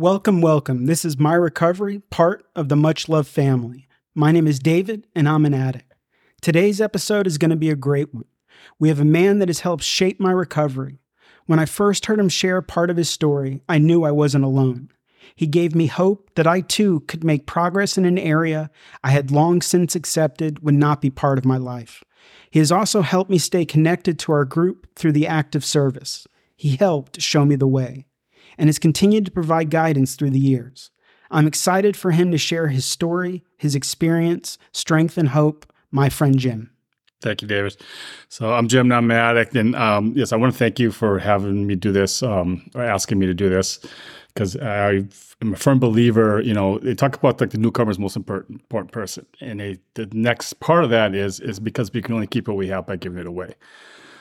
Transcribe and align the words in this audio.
Welcome, 0.00 0.40
welcome. 0.40 0.86
This 0.86 1.04
is 1.04 1.18
my 1.18 1.34
recovery, 1.34 1.98
part 2.08 2.46
of 2.56 2.70
the 2.70 2.74
Much 2.74 3.06
Love 3.06 3.28
family. 3.28 3.86
My 4.14 4.32
name 4.32 4.46
is 4.46 4.58
David, 4.58 5.06
and 5.14 5.28
I'm 5.28 5.44
an 5.44 5.52
addict. 5.52 5.92
Today's 6.40 6.80
episode 6.80 7.26
is 7.26 7.36
going 7.36 7.50
to 7.50 7.56
be 7.56 7.68
a 7.68 7.76
great 7.76 8.14
one. 8.14 8.24
We 8.78 8.88
have 8.88 8.98
a 8.98 9.04
man 9.04 9.40
that 9.40 9.50
has 9.50 9.60
helped 9.60 9.84
shape 9.84 10.18
my 10.18 10.30
recovery. 10.30 11.02
When 11.44 11.58
I 11.58 11.66
first 11.66 12.06
heard 12.06 12.18
him 12.18 12.30
share 12.30 12.62
part 12.62 12.88
of 12.88 12.96
his 12.96 13.10
story, 13.10 13.60
I 13.68 13.76
knew 13.76 14.02
I 14.02 14.10
wasn't 14.10 14.46
alone. 14.46 14.88
He 15.36 15.46
gave 15.46 15.74
me 15.74 15.86
hope 15.86 16.30
that 16.34 16.46
I 16.46 16.62
too 16.62 17.00
could 17.00 17.22
make 17.22 17.44
progress 17.44 17.98
in 17.98 18.06
an 18.06 18.16
area 18.16 18.70
I 19.04 19.10
had 19.10 19.30
long 19.30 19.60
since 19.60 19.94
accepted 19.94 20.62
would 20.62 20.72
not 20.72 21.02
be 21.02 21.10
part 21.10 21.36
of 21.36 21.44
my 21.44 21.58
life. 21.58 22.02
He 22.50 22.58
has 22.58 22.72
also 22.72 23.02
helped 23.02 23.30
me 23.30 23.36
stay 23.36 23.66
connected 23.66 24.18
to 24.20 24.32
our 24.32 24.46
group 24.46 24.86
through 24.96 25.12
the 25.12 25.26
act 25.26 25.54
of 25.54 25.62
service. 25.62 26.26
He 26.56 26.76
helped 26.76 27.20
show 27.20 27.44
me 27.44 27.54
the 27.54 27.68
way 27.68 28.06
and 28.58 28.68
has 28.68 28.78
continued 28.78 29.24
to 29.26 29.30
provide 29.30 29.70
guidance 29.70 30.14
through 30.14 30.30
the 30.30 30.38
years. 30.38 30.90
I'm 31.30 31.46
excited 31.46 31.96
for 31.96 32.10
him 32.10 32.30
to 32.32 32.38
share 32.38 32.68
his 32.68 32.84
story, 32.84 33.44
his 33.56 33.74
experience, 33.74 34.58
strength, 34.72 35.16
and 35.16 35.28
hope. 35.28 35.66
My 35.92 36.08
friend 36.08 36.38
Jim. 36.38 36.70
Thank 37.20 37.42
you, 37.42 37.48
David. 37.48 37.76
So 38.28 38.54
I'm 38.54 38.68
Jim, 38.68 38.90
addict, 38.92 39.54
and 39.54 39.74
um, 39.76 40.12
yes, 40.16 40.32
I 40.32 40.36
want 40.36 40.52
to 40.52 40.58
thank 40.58 40.78
you 40.78 40.90
for 40.90 41.18
having 41.18 41.66
me 41.66 41.74
do 41.74 41.92
this, 41.92 42.22
um, 42.22 42.70
or 42.74 42.82
asking 42.82 43.18
me 43.18 43.26
to 43.26 43.34
do 43.34 43.50
this, 43.50 43.84
because 44.32 44.56
I 44.56 45.04
am 45.42 45.52
a 45.52 45.56
firm 45.56 45.78
believer. 45.78 46.40
You 46.40 46.54
know, 46.54 46.78
they 46.78 46.94
talk 46.94 47.16
about 47.16 47.40
like 47.40 47.50
the 47.50 47.58
newcomer's 47.58 47.98
most 47.98 48.16
important, 48.16 48.60
important 48.60 48.92
person, 48.92 49.26
and 49.40 49.60
they, 49.60 49.78
the 49.94 50.08
next 50.12 50.60
part 50.60 50.84
of 50.84 50.90
that 50.90 51.14
is 51.14 51.40
is 51.40 51.60
because 51.60 51.92
we 51.92 52.00
can 52.00 52.14
only 52.14 52.26
keep 52.26 52.48
what 52.48 52.56
we 52.56 52.68
have 52.68 52.86
by 52.86 52.96
giving 52.96 53.18
it 53.18 53.26
away. 53.26 53.54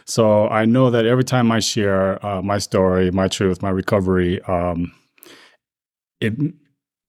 So 0.09 0.47
I 0.49 0.65
know 0.65 0.89
that 0.89 1.05
every 1.05 1.23
time 1.23 1.51
I 1.51 1.59
share 1.59 2.23
uh, 2.25 2.41
my 2.41 2.57
story, 2.57 3.11
my 3.11 3.27
truth, 3.27 3.61
my 3.61 3.69
recovery, 3.69 4.41
um, 4.43 4.91
it, 6.19 6.33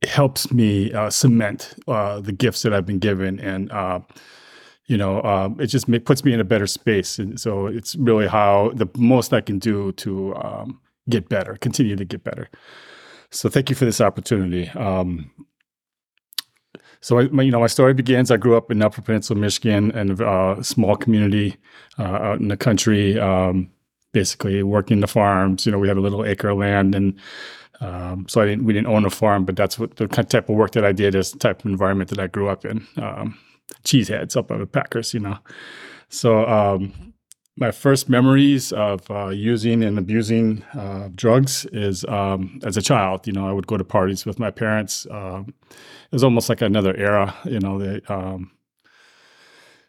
helps 0.08 0.50
me 0.50 0.90
uh, 0.94 1.10
cement 1.10 1.74
uh, 1.86 2.20
the 2.20 2.32
gifts 2.32 2.62
that 2.62 2.72
I've 2.72 2.86
been 2.86 2.98
given, 2.98 3.38
and 3.38 3.70
uh, 3.70 4.00
you 4.86 4.96
know, 4.96 5.22
um, 5.22 5.60
it 5.60 5.66
just 5.66 5.86
puts 6.04 6.24
me 6.24 6.32
in 6.32 6.40
a 6.40 6.44
better 6.44 6.66
space. 6.66 7.18
And 7.18 7.38
so 7.38 7.66
it's 7.66 7.94
really 7.96 8.26
how 8.26 8.72
the 8.74 8.88
most 8.96 9.32
I 9.32 9.40
can 9.40 9.58
do 9.58 9.92
to 9.92 10.34
um, 10.36 10.80
get 11.08 11.28
better, 11.28 11.56
continue 11.56 11.96
to 11.96 12.04
get 12.04 12.24
better. 12.24 12.48
So 13.30 13.48
thank 13.48 13.68
you 13.70 13.76
for 13.76 13.84
this 13.84 14.00
opportunity. 14.00 14.68
Um, 14.70 15.30
so, 17.00 17.18
I, 17.18 17.28
my, 17.28 17.42
you 17.42 17.50
know, 17.50 17.60
my 17.60 17.66
story 17.66 17.94
begins. 17.94 18.30
I 18.30 18.36
grew 18.36 18.56
up 18.56 18.70
in 18.70 18.82
Upper 18.82 19.02
Peninsula, 19.02 19.38
Michigan, 19.38 19.90
in 19.92 20.20
a 20.20 20.24
uh, 20.24 20.62
small 20.62 20.96
community 20.96 21.56
uh, 21.98 22.02
out 22.02 22.40
in 22.40 22.48
the 22.48 22.56
country. 22.56 23.18
Um, 23.18 23.70
basically, 24.12 24.62
working 24.62 25.00
the 25.00 25.06
farms. 25.06 25.66
You 25.66 25.72
know, 25.72 25.78
we 25.78 25.88
had 25.88 25.96
a 25.96 26.00
little 26.00 26.24
acre 26.24 26.50
of 26.50 26.58
land, 26.58 26.94
and 26.94 27.18
um, 27.80 28.26
so 28.28 28.40
I 28.40 28.46
didn't. 28.46 28.64
We 28.64 28.72
didn't 28.72 28.88
own 28.88 29.04
a 29.04 29.10
farm, 29.10 29.44
but 29.44 29.56
that's 29.56 29.78
what 29.78 29.96
the 29.96 30.06
type 30.06 30.48
of 30.48 30.56
work 30.56 30.72
that 30.72 30.84
I 30.84 30.92
did 30.92 31.14
is 31.14 31.32
the 31.32 31.38
type 31.38 31.60
of 31.60 31.66
environment 31.66 32.10
that 32.10 32.18
I 32.18 32.26
grew 32.26 32.48
up 32.48 32.64
in. 32.64 32.86
Um, 32.96 33.38
cheeseheads 33.84 34.36
up 34.36 34.50
on 34.50 34.60
the 34.60 34.66
Packers, 34.66 35.14
you 35.14 35.20
know. 35.20 35.38
So 36.08 36.46
um, 36.46 37.09
my 37.56 37.70
first 37.70 38.08
memories 38.08 38.72
of 38.72 39.10
uh, 39.10 39.28
using 39.28 39.82
and 39.82 39.98
abusing 39.98 40.62
uh, 40.74 41.08
drugs 41.14 41.66
is 41.72 42.04
um, 42.06 42.60
as 42.64 42.76
a 42.76 42.82
child. 42.82 43.26
You 43.26 43.32
know, 43.32 43.48
I 43.48 43.52
would 43.52 43.66
go 43.66 43.76
to 43.76 43.84
parties 43.84 44.24
with 44.24 44.38
my 44.38 44.50
parents. 44.50 45.06
Um, 45.10 45.52
it 45.70 46.12
was 46.12 46.24
almost 46.24 46.48
like 46.48 46.62
another 46.62 46.96
era. 46.96 47.34
You 47.44 47.60
know, 47.60 47.78
they, 47.78 48.00
um, 48.08 48.50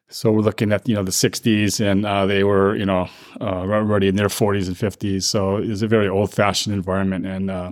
so 0.10 0.32
we're 0.32 0.42
looking 0.42 0.74
at 0.74 0.88
you 0.88 0.96
know 0.96 1.04
the 1.04 1.12
'60s, 1.12 1.80
and 1.80 2.06
uh, 2.06 2.26
they 2.26 2.44
were 2.44 2.76
you 2.76 2.86
know 2.86 3.08
uh, 3.40 3.46
already 3.46 4.08
in 4.08 4.16
their 4.16 4.28
40s 4.28 4.68
and 4.68 4.76
50s. 4.76 5.24
So 5.24 5.58
it 5.58 5.70
was 5.70 5.82
a 5.82 5.88
very 5.88 6.10
old-fashioned 6.10 6.76
environment, 6.76 7.26
and 7.26 7.50
uh, 7.50 7.72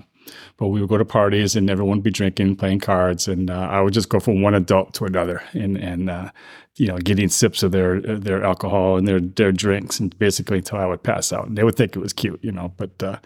but 0.58 0.68
we 0.68 0.80
would 0.80 0.90
go 0.90 0.98
to 0.98 1.06
parties 1.06 1.56
and 1.56 1.70
everyone 1.70 1.98
would 1.98 2.04
be 2.04 2.12
drinking, 2.12 2.56
playing 2.56 2.80
cards, 2.80 3.28
and 3.28 3.50
uh, 3.50 3.68
I 3.72 3.82
would 3.82 3.94
just 3.94 4.10
go 4.10 4.20
from 4.20 4.42
one 4.42 4.56
adult 4.56 4.94
to 4.96 5.06
another, 5.06 5.42
and 5.54 5.78
and 5.78 6.10
uh, 6.10 6.32
you 6.76 6.88
know 6.88 6.98
getting 6.98 7.30
sips 7.30 7.64
of 7.64 7.72
their 7.72 8.02
their 8.02 8.44
alcohol 8.44 8.98
and 8.98 9.08
their 9.08 9.20
their 9.20 9.52
drinks, 9.52 10.00
and 10.00 10.18
basically 10.20 10.58
until 10.58 10.80
I 10.80 10.86
would 10.86 11.04
pass 11.04 11.32
out. 11.34 11.48
And 11.48 11.58
they 11.58 11.64
would 11.64 11.76
think 11.76 11.96
it 11.96 12.00
was 12.00 12.14
cute, 12.14 12.40
you 12.44 12.52
know. 12.52 12.74
But 12.78 13.02
uh, 13.04 13.20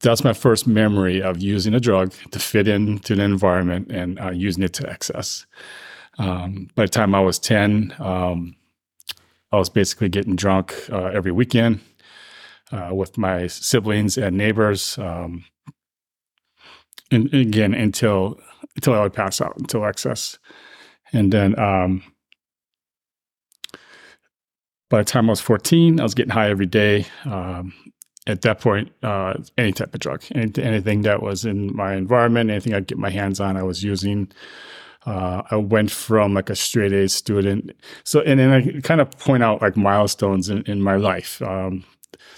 that's 0.00 0.24
my 0.24 0.32
first 0.32 0.66
memory 0.66 1.22
of 1.22 1.40
using 1.40 1.74
a 1.74 1.80
drug 1.80 2.12
to 2.30 2.38
fit 2.38 2.68
into 2.68 3.14
the 3.14 3.22
environment 3.22 3.90
and 3.90 4.20
uh, 4.20 4.30
using 4.30 4.62
it 4.62 4.72
to 4.74 4.90
excess. 4.90 5.46
Um, 6.18 6.68
by 6.74 6.84
the 6.84 6.88
time 6.88 7.14
I 7.14 7.20
was 7.20 7.38
ten, 7.38 7.94
um, 7.98 8.56
I 9.50 9.58
was 9.58 9.68
basically 9.68 10.08
getting 10.08 10.36
drunk 10.36 10.74
uh, 10.90 11.06
every 11.06 11.32
weekend. 11.32 11.80
Uh, 12.72 12.88
with 12.90 13.18
my 13.18 13.46
siblings 13.48 14.16
and 14.16 14.34
neighbors. 14.34 14.96
Um, 14.96 15.44
and 17.10 17.32
again 17.32 17.74
until 17.74 18.40
until 18.76 18.94
I 18.94 19.02
would 19.02 19.12
pass 19.12 19.40
out 19.40 19.56
until 19.58 19.84
excess, 19.84 20.38
and 21.12 21.32
then 21.32 21.58
um, 21.58 22.02
by 24.92 24.98
the 24.98 25.04
time 25.04 25.30
I 25.30 25.32
was 25.32 25.40
14, 25.40 26.00
I 26.00 26.02
was 26.02 26.14
getting 26.14 26.32
high 26.32 26.50
every 26.50 26.66
day. 26.66 27.06
Um, 27.24 27.72
at 28.26 28.42
that 28.42 28.60
point, 28.60 28.92
uh, 29.02 29.34
any 29.58 29.72
type 29.72 29.94
of 29.94 30.00
drug, 30.00 30.22
any, 30.34 30.52
anything 30.62 31.02
that 31.02 31.22
was 31.22 31.44
in 31.44 31.74
my 31.74 31.94
environment, 31.94 32.50
anything 32.50 32.74
I'd 32.74 32.86
get 32.86 32.98
my 32.98 33.10
hands 33.10 33.40
on, 33.40 33.56
I 33.56 33.62
was 33.62 33.82
using. 33.82 34.30
Uh, 35.04 35.42
I 35.50 35.56
went 35.56 35.90
from 35.90 36.34
like 36.34 36.50
a 36.50 36.54
straight 36.54 36.92
A 36.92 37.08
student. 37.08 37.72
So, 38.04 38.20
and 38.20 38.38
then 38.38 38.52
I 38.52 38.80
kind 38.82 39.00
of 39.00 39.10
point 39.18 39.42
out 39.42 39.60
like 39.60 39.76
milestones 39.76 40.48
in, 40.48 40.62
in 40.62 40.80
my 40.80 40.96
life. 40.96 41.42
Um, 41.42 41.84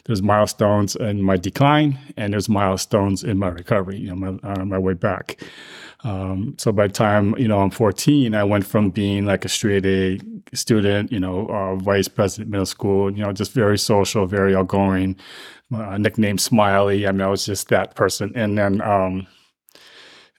there's 0.04 0.22
milestones 0.22 0.96
in 0.96 1.22
my 1.22 1.36
decline 1.36 1.98
and 2.16 2.32
there's 2.32 2.48
milestones 2.48 3.24
in 3.24 3.38
my 3.38 3.48
recovery, 3.48 3.98
you 3.98 4.14
know, 4.14 4.16
my, 4.16 4.50
uh, 4.50 4.64
my 4.64 4.78
way 4.78 4.94
back. 4.94 5.42
Um, 6.04 6.54
so 6.58 6.70
by 6.70 6.86
the 6.86 6.92
time, 6.92 7.36
you 7.38 7.48
know, 7.48 7.60
I'm 7.60 7.70
14, 7.70 8.34
I 8.34 8.44
went 8.44 8.66
from 8.66 8.90
being 8.90 9.24
like 9.24 9.44
a 9.44 9.48
straight 9.48 9.86
A 9.86 10.18
student, 10.54 11.10
you 11.10 11.18
know, 11.18 11.46
uh, 11.48 11.76
vice 11.76 12.08
president 12.08 12.50
middle 12.50 12.66
school, 12.66 13.10
you 13.10 13.22
know, 13.24 13.32
just 13.32 13.52
very 13.52 13.78
social, 13.78 14.26
very 14.26 14.54
outgoing, 14.54 15.16
uh, 15.74 15.96
nickname 15.96 16.36
Smiley. 16.36 17.06
I 17.06 17.12
mean, 17.12 17.22
I 17.22 17.28
was 17.28 17.46
just 17.46 17.68
that 17.68 17.94
person. 17.94 18.32
And 18.34 18.58
then, 18.58 18.82
um, 18.82 19.26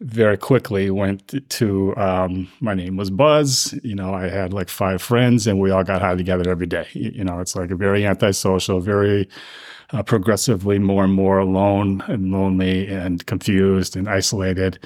very 0.01 0.37
quickly 0.37 0.89
went 0.91 1.49
to 1.49 1.95
um, 1.95 2.47
my 2.59 2.73
name 2.73 2.97
was 2.97 3.09
Buzz. 3.09 3.77
You 3.83 3.95
know, 3.95 4.13
I 4.13 4.27
had 4.27 4.53
like 4.53 4.69
five 4.69 5.01
friends, 5.01 5.47
and 5.47 5.59
we 5.59 5.71
all 5.71 5.83
got 5.83 6.01
high 6.01 6.15
together 6.15 6.49
every 6.49 6.67
day. 6.67 6.87
You 6.93 7.23
know, 7.23 7.39
it's 7.39 7.55
like 7.55 7.71
a 7.71 7.75
very 7.75 8.05
antisocial, 8.05 8.79
very 8.79 9.29
uh, 9.91 10.03
progressively 10.03 10.79
more 10.79 11.03
and 11.03 11.13
more 11.13 11.39
alone 11.39 12.03
and 12.07 12.31
lonely 12.31 12.87
and 12.87 13.25
confused 13.25 13.95
and 13.95 14.09
isolated. 14.09 14.79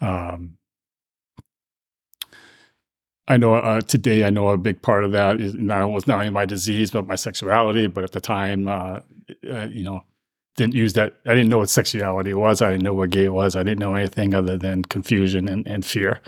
Um, 0.00 0.56
I 3.28 3.36
know 3.36 3.54
uh, 3.54 3.80
today. 3.80 4.24
I 4.24 4.30
know 4.30 4.48
a 4.48 4.56
big 4.56 4.80
part 4.82 5.04
of 5.04 5.12
that 5.12 5.40
is 5.40 5.54
not 5.54 5.90
was 5.90 6.06
not 6.06 6.20
only 6.20 6.30
my 6.30 6.46
disease 6.46 6.90
but 6.92 7.06
my 7.06 7.16
sexuality. 7.16 7.88
But 7.88 8.04
at 8.04 8.12
the 8.12 8.20
time, 8.20 8.68
uh, 8.68 9.00
uh 9.50 9.66
you 9.66 9.82
know, 9.82 10.04
didn't 10.56 10.74
use 10.74 10.94
that. 10.94 11.14
I 11.26 11.34
didn't 11.34 11.48
know 11.48 11.58
what 11.58 11.70
sexuality 11.70 12.34
was. 12.34 12.62
I 12.62 12.70
didn't 12.70 12.82
know 12.82 12.94
what 12.94 13.10
gay 13.10 13.28
was. 13.28 13.56
I 13.56 13.62
didn't 13.62 13.78
know 13.78 13.94
anything 13.94 14.34
other 14.34 14.56
than 14.56 14.82
confusion 14.84 15.48
and, 15.48 15.66
and 15.66 15.84
fear. 15.84 16.20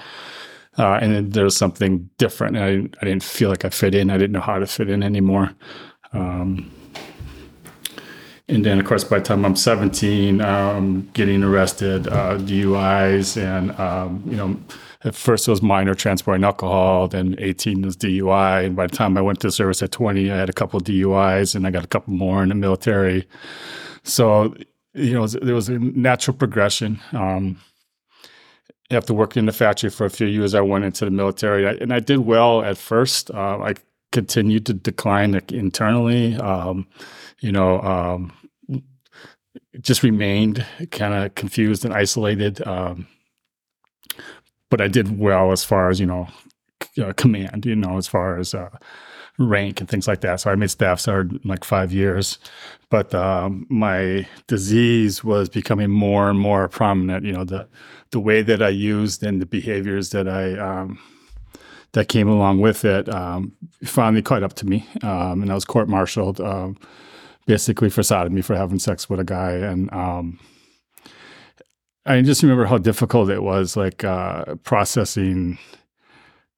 Uh, 0.78 0.98
and 1.02 1.14
then 1.14 1.30
there 1.30 1.44
was 1.44 1.56
something 1.56 2.08
different. 2.18 2.56
I, 2.56 2.88
I 3.00 3.04
didn't 3.04 3.24
feel 3.24 3.48
like 3.48 3.64
I 3.64 3.70
fit 3.70 3.94
in. 3.94 4.10
I 4.10 4.18
didn't 4.18 4.32
know 4.32 4.40
how 4.40 4.58
to 4.58 4.66
fit 4.66 4.88
in 4.88 5.02
anymore. 5.02 5.50
Um, 6.12 6.70
and 8.50 8.64
then, 8.64 8.78
of 8.78 8.86
course, 8.86 9.04
by 9.04 9.18
the 9.18 9.24
time 9.24 9.44
I'm 9.44 9.56
17, 9.56 10.40
um, 10.40 11.10
getting 11.12 11.42
arrested, 11.42 12.06
uh, 12.08 12.38
DUIs, 12.38 13.36
and 13.36 13.78
um, 13.78 14.22
you 14.24 14.36
know, 14.36 14.56
at 15.04 15.14
first 15.14 15.46
it 15.46 15.50
was 15.50 15.60
minor 15.60 15.94
transporting 15.94 16.44
alcohol, 16.44 17.08
then 17.08 17.34
18 17.38 17.82
was 17.82 17.96
DUI, 17.96 18.64
and 18.66 18.74
by 18.74 18.86
the 18.86 18.96
time 18.96 19.18
I 19.18 19.20
went 19.20 19.40
to 19.40 19.50
service 19.50 19.82
at 19.82 19.92
20, 19.92 20.30
I 20.30 20.36
had 20.36 20.48
a 20.48 20.54
couple 20.54 20.80
DUIs, 20.80 21.54
and 21.54 21.66
I 21.66 21.70
got 21.70 21.84
a 21.84 21.88
couple 21.88 22.14
more 22.14 22.42
in 22.42 22.48
the 22.48 22.54
military. 22.54 23.28
So, 24.08 24.54
you 24.94 25.14
know, 25.14 25.26
there 25.26 25.54
was 25.54 25.68
a 25.68 25.78
natural 25.78 26.36
progression. 26.36 27.00
Um, 27.12 27.60
after 28.90 29.12
working 29.12 29.40
in 29.40 29.46
the 29.46 29.52
factory 29.52 29.90
for 29.90 30.06
a 30.06 30.10
few 30.10 30.26
years, 30.26 30.54
I 30.54 30.62
went 30.62 30.84
into 30.84 31.04
the 31.04 31.10
military, 31.10 31.66
and 31.66 31.92
I 31.92 32.00
did 32.00 32.20
well 32.20 32.62
at 32.62 32.78
first. 32.78 33.30
Uh, 33.30 33.58
I 33.58 33.74
continued 34.12 34.64
to 34.66 34.74
decline 34.74 35.34
internally. 35.50 36.36
Um, 36.36 36.86
you 37.40 37.52
know, 37.52 37.80
um, 37.82 38.32
just 39.80 40.02
remained 40.02 40.64
kind 40.90 41.12
of 41.12 41.34
confused 41.34 41.84
and 41.84 41.92
isolated. 41.92 42.66
Um, 42.66 43.06
but 44.70 44.80
I 44.80 44.88
did 44.88 45.18
well 45.18 45.52
as 45.52 45.64
far 45.64 45.90
as 45.90 46.00
you 46.00 46.06
know, 46.06 46.28
uh, 46.98 47.12
command. 47.12 47.66
You 47.66 47.76
know, 47.76 47.98
as 47.98 48.08
far 48.08 48.38
as 48.38 48.54
uh, 48.54 48.70
rank 49.38 49.80
and 49.80 49.88
things 49.88 50.08
like 50.08 50.20
that. 50.22 50.40
So 50.40 50.50
I 50.50 50.54
made 50.54 50.70
staff 50.70 51.00
sergeant 51.00 51.44
like 51.46 51.64
five 51.64 51.92
years, 51.92 52.38
but 52.90 53.14
um, 53.14 53.66
my 53.68 54.26
disease 54.46 55.22
was 55.22 55.48
becoming 55.48 55.90
more 55.90 56.30
and 56.30 56.38
more 56.38 56.68
prominent. 56.68 57.24
You 57.24 57.32
know, 57.32 57.44
the 57.44 57.68
the 58.10 58.20
way 58.20 58.42
that 58.42 58.62
I 58.62 58.70
used 58.70 59.22
and 59.22 59.40
the 59.40 59.46
behaviors 59.46 60.10
that 60.10 60.28
I 60.28 60.58
um, 60.58 60.98
that 61.92 62.08
came 62.08 62.28
along 62.28 62.60
with 62.60 62.84
it 62.84 63.08
um, 63.08 63.52
finally 63.84 64.22
caught 64.22 64.42
up 64.42 64.54
to 64.54 64.66
me, 64.66 64.86
um, 65.02 65.42
and 65.42 65.50
I 65.50 65.54
was 65.54 65.64
court-martialed 65.64 66.40
um, 66.40 66.78
basically 67.46 67.90
for 67.90 68.02
sodomy 68.02 68.42
for 68.42 68.56
having 68.56 68.78
sex 68.78 69.08
with 69.08 69.20
a 69.20 69.24
guy, 69.24 69.52
and 69.52 69.92
um, 69.92 70.38
I 72.06 72.22
just 72.22 72.42
remember 72.42 72.66
how 72.66 72.78
difficult 72.78 73.30
it 73.30 73.42
was, 73.42 73.76
like 73.76 74.04
uh, 74.04 74.54
processing. 74.64 75.58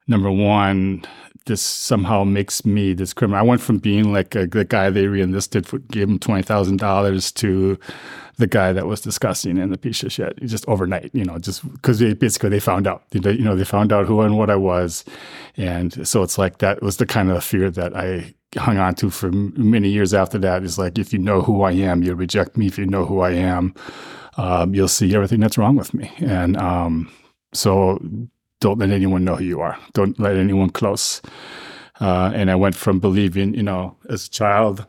Number 0.07 0.31
one, 0.31 1.05
this 1.47 1.63
somehow 1.63 2.25
makes 2.25 2.65
me 2.65 2.93
this 2.93 3.13
criminal. 3.13 3.41
I 3.41 3.43
went 3.43 3.61
from 3.61 3.79
being 3.79 4.13
like 4.13 4.35
a, 4.35 4.47
the 4.47 4.65
guy 4.65 4.91
they 4.91 5.07
reenlisted 5.07 5.67
for, 5.67 5.79
gave 5.79 6.09
him 6.09 6.19
twenty 6.19 6.43
thousand 6.43 6.79
dollars 6.79 7.33
to 7.33 7.79
the 8.37 8.47
guy 8.47 8.73
that 8.73 8.87
was 8.87 9.01
discussing 9.01 9.59
in 9.59 9.71
the 9.71 9.79
piece 9.79 10.03
of 10.03 10.13
shit 10.13 10.39
just 10.45 10.67
overnight. 10.69 11.11
You 11.13 11.25
know, 11.25 11.39
just 11.39 11.71
because 11.73 12.01
basically 12.15 12.51
they 12.51 12.61
found 12.61 12.87
out. 12.87 13.05
They, 13.11 13.33
you 13.33 13.45
know, 13.45 13.57
they 13.57 13.65
found 13.65 13.93
out 13.93 14.07
who 14.07 14.21
and 14.21 14.37
what 14.39 14.51
I 14.51 14.57
was, 14.57 15.05
and 15.57 16.07
so 16.07 16.23
it's 16.23 16.39
like 16.39 16.59
that 16.59 16.83
was 16.83 16.99
the 16.99 17.07
kind 17.07 17.31
of 17.31 17.43
fear 17.43 17.71
that 17.71 17.97
I 17.97 18.35
hung 18.59 18.79
on 18.79 18.95
to 18.97 19.11
for 19.11 19.31
many 19.33 19.89
years 19.89 20.13
after 20.13 20.39
that. 20.39 20.63
Is 20.63 20.79
like 20.79 20.99
if 20.99 21.13
you 21.13 21.19
know 21.19 21.43
who 21.43 21.63
I 21.63 21.73
am, 21.73 22.03
you'll 22.03 22.17
reject 22.17 22.57
me. 22.57 22.67
If 22.67 22.79
you 22.79 22.87
know 22.87 23.05
who 23.05 23.21
I 23.21 23.33
am, 23.33 23.75
um, 24.37 24.75
you'll 24.75 24.89
see 24.89 25.15
everything 25.15 25.41
that's 25.41 25.59
wrong 25.59 25.77
with 25.77 25.95
me. 25.95 26.11
And 26.21 26.57
um, 26.57 27.11
so 27.53 27.99
don't 28.61 28.79
let 28.79 28.91
anyone 28.91 29.25
know 29.25 29.37
who 29.37 29.45
you 29.45 29.61
are. 29.61 29.79
Don't 29.95 30.19
let 30.21 30.37
anyone 30.37 30.71
close. 30.71 31.21
Uh, 32.01 32.31
and 32.35 32.51
I 32.51 32.55
went 32.57 32.75
from 32.75 32.99
believing, 32.99 33.55
you 33.55 33.63
know, 33.63 33.97
as 34.09 34.27
a 34.27 34.31
child, 34.31 34.87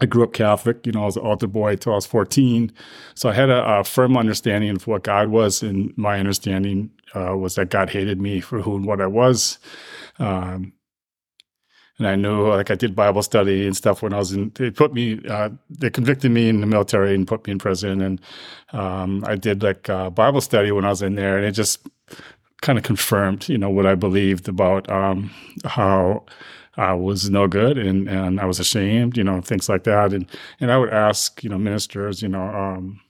I 0.00 0.06
grew 0.06 0.22
up 0.22 0.32
Catholic, 0.32 0.86
you 0.86 0.92
know, 0.92 1.02
I 1.02 1.06
was 1.06 1.16
an 1.16 1.22
altar 1.22 1.46
boy 1.46 1.72
until 1.72 1.92
I 1.92 1.96
was 1.96 2.06
14. 2.06 2.72
So 3.14 3.28
I 3.28 3.34
had 3.34 3.50
a, 3.50 3.80
a, 3.80 3.84
firm 3.84 4.16
understanding 4.16 4.70
of 4.70 4.86
what 4.86 5.02
God 5.02 5.28
was. 5.28 5.62
And 5.62 5.96
my 5.96 6.18
understanding 6.18 6.90
uh, 7.14 7.36
was 7.36 7.54
that 7.56 7.70
God 7.70 7.90
hated 7.90 8.20
me 8.20 8.40
for 8.40 8.62
who 8.62 8.76
and 8.76 8.86
what 8.86 9.00
I 9.00 9.06
was. 9.06 9.58
Um, 10.18 10.72
and 11.98 12.08
I 12.08 12.16
knew, 12.16 12.48
like, 12.48 12.70
I 12.70 12.76
did 12.76 12.96
Bible 12.96 13.22
study 13.22 13.66
and 13.66 13.76
stuff 13.76 14.00
when 14.00 14.14
I 14.14 14.18
was 14.18 14.32
in, 14.32 14.52
they 14.54 14.70
put 14.70 14.94
me, 14.94 15.20
uh, 15.28 15.50
they 15.68 15.90
convicted 15.90 16.30
me 16.30 16.48
in 16.48 16.62
the 16.62 16.66
military 16.66 17.14
and 17.14 17.28
put 17.28 17.46
me 17.46 17.52
in 17.52 17.58
prison. 17.58 18.00
And 18.00 18.20
um, 18.72 19.22
I 19.26 19.36
did, 19.36 19.62
like, 19.62 19.90
uh, 19.90 20.08
Bible 20.08 20.40
study 20.40 20.72
when 20.72 20.86
I 20.86 20.88
was 20.88 21.02
in 21.02 21.14
there. 21.14 21.36
And 21.36 21.44
it 21.44 21.52
just, 21.52 21.86
kind 22.62 22.78
of 22.78 22.84
confirmed, 22.84 23.48
you 23.48 23.58
know, 23.58 23.70
what 23.70 23.86
I 23.86 23.94
believed 23.94 24.48
about 24.48 24.90
um, 24.90 25.30
how 25.64 26.24
I 26.76 26.92
was 26.92 27.30
no 27.30 27.46
good 27.48 27.78
and, 27.78 28.08
and 28.08 28.40
I 28.40 28.44
was 28.44 28.60
ashamed, 28.60 29.16
you 29.16 29.24
know, 29.24 29.40
things 29.40 29.68
like 29.68 29.84
that. 29.84 30.12
And 30.12 30.26
and 30.60 30.70
I 30.70 30.78
would 30.78 30.90
ask, 30.90 31.42
you 31.42 31.50
know, 31.50 31.58
ministers, 31.58 32.22
you 32.22 32.28
know, 32.28 32.42
um, 32.42 33.00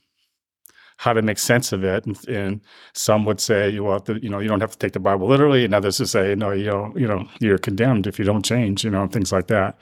how 1.00 1.14
to 1.14 1.22
make 1.22 1.38
sense 1.38 1.72
of 1.72 1.82
it. 1.82 2.04
And, 2.04 2.28
and 2.28 2.60
some 2.92 3.24
would 3.24 3.40
say, 3.40 3.70
the, 3.70 4.18
you 4.22 4.28
know, 4.28 4.38
you 4.38 4.48
don't 4.48 4.60
have 4.60 4.72
to 4.72 4.78
take 4.78 4.92
the 4.92 5.00
Bible 5.00 5.26
literally, 5.26 5.64
and 5.64 5.74
others 5.74 5.98
would 5.98 6.10
say, 6.10 6.34
no, 6.34 6.50
you 6.50 6.66
know, 6.66 6.92
you 6.94 7.06
know, 7.06 7.26
you're 7.40 7.58
condemned 7.58 8.06
if 8.06 8.18
you 8.18 8.24
don't 8.24 8.44
change, 8.44 8.84
you 8.84 8.90
know, 8.90 9.06
things 9.06 9.32
like 9.32 9.46
that. 9.46 9.78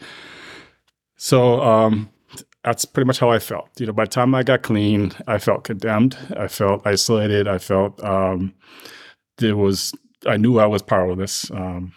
So 1.16 1.60
um, 1.60 2.08
that's 2.62 2.84
pretty 2.84 3.06
much 3.06 3.18
how 3.18 3.30
I 3.30 3.40
felt. 3.40 3.68
You 3.80 3.86
know, 3.86 3.92
by 3.92 4.04
the 4.04 4.10
time 4.10 4.32
I 4.32 4.44
got 4.44 4.62
clean, 4.62 5.12
I 5.26 5.38
felt 5.38 5.64
condemned. 5.64 6.16
I 6.36 6.46
felt 6.46 6.86
isolated. 6.86 7.48
I 7.48 7.58
felt 7.58 8.02
um, 8.04 8.54
there 9.38 9.56
was 9.56 9.92
I 10.26 10.36
knew 10.36 10.58
I 10.58 10.66
was 10.66 10.82
powerless. 10.82 11.50
Um, 11.50 11.92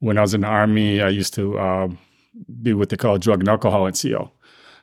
when 0.00 0.18
I 0.18 0.22
was 0.22 0.34
in 0.34 0.42
the 0.42 0.46
army, 0.46 1.00
I 1.00 1.08
used 1.08 1.34
to 1.34 1.58
uh, 1.58 1.88
be 2.62 2.72
what 2.72 2.88
they 2.88 2.96
call 2.96 3.18
drug 3.18 3.40
and 3.40 3.48
alcohol 3.48 3.82
NCO. 3.82 4.30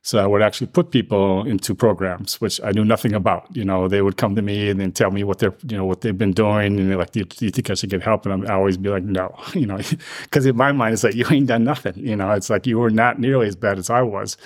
So 0.03 0.19
I 0.19 0.25
would 0.25 0.41
actually 0.41 0.67
put 0.67 0.91
people 0.91 1.45
into 1.45 1.75
programs 1.75 2.39
which 2.39 2.61
I 2.63 2.71
knew 2.71 2.85
nothing 2.85 3.13
about. 3.13 3.47
You 3.53 3.65
know, 3.65 3.87
they 3.89 4.01
would 4.01 4.15
come 4.15 4.35
to 4.35 4.41
me 4.41 4.69
and 4.69 4.79
then 4.79 4.91
tell 4.93 5.11
me 5.11 5.23
what 5.23 5.39
they're, 5.39 5.55
you 5.67 5.75
know, 5.75 5.85
what 5.85 6.01
they've 6.01 6.17
been 6.17 6.31
doing, 6.31 6.79
and 6.79 6.89
they're 6.89 6.97
like, 6.97 7.11
"Do 7.11 7.19
you, 7.19 7.25
do 7.25 7.45
you 7.45 7.51
think 7.51 7.69
I 7.69 7.73
should 7.73 7.89
get 7.89 8.03
help?" 8.03 8.25
And 8.25 8.47
i 8.47 8.53
always 8.53 8.77
be 8.77 8.89
like, 8.89 9.03
"No," 9.03 9.35
you 9.53 9.65
know, 9.65 9.79
because 10.23 10.45
in 10.45 10.55
my 10.55 10.71
mind 10.71 10.93
it's 10.93 11.03
like 11.03 11.15
you 11.15 11.25
ain't 11.29 11.47
done 11.47 11.63
nothing. 11.63 11.95
You 11.97 12.15
know, 12.15 12.31
it's 12.31 12.49
like 12.49 12.65
you 12.65 12.79
were 12.79 12.89
not 12.89 13.19
nearly 13.19 13.47
as 13.47 13.55
bad 13.55 13.77
as 13.79 13.89
I 13.89 14.01
was. 14.01 14.37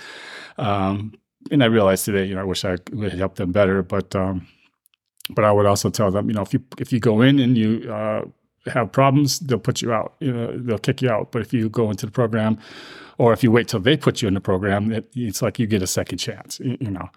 Um, 0.57 1.13
and 1.51 1.63
I 1.63 1.67
realized 1.67 2.05
today, 2.05 2.25
you 2.25 2.35
know, 2.35 2.41
I 2.41 2.45
wish 2.45 2.65
I 2.65 2.77
would 2.91 3.13
help 3.13 3.35
them 3.35 3.51
better, 3.51 3.83
but 3.83 4.15
um, 4.15 4.47
but 5.29 5.45
I 5.45 5.51
would 5.51 5.65
also 5.65 5.89
tell 5.89 6.12
them, 6.12 6.29
you 6.29 6.33
know, 6.33 6.41
if 6.41 6.53
you 6.53 6.63
if 6.77 6.91
you 6.91 7.00
go 7.00 7.21
in 7.21 7.39
and 7.39 7.57
you 7.57 7.91
uh, 7.91 8.25
have 8.65 8.91
problems, 8.91 9.39
they'll 9.39 9.59
put 9.59 9.81
you 9.81 9.94
out. 9.94 10.15
You 10.19 10.33
know, 10.33 10.57
they'll 10.57 10.77
kick 10.77 11.01
you 11.01 11.09
out. 11.09 11.31
But 11.31 11.41
if 11.41 11.53
you 11.53 11.69
go 11.69 11.89
into 11.89 12.06
the 12.06 12.12
program, 12.12 12.57
or 13.18 13.33
if 13.33 13.44
you 13.44 13.51
wait 13.51 13.68
till 13.68 13.79
they 13.79 13.97
put 13.97 14.21
you 14.21 14.27
in 14.27 14.33
the 14.33 14.41
program, 14.41 14.91
it, 14.91 15.09
it's 15.15 15.41
like 15.41 15.59
you 15.59 15.68
get 15.68 15.81
a 15.81 15.88
second 15.88 16.18
chance. 16.18 16.59
You, 16.59 16.91
know. 16.91 17.09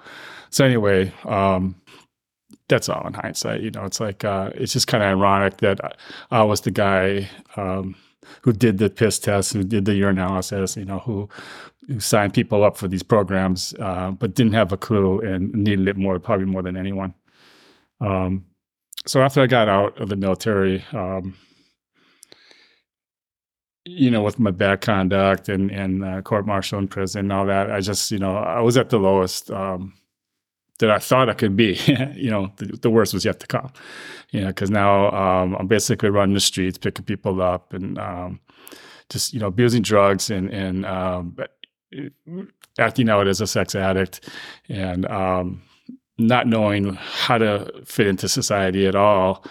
So 0.50 0.64
anyway, 0.64 1.12
um, 1.24 1.74
that's 2.68 2.88
all 2.88 3.06
in 3.06 3.14
hindsight. 3.14 3.60
You 3.62 3.70
know, 3.70 3.84
it's 3.84 4.00
like 4.00 4.24
uh, 4.24 4.50
it's 4.54 4.72
just 4.72 4.86
kind 4.86 5.02
of 5.02 5.08
ironic 5.08 5.58
that 5.58 5.96
I, 6.30 6.42
was 6.42 6.62
the 6.62 6.70
guy. 6.70 7.28
Um, 7.56 7.96
who 8.40 8.54
did 8.54 8.78
the 8.78 8.88
piss 8.88 9.18
test, 9.18 9.52
who 9.52 9.62
did 9.62 9.84
the 9.84 9.92
urinalysis, 9.92 10.78
you 10.78 10.84
know, 10.86 10.98
who, 11.00 11.28
who 11.86 12.00
signed 12.00 12.32
people 12.32 12.64
up 12.64 12.74
for 12.78 12.88
these 12.88 13.02
programs, 13.02 13.74
uh, 13.80 14.12
but 14.12 14.34
didn't 14.34 14.54
have 14.54 14.72
a 14.72 14.78
clue 14.78 15.20
and 15.20 15.52
needed 15.52 15.86
it 15.88 15.96
more, 15.98 16.18
probably 16.18 16.46
more 16.46 16.62
than 16.62 16.74
anyone. 16.74 17.12
Um, 18.00 18.44
so 19.06 19.22
after 19.22 19.40
I 19.40 19.46
got 19.46 19.68
out 19.68 20.00
of 20.00 20.08
the 20.08 20.16
military, 20.16 20.84
um, 20.92 21.36
you 23.84 24.10
know, 24.10 24.22
with 24.22 24.38
my 24.38 24.50
bad 24.50 24.80
conduct 24.80 25.48
and 25.48 25.70
and 25.70 26.04
uh, 26.04 26.22
court 26.22 26.46
martial 26.46 26.78
in 26.78 26.88
prison 26.88 27.20
and 27.20 27.32
all 27.32 27.46
that, 27.46 27.70
I 27.70 27.80
just 27.80 28.10
you 28.10 28.18
know 28.18 28.36
I 28.36 28.60
was 28.60 28.76
at 28.76 28.90
the 28.90 28.98
lowest 28.98 29.50
um, 29.50 29.92
that 30.78 30.90
I 30.90 30.98
thought 30.98 31.28
I 31.28 31.34
could 31.34 31.56
be. 31.56 31.74
you 32.14 32.30
know, 32.30 32.50
the, 32.56 32.66
the, 32.78 32.90
worst 32.90 33.14
was 33.14 33.24
yet 33.24 33.40
to 33.40 33.46
come. 33.46 33.70
You 34.30 34.40
know, 34.40 34.46
because 34.48 34.70
now 34.70 35.10
um, 35.12 35.54
I'm 35.56 35.66
basically 35.66 36.10
running 36.10 36.34
the 36.34 36.40
streets, 36.40 36.78
picking 36.78 37.04
people 37.04 37.42
up, 37.42 37.74
and 37.74 37.98
um, 37.98 38.40
just 39.10 39.34
you 39.34 39.40
know 39.40 39.48
abusing 39.48 39.82
drugs 39.82 40.30
and 40.30 40.50
and 40.50 40.86
um, 40.86 41.36
acting 42.78 43.10
out 43.10 43.28
as 43.28 43.40
a 43.40 43.46
sex 43.46 43.74
addict, 43.74 44.28
and 44.68 45.06
um, 45.06 45.62
not 46.18 46.46
knowing 46.46 46.94
how 46.94 47.38
to 47.38 47.70
fit 47.84 48.06
into 48.06 48.28
society 48.28 48.86
at 48.86 48.94
all. 48.94 49.44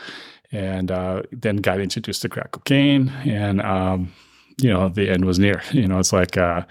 And 0.51 0.91
uh, 0.91 1.23
then 1.31 1.57
got 1.57 1.79
introduced 1.79 2.21
to 2.21 2.29
crack 2.29 2.51
cocaine, 2.51 3.09
and 3.25 3.59
um, 3.59 4.13
you 4.61 4.69
know 4.69 4.87
the 4.87 5.09
end 5.09 5.25
was 5.25 5.39
near. 5.39 5.63
You 5.71 5.87
know, 5.87 5.97
it's 5.97 6.13
like 6.13 6.37
uh, 6.37 6.61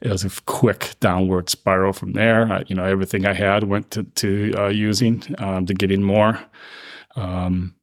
it 0.00 0.10
was 0.10 0.24
a 0.24 0.30
quick 0.46 0.96
downward 1.00 1.50
spiral 1.50 1.92
from 1.92 2.12
there. 2.12 2.50
Uh, 2.50 2.64
you 2.68 2.74
know, 2.74 2.84
everything 2.84 3.26
I 3.26 3.34
had 3.34 3.64
went 3.64 3.90
to, 3.90 4.04
to 4.04 4.54
uh, 4.56 4.68
using 4.68 5.22
um, 5.36 5.66
to 5.66 5.74
getting 5.74 6.02
more. 6.02 6.40
Um, 7.16 7.74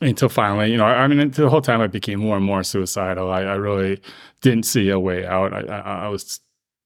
until 0.00 0.28
finally, 0.28 0.70
you 0.70 0.78
know, 0.78 0.84
I 0.84 1.06
mean, 1.08 1.30
the 1.30 1.50
whole 1.50 1.60
time 1.60 1.80
I 1.80 1.86
became 1.86 2.20
more 2.20 2.36
and 2.36 2.44
more 2.44 2.62
suicidal. 2.62 3.30
I, 3.30 3.42
I 3.42 3.54
really 3.54 4.00
didn't 4.40 4.64
see 4.64 4.88
a 4.88 4.98
way 4.98 5.26
out. 5.26 5.52
I, 5.52 5.60
I, 5.60 6.04
I 6.04 6.08
was 6.08 6.40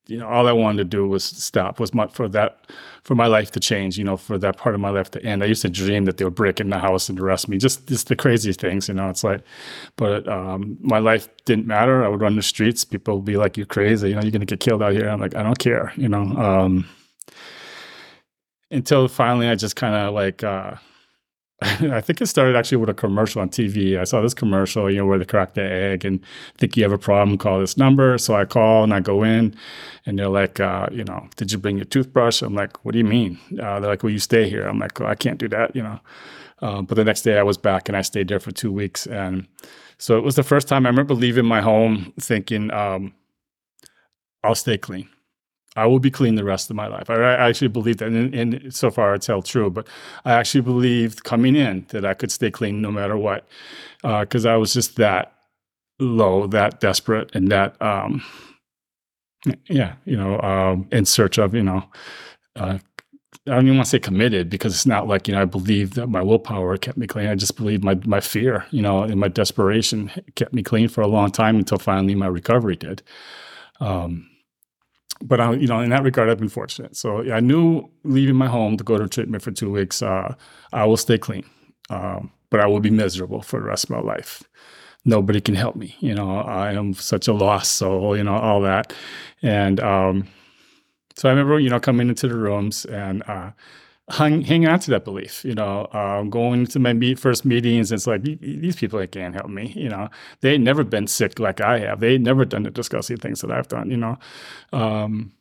you 0.06 0.18
know, 0.18 0.28
all 0.28 0.46
I 0.46 0.52
wanted 0.52 0.78
to 0.78 0.84
do 0.84 1.08
was 1.08 1.25
stop, 1.25 1.80
was 1.80 1.94
my, 1.94 2.06
for 2.08 2.28
that, 2.28 2.66
for 3.04 3.14
my 3.14 3.26
life 3.26 3.50
to 3.52 3.61
change, 3.61 3.96
you 3.96 4.04
know, 4.04 4.16
for 4.16 4.37
that 4.38 4.58
part 4.58 4.75
of 4.75 4.80
my 4.80 4.90
life 4.90 5.11
to 5.12 5.25
end. 5.25 5.42
I 5.42 5.46
used 5.46 5.62
to 5.62 5.70
dream 5.70 6.04
that 6.04 6.18
they 6.18 6.25
would 6.25 6.34
break 6.34 6.61
in 6.61 6.68
the 6.68 6.78
house 6.78 7.08
and 7.08 7.18
arrest 7.18 7.49
me, 7.49 7.56
just, 7.56 7.87
just 7.87 8.08
the 8.08 8.16
crazy 8.16 8.52
things, 8.52 8.88
you 8.88 8.94
know, 8.94 9.08
it's 9.08 9.25
like, 9.25 9.40
but 9.96 10.28
um, 10.28 10.76
my 10.80 10.99
life 10.99 11.28
didn't 11.46 11.66
matter. 11.66 12.04
I 12.04 12.08
would 12.08 12.20
run 12.20 12.37
the 12.37 12.42
streets. 12.42 12.84
People 12.84 13.16
would 13.16 13.25
be 13.25 13.37
like, 13.37 13.56
you're 13.56 13.66
crazy, 13.66 14.11
you 14.11 14.14
know, 14.14 14.20
you're 14.20 14.30
going 14.30 14.40
to 14.40 14.46
get 14.46 14.61
killed 14.61 14.82
out 14.82 14.92
here. 14.92 15.08
I'm 15.08 15.20
like, 15.20 15.34
I 15.34 15.42
don't 15.42 15.58
care, 15.58 15.92
you 15.96 16.08
know. 16.08 16.23
Um, 16.23 16.87
until 18.70 19.08
finally 19.08 19.49
I 19.49 19.54
just 19.54 19.76
kind 19.76 19.94
of 19.94 20.12
like, 20.12 20.44
uh, 20.44 20.75
I 21.92 22.00
think 22.02 22.21
it 22.21 22.26
started 22.26 22.56
actually 22.56 22.76
with 22.76 22.90
a 22.90 22.94
commercial 22.94 23.40
on 23.40 23.49
TV. 23.49 23.99
I 23.99 24.04
saw 24.04 24.21
this 24.21 24.35
commercial, 24.35 24.90
you 24.90 24.99
know, 24.99 25.06
where 25.06 25.18
they 25.18 25.25
crack 25.25 25.54
the 25.54 25.62
egg 25.62 26.04
and 26.04 26.21
think 26.59 26.76
you 26.76 26.83
have 26.83 26.92
a 26.92 26.99
problem, 26.99 27.38
call 27.38 27.59
this 27.61 27.78
number. 27.78 28.18
So 28.18 28.35
I 28.35 28.44
call 28.44 28.85
and 28.85 28.92
I 28.92 29.00
go 29.00 29.23
in 29.23 29.54
and 30.04 30.18
they're 30.18 30.28
like, 30.28 30.61
uh, 30.61 30.88
you 30.92 31.04
know, 31.04 31.26
did 31.37 31.52
you 31.52 31.59
bring 31.59 31.76
your 31.76 31.87
toothbrush? 31.87 32.42
I'm 32.42 32.54
like, 32.54 32.85
what 32.85 32.92
do 32.92 32.99
you 32.99 33.04
mean? 33.04 33.38
Uh, 33.52 33.80
they're 33.80 33.90
like, 33.90 34.02
will 34.02 34.11
you 34.11 34.18
stay 34.18 34.49
here? 34.49 34.66
I'm 34.66 34.78
like, 34.78 35.00
I 35.00 35.14
can't 35.14 35.38
do 35.38 35.49
that, 35.49 35.75
you 35.75 35.83
know. 35.83 36.00
Uh, 36.61 36.83
but 36.83 36.97
the 36.97 37.04
next 37.04 37.23
day 37.23 37.38
I 37.38 37.42
was 37.42 37.56
back 37.56 37.88
and 37.88 37.97
I 37.97 38.02
stayed 38.02 38.28
there 38.28 38.40
for 38.40 38.50
two 38.50 38.73
weeks. 38.73 39.06
And 39.06 39.47
so 39.97 40.18
it 40.18 40.25
was 40.25 40.35
the 40.35 40.42
first 40.42 40.68
time 40.68 40.85
I 40.85 40.90
remember 40.90 41.14
leaving 41.14 41.47
my 41.47 41.62
home 41.62 42.12
thinking, 42.21 42.71
um, 42.73 43.14
I'll 44.42 44.54
stay 44.54 44.76
clean. 44.76 45.09
I 45.76 45.87
will 45.87 45.99
be 45.99 46.11
clean 46.11 46.37
the 46.37 46.45
rest 46.45 46.71
of 46.71 46.76
my 46.76 46.87
life. 46.87 47.11
I, 47.11 47.35
actually 47.35 47.69
believe 47.69 47.97
that, 47.99 48.09
and, 48.09 48.35
and, 48.35 48.75
so 48.75 48.90
far 48.90 49.14
it's 49.14 49.26
held 49.26 49.45
true. 49.45 49.71
But 49.71 49.88
I 50.25 50.33
actually 50.33 50.61
believed 50.61 51.25
coming 51.25 51.57
in 51.57 51.87
that 51.88 52.04
I 52.04 52.14
could 52.14 52.31
stay 52.31 52.50
clean 52.50 52.81
no 52.81 52.93
matter 52.93 53.16
what, 53.16 53.47
because 54.02 54.47
uh, 54.47 54.50
I 54.50 54.57
was 54.57 54.73
just 54.73 54.97
that 54.97 55.33
low, 55.99 56.47
that 56.49 56.81
desperate, 56.81 57.35
and 57.35 57.50
that, 57.50 57.81
um, 57.83 58.23
yeah, 59.69 59.95
you 60.04 60.16
know, 60.16 60.40
um, 60.40 60.88
in 60.93 61.04
search 61.04 61.38
of, 61.38 61.54
you 61.54 61.62
know, 61.62 61.85
uh, 62.57 62.78
I 63.47 63.50
don't 63.50 63.66
even 63.66 63.76
want 63.76 63.87
to 63.87 63.90
say 63.90 63.99
committed 63.99 64.49
because 64.49 64.73
it's 64.73 64.87
not 64.87 65.07
like 65.07 65.28
you 65.28 65.35
know 65.35 65.43
I 65.43 65.45
believe 65.45 65.95
that 65.95 66.07
my 66.07 66.23
willpower 66.23 66.78
kept 66.78 66.97
me 66.97 67.07
clean. 67.07 67.26
I 67.26 67.35
just 67.35 67.57
believe 67.57 67.85
my 67.85 67.95
my 68.07 68.21
fear, 68.21 68.64
you 68.71 68.81
know, 68.81 69.02
and 69.02 69.21
my 69.21 69.28
desperation 69.28 70.11
kept 70.35 70.54
me 70.54 70.62
clean 70.62 70.88
for 70.88 71.02
a 71.02 71.07
long 71.07 71.31
time 71.31 71.57
until 71.57 71.78
finally 71.78 72.14
my 72.14 72.26
recovery 72.26 72.76
did. 72.76 73.02
Um, 73.81 74.31
but 75.25 75.40
I, 75.40 75.52
you 75.54 75.66
know, 75.66 75.81
in 75.81 75.90
that 75.90 76.02
regard, 76.02 76.28
I've 76.28 76.38
been 76.38 76.49
fortunate. 76.49 76.97
So 76.97 77.31
I 77.33 77.40
knew 77.40 77.90
leaving 78.04 78.37
my 78.37 78.47
home 78.47 78.76
to 78.76 78.85
go 78.85 78.99
to 78.99 79.09
treatment 79.09 79.43
for 79.43 79.50
two 79.50 79.71
weeks, 79.71 80.02
uh, 80.02 80.35
I 80.73 80.85
will 80.85 80.99
stay 80.99 81.19
clean, 81.19 81.45
um, 81.90 82.31
but 82.50 82.61
I 82.61 82.66
will 82.66 82.81
be 82.81 82.90
miserable 82.90 83.43
for 83.43 83.59
the 83.59 83.66
rest 83.66 83.85
of 83.85 83.90
my 83.90 84.00
life. 84.00 84.45
Nobody 85.07 85.40
can 85.40 85.54
help 85.54 85.76
me. 85.76 85.97
You 86.00 86.14
know, 86.14 86.38
I 86.38 86.73
am 86.73 86.95
such 86.95 87.26
a 87.26 87.33
lost 87.33 87.76
soul. 87.76 88.16
You 88.16 88.25
know, 88.25 88.37
all 88.37 88.61
that, 88.62 88.93
and 89.43 89.81
um, 89.81 90.28
so 91.16 91.28
I 91.28 91.33
remember, 91.33 91.59
you 91.61 91.71
know, 91.71 91.81
coming 91.81 92.09
into 92.09 92.28
the 92.28 92.37
rooms 92.37 92.85
and 92.87 93.23
uh, 93.28 93.50
hang 94.11 94.66
on 94.66 94.78
to 94.80 94.90
that 94.90 95.04
belief, 95.04 95.44
you 95.44 95.54
know, 95.54 95.88
um, 95.92 96.28
going 96.28 96.66
to 96.66 96.78
my 96.78 96.92
meet, 96.92 97.18
first 97.18 97.44
meetings. 97.44 97.90
It's 97.90 98.06
like, 98.06 98.23
these 98.23 98.76
people 98.76 99.04
can't 99.06 99.34
help 99.34 99.49
me, 99.49 99.73
you 99.75 99.88
know, 99.88 100.08
they 100.40 100.58
never 100.58 100.84
been 100.84 101.06
sick 101.06 101.38
like 101.38 101.61
I 101.61 101.78
have. 101.78 102.00
They 102.00 102.18
never 102.18 102.44
done 102.44 102.64
the 102.64 102.70
disgusting 102.70 103.16
things 103.16 103.40
that 103.40 103.50
I've 103.50 103.68
done, 103.68 103.90
you 103.90 103.96
know. 103.96 104.18
Um, 104.73 105.32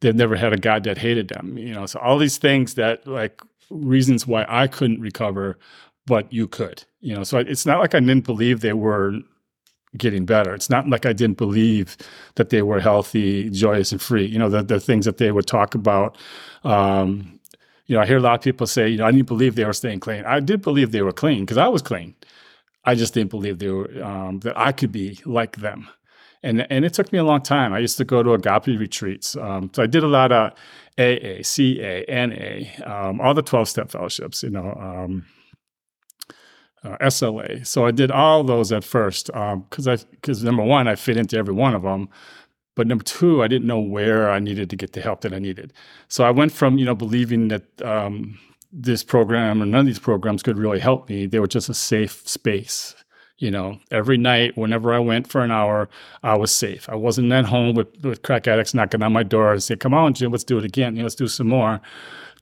they've 0.00 0.14
never 0.14 0.36
had 0.36 0.52
a 0.52 0.58
God 0.58 0.84
that 0.84 0.98
hated 0.98 1.28
them, 1.28 1.56
you 1.58 1.72
know. 1.72 1.86
So 1.86 2.00
all 2.00 2.18
these 2.18 2.38
things 2.38 2.74
that 2.74 3.06
like 3.06 3.40
reasons 3.70 4.26
why 4.26 4.44
I 4.48 4.66
couldn't 4.66 5.00
recover, 5.00 5.58
but 6.06 6.32
you 6.32 6.48
could, 6.48 6.84
you 7.00 7.14
know. 7.14 7.22
So 7.22 7.38
it's 7.38 7.66
not 7.66 7.78
like 7.78 7.94
I 7.94 8.00
didn't 8.00 8.26
believe 8.26 8.60
they 8.60 8.72
were 8.72 9.20
getting 9.96 10.26
better. 10.26 10.54
It's 10.54 10.68
not 10.70 10.88
like 10.88 11.06
I 11.06 11.12
didn't 11.12 11.38
believe 11.38 11.96
that 12.34 12.50
they 12.50 12.62
were 12.62 12.80
healthy, 12.80 13.48
joyous, 13.50 13.92
and 13.92 14.02
free. 14.02 14.26
You 14.26 14.38
know, 14.38 14.48
the, 14.48 14.62
the 14.62 14.80
things 14.80 15.04
that 15.06 15.18
they 15.18 15.32
would 15.32 15.46
talk 15.46 15.74
about. 15.74 16.18
Um, 16.64 17.35
you 17.86 17.96
know, 17.96 18.02
I 18.02 18.06
hear 18.06 18.18
a 18.18 18.20
lot 18.20 18.34
of 18.34 18.42
people 18.42 18.66
say, 18.66 18.88
you 18.88 18.98
know, 18.98 19.06
I 19.06 19.12
didn't 19.12 19.28
believe 19.28 19.54
they 19.54 19.64
were 19.64 19.72
staying 19.72 20.00
clean. 20.00 20.24
I 20.24 20.40
did 20.40 20.62
believe 20.62 20.92
they 20.92 21.02
were 21.02 21.12
clean 21.12 21.40
because 21.40 21.56
I 21.56 21.68
was 21.68 21.82
clean. 21.82 22.14
I 22.84 22.94
just 22.94 23.14
didn't 23.14 23.30
believe 23.30 23.58
they 23.58 23.68
were 23.68 24.02
um, 24.02 24.40
that 24.40 24.58
I 24.58 24.72
could 24.72 24.92
be 24.92 25.18
like 25.24 25.56
them. 25.56 25.88
And, 26.42 26.66
and 26.70 26.84
it 26.84 26.94
took 26.94 27.12
me 27.12 27.18
a 27.18 27.24
long 27.24 27.42
time. 27.42 27.72
I 27.72 27.78
used 27.78 27.96
to 27.96 28.04
go 28.04 28.22
to 28.22 28.32
agape 28.34 28.78
retreats. 28.78 29.36
Um, 29.36 29.70
so 29.72 29.82
I 29.82 29.86
did 29.86 30.04
a 30.04 30.08
lot 30.08 30.30
of 30.30 30.52
AA, 30.98 31.42
CA, 31.42 32.04
NA, 32.08 32.86
um, 32.88 33.20
all 33.20 33.34
the 33.34 33.42
12 33.42 33.68
step 33.68 33.90
fellowships, 33.90 34.42
you 34.42 34.50
know, 34.50 34.72
um, 34.78 35.26
uh, 36.84 36.96
SLA. 36.98 37.66
So 37.66 37.86
I 37.86 37.90
did 37.90 38.10
all 38.10 38.44
those 38.44 38.70
at 38.70 38.84
first 38.84 39.26
because 39.26 39.88
um, 39.88 39.92
I 39.92 39.96
because 40.10 40.44
number 40.44 40.62
one, 40.62 40.86
I 40.86 40.94
fit 40.94 41.16
into 41.16 41.36
every 41.36 41.54
one 41.54 41.74
of 41.74 41.82
them. 41.82 42.08
But 42.76 42.86
number 42.86 43.02
two, 43.02 43.42
I 43.42 43.48
didn't 43.48 43.66
know 43.66 43.80
where 43.80 44.30
I 44.30 44.38
needed 44.38 44.70
to 44.70 44.76
get 44.76 44.92
the 44.92 45.00
help 45.00 45.22
that 45.22 45.32
I 45.32 45.40
needed. 45.40 45.72
So 46.08 46.24
I 46.24 46.30
went 46.30 46.52
from, 46.52 46.78
you 46.78 46.84
know, 46.84 46.94
believing 46.94 47.48
that 47.48 47.82
um, 47.82 48.38
this 48.70 49.02
program 49.02 49.62
or 49.62 49.66
none 49.66 49.80
of 49.80 49.86
these 49.86 49.98
programs 49.98 50.42
could 50.42 50.58
really 50.58 50.78
help 50.78 51.08
me. 51.08 51.26
They 51.26 51.40
were 51.40 51.48
just 51.48 51.68
a 51.68 51.74
safe 51.74 52.28
space. 52.28 52.94
You 53.38 53.50
know, 53.50 53.78
every 53.90 54.16
night, 54.16 54.56
whenever 54.56 54.94
I 54.94 54.98
went 54.98 55.26
for 55.26 55.42
an 55.42 55.50
hour, 55.50 55.90
I 56.22 56.36
was 56.38 56.50
safe. 56.50 56.88
I 56.88 56.94
wasn't 56.94 57.32
at 57.32 57.44
home 57.44 57.74
with, 57.74 57.88
with 58.02 58.22
crack 58.22 58.46
addicts 58.46 58.72
knocking 58.72 59.02
on 59.02 59.12
my 59.12 59.24
door 59.24 59.52
and 59.52 59.62
saying, 59.62 59.80
"Come 59.80 59.92
on, 59.92 60.14
Jim, 60.14 60.32
let's 60.32 60.44
do 60.44 60.56
it 60.56 60.64
again. 60.64 60.94
You 60.94 61.00
know, 61.00 61.04
let's 61.04 61.14
do 61.16 61.28
some 61.28 61.48
more." 61.48 61.80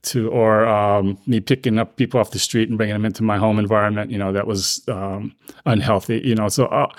To 0.09 0.29
or 0.29 0.67
um, 0.67 1.17
me 1.25 1.39
picking 1.39 1.79
up 1.79 1.95
people 1.95 2.19
off 2.19 2.29
the 2.29 2.37
street 2.37 2.69
and 2.69 2.77
bringing 2.77 2.93
them 2.93 3.05
into 3.05 3.23
my 3.23 3.37
home 3.37 3.57
environment. 3.57 4.11
You 4.11 4.19
know, 4.19 4.31
that 4.31 4.45
was 4.45 4.87
um, 4.87 5.35
unhealthy. 5.65 6.21
You 6.23 6.35
know, 6.35 6.47
so 6.47 6.67
uh, 6.67 6.93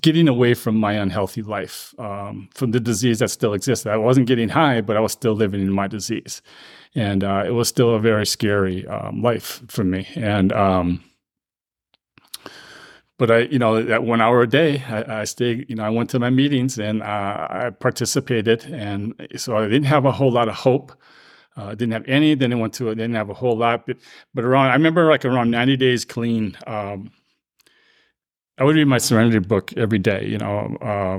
getting 0.00 0.28
away 0.28 0.54
from 0.54 0.76
my 0.76 0.92
unhealthy 0.92 1.42
life, 1.42 1.94
um, 1.98 2.48
from 2.54 2.70
the 2.70 2.80
disease 2.80 3.18
that 3.18 3.30
still 3.30 3.52
existed. 3.52 3.90
I 3.90 3.96
wasn't 3.96 4.26
getting 4.26 4.48
high, 4.48 4.80
but 4.80 4.96
I 4.96 5.00
was 5.00 5.12
still 5.12 5.34
living 5.34 5.60
in 5.60 5.72
my 5.72 5.88
disease, 5.88 6.42
and 6.94 7.24
uh, 7.24 7.44
it 7.46 7.50
was 7.50 7.68
still 7.68 7.94
a 7.94 8.00
very 8.00 8.26
scary 8.26 8.86
um, 8.86 9.22
life 9.22 9.62
for 9.68 9.84
me. 9.84 10.08
And 10.14 10.52
um, 10.52 11.02
but 13.18 13.30
I, 13.30 13.38
you 13.40 13.58
know, 13.58 13.82
that 13.82 14.04
one 14.04 14.20
hour 14.20 14.42
a 14.42 14.48
day, 14.48 14.82
I, 14.88 15.20
I 15.20 15.24
stayed. 15.24 15.68
You 15.68 15.76
know, 15.76 15.84
I 15.84 15.90
went 15.90 16.10
to 16.10 16.18
my 16.18 16.30
meetings 16.30 16.78
and 16.78 17.02
uh, 17.02 17.46
I 17.50 17.70
participated, 17.70 18.64
and 18.64 19.14
so 19.36 19.56
I 19.56 19.62
didn't 19.62 19.84
have 19.84 20.04
a 20.04 20.12
whole 20.12 20.32
lot 20.32 20.48
of 20.48 20.54
hope. 20.54 20.92
Uh, 21.56 21.66
I 21.66 21.74
didn't 21.74 21.92
have 21.92 22.08
any. 22.08 22.34
Then 22.34 22.52
I 22.52 22.56
went 22.56 22.72
to 22.74 22.88
it. 22.88 22.96
Didn't 22.96 23.14
have 23.14 23.30
a 23.30 23.34
whole 23.34 23.56
lot, 23.56 23.86
but, 23.86 23.98
but 24.32 24.44
around 24.44 24.68
I 24.68 24.74
remember 24.74 25.08
like 25.08 25.24
around 25.24 25.50
ninety 25.50 25.76
days 25.76 26.04
clean. 26.04 26.56
Um, 26.66 27.12
I 28.62 28.64
would 28.64 28.76
read 28.76 28.86
my 28.86 28.98
Serenity 28.98 29.40
book 29.40 29.72
every 29.76 29.98
day, 29.98 30.24
you 30.24 30.38
know, 30.38 30.76
uh, 30.80 31.18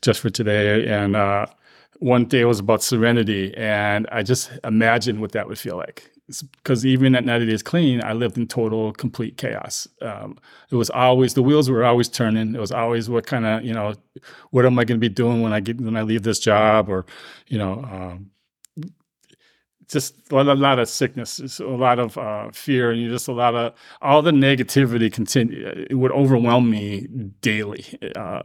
just 0.00 0.20
for 0.20 0.30
today. 0.30 0.86
And 0.86 1.16
uh, 1.16 1.46
one 1.96 2.26
day 2.26 2.44
was 2.44 2.60
about 2.60 2.84
serenity, 2.84 3.52
and 3.56 4.06
I 4.12 4.22
just 4.22 4.52
imagined 4.62 5.20
what 5.20 5.32
that 5.32 5.48
would 5.48 5.58
feel 5.58 5.76
like. 5.76 6.08
Because 6.28 6.86
even 6.86 7.16
at 7.16 7.24
90 7.24 7.46
days 7.46 7.64
clean, 7.64 8.00
I 8.04 8.12
lived 8.12 8.38
in 8.38 8.46
total, 8.46 8.92
complete 8.92 9.36
chaos. 9.36 9.88
Um, 10.02 10.38
it 10.70 10.76
was 10.76 10.88
always 10.90 11.34
the 11.34 11.42
wheels 11.42 11.68
were 11.68 11.84
always 11.84 12.08
turning. 12.08 12.54
It 12.54 12.60
was 12.60 12.70
always 12.70 13.10
what 13.10 13.26
kind 13.26 13.44
of 13.44 13.64
you 13.64 13.74
know, 13.74 13.94
what 14.50 14.64
am 14.64 14.78
I 14.78 14.84
going 14.84 15.00
to 15.00 15.04
be 15.04 15.12
doing 15.12 15.42
when 15.42 15.52
I 15.52 15.58
get 15.58 15.80
when 15.80 15.96
I 15.96 16.02
leave 16.02 16.22
this 16.22 16.38
job, 16.38 16.88
or 16.88 17.06
you 17.48 17.58
know, 17.58 17.72
um, 17.90 18.30
just 19.88 20.14
a 20.30 20.42
lot 20.42 20.78
of 20.78 20.88
sickness, 20.88 21.60
a 21.60 21.64
lot 21.64 21.98
of 21.98 22.18
uh, 22.18 22.50
fear, 22.52 22.90
and 22.90 23.10
just 23.10 23.28
a 23.28 23.32
lot 23.32 23.54
of 23.54 23.72
all 24.02 24.22
the 24.22 24.30
negativity. 24.30 25.12
Continue, 25.12 25.86
it 25.90 25.94
would 25.94 26.12
overwhelm 26.12 26.70
me 26.70 27.06
daily, 27.40 27.84
uh, 28.14 28.42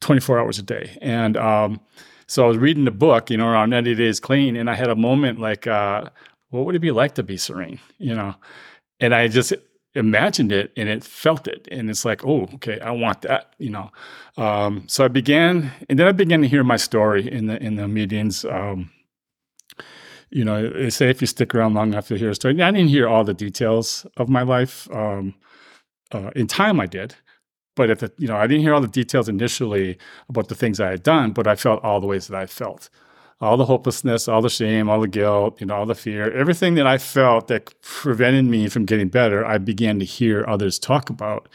twenty 0.00 0.20
four 0.20 0.38
hours 0.38 0.58
a 0.58 0.62
day. 0.62 0.96
And 1.02 1.36
um, 1.36 1.80
so 2.26 2.44
I 2.44 2.48
was 2.48 2.58
reading 2.58 2.84
the 2.84 2.90
book, 2.90 3.30
you 3.30 3.36
know, 3.36 3.48
around 3.48 3.70
ninety 3.70 3.94
days 3.94 4.18
clean, 4.18 4.56
and 4.56 4.70
I 4.70 4.74
had 4.74 4.88
a 4.88 4.96
moment 4.96 5.38
like, 5.38 5.66
uh, 5.66 6.08
what 6.50 6.64
would 6.64 6.74
it 6.74 6.80
be 6.80 6.90
like 6.90 7.14
to 7.16 7.22
be 7.22 7.36
serene, 7.36 7.78
you 7.98 8.14
know? 8.14 8.34
And 8.98 9.14
I 9.14 9.28
just 9.28 9.52
imagined 9.94 10.52
it 10.52 10.72
and 10.76 10.88
it 10.88 11.04
felt 11.04 11.46
it 11.46 11.68
and 11.70 11.90
it's 11.90 12.02
like 12.02 12.24
oh 12.24 12.48
okay 12.54 12.80
i 12.80 12.90
want 12.90 13.20
that 13.20 13.52
you 13.58 13.68
know 13.68 13.90
um, 14.38 14.84
so 14.86 15.04
i 15.04 15.08
began 15.08 15.70
and 15.90 15.98
then 15.98 16.06
i 16.08 16.12
began 16.12 16.40
to 16.40 16.48
hear 16.48 16.64
my 16.64 16.76
story 16.76 17.30
in 17.30 17.46
the 17.46 17.62
in 17.62 17.76
the 17.76 17.86
meetings 17.86 18.44
um, 18.46 18.90
you 20.32 20.44
know, 20.44 20.70
they 20.70 20.90
say 20.90 21.10
if 21.10 21.20
you 21.20 21.26
stick 21.26 21.54
around 21.54 21.74
long 21.74 21.92
enough, 21.92 22.10
you'll 22.10 22.18
hear 22.18 22.30
a 22.30 22.34
story. 22.34 22.60
I 22.60 22.70
didn't 22.70 22.88
hear 22.88 23.06
all 23.06 23.22
the 23.22 23.34
details 23.34 24.06
of 24.16 24.28
my 24.28 24.42
life. 24.42 24.90
Um, 24.90 25.34
uh, 26.12 26.30
in 26.34 26.46
time, 26.46 26.80
I 26.80 26.86
did, 26.86 27.14
but 27.76 27.90
at 27.90 27.98
the, 28.00 28.12
you 28.18 28.28
know, 28.28 28.36
I 28.36 28.46
didn't 28.46 28.62
hear 28.62 28.74
all 28.74 28.80
the 28.80 28.88
details 28.88 29.28
initially 29.28 29.98
about 30.28 30.48
the 30.48 30.54
things 30.54 30.80
I 30.80 30.90
had 30.90 31.02
done, 31.02 31.32
but 31.32 31.46
I 31.46 31.54
felt 31.54 31.82
all 31.82 32.00
the 32.00 32.06
ways 32.06 32.28
that 32.28 32.36
I 32.36 32.46
felt, 32.46 32.88
all 33.42 33.56
the 33.56 33.64
hopelessness, 33.64 34.28
all 34.28 34.40
the 34.40 34.48
shame, 34.48 34.88
all 34.88 35.00
the 35.00 35.08
guilt, 35.08 35.60
you 35.60 35.66
know, 35.66 35.74
all 35.74 35.84
the 35.84 35.96
fear, 35.96 36.32
everything 36.32 36.76
that 36.76 36.86
I 36.86 36.96
felt 36.96 37.48
that 37.48 37.74
prevented 37.82 38.44
me 38.44 38.68
from 38.68 38.86
getting 38.86 39.08
better. 39.08 39.44
I 39.44 39.58
began 39.58 39.98
to 39.98 40.04
hear 40.04 40.44
others 40.46 40.78
talk 40.78 41.10
about, 41.10 41.48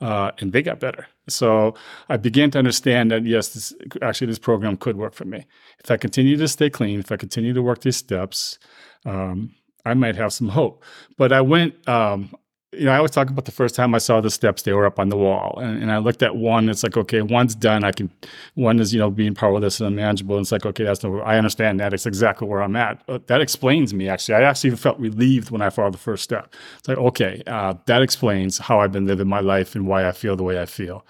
uh, 0.00 0.30
and 0.38 0.52
they 0.52 0.62
got 0.62 0.78
better. 0.78 1.08
So 1.28 1.74
I 2.08 2.16
began 2.16 2.52
to 2.52 2.58
understand 2.58 3.10
that 3.10 3.26
yes, 3.26 3.48
this, 3.48 3.74
actually 4.00 4.28
this 4.28 4.38
program 4.38 4.76
could 4.76 4.96
work 4.96 5.14
for 5.14 5.24
me. 5.24 5.44
If 5.82 5.90
I 5.90 5.96
continue 5.96 6.36
to 6.36 6.46
stay 6.46 6.70
clean, 6.70 7.00
if 7.00 7.10
I 7.10 7.16
continue 7.16 7.52
to 7.52 7.62
work 7.62 7.80
these 7.80 7.96
steps, 7.96 8.60
um, 9.04 9.56
I 9.84 9.94
might 9.94 10.14
have 10.14 10.32
some 10.32 10.50
hope. 10.50 10.84
But 11.18 11.32
I 11.32 11.40
went, 11.40 11.88
um, 11.88 12.32
you 12.72 12.86
know, 12.86 12.92
I 12.92 12.96
always 12.96 13.10
talk 13.10 13.28
about 13.28 13.44
the 13.44 13.52
first 13.52 13.74
time 13.74 13.94
I 13.94 13.98
saw 13.98 14.20
the 14.20 14.30
steps, 14.30 14.62
they 14.62 14.72
were 14.72 14.86
up 14.86 14.98
on 14.98 15.10
the 15.10 15.16
wall. 15.16 15.58
And, 15.60 15.82
and 15.82 15.92
I 15.92 15.98
looked 15.98 16.22
at 16.22 16.36
one, 16.36 16.70
it's 16.70 16.82
like, 16.82 16.96
okay, 16.96 17.20
one's 17.20 17.54
done. 17.54 17.84
I 17.84 17.92
can, 17.92 18.10
one 18.54 18.80
is, 18.80 18.94
you 18.94 18.98
know, 18.98 19.10
being 19.10 19.34
powerless 19.34 19.78
and 19.78 19.88
unmanageable. 19.88 20.36
And 20.36 20.44
it's 20.44 20.52
like, 20.52 20.64
okay, 20.64 20.84
that's 20.84 21.04
no, 21.04 21.20
I 21.20 21.36
understand 21.36 21.80
that. 21.80 21.92
It's 21.92 22.06
exactly 22.06 22.48
where 22.48 22.62
I'm 22.62 22.74
at. 22.76 23.04
But 23.06 23.26
that 23.26 23.42
explains 23.42 23.92
me, 23.92 24.08
actually. 24.08 24.36
I 24.36 24.42
actually 24.42 24.74
felt 24.76 24.98
relieved 24.98 25.50
when 25.50 25.60
I 25.60 25.68
followed 25.68 25.92
the 25.94 25.98
first 25.98 26.24
step. 26.24 26.54
It's 26.78 26.88
like, 26.88 26.98
okay, 26.98 27.42
uh, 27.46 27.74
that 27.86 28.00
explains 28.00 28.56
how 28.56 28.80
I've 28.80 28.92
been 28.92 29.06
living 29.06 29.28
my 29.28 29.40
life 29.40 29.74
and 29.74 29.86
why 29.86 30.08
I 30.08 30.12
feel 30.12 30.34
the 30.34 30.42
way 30.42 30.60
I 30.60 30.66
feel. 30.66 31.04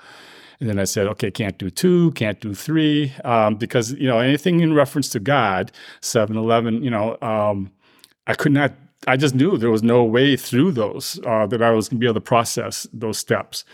And 0.59 0.69
then 0.69 0.79
I 0.79 0.85
said, 0.85 1.07
okay, 1.09 1.31
can't 1.31 1.59
do 1.59 1.71
two, 1.71 2.11
can't 2.13 2.41
do 2.41 2.55
three, 2.55 3.13
um, 3.25 3.57
because, 3.57 3.93
you 3.95 4.07
know, 4.07 4.19
anything 4.19 4.61
in 4.61 4.75
reference 4.75 5.09
to 5.11 5.21
God, 5.21 5.73
7 6.01 6.37
Eleven, 6.37 6.83
you 6.83 6.91
know, 6.91 7.19
um, 7.21 7.73
I 8.29 8.35
could 8.35 8.53
not 8.53 8.73
I 9.07 9.17
just 9.17 9.35
knew 9.35 9.57
there 9.57 9.71
was 9.71 9.83
no 9.83 10.05
way 10.05 10.37
through 10.37 10.73
those 10.73 11.19
uh, 11.27 11.47
that 11.47 11.63
I 11.63 11.71
was 11.71 11.89
going 11.89 11.99
to 11.99 12.01
be 12.01 12.07
able 12.07 12.15
to 12.15 12.21
process 12.21 12.87
those 12.93 13.19
steps. 13.19 13.65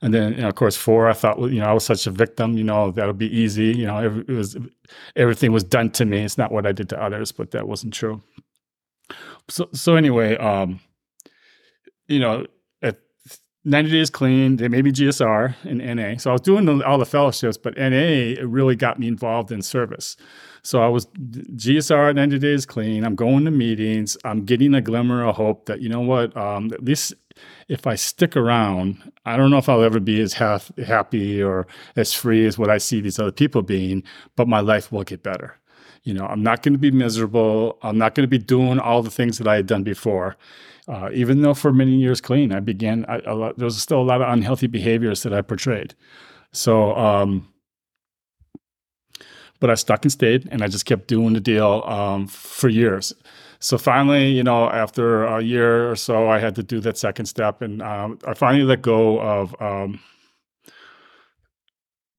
And 0.00 0.12
then, 0.12 0.32
you 0.32 0.40
know, 0.40 0.48
of 0.48 0.56
course, 0.56 0.76
four, 0.76 1.08
I 1.08 1.12
thought, 1.12 1.38
you 1.38 1.60
know, 1.60 1.66
I 1.66 1.72
was 1.72 1.84
such 1.84 2.08
a 2.08 2.10
victim, 2.10 2.58
you 2.58 2.64
know, 2.64 2.90
that 2.90 3.06
would 3.06 3.18
be 3.18 3.34
easy. 3.34 3.66
You 3.66 3.86
know, 3.86 4.22
it 4.26 4.28
was 4.28 4.56
everything 5.14 5.52
was 5.52 5.62
done 5.62 5.90
to 5.90 6.04
me. 6.04 6.18
It's 6.22 6.36
not 6.36 6.50
what 6.50 6.66
I 6.66 6.72
did 6.72 6.88
to 6.88 7.00
others, 7.00 7.30
but 7.30 7.52
that 7.52 7.68
wasn't 7.68 7.94
true. 7.94 8.20
So, 9.48 9.68
so 9.72 9.94
anyway, 9.94 10.36
um, 10.38 10.80
you 12.08 12.18
know, 12.18 12.46
at 12.82 12.98
90 13.64 13.90
days 13.92 14.10
clean, 14.10 14.56
they 14.56 14.66
made 14.66 14.84
me 14.84 14.90
GSR 14.90 15.54
and 15.62 15.78
NA. 15.78 16.16
So 16.16 16.30
I 16.30 16.32
was 16.32 16.40
doing 16.40 16.82
all 16.82 16.98
the 16.98 17.06
fellowships, 17.06 17.56
but 17.56 17.76
NA 17.76 18.42
really 18.44 18.74
got 18.74 18.98
me 18.98 19.06
involved 19.06 19.52
in 19.52 19.62
service. 19.62 20.16
So 20.62 20.80
I 20.80 20.88
was 20.88 21.06
GSR 21.06 22.10
at 22.10 22.16
90 22.16 22.38
days 22.38 22.64
clean. 22.64 23.04
I'm 23.04 23.16
going 23.16 23.44
to 23.44 23.50
meetings. 23.50 24.16
I'm 24.24 24.44
getting 24.44 24.74
a 24.74 24.80
glimmer 24.80 25.24
of 25.26 25.34
hope 25.34 25.66
that, 25.66 25.80
you 25.80 25.88
know 25.88 26.00
what, 26.00 26.36
um, 26.36 26.72
at 26.72 26.84
least 26.84 27.14
if 27.68 27.86
I 27.86 27.96
stick 27.96 28.36
around, 28.36 29.12
I 29.24 29.36
don't 29.36 29.50
know 29.50 29.58
if 29.58 29.68
I'll 29.68 29.82
ever 29.82 29.98
be 29.98 30.20
as 30.20 30.34
half, 30.34 30.70
happy 30.78 31.42
or 31.42 31.66
as 31.96 32.12
free 32.12 32.46
as 32.46 32.58
what 32.58 32.70
I 32.70 32.78
see 32.78 33.00
these 33.00 33.18
other 33.18 33.32
people 33.32 33.62
being, 33.62 34.04
but 34.36 34.46
my 34.46 34.60
life 34.60 34.92
will 34.92 35.02
get 35.02 35.22
better. 35.22 35.58
You 36.04 36.14
know, 36.14 36.26
I'm 36.26 36.42
not 36.42 36.62
going 36.62 36.74
to 36.74 36.78
be 36.78 36.90
miserable. 36.90 37.78
I'm 37.82 37.98
not 37.98 38.14
going 38.14 38.24
to 38.24 38.30
be 38.30 38.38
doing 38.38 38.78
all 38.78 39.02
the 39.02 39.10
things 39.10 39.38
that 39.38 39.48
I 39.48 39.56
had 39.56 39.66
done 39.66 39.82
before. 39.82 40.36
Uh, 40.88 41.10
even 41.12 41.42
though 41.42 41.54
for 41.54 41.72
many 41.72 41.92
years 41.92 42.20
clean, 42.20 42.52
I 42.52 42.60
began, 42.60 43.04
I, 43.08 43.18
lot, 43.32 43.56
there 43.56 43.64
was 43.64 43.80
still 43.80 44.00
a 44.00 44.02
lot 44.02 44.20
of 44.20 44.28
unhealthy 44.28 44.66
behaviors 44.66 45.22
that 45.22 45.32
I 45.32 45.42
portrayed. 45.42 45.94
So, 46.52 46.94
um, 46.96 47.51
but 49.62 49.70
I 49.70 49.76
stuck 49.76 50.04
and 50.04 50.10
stayed, 50.10 50.48
and 50.50 50.60
I 50.60 50.66
just 50.66 50.86
kept 50.86 51.06
doing 51.06 51.34
the 51.34 51.40
deal 51.40 51.84
um, 51.86 52.26
for 52.26 52.68
years. 52.68 53.14
So 53.60 53.78
finally, 53.78 54.32
you 54.32 54.42
know, 54.42 54.68
after 54.68 55.24
a 55.24 55.40
year 55.40 55.88
or 55.88 55.94
so, 55.94 56.28
I 56.28 56.40
had 56.40 56.56
to 56.56 56.64
do 56.64 56.80
that 56.80 56.98
second 56.98 57.26
step, 57.26 57.62
and 57.62 57.80
um, 57.80 58.18
I 58.26 58.34
finally 58.34 58.64
let 58.64 58.82
go 58.82 59.20
of. 59.20 59.54
Um, 59.62 60.00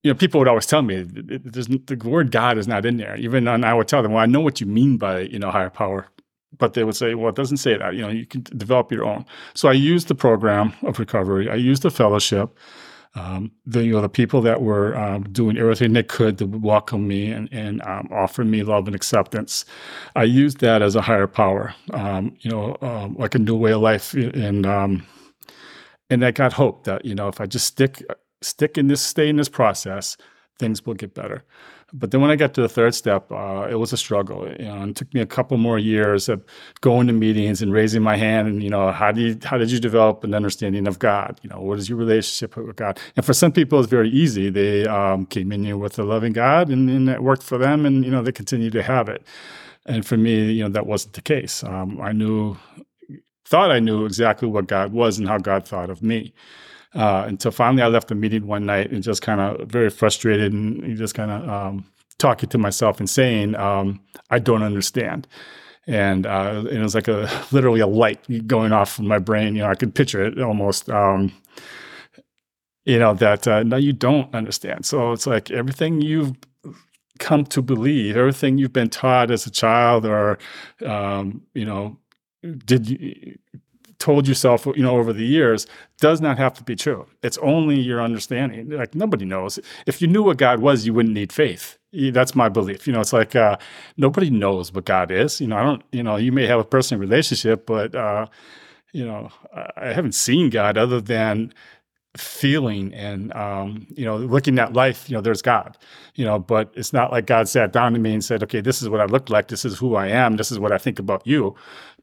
you 0.04 0.12
know, 0.12 0.18
people 0.18 0.40
would 0.40 0.48
always 0.48 0.66
tell 0.66 0.84
me 0.84 1.04
the 1.04 2.00
word 2.06 2.32
God 2.32 2.58
is 2.58 2.66
not 2.66 2.86
in 2.86 2.96
there. 2.96 3.18
Even 3.18 3.46
and 3.50 3.66
I 3.66 3.74
would 3.74 3.90
tell 3.90 4.02
them, 4.02 4.14
"Well, 4.14 4.24
I 4.24 4.26
know 4.26 4.40
what 4.40 4.62
you 4.62 4.68
mean 4.68 4.96
by 4.96 5.20
you 5.20 5.38
know 5.38 5.52
higher 5.52 5.70
power." 5.70 6.08
but 6.60 6.74
they 6.74 6.84
would 6.84 6.96
say, 6.96 7.16
well, 7.16 7.30
it 7.30 7.36
doesn't 7.36 7.58
say 7.58 7.76
that. 7.76 7.96
You 7.96 8.04
know, 8.04 8.10
you 8.10 8.28
can 8.28 8.44
develop 8.56 8.92
your 8.92 9.06
own. 9.06 9.26
So 9.56 9.70
I 9.70 9.74
used 9.74 10.08
the 10.08 10.14
program 10.14 10.72
of 10.84 11.00
recovery. 11.00 11.50
I 11.50 11.56
used 11.56 11.82
the 11.82 11.90
fellowship. 11.90 12.56
Um, 13.16 13.52
the 13.66 13.84
you 13.84 13.92
know 13.92 14.02
the 14.02 14.10
people 14.10 14.42
that 14.42 14.64
were 14.64 14.98
um, 14.98 15.24
doing 15.32 15.58
everything 15.58 15.94
they 15.94 16.02
could 16.02 16.40
to 16.40 16.46
welcome 16.48 17.08
me 17.08 17.32
and, 17.32 17.48
and 17.52 17.82
um, 17.84 18.10
offer 18.12 18.44
me 18.44 18.64
love 18.64 18.88
and 18.88 18.96
acceptance. 18.96 19.66
I 20.16 20.24
used 20.24 20.62
that 20.62 20.82
as 20.82 20.96
a 20.96 21.02
higher 21.02 21.28
power, 21.28 21.76
um, 21.94 22.36
you 22.40 22.50
know, 22.50 22.76
um, 22.82 23.16
like 23.16 23.36
a 23.36 23.40
new 23.40 23.56
way 23.56 23.72
of 23.74 23.82
life, 23.82 24.16
and 24.16 24.66
um, 24.66 25.06
and 26.10 26.26
I 26.26 26.32
got 26.32 26.54
hope 26.54 26.86
that 26.86 27.06
you 27.06 27.14
know 27.14 27.28
if 27.28 27.40
I 27.40 27.46
just 27.46 27.68
stick 27.68 28.04
stick 28.42 28.78
in 28.78 28.88
this, 28.88 29.02
stay 29.02 29.30
in 29.30 29.38
this 29.38 29.50
process, 29.50 30.18
things 30.60 30.86
will 30.86 30.96
get 30.96 31.14
better. 31.14 31.44
But 31.96 32.10
then 32.10 32.22
when 32.22 32.32
I 32.32 32.36
got 32.36 32.56
to 32.56 32.62
the 32.62 32.70
third 32.70 32.96
step, 32.96 33.32
uh, 33.32 33.68
it 33.70 33.76
was 33.76 33.94
a 33.94 33.98
struggle. 33.98 34.48
You 34.60 34.66
know, 34.66 34.84
it 34.84 34.96
took 34.96 35.14
me 35.14 35.22
a 35.22 35.28
couple 35.28 35.58
more 35.58 35.78
years 35.78 36.28
of 36.28 36.44
going 36.82 37.06
to 37.06 37.14
meetings 37.14 37.62
and 37.62 37.72
raising 37.72 38.02
my 38.02 38.18
hand. 38.18 38.48
And 38.48 38.64
you 38.64 38.70
know, 38.70 38.92
how 38.92 39.12
do 39.12 39.22
you, 39.22 39.40
how 39.44 39.60
did 39.60 39.70
you 39.70 39.80
develop 39.80 40.24
an 40.24 40.34
understanding 40.34 40.88
of 40.88 40.98
God? 40.98 41.40
You 41.44 41.52
know, 41.52 41.62
what 41.62 41.78
is 41.78 41.88
your 41.88 42.00
relationship 42.00 42.58
with 42.58 42.76
God? 42.78 43.00
And 43.16 43.24
for 43.24 43.34
some 43.34 43.52
people, 43.52 43.80
it's 43.80 43.90
very 43.90 44.10
easy. 44.10 44.50
They 44.50 44.88
um, 44.88 45.28
came 45.28 45.52
in 45.52 45.64
here 45.64 45.78
with 45.78 46.00
a 46.00 46.04
loving 46.04 46.34
God, 46.34 46.70
and, 46.70 46.90
and 46.90 47.08
it 47.10 47.22
worked 47.22 47.44
for 47.44 47.60
them, 47.60 47.86
and 47.86 48.04
you 48.04 48.10
know, 48.10 48.24
they 48.24 48.32
continue 48.32 48.72
to 48.72 48.82
have 48.82 49.08
it. 49.08 49.24
And 49.86 50.06
for 50.06 50.18
me, 50.18 50.52
you 50.52 50.64
know, 50.64 50.70
that 50.70 50.88
wasn't 50.88 51.14
the 51.14 51.22
case. 51.22 51.64
Um, 51.64 52.02
I 52.02 52.12
knew, 52.12 52.58
thought 53.46 53.70
I 53.70 53.80
knew 53.80 54.06
exactly 54.06 54.48
what 54.48 54.66
God 54.68 54.94
was 54.94 55.20
and 55.20 55.28
how 55.28 55.38
God 55.38 55.68
thought 55.68 55.90
of 55.92 56.02
me. 56.02 56.34
Uh, 56.96 57.26
until 57.28 57.52
finally 57.52 57.82
I 57.82 57.88
left 57.88 58.10
the 58.10 58.16
meeting 58.16 58.46
one 58.46 58.66
night 58.66 58.92
and 58.92 59.02
just 59.02 59.22
kind 59.22 59.42
of 59.42 59.68
very 59.68 59.90
frustrated 59.90 60.54
and 60.54 60.96
just 60.96 61.16
kind 61.16 61.32
of 61.32 61.50
um, 61.50 61.86
talking 62.20 62.50
to 62.50 62.58
myself 62.58 63.00
and 63.00 63.10
saying, 63.10 63.56
um, 63.56 64.00
I 64.30 64.40
don't 64.40 64.62
understand. 64.62 65.28
And, 65.88 66.26
uh, 66.26 66.64
and, 66.68 66.68
it 66.68 66.82
was 66.82 66.96
like 66.96 67.08
a 67.08 67.30
literally 67.52 67.80
a 67.80 67.88
light 67.88 68.48
going 68.48 68.72
off 68.72 69.00
in 69.00 69.08
my 69.08 69.20
brain. 69.20 69.56
You 69.56 69.64
know, 69.64 69.70
I 69.70 69.76
could 69.76 69.96
picture 69.96 70.24
it 70.24 70.40
almost. 70.40 70.90
Um, 70.90 71.34
you 72.86 73.00
know 73.00 73.14
that 73.14 73.48
uh, 73.48 73.64
you 73.78 73.94
don't 73.94 74.34
understand. 74.34 74.86
So 74.86 75.14
it's 75.14 75.28
like 75.28 75.52
everything 75.52 76.02
you've 76.02 76.36
come 77.20 77.46
to 77.46 77.62
believe, 77.62 78.18
everything 78.18 78.58
you've 78.58 78.74
been 78.74 78.90
taught 78.90 79.32
as 79.32 79.46
a 79.46 79.52
child, 79.52 80.06
or 80.06 80.38
um, 80.86 81.42
you 81.54 81.66
know, 81.66 81.98
did 82.66 82.90
you, 82.90 83.38
told 84.04 84.28
yourself, 84.28 84.66
you 84.66 84.84
know, 84.84 84.98
over 84.98 85.14
the 85.14 85.26
years 85.26 85.66
does 86.02 86.20
not 86.20 86.38
have 86.38 86.54
to 86.56 86.64
be 86.64 86.76
true. 86.76 87.06
It's 87.22 87.38
only 87.38 87.80
your 87.80 88.02
understanding. 88.02 88.70
Like 88.70 88.94
nobody 88.94 89.24
knows. 89.24 89.60
If 89.88 90.02
you 90.02 90.10
knew 90.10 90.24
what 90.24 90.36
God 90.36 90.60
was, 90.60 90.86
you 90.86 90.94
wouldn't 90.94 91.16
need 91.16 91.32
faith. 91.32 91.80
That's 91.94 92.36
my 92.36 92.50
belief. 92.50 92.86
You 92.86 92.92
know, 92.92 93.00
it's 93.00 93.14
like 93.14 93.34
uh, 93.34 93.56
nobody 93.96 94.30
knows 94.30 94.74
what 94.74 94.84
God 94.84 95.10
is. 95.10 95.40
You 95.40 95.48
know, 95.48 95.56
I 95.56 95.64
don't. 95.64 95.84
You 95.94 96.04
know, 96.04 96.18
you 96.18 96.34
may 96.34 96.46
have 96.48 96.60
a 96.60 96.66
personal 96.66 97.00
relationship, 97.00 97.66
but 97.66 97.96
uh, 97.96 98.26
you 98.92 99.06
know, 99.06 99.30
I 99.78 99.94
haven't 99.94 100.16
seen 100.16 100.50
God 100.50 100.78
other 100.78 101.00
than 101.00 101.54
feeling 102.18 102.94
and 102.94 103.34
um, 103.34 103.88
you 103.96 104.06
know 104.06 104.18
looking 104.18 104.60
at 104.60 104.74
life 104.74 105.10
you 105.10 105.16
know 105.16 105.22
there's 105.22 105.42
god 105.42 105.76
you 106.14 106.24
know 106.24 106.38
but 106.38 106.72
it's 106.76 106.94
not 106.94 107.12
like 107.12 107.26
god 107.26 107.50
sat 107.50 107.74
down 107.74 107.92
to 107.92 107.98
me 107.98 108.14
and 108.14 108.24
said 108.24 108.44
okay 108.44 108.62
this 108.62 108.84
is 108.84 108.88
what 108.88 109.02
i 109.02 109.06
look 109.06 109.32
like 109.32 109.48
this 109.48 109.66
is 109.66 109.80
who 109.80 109.96
i 109.96 110.06
am 110.08 110.38
this 110.38 110.52
is 110.52 110.60
what 110.60 110.72
i 110.72 110.78
think 110.78 111.00
about 111.00 111.26
you 111.26 111.56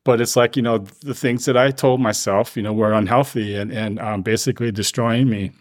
but 0.04 0.20
it's 0.20 0.36
like 0.36 0.56
you 0.56 0.62
know 0.62 0.78
the 1.02 1.14
things 1.14 1.44
that 1.44 1.56
I 1.56 1.70
told 1.70 2.00
myself, 2.00 2.56
you 2.56 2.62
know, 2.62 2.72
were 2.72 2.92
unhealthy 2.92 3.56
and 3.56 3.72
and 3.72 3.98
um, 4.00 4.22
basically 4.22 4.72
destroying 4.72 5.28
me. 5.28 5.52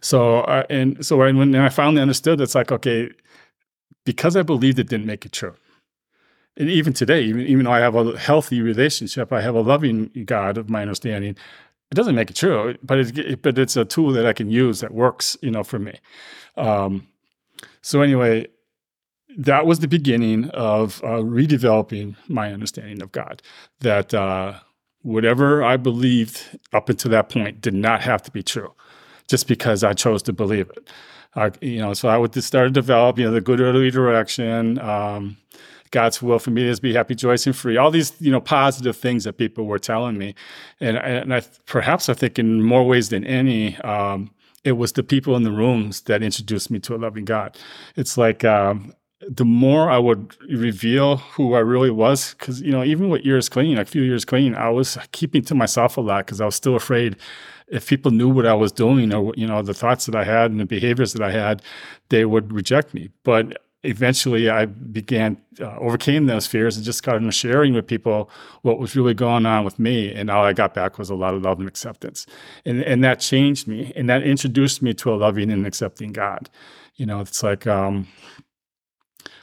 So 0.00 0.40
uh, 0.40 0.64
and 0.70 1.04
so 1.04 1.16
when, 1.16 1.36
when 1.36 1.54
I 1.54 1.68
finally 1.68 2.02
understood, 2.02 2.40
it's 2.40 2.54
like 2.54 2.72
okay, 2.72 3.10
because 4.04 4.36
I 4.36 4.42
believed 4.42 4.78
it 4.78 4.88
didn't 4.88 5.06
make 5.06 5.24
it 5.24 5.32
true. 5.32 5.54
And 6.58 6.70
even 6.70 6.92
today, 6.92 7.22
even, 7.22 7.42
even 7.46 7.64
though 7.64 7.72
I 7.72 7.80
have 7.80 7.94
a 7.94 8.16
healthy 8.18 8.62
relationship, 8.62 9.32
I 9.32 9.42
have 9.42 9.54
a 9.54 9.60
loving 9.60 10.10
God 10.24 10.56
of 10.56 10.70
my 10.70 10.80
understanding. 10.80 11.36
It 11.90 11.94
doesn't 11.94 12.14
make 12.14 12.30
it 12.30 12.36
true, 12.36 12.76
but 12.82 12.98
it, 12.98 13.42
but 13.42 13.58
it's 13.58 13.76
a 13.76 13.84
tool 13.84 14.12
that 14.12 14.26
I 14.26 14.32
can 14.32 14.50
use 14.50 14.80
that 14.80 14.92
works, 14.92 15.36
you 15.42 15.50
know, 15.50 15.62
for 15.62 15.78
me. 15.78 15.98
Um, 16.56 17.06
so 17.82 18.00
anyway, 18.00 18.46
that 19.36 19.66
was 19.66 19.80
the 19.80 19.88
beginning 19.88 20.48
of 20.50 21.02
uh, 21.04 21.18
redeveloping 21.18 22.16
my 22.28 22.52
understanding 22.52 23.02
of 23.02 23.12
God. 23.12 23.42
That 23.80 24.14
uh, 24.14 24.54
whatever 25.02 25.62
I 25.62 25.76
believed 25.76 26.58
up 26.72 26.88
until 26.88 27.10
that 27.10 27.28
point 27.28 27.60
did 27.60 27.74
not 27.74 28.00
have 28.02 28.22
to 28.22 28.30
be 28.30 28.42
true, 28.42 28.72
just 29.28 29.46
because 29.46 29.84
I 29.84 29.92
chose 29.92 30.22
to 30.24 30.32
believe 30.32 30.70
it. 30.70 30.88
You 31.60 31.80
know, 31.80 31.92
so 31.92 32.08
I 32.08 32.16
would 32.16 32.34
start 32.42 32.68
to 32.68 32.70
develop, 32.70 33.18
you 33.18 33.26
know, 33.26 33.30
the 33.30 33.42
good 33.42 33.60
early 33.60 33.90
direction. 33.90 34.78
Um, 34.78 35.36
God's 35.90 36.22
will 36.22 36.38
for 36.38 36.50
me 36.50 36.66
is 36.66 36.80
be 36.80 36.94
happy, 36.94 37.14
joyous, 37.14 37.46
and 37.46 37.54
free. 37.54 37.76
All 37.76 37.90
these, 37.90 38.14
you 38.20 38.32
know, 38.32 38.40
positive 38.40 38.96
things 38.96 39.24
that 39.24 39.34
people 39.34 39.66
were 39.66 39.78
telling 39.78 40.16
me, 40.16 40.34
and 40.80 40.96
and 40.96 41.34
I, 41.34 41.42
perhaps 41.66 42.08
I 42.08 42.14
think 42.14 42.38
in 42.38 42.62
more 42.62 42.84
ways 42.84 43.10
than 43.10 43.24
any, 43.24 43.76
um, 43.78 44.30
it 44.64 44.72
was 44.72 44.92
the 44.92 45.02
people 45.02 45.36
in 45.36 45.42
the 45.42 45.52
rooms 45.52 46.00
that 46.02 46.22
introduced 46.22 46.70
me 46.70 46.80
to 46.80 46.94
a 46.94 46.98
loving 46.98 47.24
God. 47.24 47.56
It's 47.96 48.18
like 48.18 48.42
um, 48.44 48.94
the 49.20 49.44
more 49.44 49.90
I 49.90 49.98
would 49.98 50.36
reveal 50.42 51.16
who 51.16 51.54
I 51.54 51.60
really 51.60 51.90
was, 51.90 52.34
because 52.34 52.60
you 52.60 52.70
know, 52.70 52.84
even 52.84 53.08
with 53.08 53.24
years 53.24 53.48
clean, 53.48 53.76
like 53.76 53.86
a 53.86 53.90
few 53.90 54.02
years 54.02 54.24
clean, 54.24 54.54
I 54.54 54.68
was 54.68 54.98
keeping 55.12 55.42
to 55.44 55.54
myself 55.54 55.96
a 55.96 56.00
lot 56.00 56.26
because 56.26 56.40
I 56.40 56.44
was 56.44 56.54
still 56.54 56.76
afraid 56.76 57.16
if 57.68 57.88
people 57.88 58.10
knew 58.10 58.28
what 58.28 58.46
I 58.46 58.54
was 58.54 58.72
doing 58.72 59.12
or 59.12 59.32
you 59.36 59.46
know 59.46 59.62
the 59.62 59.74
thoughts 59.74 60.06
that 60.06 60.14
I 60.14 60.24
had 60.24 60.50
and 60.50 60.60
the 60.60 60.66
behaviors 60.66 61.12
that 61.14 61.22
I 61.22 61.30
had, 61.30 61.62
they 62.10 62.24
would 62.24 62.52
reject 62.52 62.94
me. 62.94 63.10
But 63.24 63.62
eventually, 63.82 64.50
I 64.50 64.66
began 64.66 65.38
uh, 65.60 65.76
overcame 65.78 66.26
those 66.26 66.46
fears 66.46 66.76
and 66.76 66.84
just 66.84 66.98
started 66.98 67.32
sharing 67.32 67.72
with 67.72 67.86
people 67.86 68.30
what 68.62 68.78
was 68.78 68.94
really 68.94 69.14
going 69.14 69.46
on 69.46 69.64
with 69.64 69.78
me, 69.78 70.12
and 70.12 70.30
all 70.30 70.44
I 70.44 70.52
got 70.52 70.74
back 70.74 70.98
was 70.98 71.08
a 71.08 71.14
lot 71.14 71.34
of 71.34 71.42
love 71.42 71.58
and 71.58 71.68
acceptance, 71.68 72.26
and 72.66 72.82
and 72.82 73.02
that 73.02 73.20
changed 73.20 73.66
me, 73.66 73.92
and 73.96 74.10
that 74.10 74.22
introduced 74.22 74.82
me 74.82 74.92
to 74.94 75.12
a 75.12 75.16
loving 75.16 75.50
and 75.50 75.66
accepting 75.66 76.12
God. 76.12 76.50
You 76.96 77.06
know, 77.06 77.20
it's 77.20 77.42
like. 77.42 77.66
Um, 77.66 78.08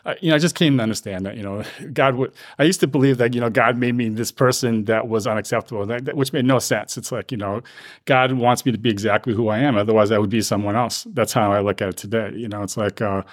I, 0.05 0.17
you 0.21 0.29
know, 0.29 0.35
I 0.35 0.39
just 0.39 0.55
came 0.55 0.77
to 0.77 0.83
understand 0.83 1.25
that, 1.25 1.37
you 1.37 1.43
know, 1.43 1.63
God 1.93 2.15
would, 2.15 2.33
I 2.59 2.63
used 2.63 2.79
to 2.81 2.87
believe 2.87 3.17
that, 3.17 3.33
you 3.33 3.41
know, 3.41 3.49
God 3.49 3.77
made 3.77 3.95
me 3.95 4.09
this 4.09 4.31
person 4.31 4.85
that 4.85 5.07
was 5.07 5.27
unacceptable, 5.27 5.85
that, 5.85 6.05
that, 6.05 6.15
which 6.15 6.33
made 6.33 6.45
no 6.45 6.59
sense. 6.59 6.97
It's 6.97 7.11
like, 7.11 7.31
you 7.31 7.37
know, 7.37 7.61
God 8.05 8.33
wants 8.33 8.65
me 8.65 8.71
to 8.71 8.77
be 8.77 8.89
exactly 8.89 9.33
who 9.33 9.47
I 9.47 9.59
am. 9.59 9.77
Otherwise, 9.77 10.11
I 10.11 10.17
would 10.17 10.29
be 10.29 10.41
someone 10.41 10.75
else. 10.75 11.05
That's 11.13 11.33
how 11.33 11.51
I 11.51 11.61
look 11.61 11.81
at 11.81 11.89
it 11.89 11.97
today. 11.97 12.31
You 12.35 12.49
know, 12.49 12.63
it's 12.63 12.77
like, 12.77 13.01
uh, 13.01 13.23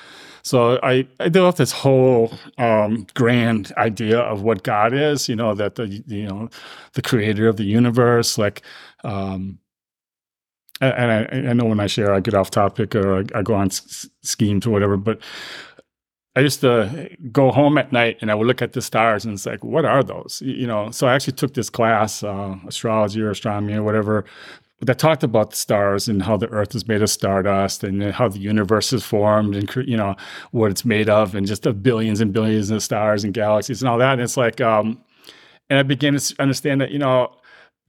so 0.42 0.78
I, 0.82 1.06
I 1.18 1.24
developed 1.24 1.58
this 1.58 1.72
whole 1.72 2.32
um, 2.58 3.06
grand 3.14 3.72
idea 3.76 4.20
of 4.20 4.42
what 4.42 4.62
God 4.62 4.94
is, 4.94 5.28
you 5.28 5.36
know, 5.36 5.54
that 5.54 5.74
the, 5.74 5.86
you 6.06 6.26
know, 6.26 6.48
the 6.94 7.02
creator 7.02 7.48
of 7.48 7.56
the 7.56 7.64
universe, 7.64 8.38
like, 8.38 8.62
um, 9.04 9.58
and 10.80 11.12
I, 11.12 11.50
I, 11.50 11.52
know 11.52 11.66
when 11.66 11.78
I 11.78 11.86
share, 11.86 12.12
I 12.12 12.20
get 12.20 12.32
off 12.34 12.50
topic 12.50 12.94
or 12.94 13.18
I, 13.18 13.24
I 13.34 13.42
go 13.42 13.54
on 13.54 13.66
s- 13.66 14.08
schemes 14.22 14.66
or 14.66 14.70
whatever, 14.70 14.96
but 14.96 15.20
I 16.36 16.40
used 16.40 16.60
to 16.60 17.10
go 17.32 17.50
home 17.50 17.76
at 17.76 17.90
night 17.92 18.18
and 18.20 18.30
I 18.30 18.34
would 18.34 18.46
look 18.46 18.62
at 18.62 18.72
the 18.72 18.82
stars 18.82 19.24
and 19.24 19.34
it's 19.34 19.46
like, 19.46 19.64
what 19.64 19.84
are 19.84 20.02
those? 20.02 20.40
You 20.44 20.66
know, 20.66 20.90
so 20.92 21.08
I 21.08 21.14
actually 21.14 21.32
took 21.32 21.54
this 21.54 21.68
class, 21.68 22.22
uh, 22.22 22.56
astrology 22.66 23.20
or 23.20 23.30
astronomy 23.30 23.74
or 23.74 23.82
whatever, 23.82 24.24
that 24.82 24.98
talked 24.98 25.22
about 25.22 25.50
the 25.50 25.56
stars 25.56 26.08
and 26.08 26.22
how 26.22 26.36
the 26.36 26.48
Earth 26.48 26.74
is 26.74 26.86
made 26.86 27.02
of 27.02 27.10
stardust 27.10 27.84
and 27.84 28.02
how 28.12 28.28
the 28.28 28.38
universe 28.38 28.92
is 28.92 29.04
formed 29.04 29.54
and 29.54 29.74
you 29.86 29.96
know 29.96 30.16
what 30.52 30.70
it's 30.70 30.84
made 30.84 31.08
of 31.08 31.34
and 31.34 31.46
just 31.46 31.64
the 31.64 31.72
billions 31.72 32.20
and 32.20 32.32
billions 32.32 32.70
of 32.70 32.82
stars 32.82 33.24
and 33.24 33.34
galaxies 33.34 33.82
and 33.82 33.88
all 33.88 33.98
that. 33.98 34.12
And 34.12 34.22
it's 34.22 34.36
like, 34.36 34.60
um, 34.60 35.02
and 35.68 35.78
I 35.78 35.82
began 35.82 36.16
to 36.16 36.34
understand 36.38 36.80
that 36.80 36.92
you 36.92 36.98
know 36.98 37.34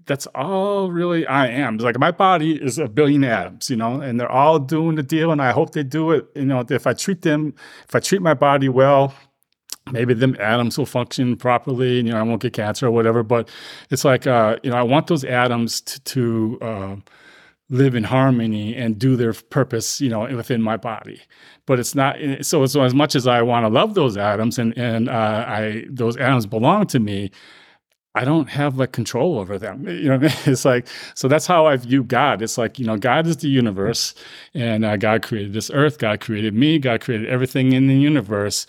that's 0.06 0.28
all 0.28 0.92
really 0.92 1.26
I 1.28 1.48
am. 1.48 1.76
It's 1.76 1.84
like 1.84 2.00
my 2.00 2.12
body 2.12 2.62
is 2.62 2.78
a 2.78 2.88
billion 2.88 3.24
atoms, 3.24 3.70
you 3.70 3.76
know, 3.76 4.02
and 4.02 4.20
they're 4.20 4.32
all 4.32 4.60
doing 4.60 4.96
the 4.96 5.04
deal, 5.04 5.32
and 5.32 5.42
I 5.42 5.52
hope 5.52 5.72
they 5.72 5.84
do 5.84 6.12
it. 6.12 6.28
You 6.36 6.46
know, 6.46 6.66
if 6.70 6.88
I 6.88 6.94
treat 6.94 7.22
them, 7.22 7.54
if 7.88 7.96
I 7.96 8.00
treat 8.00 8.22
my 8.22 8.34
body 8.34 8.70
well, 8.70 9.14
maybe 9.92 10.14
them 10.14 10.36
atoms 10.40 10.78
will 10.78 10.86
function 10.86 11.36
properly, 11.36 12.00
and 12.00 12.08
you 12.08 12.14
know, 12.14 12.20
I 12.20 12.24
won't 12.24 12.42
get 12.42 12.54
cancer 12.54 12.88
or 12.88 12.92
whatever. 12.92 13.24
But 13.24 13.50
it's 13.90 14.06
like, 14.06 14.28
uh, 14.28 14.58
you 14.64 14.72
know, 14.72 14.78
I 14.78 14.84
want 14.84 15.08
those 15.08 15.24
atoms 15.24 15.82
to, 15.82 16.00
to 16.02 16.58
uh, 16.62 16.96
live 17.70 17.96
in 17.96 18.04
harmony 18.04 18.76
and 18.76 18.98
do 19.00 19.16
their 19.16 19.34
purpose, 19.34 20.02
you 20.02 20.10
know, 20.10 20.22
within 20.36 20.62
my 20.62 20.78
body. 20.78 21.22
But 21.66 21.80
it's 21.80 21.96
not 21.96 22.18
so. 22.42 22.66
So 22.66 22.84
as 22.84 22.94
much 22.94 23.16
as 23.16 23.28
I 23.28 23.42
want 23.42 23.66
to 23.66 23.70
love 23.70 23.94
those 23.94 24.18
atoms, 24.18 24.58
and 24.58 24.78
and 24.78 25.10
uh, 25.10 25.46
I 25.48 25.86
those 25.90 26.18
atoms 26.18 26.46
belong 26.46 26.88
to 26.88 27.00
me 27.00 27.32
I 28.14 28.26
don't 28.26 28.50
have 28.50 28.78
like 28.78 28.92
control 28.92 29.40
over 29.40 29.58
them. 29.58 29.88
You 29.88 30.10
know, 30.10 30.16
I 30.16 30.18
mean? 30.18 30.32
it's 30.46 30.66
like 30.66 30.88
so 31.16 31.28
that's 31.28 31.48
how 31.48 31.66
I 31.66 31.78
view 31.78 32.04
God. 32.04 32.42
It's 32.42 32.58
like 32.58 32.80
you 32.80 32.86
know, 32.86 32.98
God 32.98 33.28
is 33.28 33.38
the 33.38 33.50
universe, 33.50 34.14
and 34.54 34.84
uh, 34.86 34.98
God 34.98 35.24
created 35.24 35.54
this 35.54 35.72
earth. 35.72 35.98
God 36.00 36.20
created 36.22 36.54
me. 36.54 36.80
God 36.80 37.02
created 37.02 37.30
everything 37.30 37.74
in 37.74 37.88
the 37.88 37.96
universe. 37.96 38.66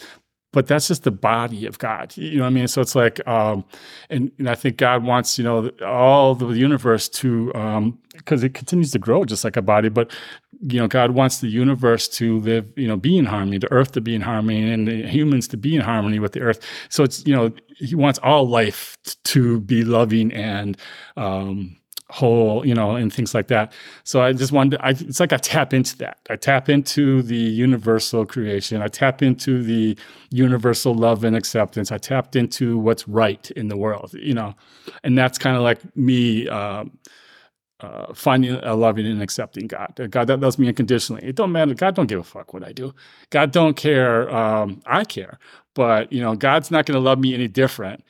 but 0.52 0.66
that's 0.66 0.88
just 0.88 1.04
the 1.04 1.10
body 1.10 1.66
of 1.66 1.78
God. 1.78 2.16
You 2.16 2.36
know 2.38 2.44
what 2.44 2.48
I 2.48 2.52
mean? 2.52 2.68
So 2.68 2.80
it's 2.82 2.94
like, 2.94 3.26
um, 3.26 3.64
and, 4.10 4.30
and 4.38 4.48
I 4.50 4.54
think 4.54 4.76
God 4.76 5.02
wants, 5.02 5.38
you 5.38 5.44
know, 5.44 5.68
all 5.84 6.34
the 6.34 6.48
universe 6.48 7.08
to, 7.10 7.46
because 7.46 8.42
um, 8.42 8.46
it 8.46 8.54
continues 8.54 8.90
to 8.92 8.98
grow 8.98 9.24
just 9.24 9.44
like 9.44 9.56
a 9.56 9.62
body, 9.62 9.88
but, 9.88 10.10
you 10.62 10.78
know, 10.78 10.86
God 10.86 11.10
wants 11.10 11.40
the 11.40 11.48
universe 11.48 12.08
to 12.08 12.38
live, 12.40 12.66
you 12.76 12.86
know, 12.86 12.96
be 12.96 13.18
in 13.18 13.26
harmony, 13.26 13.58
the 13.58 13.72
earth 13.72 13.92
to 13.92 14.00
be 14.00 14.14
in 14.14 14.20
harmony, 14.20 14.70
and 14.70 14.86
the 14.86 15.06
humans 15.08 15.48
to 15.48 15.56
be 15.56 15.74
in 15.74 15.80
harmony 15.80 16.18
with 16.18 16.32
the 16.32 16.40
earth. 16.40 16.60
So 16.88 17.02
it's, 17.02 17.26
you 17.26 17.34
know, 17.34 17.50
He 17.78 17.94
wants 17.94 18.18
all 18.22 18.48
life 18.48 18.96
to 19.24 19.60
be 19.60 19.82
loving 19.84 20.32
and, 20.32 20.76
um, 21.16 21.76
whole, 22.10 22.64
you 22.66 22.74
know, 22.74 22.94
and 22.94 23.10
things 23.12 23.34
like 23.34 23.48
that. 23.48 23.72
So 24.04 24.20
I 24.20 24.34
just 24.34 24.52
wanted, 24.52 24.76
to, 24.76 24.84
I, 24.84 24.90
it's 24.90 25.18
like 25.18 25.32
I 25.32 25.38
tap 25.38 25.72
into 25.72 25.96
that. 25.98 26.18
I 26.28 26.36
tap 26.36 26.68
into 26.68 27.22
the 27.22 27.34
universal 27.34 28.26
creation. 28.26 28.82
I 28.82 28.88
tap 28.88 29.22
into 29.22 29.62
the 29.62 29.96
universal 30.30 30.94
love 30.94 31.24
and 31.24 31.34
acceptance. 31.34 31.90
I 31.90 31.96
tapped 31.96 32.36
into 32.36 32.76
what's 32.78 33.08
right 33.08 33.50
in 33.52 33.68
the 33.68 33.78
world, 33.78 34.12
you 34.12 34.34
know, 34.34 34.54
and 35.02 35.16
that's 35.16 35.38
kind 35.38 35.56
of 35.56 35.62
like 35.62 35.80
me. 35.96 36.48
Um, 36.48 36.98
uh, 37.82 38.14
finding 38.14 38.52
a 38.54 38.74
loving 38.74 39.06
and 39.06 39.22
accepting 39.22 39.66
God. 39.66 40.08
God 40.10 40.26
that 40.28 40.40
loves 40.40 40.58
me 40.58 40.68
unconditionally. 40.68 41.22
It 41.24 41.36
don't 41.36 41.52
matter. 41.52 41.74
God 41.74 41.94
don't 41.94 42.06
give 42.06 42.20
a 42.20 42.24
fuck 42.24 42.54
what 42.54 42.64
I 42.64 42.72
do. 42.72 42.94
God 43.30 43.50
don't 43.50 43.76
care. 43.76 44.34
Um, 44.34 44.80
I 44.86 45.04
care, 45.04 45.38
but 45.74 46.12
you 46.12 46.20
know, 46.20 46.34
God's 46.34 46.70
not 46.70 46.86
going 46.86 46.94
to 46.94 47.00
love 47.00 47.18
me 47.18 47.34
any 47.34 47.48
different 47.48 48.02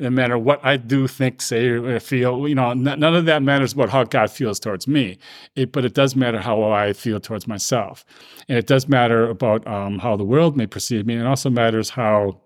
no 0.00 0.08
matter 0.08 0.38
what 0.38 0.64
I 0.64 0.78
do, 0.78 1.06
think, 1.06 1.42
say, 1.42 1.68
or 1.68 2.00
feel, 2.00 2.48
you 2.48 2.54
know, 2.54 2.70
n- 2.70 2.82
none 2.82 3.14
of 3.14 3.26
that 3.26 3.42
matters 3.42 3.74
about 3.74 3.90
how 3.90 4.04
God 4.04 4.30
feels 4.30 4.58
towards 4.58 4.88
me. 4.88 5.18
It, 5.54 5.72
but 5.72 5.84
it 5.84 5.92
does 5.92 6.16
matter 6.16 6.40
how 6.40 6.62
I 6.72 6.94
feel 6.94 7.20
towards 7.20 7.46
myself. 7.46 8.04
And 8.48 8.56
it 8.56 8.66
does 8.66 8.88
matter 8.88 9.28
about 9.28 9.66
um, 9.66 9.98
how 9.98 10.16
the 10.16 10.24
world 10.24 10.56
may 10.56 10.66
perceive 10.66 11.04
me. 11.04 11.14
And 11.14 11.22
it 11.24 11.26
also 11.26 11.50
matters 11.50 11.90
how, 11.90 12.40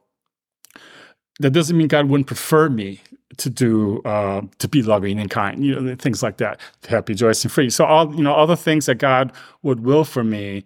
that 1.38 1.52
doesn't 1.52 1.76
mean 1.78 1.86
God 1.86 2.08
wouldn't 2.08 2.26
prefer 2.26 2.68
me 2.68 3.00
to 3.38 3.50
do, 3.50 4.00
uh, 4.02 4.42
to 4.58 4.68
be 4.68 4.82
loving 4.82 5.18
and 5.18 5.30
kind, 5.30 5.64
you 5.64 5.80
know, 5.80 5.94
things 5.96 6.22
like 6.22 6.36
that, 6.38 6.60
happy, 6.88 7.14
joyous, 7.14 7.44
and 7.44 7.52
free. 7.52 7.70
So 7.70 7.84
all, 7.84 8.14
you 8.14 8.22
know, 8.22 8.32
all 8.32 8.46
the 8.46 8.56
things 8.56 8.86
that 8.86 8.96
God 8.96 9.32
would 9.62 9.80
will 9.80 10.04
for 10.04 10.22
me 10.22 10.64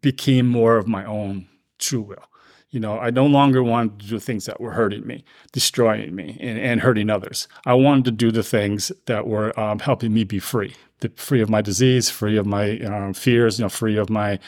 became 0.00 0.46
more 0.46 0.76
of 0.76 0.86
my 0.86 1.04
own 1.04 1.46
true 1.78 2.02
will. 2.02 2.24
You 2.70 2.80
know, 2.80 2.98
I 2.98 3.10
no 3.10 3.26
longer 3.26 3.62
wanted 3.62 4.00
to 4.00 4.06
do 4.06 4.18
things 4.18 4.44
that 4.46 4.60
were 4.60 4.72
hurting 4.72 5.06
me, 5.06 5.24
destroying 5.52 6.14
me, 6.14 6.36
and, 6.40 6.58
and 6.58 6.80
hurting 6.80 7.10
others. 7.10 7.48
I 7.64 7.74
wanted 7.74 8.04
to 8.06 8.10
do 8.10 8.30
the 8.30 8.42
things 8.42 8.90
that 9.06 9.26
were 9.26 9.58
um, 9.58 9.78
helping 9.78 10.12
me 10.12 10.24
be 10.24 10.40
free, 10.40 10.74
the, 11.00 11.10
free 11.16 11.40
of 11.40 11.48
my 11.48 11.62
disease, 11.62 12.10
free 12.10 12.36
of 12.36 12.44
my 12.44 12.78
um, 12.80 13.14
fears, 13.14 13.58
you 13.58 13.64
know, 13.64 13.68
free 13.68 13.96
of 13.96 14.10
my 14.10 14.38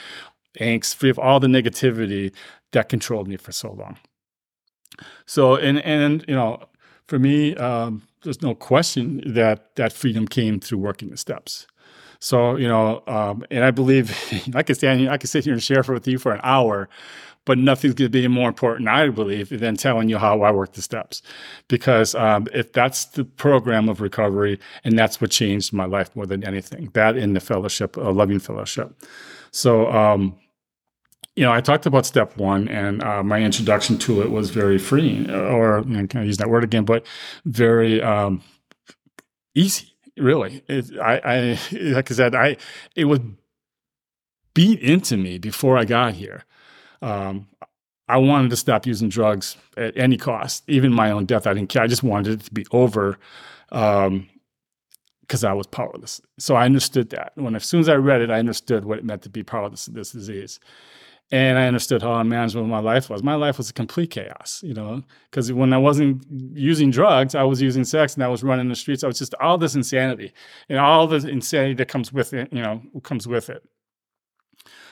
angst, 0.61 0.97
free 0.97 1.11
of 1.11 1.19
all 1.19 1.41
the 1.41 1.47
negativity 1.47 2.33
that 2.73 2.89
controlled 2.89 3.29
me 3.29 3.37
for 3.37 3.53
so 3.53 3.73
long. 3.73 3.97
So, 5.27 5.57
and 5.57 5.79
and 5.85 6.25
you 6.27 6.35
know, 6.35 6.65
for 7.09 7.19
me, 7.19 7.57
um, 7.57 8.03
there's 8.23 8.43
no 8.43 8.55
question 8.55 9.23
that 9.27 9.75
that 9.75 9.93
freedom 9.93 10.29
came 10.29 10.61
through 10.61 10.79
working 10.79 11.11
the 11.11 11.17
steps. 11.17 11.67
So, 12.21 12.57
you 12.57 12.67
know, 12.69 13.03
um, 13.07 13.45
and 13.51 13.65
I 13.65 13.71
believe 13.71 14.17
I 14.55 14.63
could 14.63 14.77
stand 14.77 15.01
here, 15.01 15.11
I 15.11 15.19
could 15.19 15.31
sit 15.31 15.45
here 15.45 15.53
and 15.53 15.63
share 15.63 15.83
with 15.83 16.07
you 16.07 16.19
for 16.19 16.33
an 16.33 16.41
hour 16.43 16.89
but 17.49 17.57
nothing's 17.57 17.95
going 17.95 18.13
to 18.13 18.21
be 18.21 18.29
more 18.29 18.47
important, 18.47 18.91
I 18.91 19.09
believe, 19.09 19.49
than 19.49 19.75
telling 19.75 20.11
you 20.11 20.19
how 20.19 20.43
I 20.43 20.53
work 20.53 20.75
the 20.75 20.83
steps. 20.83 21.23
Because 21.67 22.15
um, 22.15 22.47
if 22.53 22.75
that's 22.75 23.07
the 23.07 23.25
program 23.25 23.89
of 23.89 24.03
recovery, 24.03 24.61
and 24.85 24.99
that's 24.99 25.19
what 25.19 25.31
changed 25.31 25.73
my 25.73 25.87
life 25.87 26.15
more 26.15 26.27
than 26.27 26.45
anything, 26.45 26.91
that 26.93 27.17
in 27.17 27.33
the 27.33 27.41
fellowship, 27.41 27.97
a 27.97 28.11
loving 28.11 28.39
fellowship. 28.39 29.03
So, 29.51 29.91
um, 29.91 30.37
you 31.39 31.45
know, 31.45 31.53
I 31.53 31.61
talked 31.61 31.87
about 31.87 32.05
step 32.05 32.37
one, 32.37 32.67
and 32.67 33.01
uh, 33.01 33.23
my 33.23 33.41
introduction 33.41 33.97
to 33.99 34.23
it 34.23 34.33
was 34.33 34.51
very 34.51 34.77
free, 34.77 35.25
or 35.31 35.85
you 35.87 36.09
know, 36.13 36.21
use 36.21 36.39
that 36.39 36.51
word 36.51 36.65
again? 36.65 36.85
But 36.85 37.07
very 37.45 38.03
um, 38.03 38.43
easy, 39.55 39.95
really. 40.17 40.65
It, 40.67 40.91
I, 40.99 41.21
I, 41.25 41.59
like 41.93 42.11
I 42.11 42.15
said, 42.15 42.35
I 42.35 42.57
it 42.97 43.05
was 43.05 43.21
beat 44.53 44.81
into 44.81 45.17
me 45.17 45.39
before 45.39 45.79
I 45.79 45.85
got 45.85 46.15
here. 46.15 46.45
Um, 47.03 47.47
I 48.09 48.17
wanted 48.17 48.51
to 48.51 48.57
stop 48.57 48.85
using 48.85 49.09
drugs 49.09 49.57
at 49.77 49.97
any 49.97 50.17
cost, 50.17 50.65
even 50.67 50.93
my 50.93 51.13
own 51.13 51.25
death. 51.25 51.47
I 51.47 51.55
didn't 51.55 51.69
care. 51.69 51.83
I 51.83 51.87
just 51.87 52.03
wanted 52.03 52.41
it 52.41 52.45
to 52.47 52.53
be 52.53 52.67
over 52.73 53.17
because 53.71 55.45
um, 55.45 55.49
I 55.49 55.53
was 55.53 55.69
powerless. 55.69 56.21
So 56.41 56.57
I 56.57 56.65
understood 56.65 57.11
that. 57.11 57.31
When 57.37 57.55
as 57.55 57.65
soon 57.65 57.79
as 57.79 57.89
I 57.89 57.95
read 57.95 58.23
it, 58.23 58.31
I 58.33 58.41
understood 58.41 58.85
what 58.85 58.99
it 58.99 59.05
meant 59.05 59.23
to 59.23 59.31
be 59.31 59.45
powerless 59.45 59.87
in 59.87 59.95
this 59.95 60.11
disease. 60.11 60.59
And 61.31 61.59
I 61.59 61.67
understood 61.67 62.01
how 62.01 62.15
unmanageable 62.15 62.67
my 62.67 62.79
life 62.79 63.11
was. 63.11 63.23
My 63.23 63.35
life 63.35 63.59
was 63.59 63.69
a 63.69 63.75
complete 63.75 64.11
chaos, 64.11 64.63
you 64.65 64.73
know, 64.73 65.03
because 65.31 65.53
when 65.53 65.75
I 65.75 65.79
wasn't 65.79 66.25
using 66.55 66.91
drugs, 66.91 67.35
I 67.35 67.43
was 67.43 67.61
using 67.61 67.85
sex 67.85 68.15
and 68.15 68.25
I 68.25 68.29
was 68.29 68.43
running 68.43 68.71
the 68.71 68.75
streets. 68.75 69.05
I 69.05 69.09
was 69.09 69.19
just 69.19 69.35
all 69.35 69.59
this 69.59 69.75
insanity 69.75 70.33
and 70.71 70.79
all 70.79 71.07
the 71.07 71.29
insanity 71.29 71.75
that 71.75 71.89
comes 71.89 72.15
with 72.15 72.33
it, 72.33 72.51
you 72.51 72.63
know, 72.63 72.81
comes 73.03 73.29
with 73.29 73.51
it. 73.51 73.63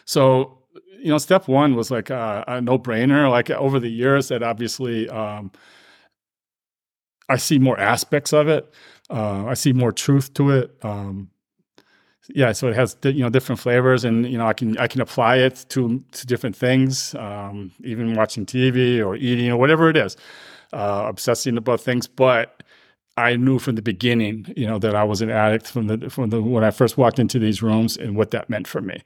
So 0.04 0.66
you 0.98 1.08
know, 1.08 1.18
step 1.18 1.46
one 1.48 1.74
was 1.76 1.90
like 1.90 2.10
a, 2.10 2.44
a 2.48 2.60
no 2.60 2.78
brainer. 2.78 3.30
Like 3.30 3.50
over 3.50 3.78
the 3.78 3.88
years, 3.88 4.28
that 4.28 4.42
obviously 4.42 5.08
um, 5.08 5.52
I 7.28 7.36
see 7.36 7.58
more 7.58 7.78
aspects 7.78 8.32
of 8.32 8.48
it. 8.48 8.72
Uh, 9.08 9.46
I 9.46 9.54
see 9.54 9.72
more 9.72 9.92
truth 9.92 10.34
to 10.34 10.50
it. 10.50 10.76
Um, 10.82 11.30
yeah, 12.28 12.52
so 12.52 12.68
it 12.68 12.74
has 12.74 12.96
you 13.04 13.22
know 13.22 13.30
different 13.30 13.60
flavors, 13.60 14.04
and 14.04 14.26
you 14.30 14.38
know 14.38 14.46
I 14.46 14.52
can 14.52 14.76
I 14.78 14.86
can 14.86 15.00
apply 15.00 15.36
it 15.36 15.64
to 15.70 16.02
to 16.12 16.26
different 16.26 16.56
things, 16.56 17.14
um, 17.14 17.72
even 17.84 18.14
watching 18.14 18.46
TV 18.46 19.04
or 19.04 19.16
eating 19.16 19.50
or 19.50 19.56
whatever 19.56 19.88
it 19.88 19.96
is, 19.96 20.16
uh, 20.72 21.04
obsessing 21.06 21.56
about 21.56 21.80
things. 21.80 22.06
But 22.06 22.62
I 23.16 23.36
knew 23.36 23.58
from 23.58 23.76
the 23.76 23.82
beginning, 23.82 24.52
you 24.56 24.66
know, 24.66 24.78
that 24.78 24.94
I 24.94 25.04
was 25.04 25.22
an 25.22 25.30
addict 25.30 25.66
from 25.68 25.86
the 25.86 26.10
from 26.10 26.30
the 26.30 26.42
when 26.42 26.64
I 26.64 26.70
first 26.70 26.98
walked 26.98 27.18
into 27.18 27.38
these 27.38 27.62
rooms 27.62 27.96
and 27.96 28.16
what 28.16 28.30
that 28.32 28.50
meant 28.50 28.66
for 28.66 28.80
me. 28.80 29.02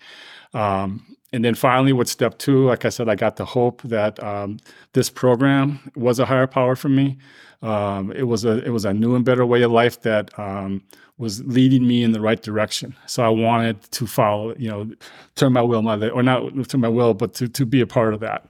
Um, 0.54 1.16
and 1.32 1.44
then 1.44 1.54
finally, 1.54 1.92
with 1.92 2.08
step 2.08 2.38
two, 2.38 2.66
like 2.66 2.84
I 2.84 2.88
said, 2.88 3.08
I 3.08 3.14
got 3.14 3.36
the 3.36 3.44
hope 3.44 3.82
that 3.82 4.20
um, 4.22 4.58
this 4.94 5.10
program 5.10 5.78
was 5.94 6.18
a 6.18 6.26
higher 6.26 6.48
power 6.48 6.74
for 6.74 6.88
me. 6.88 7.18
Um, 7.62 8.10
it 8.12 8.24
was 8.24 8.44
a 8.44 8.64
it 8.64 8.70
was 8.70 8.84
a 8.84 8.92
new 8.92 9.14
and 9.14 9.24
better 9.24 9.46
way 9.46 9.62
of 9.62 9.70
life 9.70 10.00
that 10.02 10.36
um, 10.38 10.82
was 11.20 11.44
leading 11.44 11.86
me 11.86 12.02
in 12.02 12.12
the 12.12 12.20
right 12.20 12.42
direction. 12.42 12.96
So 13.06 13.22
I 13.22 13.28
wanted 13.28 13.82
to 13.92 14.06
follow, 14.06 14.54
you 14.56 14.70
know, 14.70 14.90
turn 15.36 15.52
my 15.52 15.60
will, 15.60 15.82
my 15.82 16.08
or 16.08 16.22
not 16.22 16.68
turn 16.68 16.80
my 16.80 16.88
will, 16.88 17.12
but 17.12 17.34
to 17.34 17.48
to 17.48 17.66
be 17.66 17.80
a 17.82 17.86
part 17.86 18.14
of 18.14 18.20
that. 18.20 18.48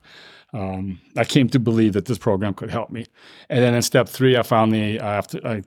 Um, 0.53 1.01
I 1.17 1.25
came 1.25 1.49
to 1.51 1.59
believe 1.59 1.93
that 1.93 2.07
this 2.07 2.19
program 2.19 2.55
could 2.55 2.71
help 2.71 2.91
me. 2.91 3.07
And 3.49 3.63
then 3.63 3.75
in 3.75 3.83
step 3.83 4.09
three, 4.09 4.37
I 4.37 4.43
found 4.43 4.73
the 4.73 5.01
uh, 5.01 5.05
after 5.05 5.47
I 5.47 5.63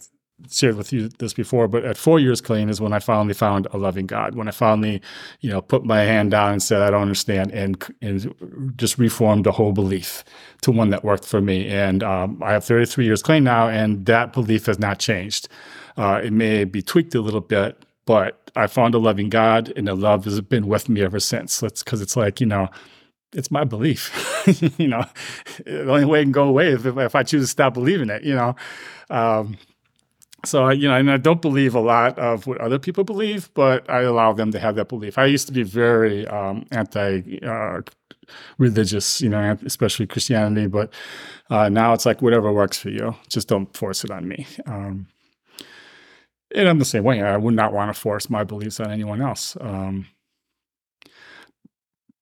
shared 0.50 0.76
with 0.76 0.92
you 0.92 1.10
this 1.20 1.34
before, 1.34 1.68
but 1.68 1.86
at 1.86 1.98
four 1.98 2.20
years 2.20 2.42
clean 2.42 2.70
is 2.70 2.82
when 2.82 2.94
I 2.94 3.00
finally 3.00 3.34
found 3.34 3.68
a 3.72 3.78
loving 3.78 4.08
God. 4.08 4.36
When 4.36 4.48
I 4.48 4.52
finally, 4.52 5.02
you 5.42 5.50
know, 5.50 5.62
put 5.62 5.86
my 5.86 6.02
hand 6.02 6.32
down 6.32 6.54
and 6.54 6.64
said, 6.64 6.82
I 6.82 6.90
don't 6.90 7.02
understand, 7.02 7.52
and 7.52 7.84
and 8.02 8.74
just 8.78 8.98
reformed 8.98 9.46
the 9.46 9.52
whole 9.52 9.74
belief 9.74 10.24
to 10.62 10.72
one 10.72 10.90
that 10.92 11.04
worked 11.04 11.26
for 11.26 11.42
me. 11.42 11.68
And 11.68 12.02
um, 12.02 12.42
I 12.42 12.54
have 12.54 12.64
33 12.64 13.06
years 13.06 13.22
clean 13.22 13.44
now, 13.44 13.68
and 13.68 14.06
that 14.06 14.32
belief 14.34 14.66
has 14.68 14.80
not 14.80 15.00
changed. 15.00 15.50
Uh, 15.98 16.22
it 16.24 16.34
may 16.34 16.64
be 16.64 16.82
tweaked 16.82 17.16
a 17.16 17.22
little 17.22 17.42
bit, 17.42 17.84
but 18.06 18.52
I 18.56 18.68
found 18.68 18.96
a 18.96 19.00
loving 19.00 19.30
God, 19.30 19.72
and 19.76 19.88
the 19.88 19.96
love 19.96 20.26
has 20.26 20.40
been 20.42 20.68
with 20.68 20.90
me 20.90 21.02
ever 21.02 21.20
since. 21.20 21.60
That's 21.60 21.84
because 21.84 22.02
it's 22.02 22.16
like 22.16 22.40
you 22.40 22.48
know. 22.48 22.70
It's 23.36 23.50
my 23.50 23.64
belief, 23.64 24.12
you 24.78 24.88
know. 24.88 25.06
The 25.66 25.90
only 25.90 26.06
way 26.06 26.20
it 26.20 26.26
can 26.26 26.32
go 26.32 26.44
away 26.44 26.68
is 26.68 26.86
if, 26.86 26.96
if 26.96 27.16
I 27.16 27.24
choose 27.24 27.42
to 27.46 27.48
stop 27.48 27.74
believing 27.74 28.12
it, 28.12 28.24
you 28.24 28.36
know. 28.36 28.56
Um, 29.10 29.58
so 30.46 30.70
you 30.70 30.88
know, 30.88 30.96
and 30.96 31.10
I 31.10 31.18
don't 31.18 31.42
believe 31.42 31.74
a 31.74 31.80
lot 31.80 32.20
of 32.20 32.46
what 32.46 32.60
other 32.60 32.78
people 32.78 33.04
believe, 33.04 33.50
but 33.56 33.90
I 33.90 34.02
allow 34.02 34.34
them 34.34 34.52
to 34.52 34.60
have 34.60 34.76
that 34.76 34.88
belief. 34.88 35.18
I 35.18 35.26
used 35.26 35.48
to 35.48 35.54
be 35.54 35.64
very 35.64 36.28
um, 36.28 36.68
anti. 36.72 37.40
Uh, 37.44 37.82
religious, 38.58 39.22
you 39.22 39.30
know, 39.30 39.58
especially 39.66 40.08
Christianity. 40.08 40.68
But 40.68 40.94
uh, 41.50 41.70
now 41.70 41.94
it's 41.94 42.06
like 42.06 42.22
whatever 42.22 42.52
works 42.52 42.78
for 42.78 42.90
you. 42.90 43.16
Just 43.30 43.48
don't 43.48 43.76
force 43.76 44.04
it 44.04 44.12
on 44.12 44.28
me. 44.28 44.48
Um, 44.66 45.08
and 46.56 46.68
I'm 46.68 46.80
the 46.80 46.86
same 46.86 47.04
way. 47.04 47.22
I 47.22 47.38
would 47.38 47.54
not 47.54 47.74
want 47.74 47.94
to 47.94 48.00
force 48.00 48.30
my 48.30 48.44
beliefs 48.44 48.80
on 48.80 48.92
anyone 48.92 49.22
else. 49.22 49.58
Um, 49.60 50.08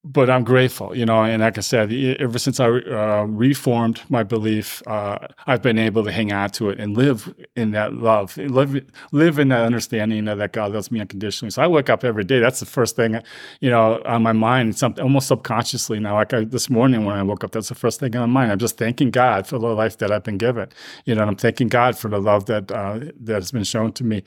but 0.04 0.28
I'm 0.28 0.42
grateful, 0.42 0.96
you 0.96 1.06
know, 1.06 1.22
and 1.22 1.42
like 1.42 1.56
I 1.56 1.60
said, 1.60 1.92
ever 1.92 2.36
since 2.36 2.58
I 2.58 2.66
uh, 2.66 3.24
reformed 3.28 4.02
my 4.08 4.24
belief, 4.24 4.82
uh, 4.88 5.28
I've 5.46 5.62
been 5.62 5.78
able 5.78 6.02
to 6.02 6.10
hang 6.10 6.32
on 6.32 6.50
to 6.50 6.70
it 6.70 6.80
and 6.80 6.96
live 6.96 7.32
in 7.54 7.70
that 7.70 7.94
love, 7.94 8.36
live 8.36 8.84
live 9.12 9.38
in 9.38 9.48
that 9.48 9.64
understanding 9.64 10.24
that 10.24 10.52
God 10.52 10.72
loves 10.72 10.90
me 10.90 10.98
unconditionally. 10.98 11.52
So 11.52 11.62
I 11.62 11.68
wake 11.68 11.88
up 11.88 12.02
every 12.02 12.24
day. 12.24 12.40
That's 12.40 12.58
the 12.58 12.66
first 12.66 12.96
thing, 12.96 13.22
you 13.60 13.70
know, 13.70 14.02
on 14.04 14.24
my 14.24 14.32
mind, 14.32 14.76
something 14.76 15.04
almost 15.04 15.28
subconsciously 15.28 16.00
now. 16.00 16.14
Like 16.16 16.34
I, 16.34 16.44
this 16.46 16.68
morning 16.68 17.04
when 17.04 17.16
I 17.16 17.22
woke 17.22 17.44
up, 17.44 17.52
that's 17.52 17.68
the 17.68 17.76
first 17.76 18.00
thing 18.00 18.16
on 18.16 18.28
my 18.28 18.40
mind. 18.40 18.50
I'm 18.50 18.58
just 18.58 18.78
thanking 18.78 19.12
God 19.12 19.46
for 19.46 19.60
the 19.60 19.68
life 19.68 19.98
that 19.98 20.10
I've 20.10 20.24
been 20.24 20.38
given, 20.38 20.68
you 21.04 21.14
know, 21.14 21.20
and 21.22 21.30
I'm 21.30 21.36
thanking 21.36 21.68
God 21.68 21.96
for 21.96 22.08
the 22.08 22.20
love 22.20 22.46
that 22.46 22.72
uh, 22.72 22.98
that 23.20 23.34
has 23.34 23.52
been 23.52 23.62
shown 23.62 23.92
to 23.92 24.02
me, 24.02 24.24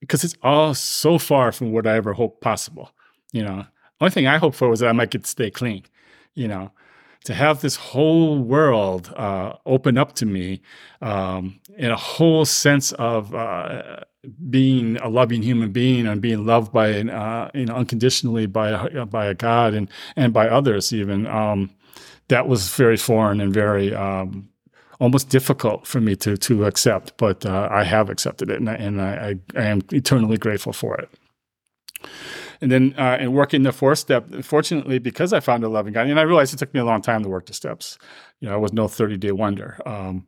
because 0.00 0.24
it's 0.24 0.36
all 0.42 0.74
so 0.74 1.16
far 1.16 1.52
from 1.52 1.72
what 1.72 1.86
I 1.86 1.96
ever 1.96 2.12
hoped 2.12 2.42
possible, 2.42 2.90
you 3.32 3.42
know. 3.42 3.64
Only 4.00 4.10
thing 4.12 4.26
I 4.26 4.38
hoped 4.38 4.56
for 4.56 4.68
was 4.68 4.80
that 4.80 4.88
I 4.88 4.92
might 4.92 5.10
get 5.10 5.24
to 5.24 5.30
stay 5.30 5.50
clean, 5.50 5.84
you 6.34 6.48
know. 6.48 6.72
to 7.24 7.34
have 7.34 7.60
this 7.60 7.76
whole 7.76 8.38
world 8.38 9.12
uh, 9.16 9.52
open 9.66 9.98
up 9.98 10.14
to 10.14 10.26
me 10.26 10.60
um, 11.02 11.60
in 11.76 11.90
a 11.90 11.96
whole 11.96 12.44
sense 12.44 12.92
of 12.92 13.34
uh, 13.34 14.00
being 14.48 14.96
a 14.98 15.08
loving 15.08 15.42
human 15.42 15.70
being 15.70 16.06
and 16.06 16.20
being 16.22 16.46
loved 16.46 16.72
by 16.72 17.00
uh, 17.02 17.50
you 17.54 17.66
know 17.66 17.74
unconditionally 17.74 18.46
by 18.46 18.70
a, 18.70 19.06
by 19.06 19.26
a 19.26 19.34
God 19.34 19.74
and 19.74 19.88
and 20.16 20.32
by 20.32 20.48
others 20.48 20.92
even 20.92 21.26
um, 21.26 21.70
that 22.28 22.48
was 22.48 22.70
very 22.74 22.96
foreign 22.96 23.40
and 23.40 23.52
very 23.52 23.94
um, 23.94 24.48
almost 24.98 25.28
difficult 25.28 25.86
for 25.86 26.00
me 26.00 26.16
to 26.16 26.36
to 26.38 26.64
accept 26.64 27.16
but 27.18 27.44
uh, 27.46 27.68
I 27.70 27.84
have 27.84 28.08
accepted 28.10 28.50
it 28.50 28.58
and, 28.60 28.68
I, 28.70 28.74
and 28.74 29.00
I, 29.00 29.34
I 29.56 29.62
am 29.62 29.80
eternally 29.92 30.38
grateful 30.38 30.72
for 30.72 30.96
it 30.98 31.10
and 32.60 32.70
then 32.70 32.94
uh, 32.98 33.16
and 33.18 33.34
working 33.34 33.62
the 33.62 33.72
fourth 33.72 33.98
step, 33.98 34.28
fortunately, 34.42 34.98
because 34.98 35.32
I 35.32 35.40
found 35.40 35.64
a 35.64 35.68
loving 35.68 35.92
God, 35.92 36.06
and 36.06 36.18
I 36.18 36.22
realized 36.22 36.52
it 36.54 36.58
took 36.58 36.74
me 36.74 36.80
a 36.80 36.84
long 36.84 37.02
time 37.02 37.22
to 37.22 37.28
work 37.28 37.46
the 37.46 37.54
steps. 37.54 37.98
You 38.40 38.48
know, 38.48 38.54
I 38.54 38.58
was 38.58 38.72
no 38.72 38.88
30 38.88 39.16
day 39.16 39.32
wonder. 39.32 39.78
Um, 39.86 40.26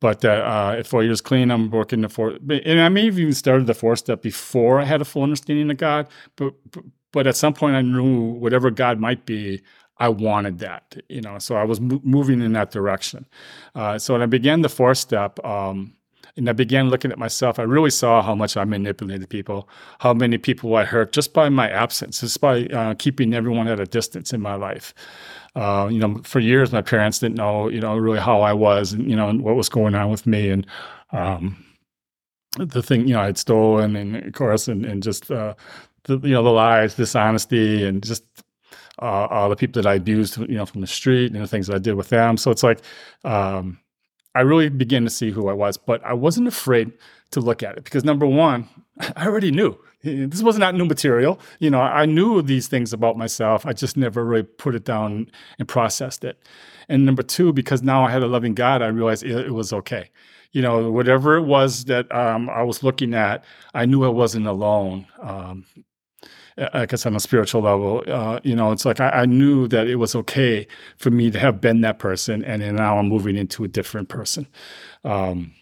but 0.00 0.24
uh, 0.24 0.28
uh, 0.28 0.76
at 0.78 0.86
four 0.86 1.04
years 1.04 1.20
clean, 1.20 1.50
I'm 1.50 1.70
working 1.70 2.00
the 2.00 2.08
four, 2.08 2.30
and 2.30 2.80
I 2.80 2.88
may 2.88 3.06
have 3.06 3.18
even 3.18 3.34
started 3.34 3.66
the 3.66 3.74
fourth 3.74 3.98
step 3.98 4.22
before 4.22 4.80
I 4.80 4.84
had 4.84 5.02
a 5.02 5.04
full 5.04 5.22
understanding 5.22 5.70
of 5.70 5.76
God. 5.76 6.08
But 6.36 6.54
but 7.12 7.26
at 7.26 7.36
some 7.36 7.52
point, 7.52 7.76
I 7.76 7.82
knew 7.82 8.32
whatever 8.32 8.70
God 8.70 8.98
might 8.98 9.26
be, 9.26 9.60
I 9.98 10.08
wanted 10.08 10.58
that. 10.60 10.96
You 11.08 11.20
know, 11.20 11.38
so 11.38 11.56
I 11.56 11.64
was 11.64 11.80
mo- 11.80 12.00
moving 12.02 12.40
in 12.40 12.52
that 12.54 12.70
direction. 12.70 13.26
Uh, 13.74 13.98
so 13.98 14.14
when 14.14 14.22
I 14.22 14.26
began 14.26 14.62
the 14.62 14.68
fourth 14.70 14.98
step, 14.98 15.44
um, 15.44 15.94
and 16.40 16.48
I 16.48 16.54
began 16.54 16.88
looking 16.88 17.12
at 17.12 17.18
myself, 17.18 17.58
I 17.58 17.64
really 17.64 17.90
saw 17.90 18.22
how 18.22 18.34
much 18.34 18.56
I 18.56 18.64
manipulated 18.64 19.28
people, 19.28 19.68
how 19.98 20.14
many 20.14 20.38
people 20.38 20.74
I 20.74 20.84
hurt 20.84 21.12
just 21.12 21.34
by 21.34 21.50
my 21.50 21.68
absence, 21.68 22.20
just 22.20 22.40
by 22.40 22.64
uh, 22.64 22.94
keeping 22.94 23.34
everyone 23.34 23.68
at 23.68 23.78
a 23.78 23.84
distance 23.84 24.32
in 24.32 24.40
my 24.40 24.54
life. 24.54 24.94
Uh, 25.54 25.88
you 25.92 25.98
know, 25.98 26.20
for 26.24 26.40
years, 26.40 26.72
my 26.72 26.80
parents 26.80 27.18
didn't 27.18 27.36
know, 27.36 27.68
you 27.68 27.80
know, 27.80 27.94
really 27.94 28.18
how 28.18 28.40
I 28.40 28.54
was 28.54 28.94
and, 28.94 29.08
you 29.08 29.14
know, 29.14 29.28
and 29.28 29.42
what 29.42 29.54
was 29.54 29.68
going 29.68 29.94
on 29.94 30.10
with 30.10 30.26
me. 30.26 30.48
And, 30.48 30.66
um, 31.12 31.62
the 32.58 32.82
thing, 32.82 33.06
you 33.06 33.12
know, 33.12 33.20
I'd 33.20 33.36
stolen 33.36 33.94
and 33.94 34.16
of 34.16 34.32
course, 34.32 34.66
and, 34.66 34.86
and 34.86 35.02
just, 35.02 35.30
uh, 35.30 35.54
the, 36.04 36.18
you 36.20 36.32
know, 36.32 36.42
the 36.42 36.48
lies, 36.48 36.94
dishonesty, 36.94 37.84
and 37.84 38.02
just 38.02 38.24
uh, 39.02 39.26
all 39.26 39.50
the 39.50 39.56
people 39.56 39.82
that 39.82 39.88
I 39.88 39.96
abused, 39.96 40.38
you 40.38 40.56
know, 40.56 40.64
from 40.64 40.80
the 40.80 40.86
street 40.86 41.32
and 41.32 41.42
the 41.42 41.46
things 41.46 41.66
that 41.66 41.76
I 41.76 41.80
did 41.80 41.96
with 41.96 42.08
them. 42.08 42.38
So 42.38 42.50
it's 42.50 42.62
like, 42.62 42.80
um, 43.24 43.78
I 44.34 44.40
really 44.40 44.68
began 44.68 45.04
to 45.04 45.10
see 45.10 45.30
who 45.30 45.48
I 45.48 45.52
was, 45.52 45.76
but 45.76 46.04
I 46.04 46.12
wasn't 46.12 46.48
afraid 46.48 46.92
to 47.32 47.40
look 47.40 47.62
at 47.62 47.76
it 47.76 47.84
because 47.84 48.04
number 48.04 48.26
one, 48.26 48.68
I 49.16 49.26
already 49.26 49.50
knew 49.50 49.78
this 50.02 50.42
was 50.42 50.58
not 50.58 50.74
new 50.74 50.86
material. 50.86 51.38
You 51.58 51.70
know, 51.70 51.80
I 51.80 52.06
knew 52.06 52.40
these 52.42 52.68
things 52.68 52.92
about 52.92 53.18
myself. 53.18 53.66
I 53.66 53.72
just 53.72 53.96
never 53.96 54.24
really 54.24 54.42
put 54.42 54.74
it 54.74 54.84
down 54.84 55.30
and 55.58 55.68
processed 55.68 56.24
it. 56.24 56.38
And 56.88 57.04
number 57.04 57.22
two, 57.22 57.52
because 57.52 57.82
now 57.82 58.04
I 58.04 58.10
had 58.10 58.22
a 58.22 58.26
loving 58.26 58.54
God, 58.54 58.82
I 58.82 58.86
realized 58.86 59.22
it, 59.22 59.50
was 59.50 59.72
okay. 59.72 60.10
You 60.52 60.62
know, 60.62 60.90
whatever 60.90 61.36
it 61.36 61.42
was 61.42 61.84
that 61.84 62.12
um, 62.14 62.50
I 62.50 62.62
was 62.62 62.82
looking 62.82 63.14
at, 63.14 63.44
I 63.74 63.86
knew 63.86 64.04
I 64.04 64.08
wasn't 64.08 64.46
alone. 64.46 65.06
Um, 65.20 65.66
I 66.72 66.86
guess 66.86 67.06
on 67.06 67.16
a 67.16 67.20
spiritual 67.20 67.62
level, 67.62 68.02
uh, 68.06 68.40
you 68.42 68.54
know, 68.54 68.72
it's 68.72 68.84
like 68.84 69.00
I, 69.00 69.10
I, 69.10 69.26
knew 69.26 69.66
that 69.68 69.86
it 69.86 69.96
was 69.96 70.14
okay 70.14 70.66
for 70.96 71.10
me 71.10 71.30
to 71.30 71.38
have 71.38 71.60
been 71.60 71.80
that 71.80 71.98
person, 71.98 72.44
and, 72.44 72.62
and 72.62 72.76
now 72.76 72.98
I'm 72.98 73.08
moving 73.08 73.36
into 73.36 73.64
a 73.64 73.68
different 73.68 74.08
person. 74.08 74.46
Um, 75.04 75.52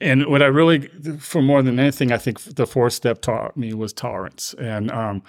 and 0.00 0.26
what 0.26 0.42
I 0.42 0.46
really, 0.46 0.88
for 1.18 1.42
more 1.42 1.62
than 1.62 1.78
anything, 1.78 2.12
I 2.12 2.18
think 2.18 2.40
the 2.40 2.66
fourth 2.66 2.92
step 2.92 3.20
taught 3.20 3.56
me 3.56 3.74
was 3.74 3.92
tolerance. 3.92 4.54
And 4.58 4.90
um, 4.90 5.22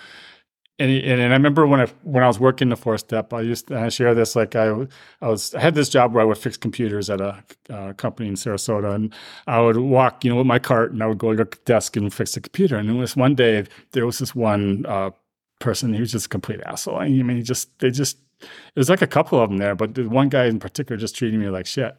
and, 0.80 0.90
and, 0.92 1.22
and 1.22 1.34
I 1.34 1.36
remember 1.36 1.68
when 1.68 1.82
I 1.82 1.88
when 2.04 2.24
I 2.24 2.28
was 2.28 2.40
working 2.40 2.70
the 2.70 2.78
fourth 2.78 3.02
step, 3.02 3.34
I 3.34 3.42
used 3.42 3.68
to, 3.68 3.80
I 3.80 3.90
share 3.90 4.16
this 4.16 4.36
like 4.36 4.56
I 4.56 4.68
I 5.22 5.28
was 5.28 5.54
I 5.54 5.60
had 5.60 5.76
this 5.76 5.90
job 5.90 6.14
where 6.14 6.22
I 6.22 6.26
would 6.26 6.38
fix 6.38 6.56
computers 6.56 7.10
at 7.10 7.20
a 7.20 7.44
uh, 7.70 7.94
company 7.94 8.30
in 8.30 8.36
Sarasota, 8.36 8.96
and 8.96 9.14
I 9.46 9.60
would 9.60 9.78
walk 9.78 10.24
you 10.24 10.30
know 10.30 10.38
with 10.38 10.48
my 10.48 10.60
cart 10.60 10.92
and 10.92 11.04
I 11.04 11.08
would 11.08 11.18
go 11.18 11.36
to 11.36 11.44
the 11.44 11.58
desk 11.66 11.98
and 11.98 12.14
fix 12.14 12.34
the 12.34 12.42
computer. 12.42 12.78
And 12.78 12.90
it 12.90 12.94
was 12.94 13.16
one 13.16 13.36
day 13.36 13.66
there 13.92 14.06
was 14.06 14.20
this 14.20 14.34
one 14.34 14.86
uh, 14.88 15.12
person 15.60 15.94
he 15.94 16.00
was 16.00 16.14
just 16.14 16.28
a 16.28 16.30
complete 16.30 16.62
asshole. 16.66 16.98
I 16.98 17.10
mean, 17.10 17.38
he 17.38 17.44
just 17.44 17.78
they 17.80 17.92
just 17.92 18.18
it 18.42 18.76
was 18.76 18.90
like 18.90 19.02
a 19.02 19.08
couple 19.08 19.40
of 19.40 19.50
them 19.50 19.58
there, 19.58 19.76
but 19.76 19.96
the 19.96 20.08
one 20.08 20.30
guy 20.30 20.46
in 20.46 20.60
particular 20.60 20.98
just 20.98 21.16
treating 21.16 21.40
me 21.40 21.50
like 21.50 21.66
shit. 21.66 21.96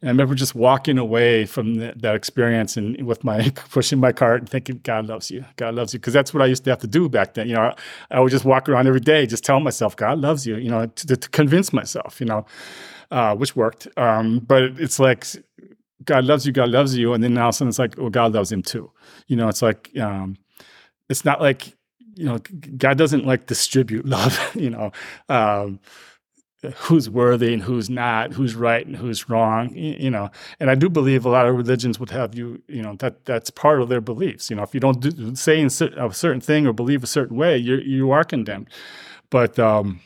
And 0.00 0.08
I 0.08 0.12
remember 0.12 0.34
just 0.34 0.54
walking 0.54 0.98
away 0.98 1.46
from 1.46 1.76
the, 1.76 1.92
that 1.96 2.14
experience 2.14 2.76
and 2.76 3.06
with 3.06 3.24
my 3.24 3.50
pushing 3.70 4.00
my 4.00 4.12
cart 4.12 4.40
and 4.40 4.48
thinking, 4.48 4.80
God 4.82 5.06
loves 5.06 5.30
you, 5.30 5.44
God 5.56 5.74
loves 5.74 5.94
you, 5.94 6.00
because 6.00 6.12
that's 6.12 6.34
what 6.34 6.42
I 6.42 6.46
used 6.46 6.64
to 6.64 6.70
have 6.70 6.80
to 6.80 6.86
do 6.86 7.08
back 7.08 7.34
then. 7.34 7.48
You 7.48 7.54
know, 7.54 7.62
I, 7.62 7.76
I, 8.10 8.20
would 8.20 8.30
just 8.30 8.44
walk 8.44 8.68
around 8.68 8.86
every 8.86 9.00
day, 9.00 9.26
just 9.26 9.44
telling 9.44 9.64
myself, 9.64 9.96
God 9.96 10.18
loves 10.18 10.46
you, 10.46 10.56
you 10.56 10.70
know, 10.70 10.86
to, 10.86 11.16
to 11.16 11.28
convince 11.30 11.72
myself, 11.72 12.20
you 12.20 12.26
know, 12.26 12.44
uh, 13.10 13.34
which 13.34 13.54
worked. 13.54 13.86
Um, 13.96 14.40
but 14.40 14.62
it's 14.80 14.98
like 14.98 15.26
God 16.04 16.24
loves 16.24 16.46
you, 16.46 16.52
God 16.52 16.70
loves 16.70 16.96
you, 16.96 17.12
and 17.12 17.22
then 17.22 17.38
all 17.38 17.48
of 17.48 17.54
a 17.54 17.56
sudden 17.56 17.68
it's 17.68 17.78
like, 17.78 17.96
well, 17.96 18.10
God 18.10 18.32
loves 18.32 18.50
him 18.50 18.62
too. 18.62 18.90
You 19.26 19.36
know, 19.36 19.48
it's 19.48 19.62
like 19.62 19.90
um, 19.98 20.36
it's 21.08 21.24
not 21.24 21.40
like 21.40 21.76
you 22.16 22.24
know, 22.26 22.38
God 22.76 22.98
doesn't 22.98 23.26
like 23.26 23.46
distribute 23.46 24.06
love, 24.06 24.38
you 24.54 24.70
know, 24.70 24.92
um, 25.28 25.80
who's 26.76 27.10
worthy 27.10 27.52
and 27.52 27.62
who's 27.62 27.90
not, 27.90 28.32
who's 28.32 28.54
right 28.54 28.86
and 28.86 28.96
who's 28.96 29.28
wrong, 29.28 29.74
you 29.74 30.10
know. 30.10 30.30
And 30.60 30.70
I 30.70 30.74
do 30.74 30.88
believe 30.88 31.24
a 31.24 31.28
lot 31.28 31.46
of 31.46 31.54
religions 31.56 32.00
would 32.00 32.10
have 32.10 32.34
you, 32.34 32.62
you 32.68 32.82
know, 32.82 32.94
that 32.96 33.24
that's 33.24 33.50
part 33.50 33.80
of 33.80 33.88
their 33.88 34.00
beliefs. 34.00 34.50
You 34.50 34.56
know, 34.56 34.62
if 34.62 34.74
you 34.74 34.80
don't 34.80 35.00
do, 35.00 35.34
say 35.34 35.62
a 35.62 35.70
certain 35.70 36.40
thing 36.40 36.66
or 36.66 36.72
believe 36.72 37.02
a 37.02 37.08
certain 37.08 37.36
way, 37.36 37.56
you 37.56 37.76
you 37.76 38.10
are 38.10 38.24
condemned. 38.24 38.68
But 39.30 39.58
um, 39.58 40.00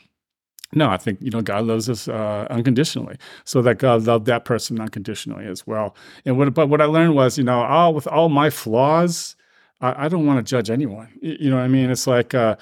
no, 0.73 0.89
I 0.89 0.97
think 0.97 1.19
you 1.21 1.31
know 1.31 1.41
God 1.41 1.65
loves 1.65 1.89
us 1.89 2.07
uh, 2.07 2.47
unconditionally, 2.49 3.17
so 3.43 3.61
that 3.61 3.79
God 3.79 4.05
loved 4.05 4.25
that 4.27 4.45
person 4.45 4.79
unconditionally 4.79 5.45
as 5.45 5.65
well. 5.65 5.95
And 6.25 6.37
what, 6.37 6.53
but 6.53 6.67
what 6.67 6.81
I 6.81 6.85
learned 6.85 7.15
was, 7.15 7.37
you 7.37 7.43
know, 7.43 7.61
all 7.61 7.93
with 7.93 8.07
all 8.07 8.29
my 8.29 8.49
flaws, 8.49 9.35
I, 9.81 10.05
I 10.05 10.07
don't 10.09 10.25
want 10.25 10.45
to 10.45 10.49
judge 10.49 10.69
anyone. 10.69 11.09
You 11.21 11.49
know 11.49 11.57
what 11.57 11.63
I 11.63 11.67
mean? 11.67 11.89
It's 11.89 12.07
like 12.07 12.33
uh, 12.33 12.55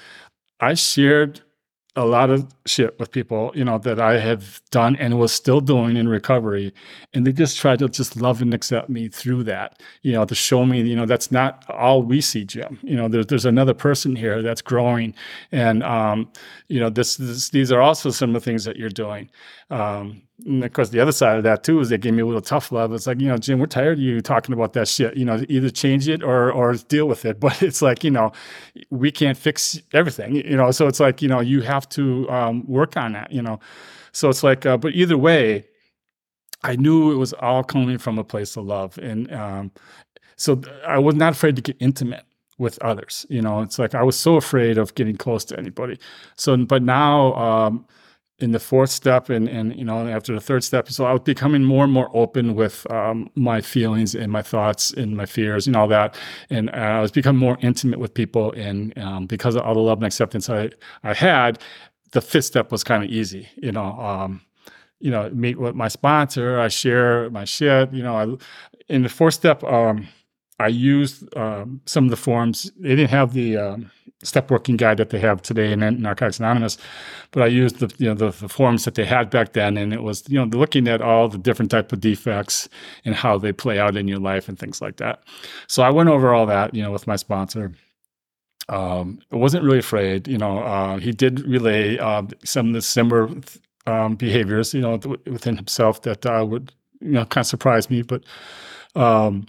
I 0.60 0.74
shared 0.74 1.40
a 1.96 2.06
lot 2.06 2.30
of 2.30 2.46
shit 2.64 2.96
with 3.00 3.10
people, 3.10 3.50
you 3.56 3.64
know, 3.64 3.76
that 3.78 3.98
I 3.98 4.18
have 4.20 4.62
done 4.70 4.94
and 4.96 5.18
was 5.18 5.32
still 5.32 5.60
doing 5.60 5.96
in 5.96 6.08
recovery. 6.08 6.72
And 7.12 7.26
they 7.26 7.32
just 7.32 7.58
tried 7.58 7.80
to 7.80 7.88
just 7.88 8.16
love 8.16 8.40
and 8.40 8.54
accept 8.54 8.88
me 8.88 9.08
through 9.08 9.42
that, 9.44 9.82
you 10.02 10.12
know, 10.12 10.24
to 10.24 10.34
show 10.34 10.64
me, 10.64 10.80
you 10.82 10.94
know, 10.94 11.06
that's 11.06 11.32
not 11.32 11.68
all 11.68 12.02
we 12.04 12.20
see, 12.20 12.44
Jim. 12.44 12.78
You 12.82 12.94
know, 12.94 13.08
there's, 13.08 13.26
there's 13.26 13.46
another 13.46 13.74
person 13.74 14.14
here 14.14 14.42
that's 14.42 14.62
growing. 14.62 15.12
And, 15.50 15.82
um, 15.82 16.30
you 16.68 16.78
know, 16.78 16.88
this, 16.88 17.16
this, 17.16 17.48
these 17.48 17.72
are 17.72 17.80
also 17.80 18.10
some 18.10 18.30
of 18.30 18.34
the 18.34 18.40
things 18.40 18.64
that 18.64 18.76
you're 18.76 18.90
doing. 18.90 19.28
Um, 19.70 20.22
and 20.46 20.62
of 20.62 20.72
course, 20.72 20.90
the 20.90 21.00
other 21.00 21.12
side 21.12 21.36
of 21.36 21.42
that 21.44 21.64
too 21.64 21.80
is 21.80 21.88
they 21.88 21.98
gave 21.98 22.14
me 22.14 22.22
a 22.22 22.26
little 22.26 22.40
tough 22.40 22.70
love. 22.70 22.92
It's 22.92 23.06
like, 23.06 23.20
you 23.20 23.26
know, 23.26 23.38
Jim, 23.38 23.58
we're 23.58 23.66
tired 23.66 23.98
of 23.98 24.04
you 24.04 24.20
talking 24.20 24.52
about 24.52 24.72
that 24.74 24.86
shit. 24.86 25.16
You 25.16 25.24
know, 25.24 25.44
either 25.48 25.68
change 25.68 26.08
it 26.08 26.22
or 26.22 26.52
or 26.52 26.74
deal 26.74 27.08
with 27.08 27.24
it. 27.24 27.40
But 27.48 27.62
it's 27.62 27.82
like, 27.82 28.04
you 28.04 28.10
know, 28.10 28.32
we 28.90 29.10
can't 29.10 29.36
fix 29.36 29.80
everything. 29.92 30.36
You 30.36 30.56
know, 30.56 30.70
so 30.70 30.86
it's 30.86 31.00
like, 31.00 31.22
you 31.22 31.28
know, 31.28 31.40
you 31.40 31.62
have 31.62 31.88
to 31.90 32.28
um, 32.30 32.66
work 32.66 32.96
on 32.96 33.12
that. 33.12 33.32
You 33.32 33.42
know, 33.42 33.58
so 34.12 34.28
it's 34.28 34.42
like, 34.42 34.64
uh, 34.64 34.76
but 34.76 34.94
either 34.94 35.18
way, 35.18 35.66
I 36.62 36.76
knew 36.76 37.12
it 37.12 37.16
was 37.16 37.32
all 37.34 37.64
coming 37.64 37.98
from 37.98 38.18
a 38.18 38.24
place 38.24 38.56
of 38.56 38.64
love, 38.64 38.98
and 38.98 39.32
um, 39.32 39.72
so 40.36 40.60
I 40.86 40.98
was 40.98 41.14
not 41.14 41.32
afraid 41.32 41.56
to 41.56 41.62
get 41.62 41.76
intimate 41.80 42.24
with 42.58 42.80
others. 42.82 43.26
You 43.28 43.42
know, 43.42 43.62
it's 43.62 43.78
like 43.78 43.94
I 43.94 44.02
was 44.02 44.16
so 44.16 44.36
afraid 44.36 44.78
of 44.78 44.94
getting 44.94 45.16
close 45.16 45.44
to 45.46 45.58
anybody. 45.58 45.98
So, 46.36 46.56
but 46.56 46.82
now. 46.82 47.34
Um, 47.34 47.86
in 48.40 48.52
the 48.52 48.60
fourth 48.60 48.90
step 48.90 49.30
and, 49.30 49.48
and 49.48 49.74
you 49.76 49.84
know 49.84 50.06
after 50.06 50.32
the 50.32 50.40
third 50.40 50.62
step 50.62 50.88
so 50.88 51.04
i 51.04 51.12
was 51.12 51.22
becoming 51.22 51.64
more 51.64 51.84
and 51.84 51.92
more 51.92 52.08
open 52.14 52.54
with 52.54 52.88
um, 52.90 53.28
my 53.34 53.60
feelings 53.60 54.14
and 54.14 54.30
my 54.30 54.42
thoughts 54.42 54.92
and 54.92 55.16
my 55.16 55.26
fears 55.26 55.66
and 55.66 55.74
all 55.74 55.88
that. 55.88 56.16
And 56.50 56.70
uh, 56.70 56.74
i 56.74 57.00
was 57.00 57.10
becoming 57.10 57.40
more 57.40 57.58
intimate 57.60 57.98
with 57.98 58.14
people 58.14 58.52
and 58.52 58.96
um, 58.98 59.26
because 59.26 59.56
of 59.56 59.62
all 59.62 59.74
the 59.74 59.80
love 59.80 59.98
and 59.98 60.06
acceptance 60.06 60.48
i, 60.48 60.70
I 61.02 61.14
had 61.14 61.58
the 62.12 62.20
fifth 62.20 62.46
step 62.46 62.70
was 62.70 62.84
kind 62.84 63.02
of 63.02 63.10
easy 63.10 63.48
you 63.56 63.72
know 63.72 63.92
um, 63.98 64.40
you 65.00 65.10
know 65.10 65.28
meet 65.30 65.58
with 65.58 65.74
my 65.74 65.88
sponsor 65.88 66.60
i 66.60 66.68
share 66.68 67.30
my 67.30 67.44
shit 67.44 67.92
you 67.92 68.02
know 68.02 68.16
I, 68.16 68.92
in 68.92 69.02
the 69.02 69.08
fourth 69.08 69.34
step 69.34 69.64
um, 69.64 70.06
i 70.60 70.68
used 70.68 71.36
um, 71.36 71.80
some 71.86 72.04
of 72.04 72.10
the 72.10 72.16
forms 72.16 72.70
they 72.78 72.90
didn't 72.90 73.10
have 73.10 73.32
the 73.32 73.56
um, 73.56 73.90
step 74.22 74.50
working 74.50 74.76
guide 74.76 74.96
that 74.96 75.10
they 75.10 75.18
have 75.18 75.42
today 75.42 75.72
in 75.72 75.78
Narcotics 75.78 76.38
Anonymous, 76.38 76.76
but 77.30 77.42
I 77.42 77.46
used 77.46 77.78
the 77.78 77.92
you 77.98 78.08
know 78.08 78.14
the, 78.14 78.30
the, 78.30 78.48
forms 78.48 78.84
that 78.84 78.94
they 78.94 79.04
had 79.04 79.30
back 79.30 79.52
then, 79.52 79.76
and 79.76 79.92
it 79.92 80.02
was 80.02 80.28
you 80.28 80.38
know 80.38 80.44
looking 80.44 80.88
at 80.88 81.00
all 81.00 81.28
the 81.28 81.38
different 81.38 81.70
type 81.70 81.92
of 81.92 82.00
defects 82.00 82.68
and 83.04 83.14
how 83.14 83.38
they 83.38 83.52
play 83.52 83.78
out 83.78 83.96
in 83.96 84.08
your 84.08 84.18
life 84.18 84.48
and 84.48 84.58
things 84.58 84.80
like 84.80 84.96
that. 84.96 85.22
So 85.68 85.82
I 85.82 85.90
went 85.90 86.08
over 86.08 86.34
all 86.34 86.46
that 86.46 86.74
you 86.74 86.82
know 86.82 86.90
with 86.90 87.06
my 87.06 87.16
sponsor. 87.16 87.72
Um, 88.68 89.20
I 89.32 89.36
wasn't 89.36 89.64
really 89.64 89.78
afraid. 89.78 90.28
You 90.28 90.38
know, 90.38 90.58
uh, 90.58 90.98
he 90.98 91.12
did 91.12 91.40
relay 91.40 91.96
uh, 91.98 92.24
some 92.44 92.68
of 92.68 92.74
the 92.74 92.82
similar 92.82 93.30
um, 93.86 94.16
behaviors 94.16 94.74
you 94.74 94.80
know 94.80 94.98
within 95.26 95.56
himself 95.56 96.02
that 96.02 96.26
uh, 96.26 96.44
would 96.46 96.72
you 97.00 97.12
know 97.12 97.24
kind 97.24 97.42
of 97.42 97.48
surprise 97.48 97.90
me, 97.90 98.02
but. 98.02 98.24
Um, 98.94 99.46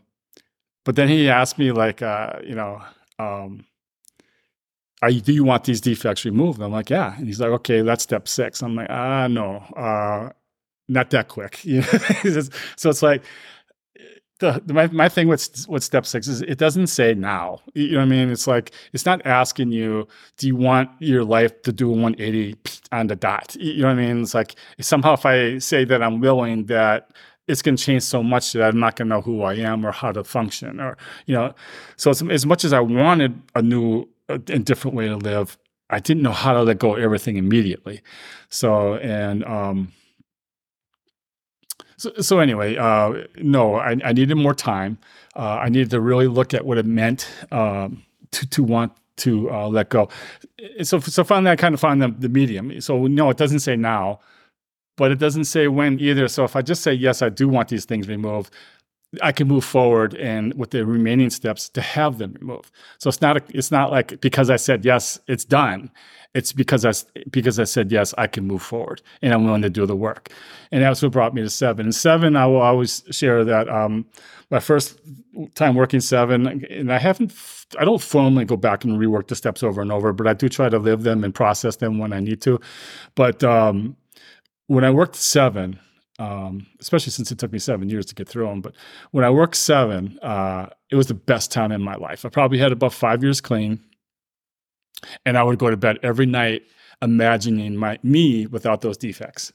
but 0.86 0.96
then 0.96 1.08
he 1.08 1.30
asked 1.30 1.60
me 1.60 1.72
like, 1.72 2.02
uh, 2.02 2.40
you 2.44 2.56
know, 2.56 2.82
um, 3.20 3.66
do 5.08 5.34
you 5.34 5.44
want 5.44 5.64
these 5.64 5.82
defects 5.82 6.26
removed? 6.26 6.62
I'm 6.62 6.72
like, 6.72 6.90
yeah. 6.90 7.16
And 7.18 7.26
he's 7.28 7.40
like, 7.40 7.52
okay, 7.52 7.82
that's 7.82 8.04
step 8.04 8.28
six. 8.28 8.62
I'm 8.62 8.76
like, 8.76 8.90
ah, 8.90 9.28
no, 9.28 9.58
uh, 9.76 10.30
not 10.88 11.10
that 11.12 11.28
quick. 11.28 11.62
So 12.76 12.90
it's 12.90 13.02
like, 13.02 13.24
the, 14.40 14.62
my, 14.68 14.88
my 14.88 15.10
thing 15.10 15.28
with 15.28 15.66
with 15.68 15.84
step 15.84 16.06
six 16.06 16.28
is 16.28 16.42
it 16.42 16.58
doesn't 16.58 16.88
say 16.88 17.14
now. 17.14 17.60
You 17.74 17.92
know 17.92 17.98
what 17.98 18.06
I 18.06 18.08
mean? 18.08 18.30
It's 18.30 18.48
like 18.48 18.72
it's 18.94 19.06
not 19.06 19.26
asking 19.26 19.72
you, 19.72 20.08
do 20.38 20.48
you 20.48 20.56
want 20.56 20.90
your 21.00 21.24
life 21.24 21.62
to 21.64 21.74
do 21.74 21.90
a 21.90 21.94
180 21.94 22.56
on 22.94 23.08
the 23.08 23.18
dot? 23.18 23.56
You 23.60 23.82
know 23.82 23.90
what 23.90 24.00
I 24.00 24.08
mean? 24.08 24.22
It's 24.22 24.34
like 24.34 24.56
somehow 24.80 25.14
if 25.14 25.26
I 25.26 25.58
say 25.58 25.84
that 25.86 26.02
I'm 26.02 26.22
willing, 26.22 26.68
that 26.68 27.12
it's 27.50 27.62
going 27.62 27.76
to 27.76 27.84
change 27.84 28.04
so 28.04 28.24
much 28.24 28.54
that 28.54 28.64
I'm 28.64 28.80
not 28.80 28.96
going 28.96 29.10
to 29.10 29.16
know 29.16 29.22
who 29.22 29.42
I 29.42 29.56
am 29.56 29.86
or 29.86 29.92
how 29.92 30.12
to 30.12 30.24
function, 30.24 30.80
or 30.80 30.98
you 31.26 31.36
know. 31.36 31.54
So 31.98 32.12
as 32.12 32.46
much 32.46 32.64
as 32.64 32.72
I 32.72 32.80
wanted 32.80 33.42
a 33.56 33.62
new, 33.62 34.08
a, 34.30 34.60
different 34.60 34.96
way 34.96 35.08
to 35.08 35.18
live, 35.18 35.58
I 35.90 36.00
didn't 36.00 36.24
know 36.24 36.32
how 36.32 36.54
to 36.54 36.64
let 36.64 36.80
go 36.80 36.96
of 36.96 37.02
everything 37.02 37.38
immediately. 37.38 38.02
So 38.50 38.96
and 38.96 39.44
um, 39.44 39.92
so, 41.98 42.14
so 42.22 42.40
anyway, 42.40 42.78
uh, 42.78 43.26
no, 43.38 43.76
I, 43.76 43.98
I, 44.04 44.14
needed 44.14 44.36
more 44.36 44.54
time. 44.54 44.98
Uh, 45.36 45.60
I 45.64 45.70
needed 45.70 45.90
to 45.92 46.00
really 46.00 46.28
look 46.28 46.54
at 46.54 46.66
what 46.66 46.78
it 46.78 46.86
meant 46.86 47.30
um, 47.52 48.04
to 48.32 48.48
to 48.50 48.64
want 48.64 48.94
to 49.18 49.52
uh, 49.52 49.68
let 49.68 49.90
go. 49.90 50.08
So 50.84 51.00
so 51.00 51.24
finally, 51.24 51.52
I 51.52 51.56
kind 51.56 51.74
of 51.74 51.82
found 51.82 52.02
the, 52.02 52.08
the 52.08 52.30
medium. 52.30 52.80
So 52.82 53.08
no, 53.08 53.30
it 53.30 53.38
doesn't 53.38 53.60
say 53.60 53.76
now, 53.76 54.20
but 54.96 55.12
it 55.12 55.20
doesn't 55.20 55.46
say 55.46 55.68
when 55.68 56.00
either. 56.00 56.28
So 56.28 56.44
if 56.46 56.56
I 56.56 56.62
just 56.62 56.84
say 56.84 56.94
yes, 56.94 57.22
I 57.22 57.30
do 57.30 57.50
want 57.50 57.70
these 57.70 57.86
things 57.86 58.08
removed. 58.08 58.54
I 59.22 59.32
can 59.32 59.48
move 59.48 59.66
forward 59.66 60.14
and 60.16 60.54
with 60.54 60.72
the 60.72 60.86
remaining 60.86 61.30
steps 61.30 61.70
to 61.70 61.82
have 61.82 62.18
them 62.20 62.36
removed. 62.40 62.72
So 63.00 63.10
it's 63.10 63.22
not 63.22 63.38
a, 63.38 63.44
it's 63.50 63.72
not 63.72 63.92
like 63.92 64.22
because 64.22 64.50
I 64.50 64.56
said 64.58 64.86
yes, 64.86 65.20
it's 65.28 65.46
done. 65.46 65.92
It's 66.36 66.54
because 66.54 66.86
I 66.86 66.94
because 67.32 67.60
I 67.60 67.64
said 67.64 67.92
yes, 67.92 68.14
I 68.18 68.28
can 68.28 68.46
move 68.46 68.62
forward 68.62 69.02
and 69.22 69.34
I'm 69.34 69.46
willing 69.46 69.64
to 69.64 69.70
do 69.70 69.88
the 69.88 69.96
work. 69.96 70.30
And 70.72 70.84
that's 70.84 71.02
what 71.02 71.12
brought 71.12 71.34
me 71.34 71.42
to 71.42 71.50
seven. 71.50 71.88
And 71.88 71.96
seven, 71.96 72.36
I 72.36 72.46
will 72.46 72.62
always 72.62 73.04
share 73.10 73.44
that 73.46 73.68
um, 73.68 74.06
my 74.52 74.60
first 74.60 75.00
time 75.56 75.76
working 75.76 76.00
seven, 76.00 76.66
and 76.66 76.92
I 76.92 76.98
haven't, 76.98 77.34
I 77.80 77.86
don't 77.86 78.02
formally 78.02 78.46
go 78.46 78.58
back 78.58 78.84
and 78.84 78.98
rework 78.98 79.28
the 79.28 79.36
steps 79.36 79.62
over 79.64 79.82
and 79.82 79.92
over, 79.92 80.12
but 80.12 80.28
I 80.28 80.34
do 80.34 80.50
try 80.50 80.70
to 80.70 80.80
live 80.80 81.04
them 81.04 81.24
and 81.24 81.34
process 81.34 81.76
them 81.76 82.00
when 82.00 82.14
I 82.14 82.20
need 82.20 82.42
to. 82.42 82.60
But 83.16 83.44
um, 83.44 83.96
when 84.68 84.84
I 84.84 84.90
worked 84.90 85.16
seven, 85.16 85.80
um, 86.20 86.68
especially 86.80 87.12
since 87.12 87.32
it 87.32 87.40
took 87.40 87.52
me 87.52 87.60
seven 87.60 87.90
years 87.90 88.06
to 88.08 88.16
get 88.16 88.28
through 88.28 88.48
them. 88.48 88.62
But 88.62 88.76
when 89.12 89.24
I 89.24 89.30
worked 89.30 89.56
seven, 89.56 90.20
uh, 90.22 90.68
it 90.92 90.96
was 90.96 91.08
the 91.08 91.14
best 91.14 91.52
time 91.52 91.72
in 91.72 91.82
my 91.82 91.96
life. 91.96 92.26
I 92.26 92.30
probably 92.30 92.60
had 92.60 92.72
about 92.72 92.94
five 92.94 93.24
years 93.24 93.42
clean. 93.42 93.80
And 95.26 95.38
I 95.38 95.44
would 95.44 95.58
go 95.58 95.70
to 95.70 95.78
bed 95.78 95.98
every 96.04 96.26
night 96.26 96.64
imagining 97.02 97.78
my 97.78 97.98
me 98.04 98.48
without 98.48 98.82
those 98.82 98.98
defects. 98.98 99.54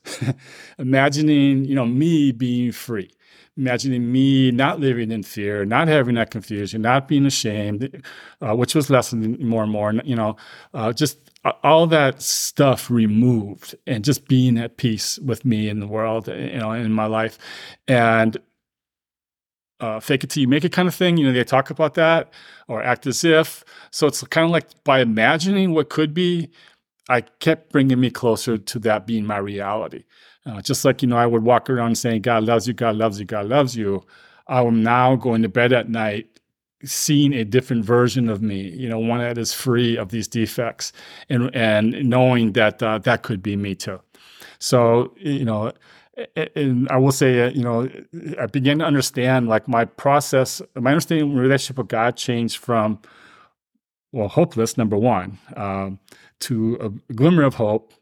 imagining, 0.78 1.66
you 1.66 1.74
know, 1.74 1.84
me 1.84 2.32
being 2.32 2.72
free. 2.72 3.10
Imagining 3.56 4.10
me 4.10 4.50
not 4.50 4.80
living 4.80 5.12
in 5.12 5.22
fear, 5.22 5.66
not 5.66 5.86
having 5.86 6.14
that 6.14 6.30
confusion, 6.30 6.80
not 6.80 7.06
being 7.06 7.26
ashamed, 7.26 8.02
uh, 8.40 8.56
which 8.56 8.74
was 8.74 8.88
lessening 8.88 9.46
more 9.46 9.62
and 9.62 9.70
more. 9.70 9.92
You 10.02 10.16
know, 10.16 10.36
uh, 10.72 10.92
just 10.94 11.18
all 11.62 11.86
that 11.88 12.22
stuff 12.22 12.90
removed, 12.90 13.74
and 13.86 14.04
just 14.04 14.28
being 14.28 14.58
at 14.58 14.76
peace 14.76 15.18
with 15.18 15.44
me 15.44 15.68
in 15.68 15.80
the 15.80 15.86
world, 15.86 16.28
you 16.28 16.58
know, 16.58 16.72
in 16.72 16.92
my 16.92 17.06
life, 17.06 17.38
and 17.86 18.38
uh, 19.80 20.00
fake 20.00 20.24
it 20.24 20.30
till 20.30 20.40
you 20.40 20.48
make 20.48 20.64
it 20.64 20.72
kind 20.72 20.88
of 20.88 20.94
thing. 20.94 21.16
You 21.16 21.26
know, 21.26 21.32
they 21.32 21.44
talk 21.44 21.70
about 21.70 21.94
that 21.94 22.32
or 22.68 22.82
act 22.82 23.06
as 23.06 23.24
if. 23.24 23.64
So 23.90 24.06
it's 24.06 24.22
kind 24.24 24.44
of 24.44 24.50
like 24.50 24.68
by 24.84 25.00
imagining 25.00 25.74
what 25.74 25.90
could 25.90 26.14
be, 26.14 26.50
I 27.08 27.20
kept 27.20 27.70
bringing 27.72 28.00
me 28.00 28.10
closer 28.10 28.56
to 28.56 28.78
that 28.80 29.06
being 29.06 29.26
my 29.26 29.36
reality. 29.36 30.04
Uh, 30.46 30.62
just 30.62 30.84
like, 30.84 31.02
you 31.02 31.08
know, 31.08 31.16
I 31.16 31.26
would 31.26 31.42
walk 31.42 31.68
around 31.68 31.96
saying, 31.96 32.22
God 32.22 32.44
loves 32.44 32.66
you, 32.66 32.74
God 32.74 32.96
loves 32.96 33.18
you, 33.18 33.26
God 33.26 33.46
loves 33.46 33.76
you. 33.76 34.04
I'm 34.46 34.82
now 34.82 35.16
going 35.16 35.42
to 35.42 35.48
bed 35.48 35.72
at 35.72 35.88
night 35.88 36.40
seeing 36.84 37.32
a 37.32 37.44
different 37.44 37.84
version 37.84 38.28
of 38.28 38.42
me, 38.42 38.68
you 38.70 38.88
know, 38.88 38.98
one 38.98 39.18
that 39.18 39.38
is 39.38 39.52
free 39.52 39.96
of 39.96 40.10
these 40.10 40.28
defects 40.28 40.92
and, 41.28 41.54
and 41.54 42.08
knowing 42.08 42.52
that 42.52 42.82
uh, 42.82 42.98
that 42.98 43.22
could 43.22 43.42
be 43.42 43.56
me 43.56 43.74
too. 43.74 44.00
So, 44.58 45.14
you 45.16 45.44
know, 45.44 45.72
and 46.54 46.88
I 46.90 46.96
will 46.96 47.12
say, 47.12 47.42
uh, 47.42 47.50
you 47.50 47.62
know, 47.62 47.88
I 48.40 48.46
began 48.46 48.78
to 48.78 48.84
understand 48.84 49.48
like 49.48 49.66
my 49.66 49.84
process, 49.84 50.62
my 50.74 50.90
understanding 50.90 51.34
relationship 51.34 51.78
with 51.78 51.88
God 51.88 52.16
changed 52.16 52.58
from, 52.58 53.00
well, 54.12 54.28
hopeless, 54.28 54.78
number 54.78 54.96
one, 54.96 55.38
um, 55.56 55.98
to 56.40 56.76
a 57.08 57.12
glimmer 57.14 57.42
of 57.42 57.54
hope, 57.54 57.92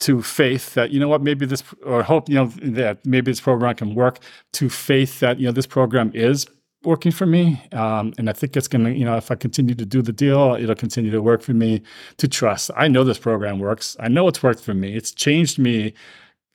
to 0.00 0.22
faith 0.22 0.74
that, 0.74 0.90
you 0.90 0.98
know 0.98 1.08
what, 1.08 1.22
maybe 1.22 1.46
this, 1.46 1.62
or 1.84 2.02
hope, 2.02 2.28
you 2.28 2.34
know, 2.34 2.46
that 2.62 3.04
maybe 3.06 3.30
this 3.30 3.40
program 3.40 3.74
can 3.76 3.94
work, 3.94 4.18
to 4.52 4.68
faith 4.68 5.20
that, 5.20 5.38
you 5.38 5.46
know, 5.46 5.52
this 5.52 5.66
program 5.66 6.10
is 6.14 6.46
working 6.82 7.12
for 7.12 7.26
me. 7.26 7.62
Um, 7.72 8.12
and 8.18 8.30
I 8.30 8.32
think 8.32 8.56
it's 8.56 8.68
going 8.68 8.84
to, 8.84 8.92
you 8.92 9.04
know, 9.04 9.16
if 9.16 9.30
I 9.30 9.34
continue 9.34 9.74
to 9.74 9.84
do 9.84 10.02
the 10.02 10.12
deal, 10.12 10.56
it'll 10.58 10.74
continue 10.74 11.10
to 11.10 11.20
work 11.20 11.42
for 11.42 11.52
me 11.52 11.82
to 12.16 12.28
trust. 12.28 12.70
I 12.76 12.88
know 12.88 13.04
this 13.04 13.18
program 13.18 13.58
works. 13.58 13.96
I 14.00 14.08
know 14.08 14.28
it's 14.28 14.42
worked 14.42 14.62
for 14.62 14.74
me. 14.74 14.94
It's 14.94 15.12
changed 15.12 15.58
me 15.58 15.92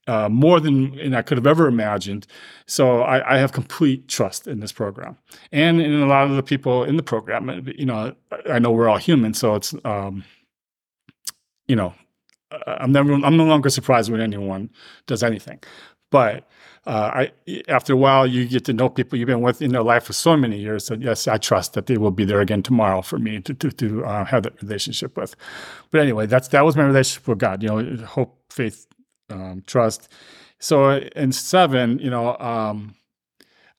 uh, 0.07 0.29
more 0.29 0.59
than 0.59 1.13
I 1.13 1.21
could 1.21 1.37
have 1.37 1.47
ever 1.47 1.67
imagined. 1.67 2.27
So 2.67 3.01
I, 3.01 3.35
I, 3.35 3.37
have 3.37 3.53
complete 3.53 4.07
trust 4.07 4.47
in 4.47 4.59
this 4.59 4.71
program, 4.71 5.17
and 5.51 5.81
in 5.81 5.99
a 5.99 6.05
lot 6.05 6.29
of 6.29 6.35
the 6.35 6.43
people 6.43 6.83
in 6.83 6.95
the 6.95 7.03
program. 7.03 7.67
You 7.75 7.85
know, 7.85 8.15
I 8.47 8.59
know 8.59 8.71
we're 8.71 8.87
all 8.87 8.97
human, 8.97 9.33
so 9.33 9.55
it's 9.55 9.73
um, 9.83 10.23
you 11.67 11.75
know, 11.75 11.95
I'm 12.67 12.91
never, 12.91 13.13
I'm 13.13 13.35
no 13.35 13.45
longer 13.45 13.69
surprised 13.69 14.11
when 14.11 14.21
anyone 14.21 14.69
does 15.07 15.23
anything, 15.23 15.59
but. 16.11 16.47
Uh, 16.85 17.25
I, 17.47 17.61
after 17.67 17.93
a 17.93 17.97
while, 17.97 18.27
you 18.27 18.45
get 18.45 18.65
to 18.65 18.73
know 18.73 18.89
people 18.89 19.17
you've 19.17 19.25
been 19.25 19.41
with 19.41 19.61
in 19.61 19.71
their 19.71 19.81
life 19.81 20.03
for 20.03 20.13
so 20.13 20.37
many 20.37 20.59
years 20.59 20.87
that 20.87 21.01
yes, 21.01 21.27
I 21.27 21.37
trust 21.37 21.73
that 21.73 21.87
they 21.87 21.97
will 21.97 22.11
be 22.11 22.25
there 22.25 22.41
again 22.41 22.61
tomorrow 22.61 23.01
for 23.01 23.17
me 23.17 23.41
to 23.41 23.53
to, 23.55 23.71
to 23.71 24.05
uh, 24.05 24.25
have 24.25 24.43
that 24.43 24.61
relationship 24.61 25.17
with. 25.17 25.35
But 25.89 26.01
anyway, 26.01 26.27
that's 26.27 26.49
that 26.49 26.63
was 26.63 26.75
my 26.75 26.83
relationship 26.83 27.27
with 27.27 27.39
God. 27.39 27.63
You 27.63 27.69
know, 27.69 28.05
hope, 28.05 28.39
faith, 28.51 28.85
um, 29.31 29.63
trust. 29.65 30.11
So 30.59 30.91
in 31.15 31.31
seven, 31.31 31.97
you 31.99 32.11
know, 32.11 32.37
um, 32.37 32.95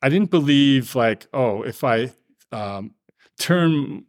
I 0.03 0.09
didn't 0.09 0.31
believe 0.31 0.95
like, 0.97 1.27
oh, 1.33 1.63
if 1.63 1.85
I 1.85 2.13
um, 2.51 2.95
turn 3.39 4.05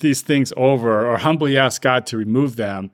these 0.00 0.22
things 0.22 0.52
over 0.56 1.06
or 1.06 1.18
humbly 1.18 1.56
ask 1.56 1.82
God 1.82 2.06
to 2.06 2.16
remove 2.16 2.56
them, 2.56 2.90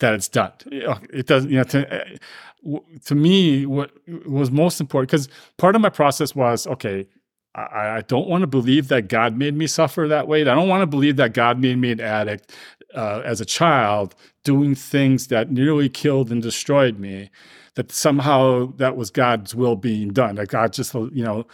that 0.00 0.14
it's 0.14 0.28
done. 0.28 0.52
It 0.66 1.26
doesn't, 1.26 1.50
you 1.50 1.58
know, 1.58 1.64
to, 1.64 2.18
to 3.04 3.14
me, 3.14 3.66
what 3.66 3.92
was 4.26 4.50
most 4.50 4.80
important, 4.80 5.10
because 5.10 5.28
part 5.56 5.74
of 5.74 5.80
my 5.80 5.90
process 5.90 6.34
was, 6.34 6.66
okay, 6.66 7.06
I, 7.54 7.96
I 7.96 8.00
don't 8.02 8.28
want 8.28 8.42
to 8.42 8.46
believe 8.46 8.88
that 8.88 9.08
God 9.08 9.36
made 9.36 9.56
me 9.56 9.66
suffer 9.66 10.06
that 10.08 10.28
way. 10.28 10.42
I 10.42 10.54
don't 10.54 10.68
want 10.68 10.82
to 10.82 10.86
believe 10.86 11.16
that 11.16 11.34
God 11.34 11.58
made 11.58 11.78
me 11.78 11.90
an 11.92 12.00
addict 12.00 12.54
uh, 12.94 13.22
as 13.24 13.40
a 13.40 13.44
child 13.44 14.14
doing 14.44 14.74
things 14.74 15.28
that 15.28 15.50
nearly 15.50 15.88
killed 15.88 16.30
and 16.30 16.42
destroyed 16.42 16.98
me 16.98 17.30
that 17.74 17.92
somehow 17.92 18.72
that 18.76 18.96
was 18.96 19.08
god's 19.10 19.54
will 19.54 19.76
being 19.76 20.08
done 20.08 20.34
that 20.34 20.48
god 20.48 20.72
just 20.72 20.94
you 20.94 21.22
know 21.22 21.46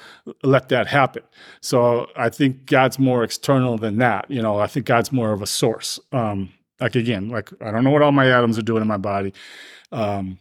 let 0.42 0.68
that 0.68 0.86
happen 0.86 1.22
so 1.60 2.06
i 2.16 2.30
think 2.30 2.64
god's 2.64 2.98
more 2.98 3.24
external 3.24 3.76
than 3.76 3.98
that 3.98 4.24
you 4.30 4.40
know 4.40 4.58
i 4.58 4.66
think 4.66 4.86
god's 4.86 5.12
more 5.12 5.32
of 5.32 5.42
a 5.42 5.46
source 5.46 6.00
um, 6.12 6.50
like 6.80 6.94
again 6.94 7.28
like 7.28 7.50
i 7.60 7.70
don't 7.70 7.84
know 7.84 7.90
what 7.90 8.00
all 8.00 8.12
my 8.12 8.26
atoms 8.26 8.58
are 8.58 8.62
doing 8.62 8.80
in 8.80 8.88
my 8.88 8.96
body 8.96 9.34
um, 9.92 10.38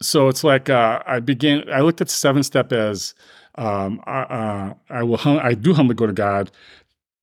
so 0.00 0.28
it's 0.28 0.44
like 0.44 0.68
uh, 0.70 1.02
i 1.06 1.20
began 1.20 1.64
i 1.72 1.80
looked 1.80 2.00
at 2.00 2.10
seven 2.10 2.42
step 2.42 2.72
as 2.72 3.14
um, 3.58 4.02
I, 4.06 4.20
uh, 4.20 4.74
I 4.90 5.02
will 5.02 5.16
hum- 5.16 5.40
i 5.42 5.54
do 5.54 5.72
humbly 5.72 5.94
go 5.94 6.06
to 6.06 6.12
god 6.12 6.50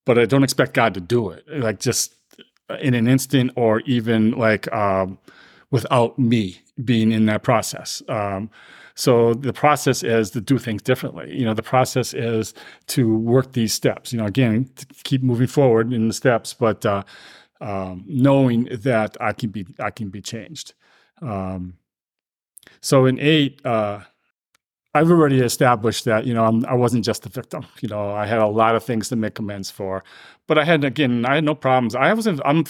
but 0.05 0.17
i 0.17 0.25
don't 0.25 0.43
expect 0.43 0.73
god 0.73 0.93
to 0.95 1.01
do 1.01 1.29
it 1.29 1.43
like 1.47 1.79
just 1.79 2.15
in 2.79 2.93
an 2.93 3.07
instant 3.07 3.51
or 3.55 3.81
even 3.81 4.31
like 4.31 4.71
um, 4.73 5.17
without 5.71 6.17
me 6.17 6.59
being 6.83 7.11
in 7.11 7.25
that 7.25 7.43
process. 7.43 8.01
Um, 8.07 8.49
so 8.95 9.33
the 9.33 9.53
process 9.53 10.03
is 10.03 10.29
to 10.31 10.41
do 10.41 10.59
things 10.59 10.81
differently. 10.83 11.35
You 11.35 11.45
know, 11.45 11.53
the 11.53 11.63
process 11.63 12.13
is 12.13 12.53
to 12.87 13.17
work 13.17 13.53
these 13.53 13.73
steps. 13.73 14.13
You 14.13 14.19
know, 14.19 14.25
again, 14.25 14.69
keep 15.03 15.23
moving 15.23 15.47
forward 15.47 15.91
in 15.91 16.07
the 16.07 16.13
steps, 16.13 16.53
but 16.53 16.85
uh, 16.85 17.03
um, 17.59 18.03
knowing 18.07 18.69
that 18.71 19.17
I 19.19 19.33
can 19.33 19.49
be 19.49 19.65
I 19.79 19.89
can 19.89 20.09
be 20.09 20.21
changed. 20.21 20.73
Um, 21.21 21.77
so 22.83 23.05
in 23.07 23.19
eight, 23.19 23.65
uh, 23.65 24.01
I've 24.95 25.09
already 25.09 25.39
established 25.39 26.05
that 26.05 26.25
you 26.27 26.33
know 26.35 26.45
I'm, 26.45 26.65
I 26.67 26.75
was 26.75 26.93
not 26.93 27.03
just 27.03 27.25
a 27.25 27.29
victim. 27.29 27.65
You 27.81 27.89
know, 27.89 28.11
I 28.11 28.25
had 28.27 28.39
a 28.39 28.47
lot 28.47 28.75
of 28.75 28.83
things 28.83 29.09
to 29.09 29.15
make 29.15 29.39
amends 29.39 29.71
for, 29.71 30.03
but 30.47 30.57
I 30.59 30.65
had 30.65 30.83
again, 30.83 31.25
I 31.25 31.35
had 31.35 31.43
no 31.43 31.55
problems. 31.55 31.95
I 31.95 32.13
wasn't. 32.13 32.41
I'm 32.45 32.65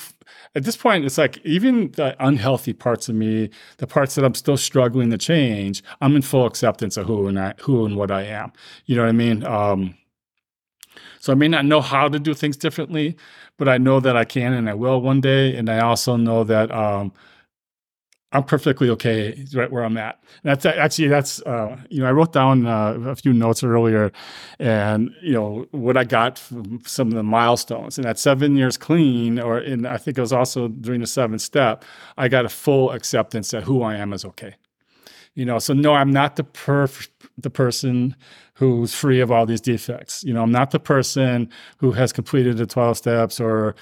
at 0.55 0.63
this 0.63 0.77
point. 0.77 1.03
It's 1.05 1.17
like 1.17 1.39
even 1.45 1.91
the 1.91 2.15
unhealthy 2.25 2.73
parts 2.73 3.09
of 3.09 3.15
me, 3.15 3.49
the 3.77 3.87
parts 3.87 4.15
that 4.15 4.23
I'm 4.25 4.35
still 4.35 4.57
struggling 4.57 5.09
to 5.11 5.17
change. 5.17 5.83
I'm 6.01 6.15
in 6.15 6.21
full 6.21 6.45
acceptance 6.45 6.95
of 6.97 7.07
who 7.07 7.27
and 7.27 7.39
I, 7.39 7.55
who 7.61 7.85
and 7.85 7.97
what 7.97 8.11
I 8.11 8.23
am. 8.23 8.53
You 8.85 8.95
know 8.95 9.03
what 9.03 9.09
I 9.09 9.13
mean? 9.13 9.45
Um, 9.45 9.95
So 11.19 11.31
I 11.31 11.35
may 11.35 11.47
not 11.47 11.65
know 11.65 11.81
how 11.81 12.09
to 12.09 12.19
do 12.19 12.33
things 12.33 12.57
differently, 12.57 13.15
but 13.57 13.67
I 13.69 13.77
know 13.77 13.99
that 13.99 14.17
I 14.17 14.25
can 14.25 14.53
and 14.53 14.69
I 14.69 14.73
will 14.73 15.01
one 15.01 15.21
day. 15.21 15.55
And 15.55 15.69
I 15.69 15.79
also 15.79 16.15
know 16.17 16.43
that 16.43 16.71
um, 16.71 17.13
I'm 18.33 18.43
perfectly 18.43 18.89
okay 18.89 19.45
right 19.53 19.71
where 19.71 19.83
I'm 19.83 19.95
at. 19.97 20.19
And 20.43 20.51
that's 20.51 20.65
actually 20.65 21.07
that's 21.07 21.41
uh, 21.43 21.77
you 21.89 22.01
know 22.01 22.07
I 22.07 22.11
wrote 22.11 22.33
down 22.33 22.65
uh, 22.65 22.93
a 23.05 23.15
few 23.15 23.31
notes 23.31 23.63
earlier, 23.63 24.11
and 24.59 25.11
you 25.21 25.33
know 25.33 25.67
what 25.71 25.97
I 25.97 26.03
got 26.03 26.39
from 26.39 26.81
some 26.85 27.09
of 27.09 27.13
the 27.13 27.23
milestones. 27.23 27.97
And 27.97 28.05
that 28.05 28.17
seven 28.17 28.57
years 28.57 28.75
clean, 28.75 29.39
or 29.39 29.59
in 29.59 29.85
I 29.85 29.97
think 29.97 30.17
it 30.17 30.21
was 30.21 30.33
also 30.33 30.67
during 30.67 31.01
the 31.01 31.07
seventh 31.07 31.41
step, 31.41 31.85
I 32.17 32.27
got 32.27 32.43
a 32.43 32.49
full 32.49 32.91
acceptance 32.91 33.51
that 33.51 33.63
who 33.63 33.83
I 33.83 33.95
am 33.95 34.11
is 34.13 34.25
okay. 34.25 34.55
You 35.35 35.45
know, 35.45 35.59
so 35.59 35.73
no, 35.73 35.93
I'm 35.93 36.11
not 36.11 36.35
the 36.35 36.43
perf 36.43 37.09
the 37.37 37.49
person 37.49 38.15
who's 38.55 38.93
free 38.93 39.19
of 39.19 39.31
all 39.31 39.45
these 39.45 39.61
defects. 39.61 40.23
You 40.23 40.33
know, 40.33 40.43
I'm 40.43 40.51
not 40.51 40.71
the 40.71 40.79
person 40.79 41.49
who 41.77 41.93
has 41.93 42.13
completed 42.13 42.57
the 42.57 42.65
12 42.65 42.97
steps, 42.97 43.39
or 43.39 43.75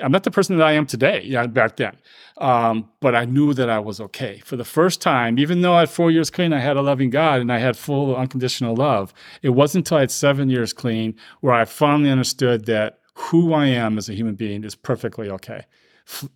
I'm 0.00 0.12
not 0.12 0.24
the 0.24 0.30
person 0.30 0.58
that 0.58 0.66
I 0.66 0.72
am 0.72 0.86
today, 0.86 1.22
yeah, 1.24 1.46
back 1.46 1.76
then. 1.76 1.96
Um, 2.38 2.90
but 3.00 3.14
I 3.14 3.24
knew 3.24 3.54
that 3.54 3.70
I 3.70 3.78
was 3.78 4.00
okay. 4.00 4.40
For 4.44 4.56
the 4.56 4.64
first 4.64 5.00
time, 5.00 5.38
even 5.38 5.62
though 5.62 5.74
I 5.74 5.80
had 5.80 5.90
four 5.90 6.10
years 6.10 6.30
clean, 6.30 6.52
I 6.52 6.60
had 6.60 6.76
a 6.76 6.82
loving 6.82 7.10
God 7.10 7.40
and 7.40 7.52
I 7.52 7.58
had 7.58 7.76
full 7.76 8.14
unconditional 8.14 8.76
love. 8.76 9.12
It 9.42 9.50
wasn't 9.50 9.86
until 9.86 9.98
I 9.98 10.00
had 10.00 10.10
seven 10.10 10.50
years 10.50 10.72
clean 10.72 11.14
where 11.40 11.54
I 11.54 11.64
finally 11.64 12.10
understood 12.10 12.66
that 12.66 12.98
who 13.14 13.52
I 13.52 13.66
am 13.66 13.98
as 13.98 14.08
a 14.08 14.14
human 14.14 14.34
being 14.34 14.64
is 14.64 14.74
perfectly 14.74 15.28
okay 15.30 15.66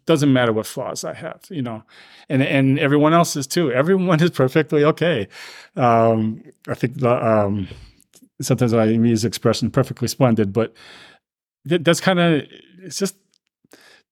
doesn't 0.07 0.33
matter 0.33 0.53
what 0.53 0.67
flaws 0.67 1.05
I 1.05 1.15
have, 1.15 1.43
you 1.51 1.63
know, 1.63 1.83
and 2.29 2.43
and 2.43 2.79
everyone 2.79 3.13
else 3.13 3.37
is 3.37 3.47
too. 3.47 3.73
Everyone 3.73 4.23
is 4.23 4.31
perfectly 4.31 4.85
okay. 4.85 5.29
Um, 5.77 6.43
I 6.69 6.75
think 6.75 7.01
the, 7.01 7.27
um, 7.27 7.69
sometimes 8.41 8.73
I 8.73 8.85
use 8.87 9.23
the 9.23 9.29
expression 9.29 9.71
"perfectly 9.71 10.09
splendid," 10.09 10.53
but 10.53 10.75
that's 11.65 12.01
kind 12.01 12.21
of 12.21 12.43
it's 12.83 12.99
just 12.99 13.17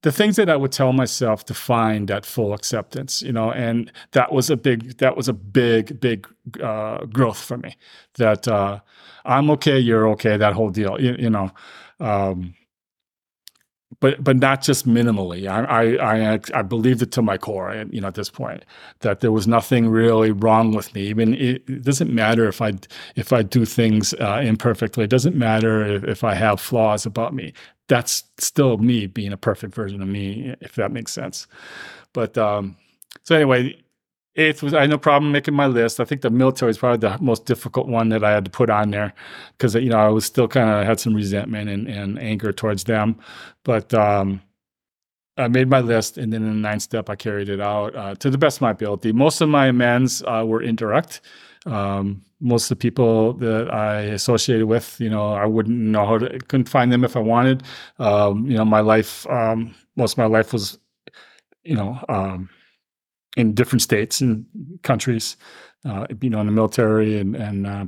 the 0.03 0.13
things 0.13 0.37
that 0.37 0.51
I 0.51 0.57
would 0.57 0.73
tell 0.73 0.93
myself 0.93 1.45
to 1.47 1.55
find 1.55 2.09
that 2.09 2.27
full 2.27 2.53
acceptance, 2.53 3.23
you 3.23 3.33
know, 3.33 3.53
and 3.53 3.91
that 4.13 4.33
was 4.33 4.51
a 4.51 4.57
big 4.57 4.99
that 4.99 5.17
was 5.17 5.29
a 5.29 5.33
big 5.33 6.01
big 6.01 6.27
uh, 6.61 7.05
growth 7.07 7.39
for 7.39 7.57
me. 7.57 7.77
That 8.19 8.49
uh, 8.49 8.81
I'm 9.25 9.51
okay, 9.53 9.79
you're 9.79 10.09
okay, 10.11 10.37
that 10.37 10.55
whole 10.55 10.71
deal, 10.71 11.01
you, 11.01 11.15
you 11.19 11.31
know. 11.31 11.51
Um, 12.01 12.55
but 14.03 14.23
but 14.23 14.37
not 14.37 14.63
just 14.63 14.87
minimally. 14.87 15.47
I 15.47 15.63
I 15.63 16.33
I, 16.35 16.41
I 16.55 16.63
believed 16.63 17.03
it 17.03 17.13
to 17.13 17.23
my 17.23 17.39
core, 17.39 17.87
you 17.91 18.01
know, 18.01 18.09
at 18.09 18.17
this 18.17 18.29
point, 18.29 18.65
that 19.01 19.21
there 19.21 19.31
was 19.31 19.47
nothing 19.47 19.89
really 19.89 20.33
wrong 20.33 20.73
with 20.75 20.93
me. 20.93 21.03
Even 21.03 21.35
it, 21.35 21.63
it 21.69 21.83
doesn't 21.85 22.13
matter 22.13 22.49
if 22.49 22.61
I 22.61 22.73
if 23.15 23.33
I 23.33 23.43
do 23.43 23.65
things 23.65 24.13
uh, 24.15 24.43
imperfectly. 24.45 25.05
It 25.05 25.11
doesn't 25.11 25.37
matter 25.37 25.87
if, 25.87 26.05
if 26.05 26.25
I 26.25 26.35
have 26.35 26.61
flaws 26.61 27.07
about 27.07 27.33
me. 27.33 27.53
That's 27.87 28.25
still 28.39 28.77
me 28.79 29.07
being 29.07 29.33
a 29.33 29.37
perfect 29.37 29.73
version 29.73 30.03
of 30.03 30.09
me, 30.09 30.57
if 30.61 30.75
that 30.75 30.91
makes 30.91 31.13
sense. 31.13 31.47
But 32.13 32.37
um, 32.37 32.77
so 33.23 33.37
anyway, 33.37 33.77
Eighth 34.37 34.62
was 34.62 34.72
I 34.72 34.83
had 34.83 34.91
no 34.91 34.97
problem 34.97 35.30
making 35.30 35.55
my 35.55 35.66
list. 35.66 36.01
I 36.01 36.05
think 36.05 36.22
the 36.22 36.30
military 36.30 36.70
is 36.70 36.78
probably 36.78 37.07
the 37.07 37.22
most 37.22 37.45
difficult 37.45 37.87
one 37.87 38.09
that 38.09 38.24
I 38.24 38.30
had 38.30 38.47
to 38.47 38.51
put 38.51 38.70
on 38.70 38.91
there 38.91 39.12
because 39.59 39.74
you 39.74 39.91
know 39.91 39.99
I 39.99 40.09
was 40.09 40.24
still 40.24 40.49
kind 40.49 40.70
of 40.70 40.87
had 40.87 40.99
some 40.99 41.14
resentment 41.14 41.68
and, 41.68 41.87
and, 41.87 42.18
anger 42.18 42.51
towards 42.51 42.85
them, 42.85 43.18
but 43.62 43.93
um, 43.93 44.41
I 45.37 45.49
made 45.49 45.68
my 45.68 45.80
list 45.80 46.16
and 46.16 46.33
then 46.33 46.43
in 46.45 46.49
the 46.49 46.68
ninth 46.68 46.83
step 46.83 47.11
I 47.11 47.16
carried 47.16 47.51
it 47.51 47.61
out 47.61 47.95
uh, 47.95 48.14
to 48.16 48.30
the 48.30 48.39
best 48.39 48.59
of 48.59 48.62
my 48.62 48.70
ability. 48.70 49.12
Most 49.12 49.43
of 49.43 49.51
my 49.51 49.66
amends 49.66 50.22
uh, 50.22 50.45
were 50.47 50.62
indirect. 50.62 51.20
Um, 51.66 52.22
most 52.41 52.70
of 52.70 52.78
the 52.78 52.83
people 52.83 53.35
that 53.35 53.72
I 53.72 54.01
associated 54.01 54.66
with, 54.66 54.99
you 54.99 55.11
know, 55.11 55.33
I 55.35 55.45
wouldn't 55.45 55.76
know 55.76 56.07
how 56.07 56.18
to 56.18 56.39
couldn't 56.39 56.70
find 56.70 56.91
them 56.91 57.05
if 57.05 57.16
I 57.16 57.20
wanted. 57.20 57.64
Um, 57.99 58.51
you 58.51 58.57
know, 58.57 58.64
my 58.64 58.80
life, 58.80 59.26
um, 59.28 59.74
most 59.95 60.12
of 60.12 60.18
my 60.18 60.26
life 60.26 60.55
was, 60.55 60.78
you 61.64 61.76
know 61.76 61.99
um, 62.09 62.49
in 63.37 63.55
different 63.55 63.83
states 63.83 64.20
and 64.20 64.47
countries, 64.83 65.37
uh, 65.85 66.07
you 66.20 66.30
know, 66.30 66.41
in 66.41 66.47
the 66.47 66.53
military. 66.53 67.18
And, 67.18 67.35
and 67.37 67.66
uh, 67.66 67.87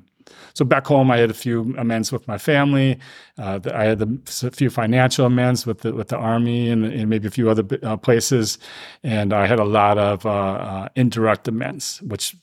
so 0.54 0.64
back 0.64 0.86
home, 0.86 1.10
I 1.10 1.18
had 1.18 1.30
a 1.30 1.34
few 1.34 1.74
amends 1.76 2.12
with 2.12 2.26
my 2.26 2.38
family. 2.38 2.98
Uh, 3.36 3.60
I 3.74 3.84
had 3.84 4.02
a 4.02 4.50
few 4.50 4.70
financial 4.70 5.26
amends 5.26 5.66
with 5.66 5.80
the, 5.80 5.92
with 5.92 6.08
the 6.08 6.16
army 6.16 6.70
and, 6.70 6.84
and 6.84 7.10
maybe 7.10 7.28
a 7.28 7.30
few 7.30 7.50
other 7.50 7.64
uh, 7.82 7.96
places. 7.96 8.58
And 9.02 9.32
I 9.32 9.46
had 9.46 9.58
a 9.58 9.64
lot 9.64 9.98
of 9.98 10.24
uh, 10.24 10.30
uh, 10.30 10.88
indirect 10.96 11.48
amends, 11.48 12.00
which 12.02 12.36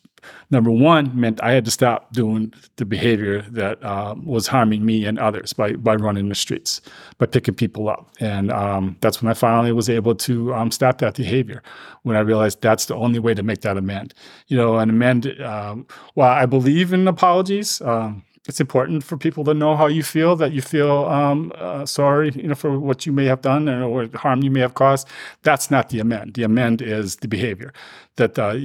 number 0.50 0.72
one 0.72 1.12
meant 1.20 1.42
I 1.44 1.52
had 1.52 1.66
to 1.66 1.72
stop 1.72 2.14
doing 2.14 2.54
the 2.76 2.86
behavior 2.86 3.42
that 3.50 3.84
uh, 3.84 4.16
was 4.24 4.48
harming 4.48 4.86
me 4.86 5.06
and 5.06 5.20
others 5.20 5.54
by 5.54 5.74
by 5.74 5.96
running 5.96 6.30
the 6.30 6.36
streets, 6.36 6.82
by 7.18 7.26
picking 7.26 7.56
people 7.56 7.90
up, 7.90 8.10
and 8.20 8.52
um, 8.52 8.98
that's 9.02 9.22
when 9.22 9.30
I 9.30 9.34
finally 9.34 9.72
was 9.72 9.90
able 9.90 10.16
to 10.16 10.54
um, 10.54 10.72
stop 10.72 11.00
that 11.00 11.16
behavior. 11.16 11.64
When 12.04 12.16
I 12.16 12.22
realized 12.22 12.62
that's 12.62 12.86
the 12.86 12.96
only 12.96 13.20
way 13.20 13.34
to 13.34 13.44
make 13.44 13.62
that 13.62 13.78
amend. 13.78 14.14
You 14.48 14.58
know, 14.58 14.78
an 14.78 14.90
amend. 14.90 15.40
Um, 15.42 15.86
while 16.14 16.32
I 16.32 16.46
believe 16.46 16.94
in 16.94 17.08
apologies. 17.08 17.82
Um, 17.82 18.24
it's 18.48 18.60
important 18.60 19.04
for 19.04 19.18
people 19.18 19.44
to 19.44 19.54
know 19.54 19.76
how 19.76 19.88
you 19.88 20.04
feel 20.04 20.36
that 20.36 20.52
you 20.52 20.62
feel 20.62 21.06
um, 21.06 21.52
uh, 21.56 21.86
sorry 21.86 22.32
you 22.32 22.48
know 22.48 22.56
for 22.56 22.80
what 22.80 23.06
you 23.06 23.12
may 23.12 23.26
have 23.26 23.42
done 23.42 23.70
or, 23.70 23.84
or 23.84 24.08
harm 24.16 24.42
you 24.42 24.50
may 24.50 24.60
have 24.60 24.74
caused 24.74 25.08
that's 25.44 25.70
not 25.70 25.90
the 25.90 26.00
amend 26.00 26.34
the 26.34 26.44
amend 26.44 26.82
is 26.82 27.18
the 27.18 27.28
behavior 27.28 27.72
that 28.16 28.38
uh, 28.40 28.56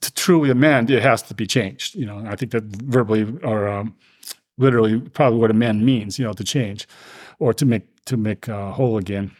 to, 0.00 0.14
truly 0.14 0.50
amend, 0.50 0.90
it 0.90 1.02
has 1.02 1.22
to 1.22 1.34
be 1.34 1.46
changed. 1.46 1.94
You 1.94 2.06
know, 2.06 2.24
I 2.26 2.36
think 2.36 2.52
that 2.52 2.64
verbally 2.64 3.26
or 3.42 3.68
um, 3.68 3.96
literally 4.58 5.00
probably 5.00 5.38
what 5.38 5.50
amend 5.50 5.84
means. 5.84 6.18
You 6.18 6.26
know, 6.26 6.32
to 6.32 6.44
change 6.44 6.86
or 7.38 7.52
to 7.54 7.66
make 7.66 8.04
to 8.06 8.16
make 8.16 8.48
uh, 8.48 8.72
whole 8.72 8.98
again. 8.98 9.32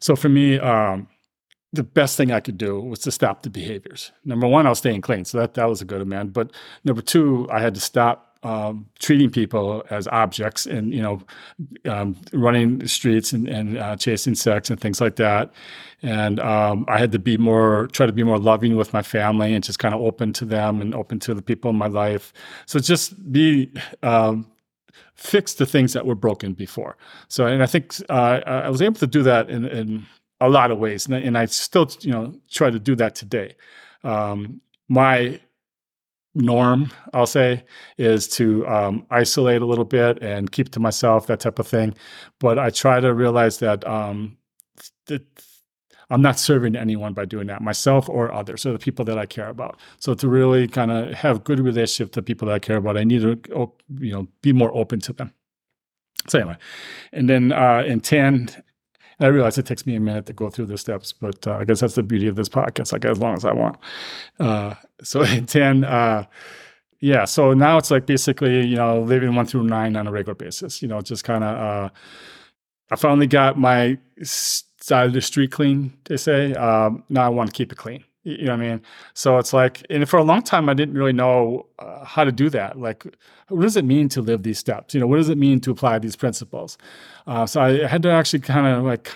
So 0.00 0.14
for 0.16 0.28
me, 0.28 0.58
um, 0.58 1.08
the 1.72 1.82
best 1.82 2.16
thing 2.16 2.32
I 2.32 2.40
could 2.40 2.56
do 2.56 2.80
was 2.80 3.00
to 3.00 3.10
stop 3.10 3.42
the 3.42 3.50
behaviors. 3.50 4.12
Number 4.24 4.46
one, 4.46 4.66
I 4.66 4.70
was 4.70 4.78
staying 4.78 5.00
clean, 5.02 5.24
so 5.24 5.38
that 5.38 5.54
that 5.54 5.68
was 5.68 5.82
a 5.82 5.84
good 5.84 6.00
amend. 6.00 6.32
But 6.32 6.52
number 6.84 7.02
two, 7.02 7.48
I 7.50 7.60
had 7.60 7.74
to 7.74 7.80
stop 7.80 8.27
um, 8.42 8.86
treating 9.00 9.30
people 9.30 9.84
as 9.90 10.06
objects 10.08 10.66
and 10.66 10.94
you 10.94 11.02
know 11.02 11.20
um, 11.90 12.16
running 12.32 12.78
the 12.78 12.88
streets 12.88 13.32
and, 13.32 13.48
and 13.48 13.78
uh, 13.78 13.96
chasing 13.96 14.34
sex 14.34 14.70
and 14.70 14.80
things 14.80 15.00
like 15.00 15.16
that. 15.16 15.52
And 16.02 16.38
um, 16.38 16.84
i 16.88 16.98
had 16.98 17.10
to 17.12 17.18
be 17.18 17.36
more 17.36 17.88
try 17.88 18.06
to 18.06 18.12
be 18.12 18.22
more 18.22 18.38
loving 18.38 18.76
with 18.76 18.92
my 18.92 19.02
family 19.02 19.54
and 19.54 19.64
just 19.64 19.78
kind 19.78 19.94
of 19.94 20.00
open 20.00 20.32
to 20.34 20.44
them 20.44 20.80
and 20.80 20.94
open 20.94 21.18
to 21.20 21.34
the 21.34 21.42
people 21.42 21.70
in 21.70 21.76
my 21.76 21.88
life. 21.88 22.32
So 22.66 22.78
just 22.78 23.32
be 23.32 23.72
um, 24.02 24.46
fix 25.14 25.54
the 25.54 25.66
things 25.66 25.92
that 25.94 26.06
were 26.06 26.14
broken 26.14 26.52
before. 26.52 26.96
So 27.28 27.46
and 27.46 27.62
i 27.62 27.66
think 27.66 27.96
uh, 28.08 28.40
i 28.46 28.68
was 28.68 28.82
able 28.82 29.00
to 29.00 29.06
do 29.06 29.22
that 29.24 29.50
in, 29.50 29.66
in 29.66 30.06
a 30.40 30.48
lot 30.48 30.70
of 30.70 30.78
ways. 30.78 31.06
And, 31.06 31.14
and 31.16 31.36
i 31.36 31.46
still 31.46 31.90
you 32.00 32.12
know 32.12 32.34
try 32.48 32.70
to 32.70 32.78
do 32.78 32.94
that 32.96 33.16
today. 33.16 33.56
Um, 34.04 34.60
my 34.88 35.40
norm, 36.38 36.90
I'll 37.12 37.26
say, 37.26 37.64
is 37.98 38.28
to 38.28 38.66
um, 38.66 39.06
isolate 39.10 39.60
a 39.60 39.66
little 39.66 39.84
bit 39.84 40.22
and 40.22 40.50
keep 40.50 40.70
to 40.70 40.80
myself, 40.80 41.26
that 41.26 41.40
type 41.40 41.58
of 41.58 41.66
thing. 41.66 41.94
But 42.38 42.58
I 42.58 42.70
try 42.70 43.00
to 43.00 43.12
realize 43.12 43.58
that, 43.58 43.86
um, 43.86 44.38
I'm 46.10 46.22
not 46.22 46.38
serving 46.38 46.74
anyone 46.74 47.12
by 47.12 47.26
doing 47.26 47.48
that, 47.48 47.60
myself 47.60 48.08
or 48.08 48.32
others, 48.32 48.64
or 48.64 48.72
the 48.72 48.78
people 48.78 49.04
that 49.04 49.18
I 49.18 49.26
care 49.26 49.50
about. 49.50 49.78
So 49.98 50.14
to 50.14 50.28
really 50.28 50.66
kind 50.66 50.90
of 50.90 51.12
have 51.12 51.44
good 51.44 51.60
relationship 51.60 52.12
to 52.12 52.22
people 52.22 52.48
that 52.48 52.54
I 52.54 52.58
care 52.58 52.78
about, 52.78 52.96
I 52.96 53.04
need 53.04 53.20
to, 53.20 53.38
you 53.98 54.12
know, 54.12 54.26
be 54.40 54.54
more 54.54 54.74
open 54.74 55.00
to 55.00 55.12
them. 55.12 55.34
So 56.26 56.38
anyway, 56.38 56.56
and 57.12 57.28
then 57.28 57.52
uh, 57.52 57.82
in 57.86 58.00
ten, 58.00 58.48
I 59.20 59.26
realize 59.26 59.58
it 59.58 59.66
takes 59.66 59.86
me 59.86 59.96
a 59.96 60.00
minute 60.00 60.26
to 60.26 60.32
go 60.32 60.48
through 60.48 60.66
the 60.66 60.78
steps, 60.78 61.12
but 61.12 61.46
uh, 61.46 61.56
I 61.56 61.64
guess 61.64 61.80
that's 61.80 61.94
the 61.94 62.02
beauty 62.02 62.28
of 62.28 62.36
this 62.36 62.48
podcast. 62.48 62.94
I 62.94 62.98
get 62.98 63.10
as 63.10 63.18
long 63.18 63.34
as 63.34 63.44
I 63.44 63.52
want. 63.52 63.76
Uh, 64.38 64.74
so 65.02 65.24
10, 65.46 65.84
uh, 65.84 66.24
yeah, 67.00 67.24
so 67.24 67.52
now 67.52 67.78
it's 67.78 67.90
like 67.90 68.06
basically, 68.06 68.66
you 68.66 68.76
know, 68.76 69.00
living 69.00 69.34
one 69.34 69.46
through 69.46 69.64
nine 69.64 69.96
on 69.96 70.06
a 70.06 70.12
regular 70.12 70.34
basis, 70.34 70.82
you 70.82 70.88
know, 70.88 71.00
just 71.00 71.24
kind 71.24 71.44
of, 71.44 71.56
uh, 71.56 71.90
I 72.90 72.96
finally 72.96 73.26
got 73.26 73.58
my 73.58 73.98
side 74.22 75.06
of 75.06 75.12
the 75.12 75.20
street 75.20 75.52
clean, 75.52 75.92
they 76.04 76.16
say. 76.16 76.54
Um, 76.54 77.04
now 77.08 77.26
I 77.26 77.28
want 77.28 77.50
to 77.50 77.54
keep 77.54 77.72
it 77.72 77.76
clean. 77.78 78.04
You 78.28 78.44
know 78.44 78.56
what 78.56 78.64
I 78.64 78.68
mean? 78.68 78.82
So 79.14 79.38
it's 79.38 79.52
like, 79.54 79.86
and 79.88 80.06
for 80.08 80.18
a 80.18 80.22
long 80.22 80.42
time, 80.42 80.68
I 80.68 80.74
didn't 80.74 80.94
really 80.94 81.14
know 81.14 81.66
uh, 81.78 82.04
how 82.04 82.24
to 82.24 82.32
do 82.32 82.50
that. 82.50 82.78
Like, 82.78 83.06
what 83.48 83.62
does 83.62 83.76
it 83.76 83.84
mean 83.84 84.08
to 84.10 84.20
live 84.20 84.42
these 84.42 84.58
steps? 84.58 84.92
You 84.92 85.00
know, 85.00 85.06
what 85.06 85.16
does 85.16 85.30
it 85.30 85.38
mean 85.38 85.60
to 85.60 85.70
apply 85.70 85.98
these 85.98 86.16
principles? 86.16 86.76
Uh, 87.26 87.46
so 87.46 87.60
I 87.62 87.86
had 87.86 88.02
to 88.02 88.10
actually 88.10 88.40
kind 88.40 88.66
of 88.66 88.84
like 88.84 89.10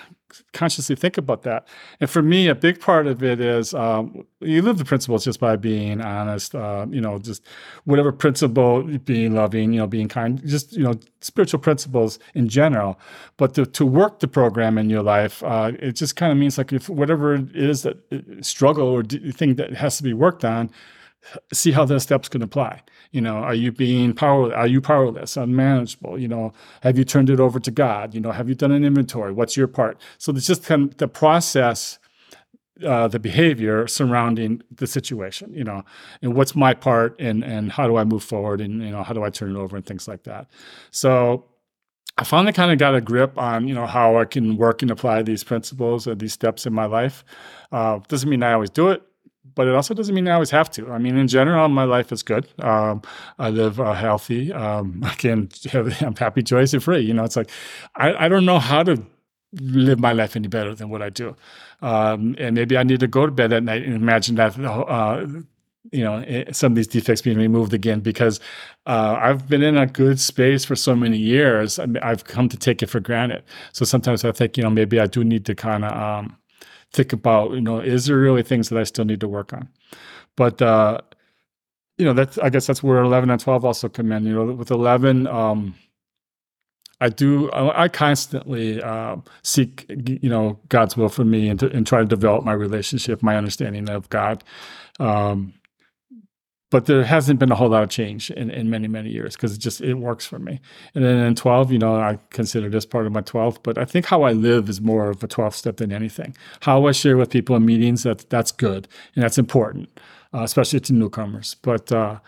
consciously 0.52 0.96
think 0.96 1.18
about 1.18 1.42
that. 1.42 1.66
And 2.00 2.08
for 2.08 2.22
me, 2.22 2.48
a 2.48 2.54
big 2.54 2.80
part 2.80 3.06
of 3.06 3.22
it 3.22 3.40
is 3.40 3.74
um, 3.74 4.26
you 4.40 4.62
live 4.62 4.78
the 4.78 4.84
principles 4.84 5.24
just 5.24 5.40
by 5.40 5.56
being 5.56 6.00
honest. 6.00 6.54
Uh, 6.54 6.86
you 6.90 7.00
know, 7.00 7.18
just 7.18 7.44
whatever 7.84 8.12
principle, 8.12 8.82
being 9.04 9.34
loving, 9.34 9.72
you 9.72 9.78
know, 9.78 9.86
being 9.86 10.08
kind, 10.08 10.40
just 10.46 10.72
you 10.72 10.82
know, 10.82 10.94
spiritual 11.20 11.60
principles 11.60 12.18
in 12.34 12.48
general. 12.48 12.98
But 13.36 13.54
to, 13.54 13.66
to 13.66 13.86
work 13.86 14.20
the 14.20 14.28
program 14.28 14.78
in 14.78 14.90
your 14.90 15.02
life, 15.02 15.42
uh, 15.42 15.72
it 15.78 15.92
just 15.92 16.16
kind 16.16 16.32
of 16.32 16.38
means 16.38 16.58
like 16.58 16.72
if 16.72 16.88
whatever 16.88 17.34
it 17.34 17.54
is 17.54 17.82
that 17.82 17.98
uh, 18.12 18.42
struggle 18.42 18.88
or 18.88 19.02
thing 19.02 19.56
that 19.56 19.74
has 19.74 19.96
to 19.98 20.02
be 20.02 20.12
worked 20.12 20.44
on, 20.44 20.70
see 21.52 21.72
how 21.72 21.84
those 21.84 22.02
steps 22.02 22.28
can 22.28 22.42
apply. 22.42 22.82
You 23.12 23.20
know, 23.20 23.36
are 23.36 23.54
you 23.54 23.70
being 23.70 24.14
power? 24.14 24.54
Are 24.54 24.66
you 24.66 24.80
powerless, 24.80 25.36
unmanageable? 25.36 26.18
You 26.18 26.28
know, 26.28 26.52
have 26.80 26.96
you 26.96 27.04
turned 27.04 27.28
it 27.28 27.40
over 27.40 27.60
to 27.60 27.70
God? 27.70 28.14
You 28.14 28.20
know, 28.20 28.32
have 28.32 28.48
you 28.48 28.54
done 28.54 28.72
an 28.72 28.84
inventory? 28.84 29.32
What's 29.32 29.54
your 29.54 29.68
part? 29.68 30.00
So 30.16 30.32
it's 30.32 30.46
just 30.46 30.64
kind 30.64 30.90
of 30.90 30.96
the 30.96 31.08
process, 31.08 31.98
uh, 32.84 33.08
the 33.08 33.18
behavior 33.18 33.86
surrounding 33.86 34.62
the 34.74 34.86
situation. 34.86 35.52
You 35.52 35.64
know, 35.64 35.84
and 36.22 36.34
what's 36.34 36.56
my 36.56 36.72
part, 36.72 37.14
and 37.20 37.44
and 37.44 37.70
how 37.70 37.86
do 37.86 37.96
I 37.96 38.04
move 38.04 38.24
forward, 38.24 38.62
and 38.62 38.82
you 38.82 38.90
know, 38.90 39.02
how 39.02 39.12
do 39.12 39.22
I 39.22 39.28
turn 39.30 39.54
it 39.54 39.58
over, 39.58 39.76
and 39.76 39.84
things 39.84 40.08
like 40.08 40.22
that. 40.24 40.50
So 40.90 41.44
I 42.16 42.24
finally 42.24 42.54
kind 42.54 42.72
of 42.72 42.78
got 42.78 42.94
a 42.94 43.02
grip 43.02 43.36
on 43.36 43.68
you 43.68 43.74
know 43.74 43.86
how 43.86 44.16
I 44.16 44.24
can 44.24 44.56
work 44.56 44.80
and 44.80 44.90
apply 44.90 45.22
these 45.22 45.44
principles 45.44 46.06
or 46.06 46.14
these 46.14 46.32
steps 46.32 46.64
in 46.64 46.72
my 46.72 46.86
life. 46.86 47.24
Uh, 47.70 48.00
doesn't 48.08 48.30
mean 48.30 48.42
I 48.42 48.54
always 48.54 48.70
do 48.70 48.88
it 48.88 49.02
but 49.54 49.68
it 49.68 49.74
also 49.74 49.94
doesn't 49.94 50.14
mean 50.14 50.28
I 50.28 50.32
always 50.32 50.50
have 50.50 50.70
to. 50.72 50.90
I 50.90 50.98
mean, 50.98 51.16
in 51.16 51.28
general, 51.28 51.68
my 51.68 51.84
life 51.84 52.12
is 52.12 52.22
good. 52.22 52.46
Um, 52.60 53.02
I 53.38 53.50
live 53.50 53.80
uh, 53.80 53.92
healthy. 53.94 54.52
Um, 54.52 55.02
I 55.04 55.14
can 55.14 55.48
have, 55.70 56.02
I'm 56.02 56.16
happy, 56.16 56.42
joyous, 56.42 56.72
and 56.72 56.82
free. 56.82 57.00
You 57.00 57.14
know, 57.14 57.24
it's 57.24 57.36
like 57.36 57.50
I, 57.96 58.26
I 58.26 58.28
don't 58.28 58.44
know 58.44 58.58
how 58.58 58.82
to 58.82 59.02
live 59.60 60.00
my 60.00 60.12
life 60.12 60.36
any 60.36 60.48
better 60.48 60.74
than 60.74 60.88
what 60.88 61.02
I 61.02 61.10
do. 61.10 61.36
Um, 61.82 62.34
and 62.38 62.54
maybe 62.54 62.76
I 62.76 62.82
need 62.82 63.00
to 63.00 63.06
go 63.06 63.26
to 63.26 63.32
bed 63.32 63.52
at 63.52 63.62
night 63.62 63.82
and 63.82 63.94
imagine 63.94 64.36
that, 64.36 64.58
uh, 64.58 65.26
you 65.90 66.04
know, 66.04 66.18
eh, 66.26 66.44
some 66.52 66.72
of 66.72 66.76
these 66.76 66.86
defects 66.86 67.22
being 67.22 67.36
removed 67.36 67.74
again 67.74 68.00
because 68.00 68.40
uh, 68.86 69.18
I've 69.20 69.48
been 69.48 69.62
in 69.62 69.76
a 69.76 69.86
good 69.86 70.20
space 70.20 70.64
for 70.64 70.76
so 70.76 70.94
many 70.94 71.18
years. 71.18 71.78
I 71.78 71.88
have 72.02 72.24
come 72.24 72.48
to 72.48 72.56
take 72.56 72.82
it 72.82 72.86
for 72.86 73.00
granted. 73.00 73.42
So 73.72 73.84
sometimes 73.84 74.24
I 74.24 74.32
think, 74.32 74.56
you 74.56 74.62
know, 74.62 74.70
maybe 74.70 75.00
I 75.00 75.06
do 75.06 75.24
need 75.24 75.44
to 75.46 75.54
kind 75.54 75.84
of 75.84 75.92
um, 75.92 76.36
think 76.92 77.12
about, 77.12 77.52
you 77.52 77.60
know, 77.60 77.80
is 77.80 78.06
there 78.06 78.16
really 78.16 78.42
things 78.42 78.68
that 78.68 78.78
I 78.78 78.84
still 78.84 79.04
need 79.04 79.20
to 79.20 79.28
work 79.28 79.52
on? 79.52 79.68
But 80.36 80.60
uh, 80.62 81.00
you 81.98 82.04
know, 82.04 82.12
that's 82.12 82.38
I 82.38 82.50
guess 82.50 82.66
that's 82.66 82.82
where 82.82 83.02
eleven 83.02 83.30
and 83.30 83.40
twelve 83.40 83.64
also 83.64 83.88
come 83.88 84.12
in. 84.12 84.24
You 84.24 84.34
know, 84.34 84.44
with 84.52 84.70
eleven, 84.70 85.26
um, 85.26 85.74
I 87.00 87.08
do 87.08 87.50
I, 87.50 87.84
I 87.84 87.88
constantly 87.88 88.82
uh, 88.82 89.16
seek 89.42 89.86
you 89.88 90.28
know 90.28 90.58
God's 90.68 90.96
will 90.96 91.08
for 91.08 91.24
me 91.24 91.48
and, 91.48 91.60
to, 91.60 91.70
and 91.70 91.86
try 91.86 92.00
to 92.00 92.06
develop 92.06 92.44
my 92.44 92.52
relationship, 92.52 93.22
my 93.22 93.36
understanding 93.36 93.88
of 93.90 94.08
God. 94.08 94.42
Um, 94.98 95.54
but 96.72 96.86
there 96.86 97.04
hasn't 97.04 97.38
been 97.38 97.52
a 97.52 97.54
whole 97.54 97.68
lot 97.68 97.82
of 97.82 97.90
change 97.90 98.30
in, 98.30 98.50
in 98.50 98.70
many 98.70 98.88
many 98.88 99.10
years 99.10 99.36
because 99.36 99.54
it 99.54 99.58
just 99.58 99.80
it 99.82 99.94
works 99.94 100.26
for 100.26 100.38
me 100.38 100.58
and 100.94 101.04
then 101.04 101.18
in 101.18 101.34
12 101.34 101.70
you 101.70 101.78
know 101.78 101.96
i 101.96 102.18
consider 102.30 102.68
this 102.68 102.86
part 102.86 103.06
of 103.06 103.12
my 103.12 103.20
12th 103.20 103.58
but 103.62 103.78
i 103.78 103.84
think 103.84 104.06
how 104.06 104.22
i 104.22 104.32
live 104.32 104.68
is 104.68 104.80
more 104.80 105.10
of 105.10 105.22
a 105.22 105.28
12th 105.28 105.54
step 105.54 105.76
than 105.76 105.92
anything 105.92 106.34
how 106.60 106.86
i 106.86 106.92
share 106.92 107.16
with 107.16 107.30
people 107.30 107.54
in 107.54 107.64
meetings 107.64 108.02
that 108.02 108.28
that's 108.30 108.50
good 108.50 108.88
and 109.14 109.22
that's 109.22 109.38
important 109.38 110.00
uh, 110.34 110.42
especially 110.42 110.80
to 110.80 110.92
newcomers 110.92 111.54
but 111.62 111.92
uh, 111.92 112.18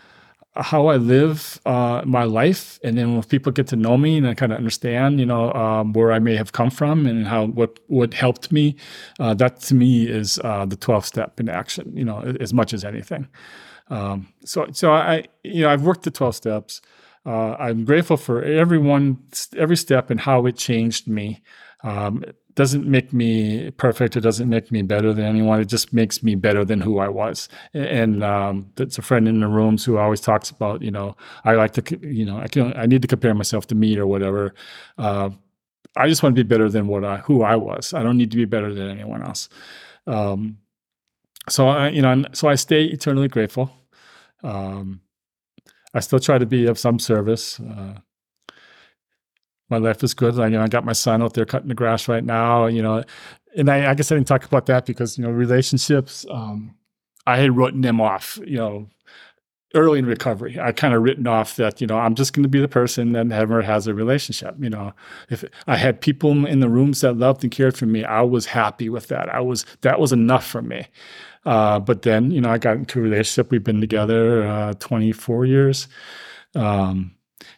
how 0.56 0.86
I 0.86 0.96
live 0.96 1.60
uh, 1.66 2.02
my 2.06 2.22
life, 2.22 2.78
and 2.84 2.96
then 2.96 3.14
when 3.14 3.24
people 3.24 3.50
get 3.50 3.66
to 3.68 3.76
know 3.76 3.96
me 3.96 4.18
and 4.18 4.28
I 4.28 4.34
kind 4.34 4.52
of 4.52 4.58
understand, 4.58 5.18
you 5.18 5.26
know, 5.26 5.52
um, 5.52 5.92
where 5.94 6.12
I 6.12 6.20
may 6.20 6.36
have 6.36 6.52
come 6.52 6.70
from 6.70 7.06
and 7.06 7.26
how 7.26 7.46
what 7.46 7.80
what 7.88 8.14
helped 8.14 8.52
me, 8.52 8.76
uh, 9.18 9.34
that 9.34 9.58
to 9.62 9.74
me 9.74 10.06
is 10.06 10.38
uh, 10.44 10.64
the 10.64 10.76
12th 10.76 11.06
step 11.06 11.40
in 11.40 11.48
action. 11.48 11.92
You 11.96 12.04
know, 12.04 12.20
as 12.38 12.54
much 12.54 12.72
as 12.72 12.84
anything. 12.84 13.26
Um, 13.88 14.28
so, 14.44 14.66
so 14.72 14.92
I, 14.92 15.24
you 15.42 15.62
know, 15.62 15.70
I've 15.70 15.82
worked 15.82 16.02
the 16.04 16.10
12 16.10 16.36
steps. 16.36 16.80
Uh, 17.26 17.54
I'm 17.54 17.84
grateful 17.84 18.16
for 18.16 18.42
everyone, 18.42 19.18
every 19.56 19.76
step 19.76 20.10
and 20.10 20.20
how 20.20 20.44
it 20.46 20.56
changed 20.56 21.08
me. 21.08 21.42
Um, 21.82 22.22
it 22.22 22.36
doesn't 22.54 22.86
make 22.86 23.12
me 23.12 23.70
perfect. 23.72 24.16
It 24.16 24.20
doesn't 24.20 24.48
make 24.48 24.70
me 24.70 24.82
better 24.82 25.12
than 25.12 25.24
anyone. 25.24 25.60
It 25.60 25.66
just 25.68 25.92
makes 25.92 26.22
me 26.22 26.34
better 26.34 26.64
than 26.64 26.80
who 26.80 26.98
I 26.98 27.08
was. 27.08 27.48
And 27.72 28.22
um, 28.22 28.70
that's 28.76 28.98
a 28.98 29.02
friend 29.02 29.26
in 29.26 29.40
the 29.40 29.48
rooms 29.48 29.84
who 29.84 29.98
always 29.98 30.20
talks 30.20 30.50
about, 30.50 30.82
you 30.82 30.90
know, 30.90 31.16
I 31.44 31.54
like 31.54 31.72
to, 31.72 31.98
you 32.06 32.24
know, 32.24 32.38
I 32.38 32.48
can, 32.48 32.74
I 32.76 32.86
need 32.86 33.02
to 33.02 33.08
compare 33.08 33.34
myself 33.34 33.66
to 33.68 33.74
me 33.74 33.98
or 33.98 34.06
whatever. 34.06 34.54
Uh, 34.98 35.30
I 35.96 36.08
just 36.08 36.22
want 36.22 36.36
to 36.36 36.44
be 36.44 36.48
better 36.48 36.68
than 36.68 36.88
what 36.88 37.04
I, 37.04 37.18
who 37.18 37.42
I 37.42 37.56
was. 37.56 37.94
I 37.94 38.02
don't 38.02 38.16
need 38.16 38.30
to 38.30 38.36
be 38.36 38.44
better 38.46 38.74
than 38.74 38.88
anyone 38.88 39.22
else. 39.22 39.48
Um, 40.06 40.58
so 41.48 41.68
I, 41.68 41.88
you 41.88 42.02
know, 42.02 42.24
so 42.32 42.48
I 42.48 42.54
stay 42.54 42.84
eternally 42.84 43.28
grateful. 43.28 43.70
Um, 44.42 45.00
I 45.94 46.00
still 46.00 46.18
try 46.18 46.38
to 46.38 46.46
be 46.46 46.66
of 46.66 46.78
some 46.78 46.98
service. 46.98 47.60
Uh, 47.60 47.94
my 49.70 49.78
life 49.78 50.02
is 50.02 50.14
good. 50.14 50.38
I, 50.38 50.46
you 50.46 50.52
know, 50.58 50.62
I 50.62 50.68
got 50.68 50.84
my 50.84 50.92
son 50.92 51.22
out 51.22 51.34
there 51.34 51.44
cutting 51.44 51.68
the 51.68 51.74
grass 51.74 52.08
right 52.08 52.24
now. 52.24 52.66
You 52.66 52.82
know, 52.82 53.04
and 53.56 53.70
I, 53.70 53.90
I 53.90 53.94
guess 53.94 54.10
I 54.10 54.16
didn't 54.16 54.28
talk 54.28 54.44
about 54.44 54.66
that 54.66 54.86
because 54.86 55.16
you 55.18 55.24
know 55.24 55.30
relationships. 55.30 56.26
Um, 56.30 56.74
I 57.26 57.38
had 57.38 57.56
written 57.56 57.80
them 57.80 58.00
off. 58.00 58.38
You 58.44 58.58
know, 58.58 58.88
early 59.74 59.98
in 59.98 60.06
recovery, 60.06 60.58
I 60.60 60.72
kind 60.72 60.94
of 60.94 61.02
written 61.02 61.26
off 61.26 61.56
that 61.56 61.80
you 61.80 61.86
know 61.86 61.98
I'm 61.98 62.14
just 62.14 62.32
going 62.32 62.42
to 62.42 62.48
be 62.48 62.60
the 62.60 62.68
person 62.68 63.12
that 63.12 63.26
never 63.26 63.62
has 63.62 63.86
a 63.86 63.94
relationship. 63.94 64.56
You 64.58 64.70
know, 64.70 64.92
if 65.30 65.44
I 65.66 65.76
had 65.76 66.00
people 66.00 66.46
in 66.46 66.60
the 66.60 66.68
rooms 66.68 67.00
that 67.00 67.14
loved 67.14 67.42
and 67.42 67.52
cared 67.52 67.76
for 67.76 67.86
me, 67.86 68.04
I 68.04 68.22
was 68.22 68.46
happy 68.46 68.88
with 68.88 69.08
that. 69.08 69.28
I 69.28 69.40
was 69.40 69.64
that 69.80 70.00
was 70.00 70.12
enough 70.12 70.46
for 70.46 70.62
me. 70.62 70.86
Uh, 71.44 71.78
but 71.78 72.02
then, 72.02 72.30
you 72.30 72.40
know, 72.40 72.50
I 72.50 72.58
got 72.58 72.76
into 72.76 72.98
a 72.98 73.02
relationship. 73.02 73.50
We've 73.50 73.64
been 73.64 73.80
together 73.80 74.46
uh, 74.46 74.74
24 74.74 75.44
years. 75.44 75.88
Um, 76.54 77.14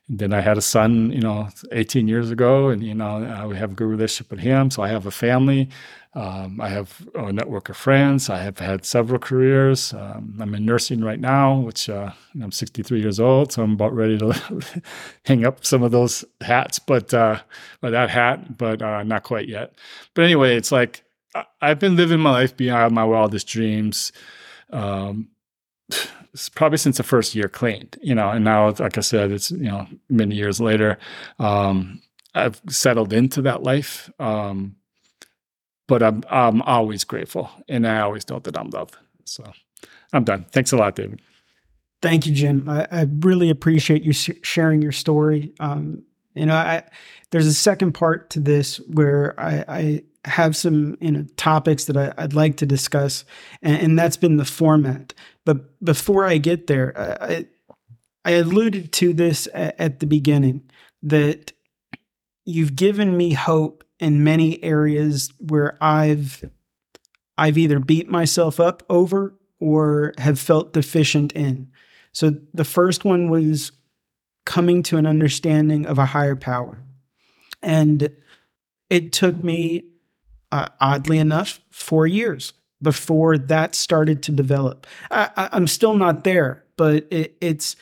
then 0.08 0.32
I 0.32 0.40
had 0.40 0.58
a 0.58 0.62
son, 0.62 1.10
you 1.10 1.20
know, 1.20 1.48
18 1.72 2.08
years 2.08 2.30
ago, 2.30 2.68
and 2.68 2.82
you 2.82 2.94
know, 2.94 3.24
uh, 3.24 3.46
we 3.46 3.56
have 3.56 3.72
a 3.72 3.74
good 3.74 3.88
relationship 3.88 4.30
with 4.30 4.40
him. 4.40 4.70
So 4.70 4.82
I 4.82 4.88
have 4.88 5.06
a 5.06 5.10
family. 5.10 5.68
Um, 6.14 6.60
I 6.62 6.68
have 6.70 7.06
a 7.14 7.30
network 7.30 7.68
of 7.68 7.76
friends. 7.76 8.30
I 8.30 8.38
have 8.38 8.58
had 8.58 8.86
several 8.86 9.18
careers. 9.18 9.92
Um, 9.92 10.38
I'm 10.40 10.54
in 10.54 10.64
nursing 10.64 11.02
right 11.02 11.20
now, 11.20 11.58
which 11.58 11.90
uh, 11.90 12.12
I'm 12.40 12.52
63 12.52 13.00
years 13.00 13.20
old, 13.20 13.52
so 13.52 13.62
I'm 13.62 13.72
about 13.72 13.94
ready 13.94 14.16
to 14.18 14.82
hang 15.26 15.44
up 15.44 15.64
some 15.64 15.82
of 15.82 15.90
those 15.90 16.24
hats, 16.40 16.78
but 16.78 17.12
uh, 17.12 17.40
or 17.82 17.90
that 17.90 18.08
hat, 18.08 18.56
but 18.56 18.80
uh, 18.80 19.02
not 19.02 19.24
quite 19.24 19.48
yet. 19.48 19.74
But 20.14 20.24
anyway, 20.24 20.56
it's 20.56 20.72
like 20.72 21.02
I've 21.60 21.78
been 21.78 21.96
living 21.96 22.20
my 22.20 22.30
life 22.30 22.56
beyond 22.56 22.94
my 22.94 23.04
wildest 23.04 23.46
dreams. 23.46 24.12
Um, 24.70 25.28
probably 26.54 26.78
since 26.78 26.96
the 26.96 27.02
first 27.02 27.34
year 27.34 27.48
cleaned, 27.48 27.98
you 28.02 28.14
know, 28.14 28.30
and 28.30 28.44
now, 28.44 28.70
like 28.78 28.98
I 28.98 29.00
said, 29.00 29.32
it's, 29.32 29.50
you 29.50 29.68
know, 29.70 29.86
many 30.08 30.34
years 30.34 30.60
later, 30.60 30.98
um, 31.38 32.02
I've 32.34 32.60
settled 32.68 33.12
into 33.12 33.42
that 33.42 33.62
life. 33.62 34.10
Um, 34.18 34.76
but 35.88 36.02
I'm, 36.02 36.22
I'm 36.30 36.62
always 36.62 37.04
grateful 37.04 37.50
and 37.68 37.86
I 37.86 38.00
always 38.00 38.28
know 38.28 38.40
that 38.40 38.58
I'm 38.58 38.70
loved. 38.70 38.96
So 39.24 39.44
I'm 40.12 40.24
done. 40.24 40.46
Thanks 40.50 40.72
a 40.72 40.76
lot, 40.76 40.96
David. 40.96 41.20
Thank 42.02 42.26
you, 42.26 42.34
Jim. 42.34 42.68
I, 42.68 42.86
I 42.90 43.06
really 43.20 43.50
appreciate 43.50 44.02
you 44.02 44.12
sh- 44.12 44.30
sharing 44.42 44.82
your 44.82 44.92
story. 44.92 45.52
Um, 45.60 46.02
you 46.34 46.44
know, 46.44 46.54
I, 46.54 46.84
there's 47.30 47.46
a 47.46 47.54
second 47.54 47.92
part 47.92 48.30
to 48.30 48.40
this 48.40 48.76
where 48.88 49.38
I, 49.40 49.64
I 49.68 50.02
have 50.26 50.56
some 50.56 50.96
you 51.00 51.10
know 51.10 51.24
topics 51.36 51.84
that 51.86 51.96
I, 51.96 52.12
would 52.22 52.34
like 52.34 52.56
to 52.58 52.66
discuss, 52.66 53.24
and, 53.62 53.80
and, 53.80 53.98
that's 53.98 54.16
been 54.16 54.36
the 54.36 54.44
format. 54.44 55.14
But 55.44 55.82
before 55.84 56.26
I 56.26 56.38
get 56.38 56.66
there, 56.66 56.92
I, 57.20 57.46
I 58.24 58.32
alluded 58.32 58.92
to 58.94 59.12
this 59.12 59.48
at, 59.54 59.78
at 59.78 60.00
the 60.00 60.06
beginning 60.06 60.68
that 61.02 61.52
you've 62.44 62.76
given 62.76 63.16
me 63.16 63.32
hope 63.32 63.84
in 64.00 64.24
many 64.24 64.62
areas 64.62 65.32
where 65.38 65.76
I've 65.80 66.44
I've 67.38 67.58
either 67.58 67.78
beat 67.78 68.08
myself 68.08 68.58
up 68.58 68.82
over 68.90 69.34
or 69.60 70.12
have 70.18 70.38
felt 70.38 70.72
deficient 70.72 71.32
in. 71.32 71.70
So 72.12 72.36
the 72.52 72.64
first 72.64 73.04
one 73.04 73.30
was 73.30 73.72
coming 74.44 74.82
to 74.84 74.96
an 74.96 75.06
understanding 75.06 75.86
of 75.86 75.98
a 75.98 76.06
higher 76.06 76.36
power. 76.36 76.82
And 77.62 78.10
it 78.88 79.12
took 79.12 79.42
me 79.42 79.84
uh, 80.52 80.68
oddly 80.80 81.18
enough, 81.18 81.60
four 81.70 82.06
years 82.06 82.52
before 82.82 83.38
that 83.38 83.74
started 83.74 84.22
to 84.24 84.32
develop. 84.32 84.86
I, 85.10 85.48
am 85.52 85.66
still 85.66 85.94
not 85.94 86.24
there, 86.24 86.64
but 86.76 87.06
it, 87.10 87.36
it's 87.40 87.76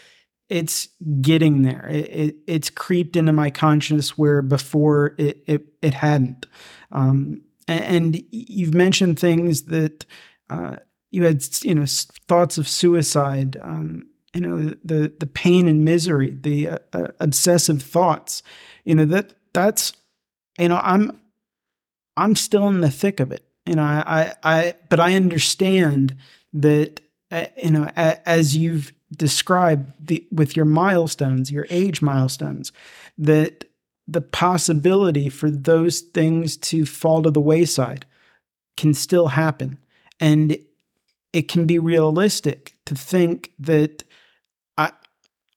it's 0.49 0.89
getting 1.21 1.63
there. 1.63 1.89
It, 1.91 2.11
it, 2.11 2.37
it's 2.47 2.71
creeped 2.71 3.17
into 3.17 3.33
my 3.33 3.51
consciousness 3.51 4.17
where 4.17 4.43
before 4.43 5.15
it 5.19 5.43
it, 5.47 5.67
it 5.83 5.95
hadn't. 5.95 6.47
Um, 6.93 7.43
and, 7.67 7.85
and, 7.85 8.25
you've 8.31 8.75
mentioned 8.75 9.19
things 9.19 9.63
that 9.65 10.05
uh, 10.51 10.77
you 11.11 11.25
had, 11.25 11.43
you 11.65 11.75
know, 11.75 11.87
thoughts 12.29 12.59
of 12.59 12.69
suicide. 12.69 13.57
Um, 13.63 14.07
you 14.35 14.41
know, 14.41 14.75
the 14.85 15.13
the 15.19 15.27
pain 15.27 15.67
and 15.67 15.85
misery, 15.85 16.37
the 16.41 16.69
uh, 16.69 16.79
uh, 16.93 17.09
obsessive 17.21 17.83
thoughts. 17.83 18.43
You 18.85 18.95
know 18.95 19.07
that 19.07 19.33
that's 19.53 19.93
you 20.59 20.69
know 20.69 20.81
I'm 20.83 21.21
I'm 22.17 22.37
still 22.37 22.69
in 22.69 22.81
the 22.81 22.91
thick 22.91 23.21
of 23.21 23.33
it. 23.33 23.45
You 23.67 23.77
know, 23.77 23.83
I, 23.83 24.35
I, 24.43 24.75
but 24.91 25.01
I 25.01 25.15
understand 25.15 26.17
that, 26.53 27.01
uh, 27.31 27.47
you 27.63 27.71
know, 27.71 27.91
a, 27.97 28.29
as 28.29 28.57
you've 28.57 28.93
described 29.17 29.93
the, 29.99 30.27
with 30.31 30.57
your 30.57 30.67
milestones, 30.67 31.51
your 31.51 31.67
age 31.71 32.03
milestones, 32.03 32.73
that 33.17 33.65
the 34.07 34.21
possibility 34.21 35.29
for 35.29 35.51
those 35.51 36.01
things 36.01 36.57
to 36.59 36.85
fall 36.85 37.23
to 37.23 37.31
the 37.31 37.41
wayside 37.41 38.05
can 38.77 38.93
still 38.93 39.29
happen. 39.29 39.79
And 40.21 40.59
it 41.33 41.49
can 41.49 41.67
be 41.67 41.79
realistic 41.79 42.75
to 42.87 42.95
think 42.95 43.53
that 43.59 44.05
I 44.77 44.93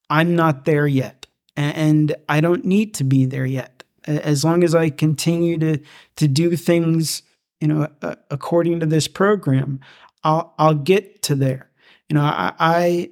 I'm 0.10 0.36
not 0.36 0.66
there 0.66 0.88
yet 0.88 1.28
and 1.56 2.16
I 2.30 2.40
don't 2.40 2.66
need 2.66 2.94
to 2.96 3.04
be 3.04 3.26
there 3.26 3.46
yet. 3.46 3.77
As 4.08 4.44
long 4.44 4.64
as 4.64 4.74
I 4.74 4.90
continue 4.90 5.58
to 5.58 5.80
to 6.16 6.28
do 6.28 6.56
things, 6.56 7.24
you 7.60 7.68
know, 7.68 7.88
according 8.32 8.80
to 8.80 8.86
this 8.86 9.08
program, 9.08 9.80
I'll 10.24 10.54
I'll 10.58 10.76
get 10.76 11.22
to 11.24 11.36
there. 11.36 11.70
You 12.10 12.16
know, 12.16 12.24
I, 12.24 12.54
I 12.60 13.10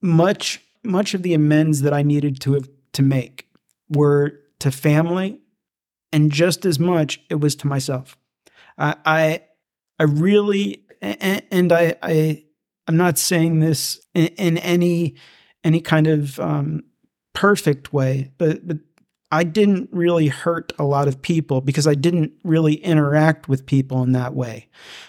much 0.00 0.60
much 0.84 1.14
of 1.14 1.22
the 1.22 1.34
amends 1.34 1.82
that 1.82 1.92
I 1.92 2.02
needed 2.02 2.40
to 2.42 2.52
have 2.54 2.68
to 2.92 3.02
make 3.02 3.48
were 3.88 4.40
to 4.60 4.70
family, 4.70 5.40
and 6.12 6.30
just 6.30 6.64
as 6.64 6.78
much 6.78 7.20
it 7.30 7.40
was 7.40 7.56
to 7.56 7.66
myself. 7.66 8.16
I 8.78 8.94
I, 9.04 9.42
I 9.98 10.04
really 10.04 10.84
and, 11.00 11.42
and 11.50 11.72
I, 11.72 11.96
I 12.02 12.44
I'm 12.86 12.96
not 12.96 13.18
saying 13.18 13.60
this 13.60 14.00
in, 14.14 14.26
in 14.26 14.58
any 14.58 15.16
any 15.64 15.80
kind 15.80 16.06
of 16.06 16.38
um, 16.40 16.84
perfect 17.34 17.92
way, 17.92 18.30
but 18.38 18.66
but 18.66 18.78
I 19.32 19.44
didn't 19.44 19.88
really 19.92 20.28
hurt 20.28 20.72
a 20.78 20.84
lot 20.84 21.08
of 21.08 21.20
people 21.20 21.60
because 21.60 21.86
I 21.86 21.94
didn't 21.94 22.32
really 22.44 22.74
interact 22.74 23.48
with 23.48 23.66
people 23.66 24.02
in 24.02 24.12
that 24.12 24.34
way. 24.34 24.68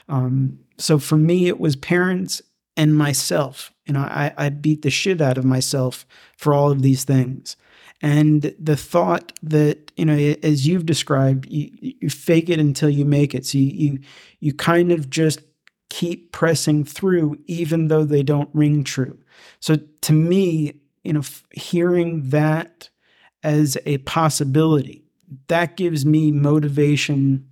Um, 0.09 0.59
so 0.77 0.97
for 0.97 1.17
me, 1.17 1.47
it 1.47 1.59
was 1.59 1.75
parents 1.75 2.41
and 2.75 2.97
myself. 2.97 3.71
You 3.85 3.93
know, 3.93 4.01
I, 4.01 4.33
I 4.37 4.49
beat 4.49 4.81
the 4.81 4.89
shit 4.89 5.21
out 5.21 5.37
of 5.37 5.45
myself 5.45 6.05
for 6.35 6.53
all 6.53 6.71
of 6.71 6.81
these 6.81 7.03
things. 7.03 7.57
And 8.01 8.55
the 8.59 8.77
thought 8.77 9.33
that, 9.41 9.91
you 9.97 10.05
know, 10.05 10.35
as 10.43 10.67
you've 10.67 10.85
described, 10.85 11.47
you, 11.49 11.71
you 11.81 12.09
fake 12.09 12.49
it 12.49 12.59
until 12.59 12.89
you 12.89 13.05
make 13.05 13.33
it. 13.33 13.45
So 13.45 13.57
you, 13.57 13.71
you, 13.71 13.99
you 14.39 14.53
kind 14.53 14.91
of 14.91 15.09
just 15.09 15.39
keep 15.89 16.31
pressing 16.31 16.83
through, 16.83 17.39
even 17.47 17.87
though 17.87 18.03
they 18.03 18.21
don't 18.21 18.49
ring 18.53 18.83
true. 18.83 19.17
So 19.59 19.77
to 20.01 20.13
me, 20.13 20.79
you 21.03 21.13
know, 21.13 21.21
f- 21.21 21.43
hearing 21.51 22.29
that 22.29 22.89
as 23.43 23.77
a 23.85 23.99
possibility, 23.99 25.03
that 25.47 25.77
gives 25.77 26.05
me 26.05 26.31
motivation 26.31 27.47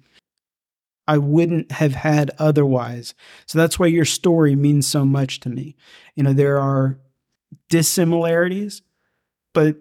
I 1.07 1.17
wouldn't 1.17 1.71
have 1.71 1.93
had 1.93 2.31
otherwise. 2.39 3.13
So 3.45 3.59
that's 3.59 3.77
why 3.77 3.87
your 3.87 4.05
story 4.05 4.55
means 4.55 4.87
so 4.87 5.05
much 5.05 5.39
to 5.41 5.49
me. 5.49 5.75
You 6.15 6.23
know, 6.23 6.33
there 6.33 6.59
are 6.59 6.97
dissimilarities, 7.69 8.81
but 9.53 9.77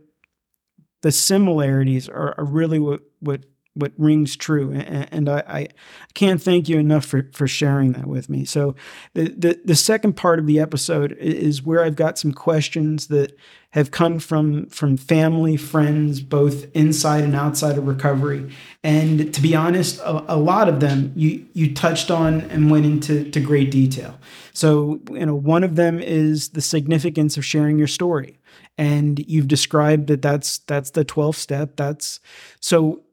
the 1.03 1.13
similarities 1.13 2.09
are, 2.09 2.35
are 2.37 2.45
really 2.45 2.79
what, 2.79 3.01
what 3.21 3.45
what 3.75 3.93
rings 3.99 4.37
true. 4.37 4.73
And, 4.73 5.29
I, 5.29 5.43
I, 5.47 5.69
can't 6.15 6.41
thank 6.41 6.69
you 6.69 6.79
enough 6.79 7.05
for, 7.05 7.29
for 7.33 7.49
sharing 7.49 7.93
that 7.93 8.07
with 8.07 8.29
me. 8.29 8.45
So 8.45 8.77
the, 9.15 9.29
the, 9.31 9.61
the 9.65 9.75
second 9.75 10.13
part 10.13 10.39
of 10.39 10.47
the 10.47 10.61
episode 10.61 11.13
is 11.19 11.63
where 11.63 11.83
I've 11.83 11.97
got 11.97 12.17
some 12.17 12.33
questions 12.33 13.09
that 13.09 13.37
have 13.71 13.91
come 13.91 14.21
from 14.21 14.67
from 14.67 14.97
family, 14.97 15.57
friends, 15.57 16.21
both 16.21 16.67
inside 16.77 17.25
and 17.25 17.35
outside 17.35 17.77
of 17.77 17.89
recovery. 17.89 18.49
And 18.85 19.35
to 19.35 19.41
be 19.41 19.57
honest, 19.57 19.99
a, 19.99 20.35
a 20.35 20.37
lot 20.37 20.69
of 20.69 20.79
them 20.79 21.13
you 21.17 21.45
you 21.55 21.75
touched 21.75 22.09
on 22.09 22.43
and 22.43 22.71
went 22.71 22.87
into 22.87 23.29
to 23.33 23.41
great 23.41 23.73
detail. 23.73 24.17
So 24.53 25.01
you 25.11 25.27
know, 25.27 25.35
one 25.35 25.65
of 25.65 25.75
them 25.75 25.99
is 25.99 26.51
the 26.51 26.63
significance 26.63 27.37
of 27.37 27.45
sharing 27.45 27.77
your 27.77 27.89
story 27.89 28.39
and 28.77 29.25
you've 29.29 29.49
described 29.49 30.09
that 30.09 30.23
that's 30.23 30.59
that's 30.59 30.91
the 30.91 31.05
12th 31.05 31.37
step 31.37 31.77
that's 31.77 32.21
so 32.61 33.04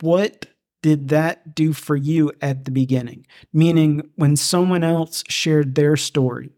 what 0.00 0.46
did 0.82 1.08
that 1.08 1.54
do 1.54 1.72
for 1.72 1.96
you 1.96 2.30
at 2.42 2.64
the 2.64 2.70
beginning? 2.70 3.26
Meaning, 3.52 4.02
when 4.16 4.36
someone 4.36 4.84
else 4.84 5.24
shared 5.28 5.74
their 5.74 5.96
story, 5.96 6.50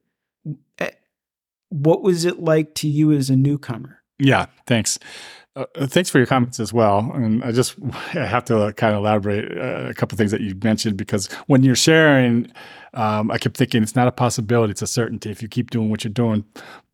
eh, 0.79 0.91
what 1.69 2.03
was 2.03 2.25
it 2.25 2.41
like 2.41 2.75
to 2.77 2.89
you 2.89 3.13
as 3.13 3.31
a 3.31 3.37
newcomer? 3.37 4.03
Yeah, 4.19 4.47
thanks. 4.67 4.99
Uh, 5.57 5.65
uh 5.75 5.87
thanks 5.87 6.11
for 6.11 6.19
your 6.19 6.27
comments 6.27 6.61
as 6.61 6.73
well. 6.73 7.11
And 7.15 7.43
I 7.43 7.51
just 7.51 7.77
I 8.15 8.27
have 8.27 8.45
to 8.47 8.73
kind 8.77 8.95
of 8.95 9.01
elaborate 9.01 9.57
uh, 9.57 9.89
a 9.89 9.95
couple 9.95 10.17
things 10.17 10.31
that 10.31 10.41
you 10.41 10.55
mentioned 10.63 10.97
because 10.97 11.33
when 11.47 11.63
you're 11.63 11.75
sharing, 11.75 12.53
um, 12.95 13.31
I 13.31 13.39
kept 13.39 13.57
thinking 13.57 13.83
it's 13.83 13.97
not 13.97 14.07
a 14.07 14.13
possibility; 14.13 14.71
it's 14.71 14.83
a 14.83 14.87
certainty 14.87 15.31
if 15.31 15.43
you 15.43 15.49
keep 15.49 15.71
doing 15.71 15.91
what 15.91 16.05
you're 16.05 16.13
doing. 16.13 16.45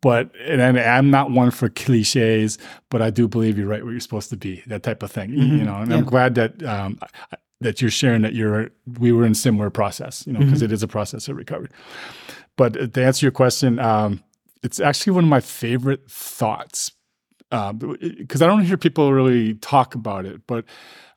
But 0.01 0.31
and 0.41 0.61
I'm 0.61 1.11
not 1.11 1.31
one 1.31 1.51
for 1.51 1.69
cliches, 1.69 2.57
but 2.89 3.01
I 3.01 3.09
do 3.09 3.27
believe 3.27 3.57
you're 3.57 3.67
right 3.67 3.83
where 3.83 3.91
you're 3.91 4.01
supposed 4.01 4.29
to 4.31 4.37
be, 4.37 4.63
that 4.67 4.83
type 4.83 5.03
of 5.03 5.11
thing. 5.11 5.31
Mm-hmm. 5.31 5.57
You 5.57 5.63
know, 5.63 5.75
and 5.75 5.91
yeah. 5.91 5.97
I'm 5.97 6.05
glad 6.05 6.35
that 6.35 6.63
um, 6.63 6.99
that 7.61 7.81
you're 7.81 7.91
sharing 7.91 8.21
that 8.23 8.33
you're 8.33 8.69
we 8.99 9.11
were 9.11 9.25
in 9.25 9.35
similar 9.35 9.69
process. 9.69 10.25
You 10.25 10.33
know, 10.33 10.39
because 10.39 10.61
mm-hmm. 10.61 10.83
a 10.83 10.87
process 10.87 11.27
of 11.27 11.37
recovery. 11.37 11.69
But 12.55 12.79
uh, 12.79 12.87
to 12.87 13.03
answer 13.03 13.25
your 13.25 13.31
question, 13.31 13.79
um, 13.79 14.23
it's 14.61 14.79
actually 14.79 15.13
one 15.13 15.23
of 15.23 15.29
my 15.29 15.39
favorite 15.39 16.09
thoughts 16.09 16.91
because 17.53 18.41
um, 18.41 18.43
I 18.43 18.47
don't 18.47 18.65
hear 18.65 18.77
people 18.77 19.13
really 19.13 19.53
talk 19.55 19.93
about 19.93 20.25
it. 20.25 20.41
But 20.47 20.65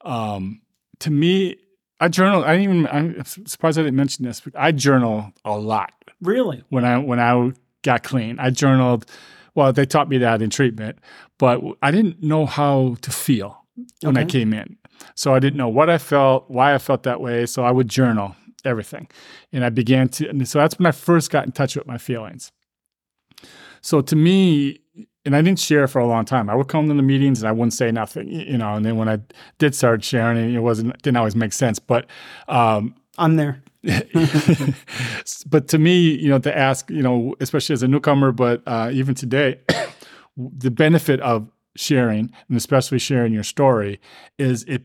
um, 0.02 0.60
to 1.00 1.10
me, 1.10 1.56
I 1.98 2.08
journal. 2.08 2.44
I 2.44 2.58
even. 2.58 2.86
I'm 2.88 3.24
surprised 3.24 3.78
I 3.78 3.82
didn't 3.82 3.96
mention 3.96 4.26
this. 4.26 4.42
I 4.54 4.72
journal 4.72 5.32
a 5.46 5.56
lot. 5.56 5.92
Really? 6.20 6.62
When 6.68 6.84
I 6.84 6.98
when 6.98 7.20
I 7.20 7.52
got 7.82 8.02
clean, 8.02 8.38
I 8.38 8.50
journaled. 8.50 9.06
Well, 9.54 9.72
they 9.72 9.86
taught 9.86 10.10
me 10.10 10.18
that 10.18 10.42
in 10.42 10.50
treatment, 10.50 10.98
but 11.38 11.62
I 11.80 11.90
didn't 11.90 12.22
know 12.22 12.44
how 12.44 12.96
to 13.00 13.10
feel 13.10 13.64
when 14.02 14.18
okay. 14.18 14.26
I 14.26 14.28
came 14.28 14.52
in. 14.52 14.76
So 15.14 15.32
I 15.32 15.38
didn't 15.38 15.56
know 15.56 15.68
what 15.68 15.88
I 15.88 15.96
felt, 15.96 16.50
why 16.50 16.74
I 16.74 16.78
felt 16.78 17.04
that 17.04 17.22
way. 17.22 17.46
So 17.46 17.64
I 17.64 17.70
would 17.70 17.88
journal 17.88 18.36
everything, 18.66 19.08
and 19.52 19.64
I 19.64 19.70
began 19.70 20.10
to. 20.10 20.28
And 20.28 20.46
so 20.46 20.58
that's 20.58 20.78
when 20.78 20.84
I 20.84 20.92
first 20.92 21.30
got 21.30 21.46
in 21.46 21.52
touch 21.52 21.76
with 21.76 21.86
my 21.86 21.96
feelings. 21.96 22.52
So 23.80 24.02
to 24.02 24.16
me, 24.16 24.80
and 25.26 25.36
I 25.36 25.42
didn't 25.42 25.58
share 25.58 25.88
for 25.88 25.98
a 25.98 26.06
long 26.06 26.24
time. 26.24 26.48
I 26.48 26.54
would 26.54 26.68
come 26.68 26.88
to 26.88 26.94
the 26.94 27.02
meetings 27.02 27.42
and 27.42 27.48
I 27.48 27.52
wouldn't 27.52 27.74
say 27.74 27.90
nothing, 27.90 28.28
you 28.28 28.56
know. 28.56 28.74
And 28.74 28.86
then 28.86 28.96
when 28.96 29.08
I 29.08 29.18
did 29.58 29.74
start 29.74 30.02
sharing, 30.04 30.54
it 30.54 30.60
wasn't 30.60 30.96
didn't 31.02 31.16
always 31.16 31.36
make 31.36 31.52
sense. 31.52 31.78
But 31.78 32.06
um, 32.48 32.94
I'm 33.18 33.36
there. 33.36 33.62
but 35.46 35.68
to 35.68 35.78
me, 35.78 35.98
you 35.98 36.28
know, 36.28 36.38
to 36.38 36.56
ask, 36.56 36.90
you 36.90 37.02
know, 37.02 37.34
especially 37.40 37.72
as 37.74 37.82
a 37.82 37.88
newcomer, 37.88 38.32
but 38.32 38.62
uh, 38.66 38.90
even 38.92 39.14
today, 39.14 39.60
the 40.36 40.70
benefit 40.70 41.20
of 41.20 41.50
sharing 41.76 42.32
and 42.48 42.56
especially 42.56 42.98
sharing 42.98 43.32
your 43.32 43.42
story 43.42 44.00
is 44.38 44.64
it, 44.64 44.82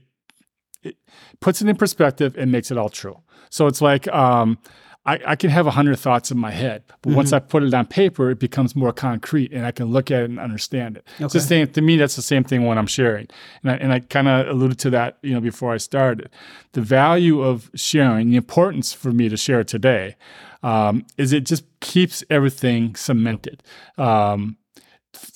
it 0.83 0.97
puts 1.39 1.61
it 1.61 1.69
in 1.69 1.75
perspective 1.75 2.35
and 2.37 2.51
makes 2.51 2.69
it 2.69 2.77
all 2.77 2.89
true. 2.89 3.19
So 3.49 3.67
it's 3.67 3.81
like 3.81 4.07
um, 4.09 4.57
I, 5.03 5.19
I 5.25 5.35
can 5.35 5.49
have 5.49 5.65
a 5.65 5.71
hundred 5.71 5.97
thoughts 5.97 6.29
in 6.29 6.37
my 6.37 6.51
head, 6.51 6.83
but 7.01 7.09
mm-hmm. 7.09 7.17
once 7.17 7.33
I 7.33 7.39
put 7.39 7.63
it 7.63 7.73
on 7.73 7.87
paper, 7.87 8.29
it 8.29 8.39
becomes 8.39 8.75
more 8.75 8.93
concrete, 8.93 9.51
and 9.51 9.65
I 9.65 9.71
can 9.71 9.87
look 9.87 10.11
at 10.11 10.21
it 10.21 10.29
and 10.29 10.39
understand 10.39 10.97
it. 10.97 11.07
Okay. 11.15 11.25
It's 11.25 11.33
the 11.33 11.39
same 11.39 11.67
to 11.69 11.81
me. 11.81 11.97
That's 11.97 12.15
the 12.15 12.21
same 12.21 12.43
thing 12.43 12.65
when 12.65 12.77
I'm 12.77 12.87
sharing, 12.87 13.27
and 13.63 13.71
I, 13.71 13.75
and 13.77 13.91
I 13.91 13.99
kind 14.01 14.27
of 14.27 14.47
alluded 14.47 14.77
to 14.79 14.91
that, 14.91 15.17
you 15.23 15.33
know, 15.33 15.41
before 15.41 15.73
I 15.73 15.77
started. 15.77 16.29
The 16.73 16.81
value 16.81 17.41
of 17.41 17.71
sharing, 17.73 18.29
the 18.29 18.37
importance 18.37 18.93
for 18.93 19.11
me 19.11 19.27
to 19.27 19.37
share 19.37 19.63
today, 19.63 20.17
um, 20.61 21.05
is 21.17 21.33
it 21.33 21.45
just 21.45 21.63
keeps 21.79 22.23
everything 22.29 22.95
cemented. 22.95 23.63
Um, 23.97 24.57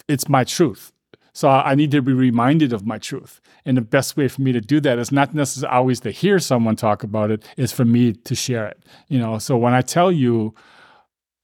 it's 0.07 0.29
my 0.29 0.43
truth. 0.43 0.91
So 1.35 1.49
I 1.49 1.75
need 1.75 1.91
to 1.91 2.01
be 2.01 2.13
reminded 2.13 2.71
of 2.71 2.87
my 2.87 2.97
truth. 2.97 3.41
And 3.65 3.75
the 3.75 3.81
best 3.81 4.15
way 4.15 4.29
for 4.29 4.41
me 4.41 4.53
to 4.53 4.61
do 4.61 4.79
that 4.79 4.97
is 4.97 5.11
not 5.11 5.33
necessarily 5.33 5.75
always 5.75 5.99
to 5.99 6.11
hear 6.11 6.39
someone 6.39 6.77
talk 6.77 7.03
about 7.03 7.29
it, 7.29 7.43
is 7.57 7.73
for 7.73 7.83
me 7.83 8.13
to 8.13 8.35
share 8.35 8.65
it. 8.67 8.81
You 9.09 9.19
know, 9.19 9.37
so 9.37 9.57
when 9.57 9.73
I 9.73 9.81
tell 9.81 10.13
you 10.13 10.55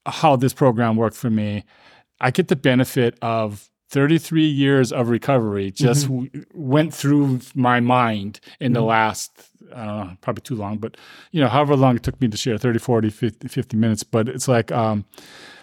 how 0.05 0.37
this 0.37 0.53
program 0.53 0.95
worked 0.95 1.17
for 1.17 1.29
me, 1.29 1.65
I 2.21 2.31
get 2.31 2.47
the 2.47 2.55
benefit 2.55 3.17
of 3.21 3.69
33 3.89 4.45
years 4.45 4.93
of 4.93 5.09
recovery 5.09 5.71
just 5.71 6.05
mm-hmm. 6.05 6.25
w- 6.27 6.45
went 6.53 6.93
through 6.93 7.41
my 7.53 7.81
mind 7.81 8.39
in 8.61 8.67
mm-hmm. 8.67 8.75
the 8.75 8.81
last 8.83 9.49
I 9.75 9.85
don't 9.85 9.97
know, 9.97 10.17
probably 10.21 10.41
too 10.41 10.55
long, 10.55 10.77
but 10.77 10.95
you 11.31 11.41
know, 11.41 11.49
however 11.49 11.75
long 11.75 11.97
it 11.97 12.03
took 12.03 12.19
me 12.21 12.29
to 12.29 12.37
share 12.37 12.57
30, 12.57 12.79
40, 12.79 13.09
50, 13.09 13.47
50 13.49 13.77
minutes, 13.77 14.03
but 14.03 14.29
it's 14.29 14.47
like 14.47 14.71
um 14.71 15.03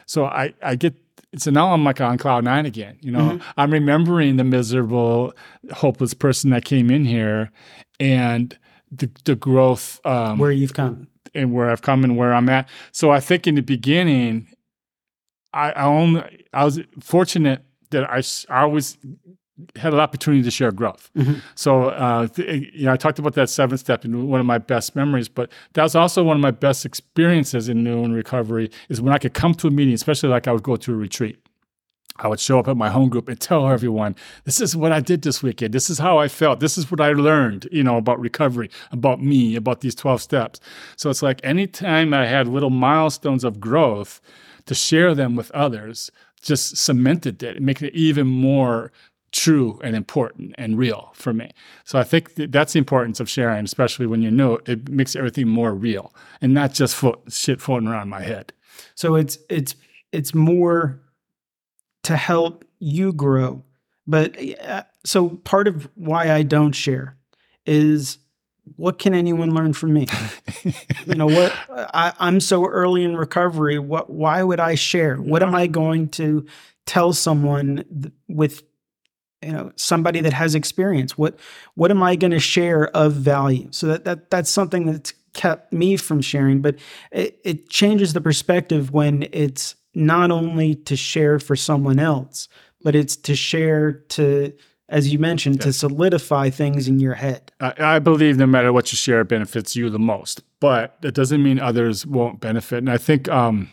so 0.05 0.26
I 0.26 0.53
I 0.62 0.74
get 0.74 0.95
so 1.37 1.51
now 1.51 1.72
I'm 1.72 1.85
like 1.85 2.01
on 2.01 2.18
cloud 2.18 2.45
nine 2.45 2.66
again. 2.66 2.99
You 3.01 3.12
know, 3.12 3.31
mm-hmm. 3.33 3.51
I'm 3.57 3.72
remembering 3.72 4.37
the 4.37 4.45
miserable, 4.45 5.35
hopeless 5.72 6.14
person 6.14 6.51
that 6.51 6.64
came 6.64 6.91
in 6.91 7.05
here, 7.05 7.51
and 8.01 8.57
the 8.91 9.11
the 9.24 9.37
growth 9.37 10.01
um, 10.07 10.39
where 10.39 10.53
you've 10.53 10.74
come 10.74 11.09
and 11.35 11.53
where 11.53 11.70
I've 11.70 11.83
come 11.83 12.05
and 12.05 12.16
where 12.16 12.33
I'm 12.33 12.49
at. 12.49 12.68
So 12.93 13.11
I 13.11 13.20
think 13.20 13.47
in 13.47 13.55
the 13.55 13.62
beginning, 13.62 14.49
I, 15.53 15.72
I 15.72 15.85
only 15.85 16.47
I 16.53 16.64
was 16.64 16.81
fortunate 17.01 17.62
that 17.91 18.11
I, 18.11 18.22
I 18.53 18.62
always 18.62 18.97
had 19.77 19.93
an 19.93 20.01
opportunity 20.01 20.43
to 20.43 20.51
share 20.51 20.71
growth. 20.71 21.11
Mm-hmm. 21.17 21.35
So, 21.55 21.85
uh, 21.87 22.27
th- 22.29 22.71
you 22.75 22.87
know, 22.87 22.93
I 22.93 22.97
talked 22.97 23.19
about 23.19 23.35
that 23.35 23.51
seventh 23.51 23.81
step 23.81 24.05
in 24.05 24.29
one 24.29 24.41
of 24.41 24.47
my 24.47 24.59
best 24.59 24.95
memories, 24.95 25.29
but 25.29 25.51
that 25.75 25.83
was 25.83 25.95
also 25.95 26.23
one 26.23 26.37
of 26.37 26.41
my 26.41 26.51
best 26.51 26.87
experiences 26.87 27.69
in 27.69 27.83
new 27.83 28.05
and 28.05 28.15
recovery 28.15 28.71
is 28.89 29.01
when 29.01 29.13
I 29.13 29.19
could 29.19 29.35
come 29.35 29.55
to 29.55 29.69
a 29.69 29.71
meeting, 29.71 29.95
especially 29.95 30.29
like 30.29 30.47
I 30.47 30.53
would 30.53 30.63
go 30.63 30.77
to 30.77 30.93
a 30.93 30.97
retreat. 30.97 31.39
I 32.21 32.27
would 32.27 32.41
show 32.41 32.59
up 32.59 32.67
at 32.67 32.77
my 32.77 32.91
home 32.91 33.09
group 33.09 33.29
and 33.29 33.39
tell 33.39 33.69
everyone, 33.69 34.17
this 34.45 34.61
is 34.61 34.75
what 34.75 34.91
I 34.91 35.01
did 35.01 35.23
this 35.23 35.43
weekend. 35.43 35.73
This 35.73 35.89
is 35.89 35.99
how 35.99 36.19
I 36.19 36.27
felt. 36.27 36.59
This 36.61 36.77
is 36.77 36.91
what 36.91 37.01
I 37.01 37.13
learned, 37.13 37.69
you 37.71 37.85
know, 37.85 37.97
about 37.97 38.19
recovery, 38.19 38.71
about 38.91 39.23
me, 39.23 39.55
about 39.55 39.83
these 39.83 39.95
12 39.95 40.21
steps. 40.21 40.61
So 40.97 41.11
it's 41.11 41.23
like 41.23 41.41
anytime 41.45 42.13
I 42.13 42.27
had 42.27 42.49
little 42.49 42.71
milestones 42.71 43.45
of 43.45 43.61
growth 43.61 44.21
to 44.67 44.75
share 44.75 45.15
them 45.15 45.37
with 45.37 45.51
others, 45.53 46.11
just 46.43 46.77
cemented 46.77 47.43
it, 47.43 47.63
making 47.63 47.89
it 47.89 47.95
even 47.95 48.27
more 48.27 48.93
true 49.33 49.79
and 49.83 49.95
important 49.95 50.55
and 50.59 50.79
real 50.79 51.11
for 51.14 51.33
me. 51.33 51.51
So 51.85 51.99
I 51.99 52.05
think 52.05 52.35
that's 52.35 52.72
the 52.72 52.79
importance 52.79 53.20
of 53.20 53.29
sharing, 53.29 53.64
especially 53.64 54.07
when 54.07 54.22
you 54.22 54.31
know 54.31 54.59
it 54.66 54.89
makes 54.89 55.14
everything 55.16 55.49
more 55.49 55.74
real 55.74 56.14
and 56.41 56.55
not 56.55 56.72
just 56.72 56.95
fo- 56.95 57.22
shit 57.29 57.61
floating 57.61 57.89
around 57.89 58.09
my 58.09 58.22
head. 58.22 58.53
So 58.95 59.16
it's 59.16 59.39
it's 59.49 59.74
it's 60.12 60.35
more 60.35 61.01
to 62.05 62.16
help 62.16 62.64
you 62.79 63.12
grow. 63.12 63.64
But 64.07 64.37
uh, 64.62 64.85
so 65.05 65.29
part 65.29 65.68
of 65.68 65.89
why 65.95 66.33
I 66.33 66.43
don't 66.43 66.72
share 66.72 67.16
is 67.66 68.18
what 68.76 68.99
can 68.99 69.14
anyone 69.14 69.55
learn 69.55 69.72
from 69.72 69.95
me? 69.95 70.07
you 71.07 71.14
know 71.14 71.26
what 71.26 71.55
I, 71.70 72.12
am 72.18 72.41
so 72.41 72.66
early 72.66 73.05
in 73.05 73.16
recovery. 73.16 73.79
What 73.79 74.11
why 74.11 74.43
would 74.43 74.61
I 74.61 74.74
share? 74.74 75.16
What 75.16 75.43
am 75.43 75.55
I 75.55 75.66
going 75.66 76.09
to 76.11 76.47
tell 76.87 77.12
someone 77.12 77.85
th- 78.03 78.14
with 78.29 78.62
you 79.43 79.53
know 79.53 79.72
somebody 79.76 80.20
that 80.20 80.32
has 80.32 80.55
experience. 80.55 81.16
What 81.16 81.39
what 81.74 81.91
am 81.91 82.03
i 82.03 82.16
going 82.16 82.32
to 82.32 82.41
share 82.41 82.89
of 82.97 83.14
value? 83.14 83.68
So 83.70 83.86
that, 83.89 84.05
that 84.05 84.30
that's 84.30 84.51
something 84.51 84.86
that's 84.86 85.12
kept 85.34 85.72
me 85.72 85.97
from 85.97 86.20
sharing 86.20 86.61
but 86.61 86.76
it, 87.12 87.39
it 87.45 87.68
changes 87.68 88.12
the 88.12 88.20
perspective 88.20 88.93
when 88.93 89.28
it's 89.30 89.76
not 89.95 90.32
only 90.32 90.74
to 90.74 90.97
share 90.97 91.39
for 91.39 91.55
someone 91.55 92.01
else 92.01 92.49
but 92.82 92.97
it's 92.97 93.14
to 93.14 93.36
share 93.36 93.93
to 93.93 94.53
as 94.89 95.12
you 95.12 95.18
mentioned 95.18 95.57
yeah. 95.57 95.64
to 95.64 95.72
solidify 95.72 96.49
things 96.49 96.89
in 96.89 96.99
your 96.99 97.14
head. 97.14 97.53
I, 97.61 97.74
I 97.78 97.99
believe 97.99 98.39
no 98.39 98.47
matter 98.47 98.72
what 98.72 98.91
you 98.91 98.97
share 98.97 99.20
it 99.20 99.28
benefits 99.28 99.76
you 99.76 99.89
the 99.91 99.99
most 99.99 100.43
but 100.61 101.01
that 101.03 101.12
doesn't 101.12 101.43
mean 101.43 101.61
others 101.61 102.05
won't 102.05 102.41
benefit. 102.41 102.78
And 102.78 102.91
i 102.91 102.99
think 102.99 103.28
um 103.28 103.70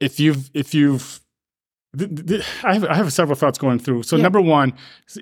if 0.00 0.18
you've 0.18 0.50
if 0.54 0.74
you've 0.74 1.20
I 1.94 2.74
have, 2.74 2.84
I 2.84 2.94
have 2.94 3.12
several 3.12 3.36
thoughts 3.36 3.58
going 3.58 3.78
through. 3.78 4.04
So 4.04 4.16
yeah. 4.16 4.22
number 4.22 4.40
one, 4.40 4.72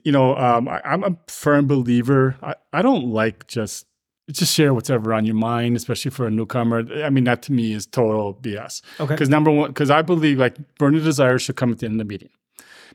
you 0.05 0.13
know, 0.13 0.37
um, 0.37 0.69
I, 0.69 0.81
am 0.85 1.03
a 1.03 1.17
firm 1.27 1.67
believer. 1.67 2.37
I, 2.43 2.55
I 2.73 2.83
don't 2.83 3.07
like 3.07 3.47
just 3.49 3.87
just 4.31 4.55
share 4.55 4.73
whatever 4.73 5.13
on 5.13 5.25
your 5.25 5.35
mind, 5.35 5.77
especially 5.77 6.13
for 6.13 6.27
a 6.27 6.31
newcomer. 6.31 6.85
I 7.03 7.11
mean, 7.11 7.25
that 7.25 7.43
to 7.43 7.53
me 7.53 7.73
is 7.73 7.87
total 7.87 8.35
BS. 8.35 8.83
Okay. 9.01 9.15
Because 9.15 9.29
number 9.29 9.51
one, 9.51 9.71
because 9.71 9.91
I 9.91 10.03
believe 10.03 10.39
like 10.39 10.57
burning 10.79 11.03
desire 11.03 11.39
should 11.39 11.57
come 11.57 11.73
at 11.73 11.81
the 11.81 11.87
end 11.87 12.01
of 12.01 12.07
the 12.07 12.13
meeting. 12.13 12.31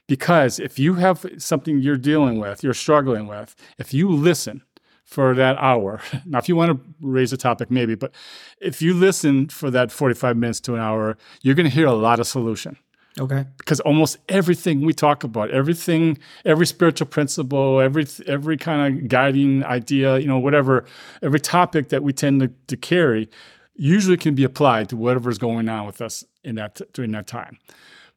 Because 0.07 0.59
if 0.59 0.77
you 0.77 0.95
have 0.95 1.25
something 1.37 1.79
you're 1.79 1.97
dealing 1.97 2.39
with, 2.39 2.63
you're 2.63 2.73
struggling 2.73 3.27
with, 3.27 3.55
if 3.77 3.93
you 3.93 4.09
listen 4.09 4.61
for 5.03 5.33
that 5.33 5.57
hour, 5.57 5.99
now 6.25 6.37
if 6.37 6.47
you 6.47 6.55
want 6.55 6.71
to 6.71 6.95
raise 7.01 7.33
a 7.33 7.37
topic, 7.37 7.71
maybe, 7.71 7.95
but 7.95 8.13
if 8.61 8.81
you 8.81 8.93
listen 8.93 9.49
for 9.49 9.71
that 9.71 9.91
45 9.91 10.37
minutes 10.37 10.59
to 10.61 10.75
an 10.75 10.79
hour, 10.79 11.17
you're 11.41 11.55
going 11.55 11.67
to 11.67 11.73
hear 11.73 11.87
a 11.87 11.93
lot 11.93 12.19
of 12.19 12.27
solution. 12.27 12.77
Okay. 13.19 13.45
Because 13.57 13.79
almost 13.79 14.17
everything 14.27 14.81
we 14.81 14.93
talk 14.93 15.23
about, 15.23 15.49
everything, 15.51 16.17
every 16.43 16.65
spiritual 16.65 17.07
principle, 17.07 17.79
every 17.79 18.05
every 18.27 18.57
kind 18.57 19.03
of 19.03 19.07
guiding 19.07 19.63
idea, 19.63 20.17
you 20.17 20.27
know, 20.27 20.37
whatever, 20.37 20.85
every 21.21 21.39
topic 21.39 21.89
that 21.89 22.03
we 22.03 22.11
tend 22.11 22.41
to, 22.41 22.51
to 22.67 22.75
carry, 22.75 23.29
usually 23.75 24.17
can 24.17 24.35
be 24.35 24.43
applied 24.43 24.89
to 24.89 24.97
whatever's 24.97 25.37
going 25.37 25.69
on 25.69 25.85
with 25.85 26.01
us 26.01 26.25
in 26.43 26.55
that 26.55 26.81
during 26.93 27.11
that 27.11 27.27
time. 27.27 27.57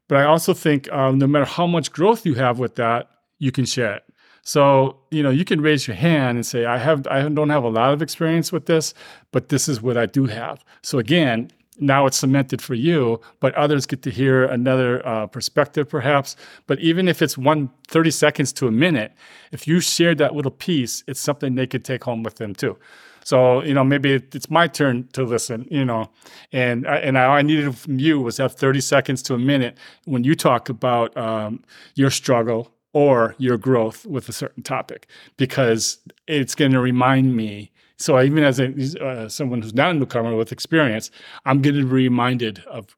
But 0.09 0.19
I 0.19 0.25
also 0.25 0.53
think 0.53 0.91
um, 0.91 1.19
no 1.19 1.27
matter 1.27 1.45
how 1.45 1.67
much 1.67 1.93
growth 1.93 2.27
you 2.27 2.35
have 2.35 2.59
with 2.59 2.75
that, 2.77 3.09
you 3.39 3.53
can 3.53 3.67
share 3.67 3.95
it. 3.95 4.05
So 4.43 4.97
you 5.11 5.23
know, 5.23 5.31
you 5.31 5.45
can 5.45 5.61
raise 5.61 5.87
your 5.87 5.97
hand 5.97 6.39
and 6.39 6.47
say, 6.47 6.65
"I 6.65 6.79
have, 6.79 7.07
I 7.07 7.29
don't 7.29 7.51
have 7.51 7.63
a 7.63 7.69
lot 7.69 7.93
of 7.93 8.03
experience 8.03 8.51
with 8.51 8.67
this, 8.67 8.95
but 9.31 9.49
this 9.49 9.69
is 9.69 9.81
what 9.81 9.97
I 9.97 10.07
do 10.07 10.27
have." 10.27 10.65
So 10.83 10.99
again, 10.99 11.51
now 11.81 12.07
it's 12.07 12.17
cemented 12.17 12.61
for 12.61 12.75
you, 12.75 13.21
but 13.41 13.55
others 13.55 13.87
get 13.87 14.03
to 14.03 14.11
hear 14.11 14.45
another 14.45 15.07
uh, 15.07 15.27
perspective 15.27 15.89
perhaps. 15.89 16.37
But 16.67 16.81
even 16.81 17.09
if 17.09 17.23
it's 17.23 17.39
one 17.39 17.71
30 17.89 18.11
seconds 18.11 18.53
to 18.55 18.67
a 18.67 18.71
minute, 18.71 19.13
if 19.53 19.67
you 19.67 19.81
share 19.81 20.15
that 20.17 20.35
little 20.35 20.51
piece, 20.51 21.05
it's 21.07 21.21
something 21.21 21.55
they 21.55 21.67
could 21.67 21.85
take 21.85 22.05
home 22.05 22.23
with 22.23 22.37
them 22.37 22.55
too. 22.55 22.77
So, 23.25 23.63
you 23.63 23.75
know, 23.75 23.85
maybe 23.85 24.15
it's 24.15 24.49
my 24.49 24.69
turn 24.69 25.07
to 25.13 25.23
listen, 25.23 25.69
you 25.71 25.85
know, 25.85 26.09
and, 26.51 26.87
and 26.87 27.19
all 27.19 27.37
I 27.37 27.43
needed 27.43 27.77
from 27.77 27.99
you 27.99 28.21
was 28.21 28.39
that 28.39 28.53
30 28.53 28.81
seconds 28.81 29.23
to 29.25 29.35
a 29.35 29.39
minute 29.39 29.77
when 30.07 30.25
you 30.25 30.35
talk 30.35 30.71
about 30.71 31.15
um, 31.15 31.63
your 31.95 32.11
struggle 32.11 32.73
or 32.95 33.35
your 33.37 33.59
growth 33.59 34.07
with 34.07 34.31
a 34.31 34.33
certain 34.33 34.63
topic, 34.63 35.07
because 35.37 35.99
it's 36.27 36.55
going 36.55 36.73
to 36.73 36.81
remind 36.81 37.37
me 37.37 37.71
so 37.99 38.21
even 38.21 38.45
as 38.45 38.61
a, 38.61 39.05
uh, 39.05 39.29
someone 39.29 39.61
who's 39.61 39.75
not 39.75 39.91
a 39.91 39.95
newcomer 39.95 40.35
with 40.37 40.53
experience, 40.53 41.11
I'm 41.45 41.61
getting 41.61 41.89
reminded 41.89 42.61
of 42.67 42.97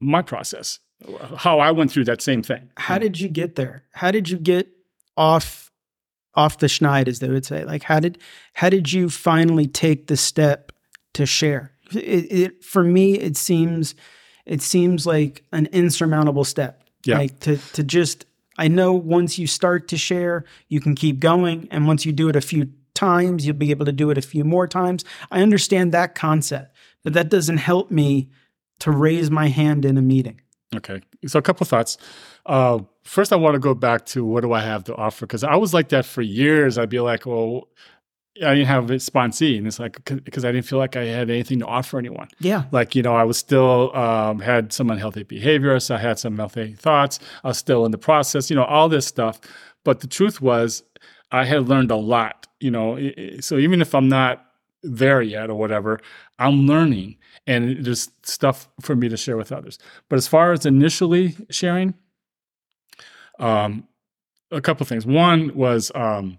my 0.00 0.22
process, 0.22 0.78
how 1.36 1.58
I 1.58 1.72
went 1.72 1.90
through 1.90 2.04
that 2.04 2.22
same 2.22 2.42
thing. 2.42 2.70
How 2.76 2.98
did 2.98 3.18
you 3.20 3.28
get 3.28 3.56
there? 3.56 3.84
How 3.92 4.10
did 4.10 4.28
you 4.28 4.38
get 4.38 4.68
off 5.16 5.70
off 6.34 6.58
the 6.58 6.66
schneid, 6.66 7.08
as 7.08 7.18
they 7.18 7.28
would 7.28 7.44
say? 7.44 7.64
Like 7.64 7.82
how 7.82 8.00
did 8.00 8.18
how 8.54 8.70
did 8.70 8.92
you 8.92 9.08
finally 9.08 9.66
take 9.66 10.06
the 10.06 10.16
step 10.16 10.72
to 11.14 11.26
share? 11.26 11.72
It, 11.92 12.32
it, 12.32 12.64
for 12.64 12.84
me, 12.84 13.18
it 13.18 13.36
seems 13.36 13.94
it 14.44 14.62
seems 14.62 15.06
like 15.06 15.44
an 15.52 15.66
insurmountable 15.66 16.44
step. 16.44 16.82
Yeah. 17.04 17.18
Like 17.18 17.40
to 17.40 17.56
to 17.72 17.82
just 17.82 18.26
I 18.58 18.68
know 18.68 18.92
once 18.92 19.38
you 19.38 19.46
start 19.46 19.88
to 19.88 19.96
share, 19.96 20.44
you 20.68 20.80
can 20.80 20.94
keep 20.94 21.20
going, 21.20 21.68
and 21.70 21.86
once 21.86 22.06
you 22.06 22.12
do 22.12 22.28
it 22.28 22.36
a 22.36 22.40
few 22.40 22.70
times, 22.96 23.46
you'll 23.46 23.56
be 23.56 23.70
able 23.70 23.86
to 23.86 23.92
do 23.92 24.10
it 24.10 24.18
a 24.18 24.22
few 24.22 24.44
more 24.44 24.66
times. 24.66 25.04
I 25.30 25.42
understand 25.42 25.92
that 25.92 26.16
concept, 26.16 26.74
but 27.04 27.12
that 27.12 27.28
doesn't 27.28 27.58
help 27.58 27.90
me 27.90 28.30
to 28.80 28.90
raise 28.90 29.30
my 29.30 29.48
hand 29.48 29.84
in 29.84 29.96
a 29.96 30.02
meeting. 30.02 30.40
Okay. 30.74 31.00
So 31.26 31.38
a 31.38 31.42
couple 31.42 31.64
thoughts. 31.64 31.96
Uh, 32.44 32.80
first, 33.04 33.32
I 33.32 33.36
want 33.36 33.54
to 33.54 33.60
go 33.60 33.74
back 33.74 34.06
to 34.06 34.24
what 34.24 34.42
do 34.42 34.52
I 34.52 34.60
have 34.60 34.84
to 34.84 34.96
offer? 34.96 35.26
Because 35.26 35.44
I 35.44 35.56
was 35.56 35.72
like 35.72 35.90
that 35.90 36.04
for 36.04 36.22
years. 36.22 36.76
I'd 36.78 36.90
be 36.90 37.00
like, 37.00 37.26
well, 37.26 37.68
I 38.44 38.54
didn't 38.54 38.66
have 38.66 38.90
a 38.90 38.94
sponsee, 38.96 39.56
and 39.56 39.66
it's 39.66 39.78
like 39.78 40.04
because 40.04 40.44
I 40.44 40.52
didn't 40.52 40.66
feel 40.66 40.78
like 40.78 40.94
I 40.94 41.04
had 41.04 41.30
anything 41.30 41.60
to 41.60 41.66
offer 41.66 41.98
anyone. 41.98 42.28
Yeah, 42.38 42.64
like 42.70 42.94
you 42.94 43.02
know, 43.02 43.14
I 43.14 43.24
was 43.24 43.38
still 43.38 43.96
um, 43.96 44.40
had 44.40 44.72
some 44.72 44.90
unhealthy 44.90 45.22
behaviors. 45.22 45.90
I 45.90 45.98
had 45.98 46.18
some 46.18 46.34
unhealthy 46.34 46.74
thoughts. 46.74 47.18
I 47.44 47.48
was 47.48 47.58
still 47.58 47.86
in 47.86 47.92
the 47.92 47.98
process. 47.98 48.50
You 48.50 48.56
know, 48.56 48.64
all 48.64 48.88
this 48.88 49.06
stuff. 49.06 49.40
But 49.84 50.00
the 50.00 50.06
truth 50.06 50.40
was, 50.40 50.82
I 51.30 51.44
had 51.44 51.68
learned 51.68 51.90
a 51.90 51.96
lot, 51.96 52.46
you 52.60 52.70
know. 52.70 52.98
So 53.40 53.58
even 53.58 53.80
if 53.80 53.94
I'm 53.94 54.08
not 54.08 54.44
there 54.82 55.22
yet 55.22 55.50
or 55.50 55.54
whatever, 55.54 56.00
I'm 56.38 56.66
learning 56.66 57.16
and 57.46 57.84
there's 57.84 58.10
stuff 58.22 58.68
for 58.80 58.94
me 58.94 59.08
to 59.08 59.16
share 59.16 59.36
with 59.36 59.52
others. 59.52 59.78
But 60.08 60.16
as 60.16 60.26
far 60.26 60.52
as 60.52 60.66
initially 60.66 61.36
sharing, 61.50 61.94
um, 63.38 63.86
a 64.50 64.60
couple 64.60 64.86
things. 64.86 65.06
One 65.06 65.54
was 65.54 65.90
um, 65.94 66.38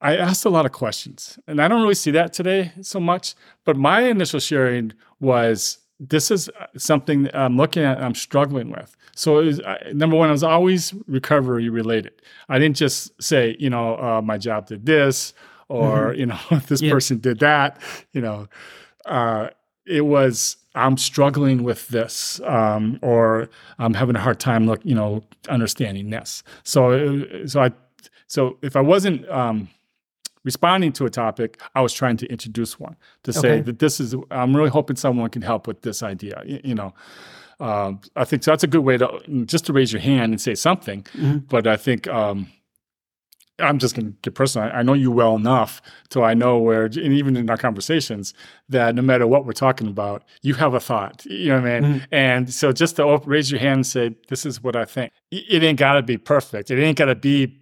I 0.00 0.16
asked 0.16 0.44
a 0.44 0.50
lot 0.50 0.66
of 0.66 0.72
questions, 0.72 1.38
and 1.46 1.60
I 1.60 1.68
don't 1.68 1.82
really 1.82 1.94
see 1.94 2.10
that 2.12 2.32
today 2.32 2.72
so 2.82 3.00
much. 3.00 3.34
But 3.64 3.76
my 3.76 4.02
initial 4.02 4.40
sharing 4.40 4.92
was 5.20 5.78
this 5.98 6.30
is 6.30 6.48
uh, 6.48 6.66
something 6.76 7.28
I'm 7.34 7.56
looking 7.56 7.82
at, 7.82 8.02
I'm 8.02 8.14
struggling 8.14 8.70
with. 8.70 8.96
So, 9.14 9.36
was, 9.36 9.60
number 9.92 10.16
one, 10.16 10.28
I 10.28 10.32
was 10.32 10.42
always 10.42 10.94
recovery 11.06 11.68
related. 11.68 12.20
I 12.48 12.58
didn't 12.58 12.76
just 12.76 13.10
say, 13.22 13.56
you 13.58 13.70
know, 13.70 13.96
uh, 13.96 14.22
my 14.22 14.38
job 14.38 14.66
did 14.66 14.84
this, 14.84 15.32
or 15.68 16.08
mm-hmm. 16.10 16.20
you 16.20 16.26
know, 16.26 16.38
this 16.66 16.82
yeah. 16.82 16.92
person 16.92 17.18
did 17.18 17.38
that. 17.40 17.80
You 18.12 18.20
know, 18.20 18.48
uh, 19.06 19.48
it 19.86 20.02
was 20.02 20.56
I'm 20.76 20.98
struggling 20.98 21.62
with 21.62 21.88
this, 21.88 22.40
um, 22.44 22.98
or 23.00 23.48
I'm 23.78 23.94
having 23.94 24.14
a 24.14 24.20
hard 24.20 24.38
time, 24.38 24.66
look, 24.66 24.80
you 24.84 24.94
know, 24.94 25.22
understanding 25.48 26.10
this. 26.10 26.42
So, 26.64 27.24
so 27.46 27.62
I, 27.62 27.72
so 28.26 28.58
if 28.60 28.76
I 28.76 28.82
wasn't 28.82 29.26
um, 29.30 29.70
responding 30.46 30.92
to 30.92 31.04
a 31.04 31.10
topic, 31.10 31.60
I 31.74 31.82
was 31.82 31.92
trying 31.92 32.16
to 32.18 32.26
introduce 32.28 32.80
one 32.80 32.96
to 33.24 33.32
say 33.32 33.54
okay. 33.54 33.60
that 33.62 33.80
this 33.80 34.00
is, 34.00 34.14
I'm 34.30 34.56
really 34.56 34.70
hoping 34.70 34.96
someone 34.96 35.28
can 35.28 35.42
help 35.42 35.66
with 35.66 35.82
this 35.82 36.02
idea, 36.02 36.40
you, 36.46 36.60
you 36.64 36.74
know. 36.74 36.94
Um, 37.58 38.00
I 38.14 38.24
think 38.24 38.44
so 38.44 38.52
that's 38.52 38.64
a 38.64 38.66
good 38.66 38.82
way 38.82 38.98
to 38.98 39.08
just 39.46 39.66
to 39.66 39.72
raise 39.72 39.92
your 39.92 40.02
hand 40.02 40.32
and 40.32 40.40
say 40.40 40.54
something. 40.54 41.02
Mm-hmm. 41.14 41.38
But 41.48 41.66
I 41.66 41.76
think 41.76 42.06
um, 42.06 42.48
I'm 43.58 43.78
just 43.78 43.96
going 43.96 44.12
to 44.12 44.18
get 44.20 44.34
personal. 44.34 44.70
I 44.72 44.82
know 44.82 44.92
you 44.92 45.10
well 45.10 45.36
enough 45.36 45.80
so 46.12 46.22
I 46.22 46.34
know 46.34 46.58
where, 46.58 46.84
and 46.84 46.96
even 46.96 47.34
in 47.34 47.48
our 47.48 47.56
conversations, 47.56 48.34
that 48.68 48.94
no 48.94 49.00
matter 49.00 49.26
what 49.26 49.46
we're 49.46 49.52
talking 49.52 49.88
about, 49.88 50.22
you 50.42 50.52
have 50.54 50.74
a 50.74 50.80
thought. 50.80 51.24
You 51.24 51.48
know 51.48 51.62
what 51.62 51.70
I 51.70 51.80
mean? 51.80 51.92
Mm-hmm. 51.92 52.14
And 52.14 52.52
so 52.52 52.72
just 52.72 52.96
to 52.96 53.20
raise 53.24 53.50
your 53.50 53.60
hand 53.60 53.76
and 53.76 53.86
say, 53.86 54.14
"This 54.28 54.44
is 54.44 54.62
what 54.62 54.76
I 54.76 54.84
think." 54.84 55.12
It 55.30 55.62
ain't 55.62 55.78
got 55.78 55.94
to 55.94 56.02
be 56.02 56.18
perfect. 56.18 56.70
It 56.70 56.78
ain't 56.82 56.98
got 56.98 57.06
to 57.06 57.14
be 57.14 57.58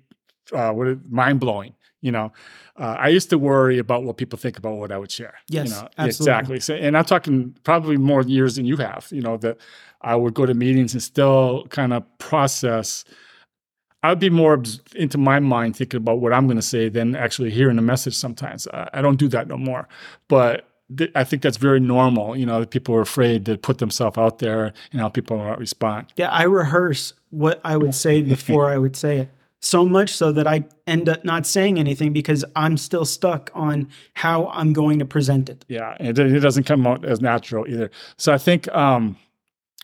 uh, 0.52 0.72
what 0.72 1.08
mind 1.08 1.38
blowing 1.38 1.74
You 2.04 2.12
know, 2.12 2.32
uh, 2.78 2.96
I 2.98 3.08
used 3.08 3.30
to 3.30 3.38
worry 3.38 3.78
about 3.78 4.04
what 4.04 4.18
people 4.18 4.38
think 4.38 4.58
about 4.58 4.74
what 4.74 4.92
I 4.92 4.98
would 4.98 5.10
share. 5.10 5.36
Yes, 5.48 5.68
you 5.68 5.74
know, 5.74 5.88
absolutely. 5.96 6.06
exactly. 6.06 6.60
So, 6.60 6.74
and 6.74 6.98
I'm 6.98 7.06
talking 7.06 7.56
probably 7.64 7.96
more 7.96 8.20
years 8.20 8.56
than 8.56 8.66
you 8.66 8.76
have. 8.76 9.08
You 9.10 9.22
know, 9.22 9.38
that 9.38 9.56
I 10.02 10.14
would 10.14 10.34
go 10.34 10.44
to 10.44 10.52
meetings 10.52 10.92
and 10.92 11.02
still 11.02 11.66
kind 11.70 11.94
of 11.94 12.04
process. 12.18 13.06
I'd 14.02 14.20
be 14.20 14.28
more 14.28 14.62
into 14.94 15.16
my 15.16 15.40
mind 15.40 15.76
thinking 15.76 15.96
about 15.96 16.20
what 16.20 16.34
I'm 16.34 16.46
going 16.46 16.58
to 16.58 16.62
say 16.62 16.90
than 16.90 17.16
actually 17.16 17.50
hearing 17.50 17.76
the 17.76 17.82
message. 17.82 18.14
Sometimes 18.14 18.68
I, 18.68 18.90
I 18.92 19.00
don't 19.00 19.16
do 19.16 19.28
that 19.28 19.48
no 19.48 19.56
more, 19.56 19.88
but 20.28 20.68
th- 20.94 21.10
I 21.14 21.24
think 21.24 21.40
that's 21.40 21.56
very 21.56 21.80
normal. 21.80 22.36
You 22.36 22.44
know, 22.44 22.60
that 22.60 22.70
people 22.70 22.94
are 22.96 23.00
afraid 23.00 23.46
to 23.46 23.56
put 23.56 23.78
themselves 23.78 24.18
out 24.18 24.40
there 24.40 24.74
and 24.92 25.00
how 25.00 25.08
people 25.08 25.38
will 25.38 25.56
respond. 25.56 26.08
Yeah, 26.16 26.28
I 26.28 26.42
rehearse 26.42 27.14
what 27.30 27.62
I 27.64 27.78
would 27.78 27.94
say 27.94 28.20
before 28.36 28.70
I 28.70 28.76
would 28.76 28.94
say 28.94 29.20
it. 29.20 29.30
So 29.64 29.86
much 29.86 30.10
so 30.10 30.30
that 30.30 30.46
I 30.46 30.66
end 30.86 31.08
up 31.08 31.24
not 31.24 31.46
saying 31.46 31.78
anything 31.78 32.12
because 32.12 32.44
I'm 32.54 32.76
still 32.76 33.06
stuck 33.06 33.50
on 33.54 33.88
how 34.12 34.48
I'm 34.48 34.74
going 34.74 34.98
to 34.98 35.06
present 35.06 35.48
it. 35.48 35.64
Yeah, 35.68 35.96
it, 35.98 36.18
it 36.18 36.40
doesn't 36.40 36.64
come 36.64 36.86
out 36.86 37.02
as 37.06 37.22
natural 37.22 37.66
either. 37.66 37.90
So 38.18 38.34
I 38.34 38.36
think 38.36 38.68
um, 38.74 39.16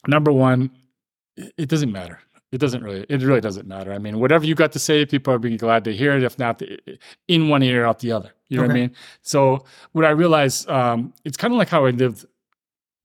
number 0.07 0.33
one, 0.33 0.70
it, 1.57 1.70
doesn't 1.70 1.91
matter. 1.91 2.20
It 2.53 2.59
doesn't 2.59 2.83
really. 2.83 3.07
It 3.09 3.22
really 3.22 3.41
doesn't 3.41 3.66
matter. 3.66 3.91
I 3.91 3.99
mean, 3.99 4.20
whatever 4.20 4.45
you 4.45 4.55
got 4.55 4.72
to 4.72 4.78
say, 4.78 5.07
people 5.07 5.33
are 5.33 5.39
be 5.39 5.57
glad 5.57 5.85
to 5.85 5.95
hear 5.95 6.12
it. 6.14 6.24
If 6.24 6.39
not, 6.39 6.61
in 7.26 7.49
one 7.49 7.62
ear, 7.62 7.87
out 7.87 8.01
the 8.01 8.12
other. 8.12 8.33
You 8.49 8.59
know 8.59 8.64
what 8.64 8.72
I 8.72 8.74
mean? 8.74 8.95
So 9.22 9.64
what 9.93 10.05
I 10.05 10.11
realized, 10.11 10.68
um, 10.68 11.14
it's 11.24 11.39
kind 11.39 11.55
of 11.55 11.59
like 11.59 11.70
how 11.70 11.87
I 11.87 11.91
lived 11.91 12.26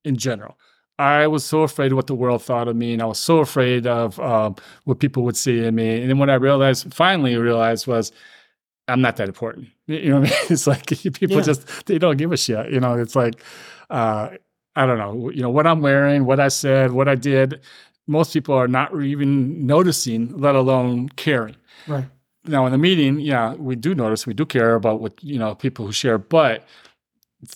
in 0.03 0.17
general. 0.17 0.57
I 0.97 1.27
was 1.27 1.43
so 1.43 1.63
afraid 1.63 1.91
of 1.91 1.95
what 1.97 2.07
the 2.07 2.15
world 2.15 2.41
thought 2.41 2.67
of 2.67 2.75
me, 2.75 2.93
and 2.93 3.01
I 3.01 3.05
was 3.05 3.19
so 3.19 3.39
afraid 3.39 3.85
of 3.85 4.19
um, 4.19 4.55
what 4.85 4.99
people 4.99 5.23
would 5.23 5.35
see 5.35 5.63
in 5.65 5.75
me. 5.75 6.01
And 6.01 6.09
then 6.09 6.17
what 6.19 6.29
I 6.29 6.35
realized, 6.35 6.93
finally 6.93 7.35
realized, 7.35 7.85
was 7.87 8.11
I'm 8.87 9.01
not 9.01 9.17
that 9.17 9.27
important. 9.27 9.67
You 9.87 10.09
know 10.09 10.21
what 10.21 10.29
I 10.29 10.31
mean? 10.31 10.39
It's 10.49 10.65
like 10.67 10.85
people 11.13 11.37
Yeah. 11.37 11.41
just 11.43 11.85
they 11.85 11.99
don't 11.99 12.17
give 12.17 12.31
a 12.31 12.37
shit. 12.37 12.71
You 12.71 12.79
know, 12.79 12.95
it's 12.95 13.15
like 13.15 13.35
uh, 13.89 14.29
I 14.75 14.85
don't 14.85 14.97
know. 14.97 15.29
You 15.29 15.41
know 15.41 15.49
what 15.51 15.67
I'm 15.67 15.81
wearing, 15.81 16.25
what 16.25 16.39
I 16.39 16.47
said, 16.49 16.91
what 16.91 17.07
I 17.07 17.15
did. 17.15 17.61
Most 18.07 18.33
people 18.33 18.55
are 18.55 18.67
not 18.67 18.89
even 19.03 19.65
noticing, 19.65 20.35
let 20.37 20.55
alone 20.55 21.09
caring 21.09 21.55
Right. 21.87 22.05
now 22.45 22.65
in 22.67 22.71
the 22.71 22.77
meeting, 22.77 23.19
yeah, 23.19 23.53
we 23.55 23.75
do 23.75 23.93
notice, 23.95 24.25
we 24.27 24.33
do 24.33 24.45
care 24.45 24.75
about 24.75 25.01
what 25.01 25.13
you 25.23 25.37
know 25.39 25.55
people 25.55 25.85
who 25.85 25.91
share, 25.91 26.17
but 26.17 26.63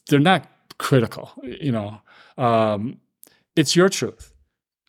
they're 0.07 0.19
not 0.19 0.45
critical. 0.77 1.31
You 1.43 1.71
know, 1.71 2.01
um, 2.37 2.97
it's 3.59 3.75
your 3.75 3.89
truth. 3.89 4.33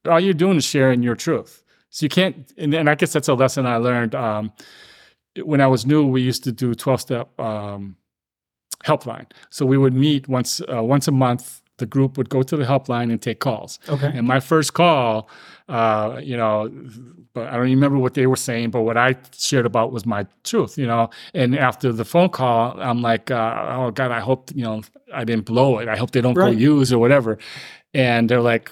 All 0.07 0.21
you're 0.21 0.41
doing 0.45 0.57
is 0.57 0.64
sharing 0.64 1.03
your 1.03 1.16
truth. 1.16 1.62
So 1.91 2.05
you 2.05 2.09
can't. 2.09 2.53
And, 2.57 2.73
and 2.75 2.89
I 2.89 2.95
guess 2.95 3.12
that's 3.12 3.29
a 3.29 3.35
lesson 3.35 3.66
I 3.66 3.77
learned 3.77 4.14
um, 4.14 4.53
when 5.45 5.61
I 5.61 5.66
was 5.66 5.85
new. 5.85 6.07
We 6.07 6.23
used 6.23 6.45
to 6.45 6.53
do 6.53 6.75
twelve 6.75 7.01
step 7.01 7.29
um, 7.39 7.97
helpline. 8.85 9.27
So 9.51 9.66
we 9.66 9.77
would 9.77 9.95
meet 9.95 10.29
once 10.29 10.61
uh, 10.73 10.83
once 10.83 11.09
a 11.09 11.12
month. 11.12 11.60
The 11.81 11.87
group 11.87 12.16
would 12.16 12.28
go 12.28 12.43
to 12.43 12.57
the 12.57 12.64
helpline 12.64 13.11
and 13.11 13.20
take 13.20 13.41
calls. 13.41 13.78
Okay. 13.89 14.11
And 14.14 14.26
my 14.26 14.39
first 14.41 14.72
call, 14.74 15.28
uh, 15.68 16.20
you 16.22 16.37
know, 16.37 16.70
but 17.35 17.49
I 17.49 17.53
don't 17.57 17.62
remember 17.70 17.99
what 17.99 18.14
they 18.14 18.26
were 18.26 18.37
saying, 18.37 18.70
but 18.70 18.83
what 18.83 18.97
I 18.97 19.16
shared 19.37 19.66
about 19.66 19.93
was 19.93 20.05
my 20.07 20.26
truth, 20.45 20.78
you 20.78 20.87
know. 20.87 21.11
And 21.35 21.59
after 21.59 21.93
the 21.93 22.05
phone 22.05 22.28
call, 22.28 22.81
I'm 22.81 23.03
like, 23.03 23.31
uh, 23.31 23.76
oh 23.78 23.91
God, 23.91 24.11
I 24.12 24.20
hope 24.20 24.51
you 24.55 24.62
know 24.64 24.83
I 25.12 25.24
didn't 25.24 25.45
blow 25.47 25.78
it. 25.81 25.89
I 25.89 25.97
hope 25.97 26.11
they 26.12 26.20
don't 26.20 26.35
Right. 26.37 26.53
go 26.53 26.59
use 26.59 26.93
or 26.93 26.99
whatever. 26.99 27.39
And 27.93 28.28
they're 28.28 28.41
like, 28.41 28.70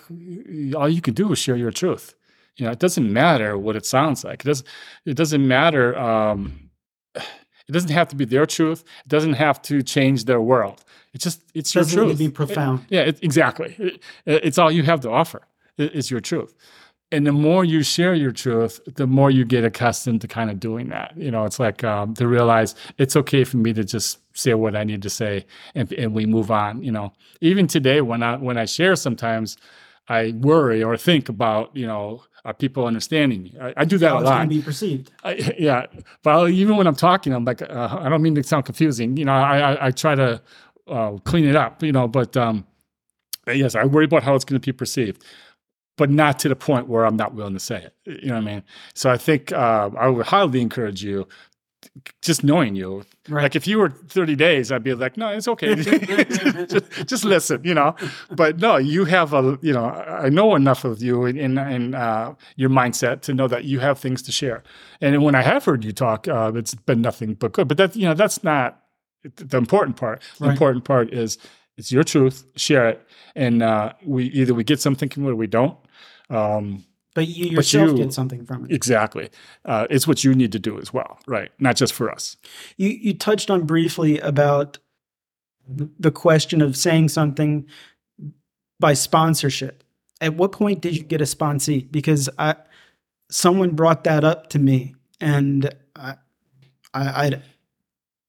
all 0.77 0.89
you 0.89 1.03
can 1.03 1.15
do 1.15 1.33
is 1.33 1.39
share 1.39 1.57
your 1.57 1.73
truth. 1.73 2.15
You 2.57 2.67
know, 2.67 2.73
it 2.73 2.79
doesn't 2.81 3.13
matter 3.13 3.57
what 3.59 3.75
it 3.77 3.87
sounds 3.87 4.25
like. 4.25 4.45
It 4.45 4.49
doesn't. 4.49 4.67
It 5.07 5.17
doesn't 5.17 5.47
matter. 5.47 5.97
Um, 5.99 6.71
it 7.69 7.73
doesn't 7.73 7.91
have 7.91 8.09
to 8.09 8.17
be 8.17 8.25
their 8.25 8.47
truth. 8.47 8.83
It 9.05 9.09
doesn't 9.09 9.35
have 9.35 9.61
to 9.63 9.83
change 9.83 10.25
their 10.25 10.41
world. 10.41 10.85
It's 11.15 11.25
just 11.25 11.43
it's 11.55 11.75
your 11.75 11.83
Doesn't 11.85 11.99
need 12.01 12.07
truth. 12.07 12.19
to 12.19 12.25
be 12.25 12.31
profound. 12.31 12.85
Yeah, 12.91 13.03
it, 13.03 13.19
exactly. 13.23 13.75
It- 13.79 14.03
it's 14.27 14.59
all 14.59 14.71
you 14.71 14.83
have 14.85 15.01
to 15.01 15.11
offer. 15.11 15.43
i- 15.79 15.83
Is 15.83 16.11
your 16.11 16.21
truth. 16.21 16.55
And 17.11 17.27
the 17.27 17.33
more 17.33 17.65
you 17.65 17.83
share 17.83 18.15
your 18.15 18.33
truth, 18.33 18.81
the 18.97 19.07
more 19.07 19.31
you 19.31 19.47
get 19.47 19.65
accustomed 19.65 20.21
to 20.21 20.29
kind 20.29 20.51
of 20.51 20.61
doing 20.61 20.91
that. 20.91 21.15
You 21.17 21.31
know, 21.31 21.45
it's 21.47 21.59
like 21.59 21.83
um, 21.83 22.13
to 22.15 22.29
realize 22.29 22.75
it's 22.99 23.17
okay 23.17 23.45
for 23.45 23.57
me 23.57 23.73
to 23.73 23.83
just 23.85 24.19
say 24.37 24.53
what 24.53 24.77
I 24.77 24.85
need 24.85 25.01
to 25.03 25.11
say, 25.11 25.47
and, 25.75 25.91
and 25.95 26.13
we 26.13 26.27
move 26.27 26.51
on. 26.51 26.83
You 26.83 26.93
know, 26.93 27.13
even 27.41 27.67
today 27.67 28.03
when 28.03 28.23
I 28.23 28.37
when 28.37 28.59
I 28.59 28.67
share, 28.67 28.95
sometimes 28.95 29.57
I 30.09 30.33
worry 30.39 30.83
or 30.83 30.97
think 30.99 31.29
about 31.31 31.75
you 31.75 31.87
know 31.87 32.23
are 32.45 32.55
people 32.55 32.87
understanding 32.87 33.43
me? 33.43 33.55
I, 33.61 33.75
I 33.79 33.85
do 33.85 33.99
that 33.99 34.09
How 34.09 34.17
a 34.19 34.21
it's 34.21 34.29
going 34.31 34.39
lot. 34.39 34.43
to 34.45 34.49
be 34.49 34.63
perceived. 34.63 35.11
I, 35.25 35.55
yeah, 35.59 35.87
but 36.23 36.51
even 36.51 36.77
when 36.77 36.87
I'm 36.87 36.95
talking, 36.95 37.33
I'm 37.35 37.45
like, 37.45 37.61
uh, 37.63 37.99
I 38.01 38.09
don't 38.09 38.23
mean 38.23 38.35
to 38.37 38.43
sound 38.43 38.65
confusing. 38.67 39.17
You 39.17 39.25
know, 39.25 39.33
I 39.33 39.59
I, 39.73 39.87
I 39.87 39.91
try 39.91 40.15
to 40.15 40.41
uh, 40.89 41.19
clean 41.25 41.45
it 41.45 41.57
up. 41.57 41.83
You 41.83 41.93
know, 41.93 42.09
but 42.09 42.37
um, 42.37 42.67
yes, 43.47 43.75
I 43.75 43.85
worry 43.85 44.05
about 44.07 44.23
how 44.23 44.35
it's 44.35 44.45
going 44.45 44.61
to 44.61 44.65
be 44.65 44.73
perceived, 44.73 45.25
but 45.97 46.11
not 46.11 46.39
to 46.41 46.49
the 46.49 46.57
point 46.57 46.89
where 46.89 47.05
I'm 47.05 47.17
not 47.17 47.35
willing 47.35 47.55
to 47.55 47.61
say 47.61 47.83
it. 47.83 47.95
You 48.23 48.29
know 48.29 48.35
what 48.35 48.43
I 48.43 48.47
mean? 48.47 48.63
So 48.95 49.11
I 49.11 49.17
think 49.17 49.53
uh, 49.53 49.91
I 49.99 50.09
would 50.09 50.27
highly 50.27 50.61
encourage 50.61 51.03
you. 51.03 51.27
Just 52.23 52.43
knowing 52.43 52.75
you, 52.75 53.05
Right. 53.29 53.43
like 53.45 53.57
if 53.57 53.67
you 53.67 53.79
were 53.79 53.91
30 53.91 54.35
days, 54.35 54.73
I'd 54.73 54.83
be 54.83 54.95
like, 54.95 55.17
no, 55.17 55.29
it's 55.29 55.47
okay. 55.49 55.75
just, 56.67 57.07
just 57.07 57.25
listen, 57.25 57.61
you 57.65 57.73
know. 57.73 57.95
But 58.31 58.59
no, 58.59 58.77
you 58.77 59.05
have 59.05 59.33
a, 59.33 59.59
you 59.63 59.73
know, 59.73 59.85
I 59.87 60.29
know 60.29 60.55
enough 60.57 60.85
of 60.85 61.01
you 61.03 61.25
and 61.25 61.39
in, 61.39 61.57
in, 61.59 61.95
uh, 61.95 62.35
your 62.57 62.69
mindset 62.71 63.23
to 63.23 63.35
know 63.35 63.47
that 63.49 63.65
you 63.65 63.79
have 63.79 63.99
things 63.99 64.23
to 64.23 64.33
share. 64.33 64.65
And 65.01 65.23
when 65.23 65.35
I 65.37 65.43
have 65.43 65.65
heard 65.65 65.85
you 65.85 65.93
talk, 65.93 66.27
uh, 66.27 66.53
it's 66.55 66.75
been 66.75 67.01
nothing 67.01 67.35
but 67.35 67.53
good. 67.53 67.69
But 67.69 67.77
that, 67.79 67.97
you 67.97 68.07
know, 68.07 68.15
that's 68.15 68.43
not 68.43 68.83
the 69.37 69.57
important 69.59 69.97
part. 69.97 70.23
The 70.39 70.47
Right. 70.47 70.53
important 70.53 70.85
part 70.85 71.13
is 71.13 71.39
it's 71.77 71.91
your 71.93 72.05
truth. 72.05 72.45
Share 72.57 72.89
it, 72.89 73.07
and 73.37 73.63
uh, 73.63 73.93
we 74.05 74.25
either 74.27 74.55
we 74.55 74.65
get 74.65 74.81
something 74.81 75.09
from 75.09 75.25
it 75.27 75.31
or 75.31 75.37
we 75.37 75.47
don't. 75.47 75.77
Um, 76.31 76.85
But 77.15 77.27
you 77.29 77.47
yourself 77.51 77.91
you- 77.91 77.97
get 77.97 78.13
something 78.13 78.45
from 78.47 78.65
it. 78.65 78.73
exactly, 78.73 79.31
uh, 79.65 79.87
it's 79.91 80.07
what 80.07 80.23
you 80.25 80.35
need 80.35 80.53
to 80.53 80.59
do 80.59 80.79
as 80.79 80.93
well, 80.93 81.19
right? 81.27 81.51
Not 81.59 81.77
just 81.77 81.93
for 81.93 82.11
us. 82.11 82.37
You 82.77 82.89
you 82.91 83.15
touched 83.15 83.51
on 83.51 83.65
briefly 83.67 84.19
about 84.21 84.79
the 86.01 86.11
question 86.11 86.63
of 86.63 86.77
saying 86.77 87.09
something 87.09 87.67
by 88.81 88.95
sponsorship. 88.95 89.85
At 90.21 90.35
what 90.35 90.53
point 90.53 90.81
did 90.81 90.97
you 90.97 91.03
get 91.03 91.21
a 91.21 91.25
sponsee? 91.25 91.91
Because 91.91 92.29
I 92.39 92.55
someone 93.31 93.71
brought 93.77 94.05
that 94.05 94.25
up 94.25 94.49
to 94.51 94.59
me, 94.59 94.95
and 95.21 95.71
I 95.97 96.15
I. 96.95 97.27
I 97.27 97.43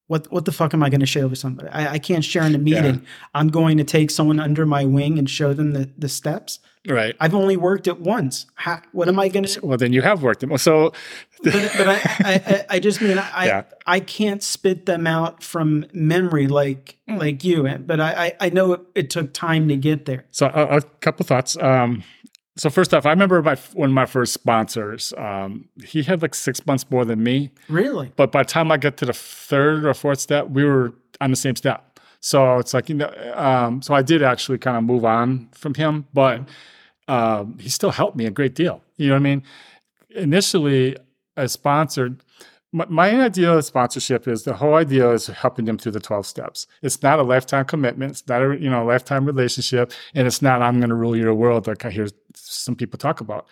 what, 0.10 0.30
what 0.32 0.44
the 0.46 0.52
fuck 0.52 0.74
am 0.74 0.84
I 0.84 0.90
going 0.90 1.00
to 1.00 1.06
share 1.06 1.28
with 1.28 1.38
somebody? 1.40 1.70
I, 1.70 1.94
I 1.94 2.00
can't 2.00 2.26
share 2.26 2.44
in 2.44 2.54
a 2.56 2.58
meeting. 2.58 3.06
I'm 3.34 3.48
going 3.48 3.78
to 3.78 3.84
take 3.84 4.10
someone 4.12 4.40
under 4.40 4.66
my 4.66 4.84
wing 4.84 5.18
and 5.20 5.30
show 5.30 5.54
them 5.54 5.72
the, 5.72 5.90
the 5.98 6.10
steps. 6.10 6.60
Right. 6.88 7.16
I've 7.20 7.36
only 7.36 7.58
worked 7.58 7.88
it 7.88 8.00
once. 8.00 8.48
How, 8.56 8.82
what 8.92 9.08
am 9.08 9.20
I 9.20 9.28
going 9.28 9.44
to 9.46 9.60
Well, 9.66 9.78
then 9.78 9.94
you 9.94 10.02
have 10.02 10.24
worked 10.24 10.40
them. 10.40 10.58
So, 10.58 10.94
but, 11.44 11.54
but 11.78 11.88
I, 11.88 12.00
I, 12.24 12.66
I- 12.72 12.80
just 12.80 13.02
mean 13.02 13.18
I, 13.20 13.46
Yeah. 13.46 13.64
I 13.86 14.00
can't 14.00 14.42
spit 14.42 14.86
them 14.88 15.06
out 15.06 15.44
from 15.44 15.86
memory 15.94 16.48
like 16.48 16.96
Mm. 17.10 17.18
like 17.20 17.44
you. 17.44 17.68
But 17.88 18.00
I, 18.00 18.26
I, 18.28 18.34
I 18.40 18.50
know 18.50 18.74
it, 18.74 18.82
it 18.94 19.10
took 19.10 19.34
time 19.34 19.68
to 19.70 19.76
get 19.76 20.06
there. 20.06 20.26
so 20.30 20.46
a, 20.54 20.78
a 20.78 20.82
couple 21.02 21.26
thoughts. 21.26 21.58
Um, 21.58 22.04
so 22.60 22.70
first 22.70 22.94
off, 22.94 23.06
I 23.06 23.10
remember 23.12 23.42
my 23.42 23.56
one 23.74 23.90
of 23.90 23.94
my 23.94 24.06
first 24.06 24.34
sponsors. 24.34 25.14
Um, 25.18 25.70
he 25.84 26.04
had 26.04 26.22
like 26.22 26.36
six 26.36 26.66
months 26.68 26.86
more 26.92 27.06
than 27.06 27.24
me, 27.24 27.52
Really? 27.70 28.12
but 28.16 28.32
by 28.32 28.44
the 28.44 28.50
time 28.50 28.72
I 28.72 28.78
got 28.78 28.98
to 28.98 29.06
the 29.06 29.14
third 29.14 29.86
or 29.86 29.94
fourth 29.94 30.20
step, 30.20 30.48
we 30.50 30.64
were 30.64 30.94
on 31.22 31.30
the 31.32 31.36
same 31.38 31.56
step. 31.56 32.00
So 32.22 32.58
it's 32.58 32.74
like 32.74 32.90
you 32.90 32.96
know, 32.96 33.12
um, 33.36 33.82
so 33.82 33.94
I 33.94 34.02
did 34.02 34.22
actually 34.22 34.58
kind 34.58 34.78
of 34.78 34.84
move 34.84 35.06
on 35.06 35.50
from 35.54 35.74
him, 35.74 36.06
but 36.14 36.42
um, 37.08 37.58
he 37.60 37.70
still 37.70 37.92
helped 37.92 38.18
me 38.18 38.26
a 38.26 38.32
great 38.32 38.56
deal. 38.56 38.84
You 38.98 39.08
know 39.08 39.14
what 39.16 39.20
I 39.20 39.24
mean? 39.24 39.44
Initially, 40.12 40.98
as 41.38 41.52
sponsored, 41.54 42.22
my, 42.72 42.86
my 42.90 43.22
idea 43.22 43.52
of 43.54 43.66
sponsorship 43.66 44.28
is 44.28 44.44
the 44.44 44.54
whole 44.54 44.76
idea 44.76 45.10
is 45.12 45.28
helping 45.28 45.66
them 45.66 45.78
through 45.78 45.94
the 45.94 46.00
12 46.00 46.26
steps. 46.26 46.68
It's 46.82 47.02
not 47.02 47.20
a 47.20 47.24
lifetime 47.24 47.66
commitment. 47.66 48.12
It's 48.12 48.28
not 48.28 48.42
a 48.44 48.58
you 48.60 48.70
know 48.70 48.86
lifetime 48.86 49.26
relationship, 49.26 49.92
and 50.14 50.28
it's 50.28 50.42
not 50.42 50.62
I'm 50.62 50.80
going 50.80 50.90
to 50.90 50.96
rule 50.96 51.16
your 51.16 51.34
world 51.34 51.68
like 51.68 51.86
I 51.86 51.90
hear 51.90 52.08
some 52.36 52.76
people 52.76 52.98
talk 52.98 53.22
about. 53.22 53.48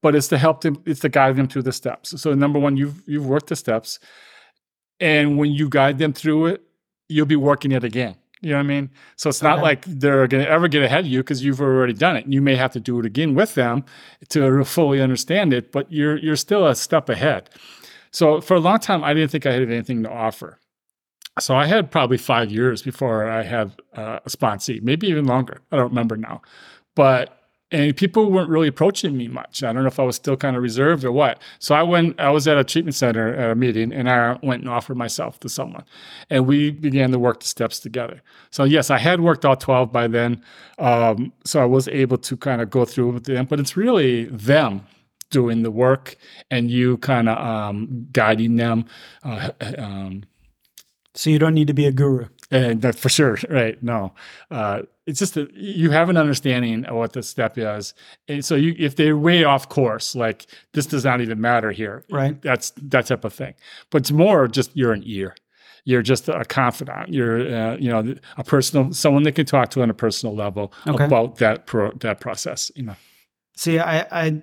But 0.00 0.14
it's 0.14 0.28
to 0.28 0.38
help 0.38 0.62
them. 0.62 0.82
It's 0.86 1.00
to 1.00 1.08
guide 1.08 1.36
them 1.36 1.48
through 1.48 1.62
the 1.62 1.72
steps. 1.72 2.20
So 2.20 2.34
number 2.34 2.58
one, 2.58 2.76
you've 2.76 3.02
you've 3.06 3.26
worked 3.26 3.48
the 3.48 3.56
steps, 3.56 3.98
and 5.00 5.38
when 5.38 5.50
you 5.52 5.68
guide 5.68 5.98
them 5.98 6.12
through 6.12 6.46
it, 6.46 6.62
you'll 7.08 7.26
be 7.26 7.36
working 7.36 7.72
it 7.72 7.84
again. 7.84 8.16
You 8.40 8.50
know 8.50 8.56
what 8.56 8.64
I 8.64 8.66
mean? 8.66 8.90
So 9.16 9.28
it's 9.28 9.42
not 9.42 9.58
Okay. 9.58 9.62
like 9.62 9.84
they're 9.86 10.26
going 10.26 10.44
to 10.44 10.50
ever 10.50 10.66
get 10.66 10.82
ahead 10.82 11.00
of 11.04 11.06
you 11.06 11.20
because 11.20 11.44
you've 11.44 11.60
already 11.60 11.92
done 11.92 12.16
it. 12.16 12.26
You 12.26 12.42
may 12.42 12.56
have 12.56 12.72
to 12.72 12.80
do 12.80 12.98
it 12.98 13.06
again 13.06 13.34
with 13.36 13.54
them 13.54 13.84
to 14.30 14.64
fully 14.64 15.00
understand 15.00 15.52
it, 15.52 15.70
but 15.70 15.90
you're 15.92 16.16
you're 16.18 16.36
still 16.36 16.66
a 16.66 16.74
step 16.74 17.08
ahead. 17.08 17.50
So 18.12 18.40
for 18.40 18.54
a 18.54 18.60
long 18.60 18.78
time, 18.78 19.02
I 19.02 19.14
didn't 19.14 19.30
think 19.30 19.46
I 19.46 19.52
had 19.52 19.62
anything 19.62 20.02
to 20.04 20.10
offer. 20.10 20.58
So 21.40 21.56
I 21.56 21.66
had 21.66 21.90
probably 21.90 22.18
five 22.18 22.52
years 22.52 22.82
before 22.82 23.28
I 23.28 23.42
had 23.42 23.72
uh, 23.96 24.20
a 24.24 24.28
sponsee, 24.28 24.82
maybe 24.82 25.06
even 25.08 25.24
longer. 25.24 25.62
I 25.72 25.76
don't 25.76 25.88
remember 25.88 26.16
now, 26.16 26.42
but 26.94 27.38
and 27.72 27.96
people 27.96 28.30
weren't 28.30 28.50
really 28.50 28.68
approaching 28.68 29.16
me 29.16 29.28
much. 29.28 29.62
I 29.62 29.72
don't 29.72 29.82
know 29.82 29.88
if 29.88 29.98
I 29.98 30.02
was 30.02 30.14
still 30.14 30.36
kind 30.36 30.56
of 30.56 30.62
reserved 30.62 31.04
or 31.04 31.10
what. 31.10 31.40
So 31.58 31.74
I 31.74 31.82
went, 31.82 32.20
I 32.20 32.28
was 32.28 32.46
at 32.46 32.58
a 32.58 32.64
treatment 32.64 32.94
center 32.94 33.34
at 33.34 33.50
a 33.50 33.54
meeting 33.54 33.94
and 33.94 34.10
I 34.10 34.38
went 34.42 34.60
and 34.60 34.70
offered 34.70 34.98
myself 34.98 35.40
to 35.40 35.48
someone 35.48 35.84
and 36.28 36.46
we 36.46 36.70
began 36.70 37.10
to 37.12 37.18
work 37.18 37.40
the 37.40 37.46
steps 37.46 37.80
together. 37.80 38.20
So 38.50 38.64
yes, 38.64 38.90
I 38.90 38.98
had 38.98 39.22
worked 39.22 39.46
all 39.46 39.56
12 39.56 39.90
by 39.90 40.06
then. 40.06 40.42
Um, 40.78 41.32
so 41.46 41.62
I 41.62 41.64
was 41.64 41.88
able 41.88 42.18
to 42.18 42.36
kind 42.36 42.60
of 42.60 42.68
go 42.68 42.84
through 42.84 43.12
with 43.12 43.24
them, 43.24 43.46
but 43.46 43.58
it's 43.58 43.74
really 43.74 44.26
them 44.26 44.86
doing 45.32 45.62
the 45.62 45.70
work 45.72 46.16
and 46.50 46.70
you 46.70 46.98
kind 46.98 47.28
of 47.28 47.36
um, 47.38 48.06
guiding 48.12 48.54
them. 48.56 48.84
Uh, 49.24 49.50
um, 49.76 50.22
so 51.14 51.28
you 51.30 51.38
don't 51.38 51.54
need 51.54 51.66
to 51.66 51.74
be 51.74 51.86
a 51.86 51.92
guru. 51.92 52.28
And 52.50 52.82
that 52.82 52.94
for 52.94 53.08
sure, 53.08 53.38
right? 53.48 53.82
No, 53.82 54.12
uh, 54.50 54.82
it's 55.06 55.18
just 55.18 55.34
that 55.34 55.52
you 55.54 55.90
have 55.90 56.10
an 56.10 56.16
understanding 56.16 56.84
of 56.84 56.96
what 56.96 57.14
the 57.14 57.22
step 57.22 57.56
is. 57.56 57.94
And 58.28 58.44
so 58.44 58.54
you, 58.54 58.74
if 58.78 58.94
they're 58.94 59.16
way 59.16 59.42
off 59.42 59.68
course, 59.68 60.14
like 60.14 60.46
this 60.74 60.86
does 60.86 61.04
not 61.04 61.20
even 61.22 61.40
matter 61.40 61.72
here, 61.72 62.04
right? 62.10 62.40
That's 62.42 62.70
that 62.76 63.06
type 63.06 63.24
of 63.24 63.32
thing. 63.32 63.54
But 63.90 64.02
it's 64.02 64.10
more 64.12 64.46
just 64.48 64.76
you're 64.76 64.92
an 64.92 65.02
ear. 65.06 65.34
You're 65.84 66.02
just 66.02 66.28
a 66.28 66.44
confidant. 66.44 67.08
You're, 67.08 67.52
uh, 67.52 67.76
you 67.76 67.88
know, 67.88 68.14
a 68.36 68.44
personal 68.44 68.92
someone 68.92 69.24
that 69.24 69.32
can 69.32 69.46
talk 69.46 69.70
to 69.70 69.82
on 69.82 69.90
a 69.90 69.94
personal 69.94 70.36
level 70.36 70.72
okay. 70.86 71.04
about 71.04 71.36
that 71.38 71.66
pro, 71.66 71.90
that 71.92 72.20
process. 72.20 72.70
You 72.76 72.84
know. 72.84 72.96
See, 73.56 73.78
I, 73.78 74.06
I 74.12 74.42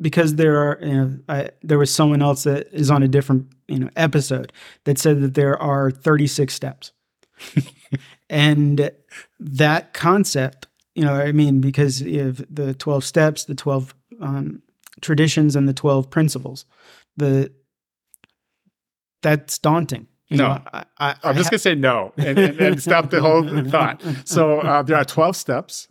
because 0.00 0.34
there 0.34 0.56
are 0.58 0.78
you 0.82 0.94
know 0.94 1.18
I, 1.28 1.50
there 1.62 1.78
was 1.78 1.94
someone 1.94 2.22
else 2.22 2.44
that 2.44 2.68
is 2.72 2.90
on 2.90 3.02
a 3.02 3.08
different 3.08 3.46
you 3.68 3.78
know 3.78 3.90
episode 3.96 4.52
that 4.84 4.98
said 4.98 5.20
that 5.22 5.34
there 5.34 5.60
are 5.60 5.90
36 5.90 6.52
steps. 6.54 6.92
And 8.28 8.90
that 9.38 9.94
concept 9.94 10.66
you 10.96 11.04
know 11.04 11.14
i 11.14 11.30
mean 11.30 11.60
because 11.60 12.02
you 12.02 12.20
have 12.20 12.44
the 12.52 12.74
12 12.74 13.04
steps 13.04 13.44
the 13.44 13.54
12 13.54 13.94
um, 14.20 14.62
traditions 15.00 15.54
and 15.54 15.68
the 15.68 15.74
12 15.74 16.10
principles 16.10 16.64
the 17.16 17.52
that's 19.22 19.58
daunting 19.58 20.08
you 20.28 20.38
no, 20.38 20.54
know, 20.54 20.82
I, 20.98 21.14
am 21.22 21.36
just 21.36 21.50
going 21.50 21.58
to 21.58 21.58
say 21.58 21.76
no 21.76 22.12
and, 22.16 22.36
and, 22.36 22.60
and, 22.60 22.82
stop 22.82 23.10
the 23.10 23.20
whole 23.20 23.44
thought. 23.70 24.02
So 24.24 24.58
uh, 24.60 24.82
there 24.82 24.96
are 24.96 25.04
12 25.04 25.36
steps. 25.36 25.86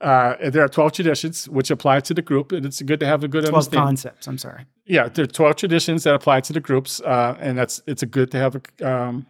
Uh, 0.00 0.36
there 0.50 0.62
are 0.62 0.68
12 0.68 0.92
traditions 0.92 1.48
which 1.48 1.72
apply 1.72 2.00
to 2.00 2.14
the 2.14 2.22
group, 2.22 2.52
and 2.52 2.64
it's 2.64 2.80
good 2.82 3.00
to 3.00 3.06
have 3.06 3.24
a 3.24 3.28
good 3.28 3.42
12 3.42 3.54
understanding. 3.54 3.86
concepts. 3.86 4.28
I'm 4.28 4.38
sorry. 4.38 4.66
Yeah, 4.86 5.08
there 5.08 5.24
are 5.24 5.28
12 5.28 5.56
traditions 5.56 6.04
that 6.04 6.14
apply 6.14 6.40
to 6.42 6.52
the 6.52 6.60
groups, 6.60 7.00
uh, 7.00 7.36
and 7.40 7.58
that's 7.58 7.82
it's 7.88 8.02
a 8.02 8.06
good 8.06 8.30
to 8.30 8.38
have 8.38 8.54
a 8.54 8.88
um, 8.88 9.26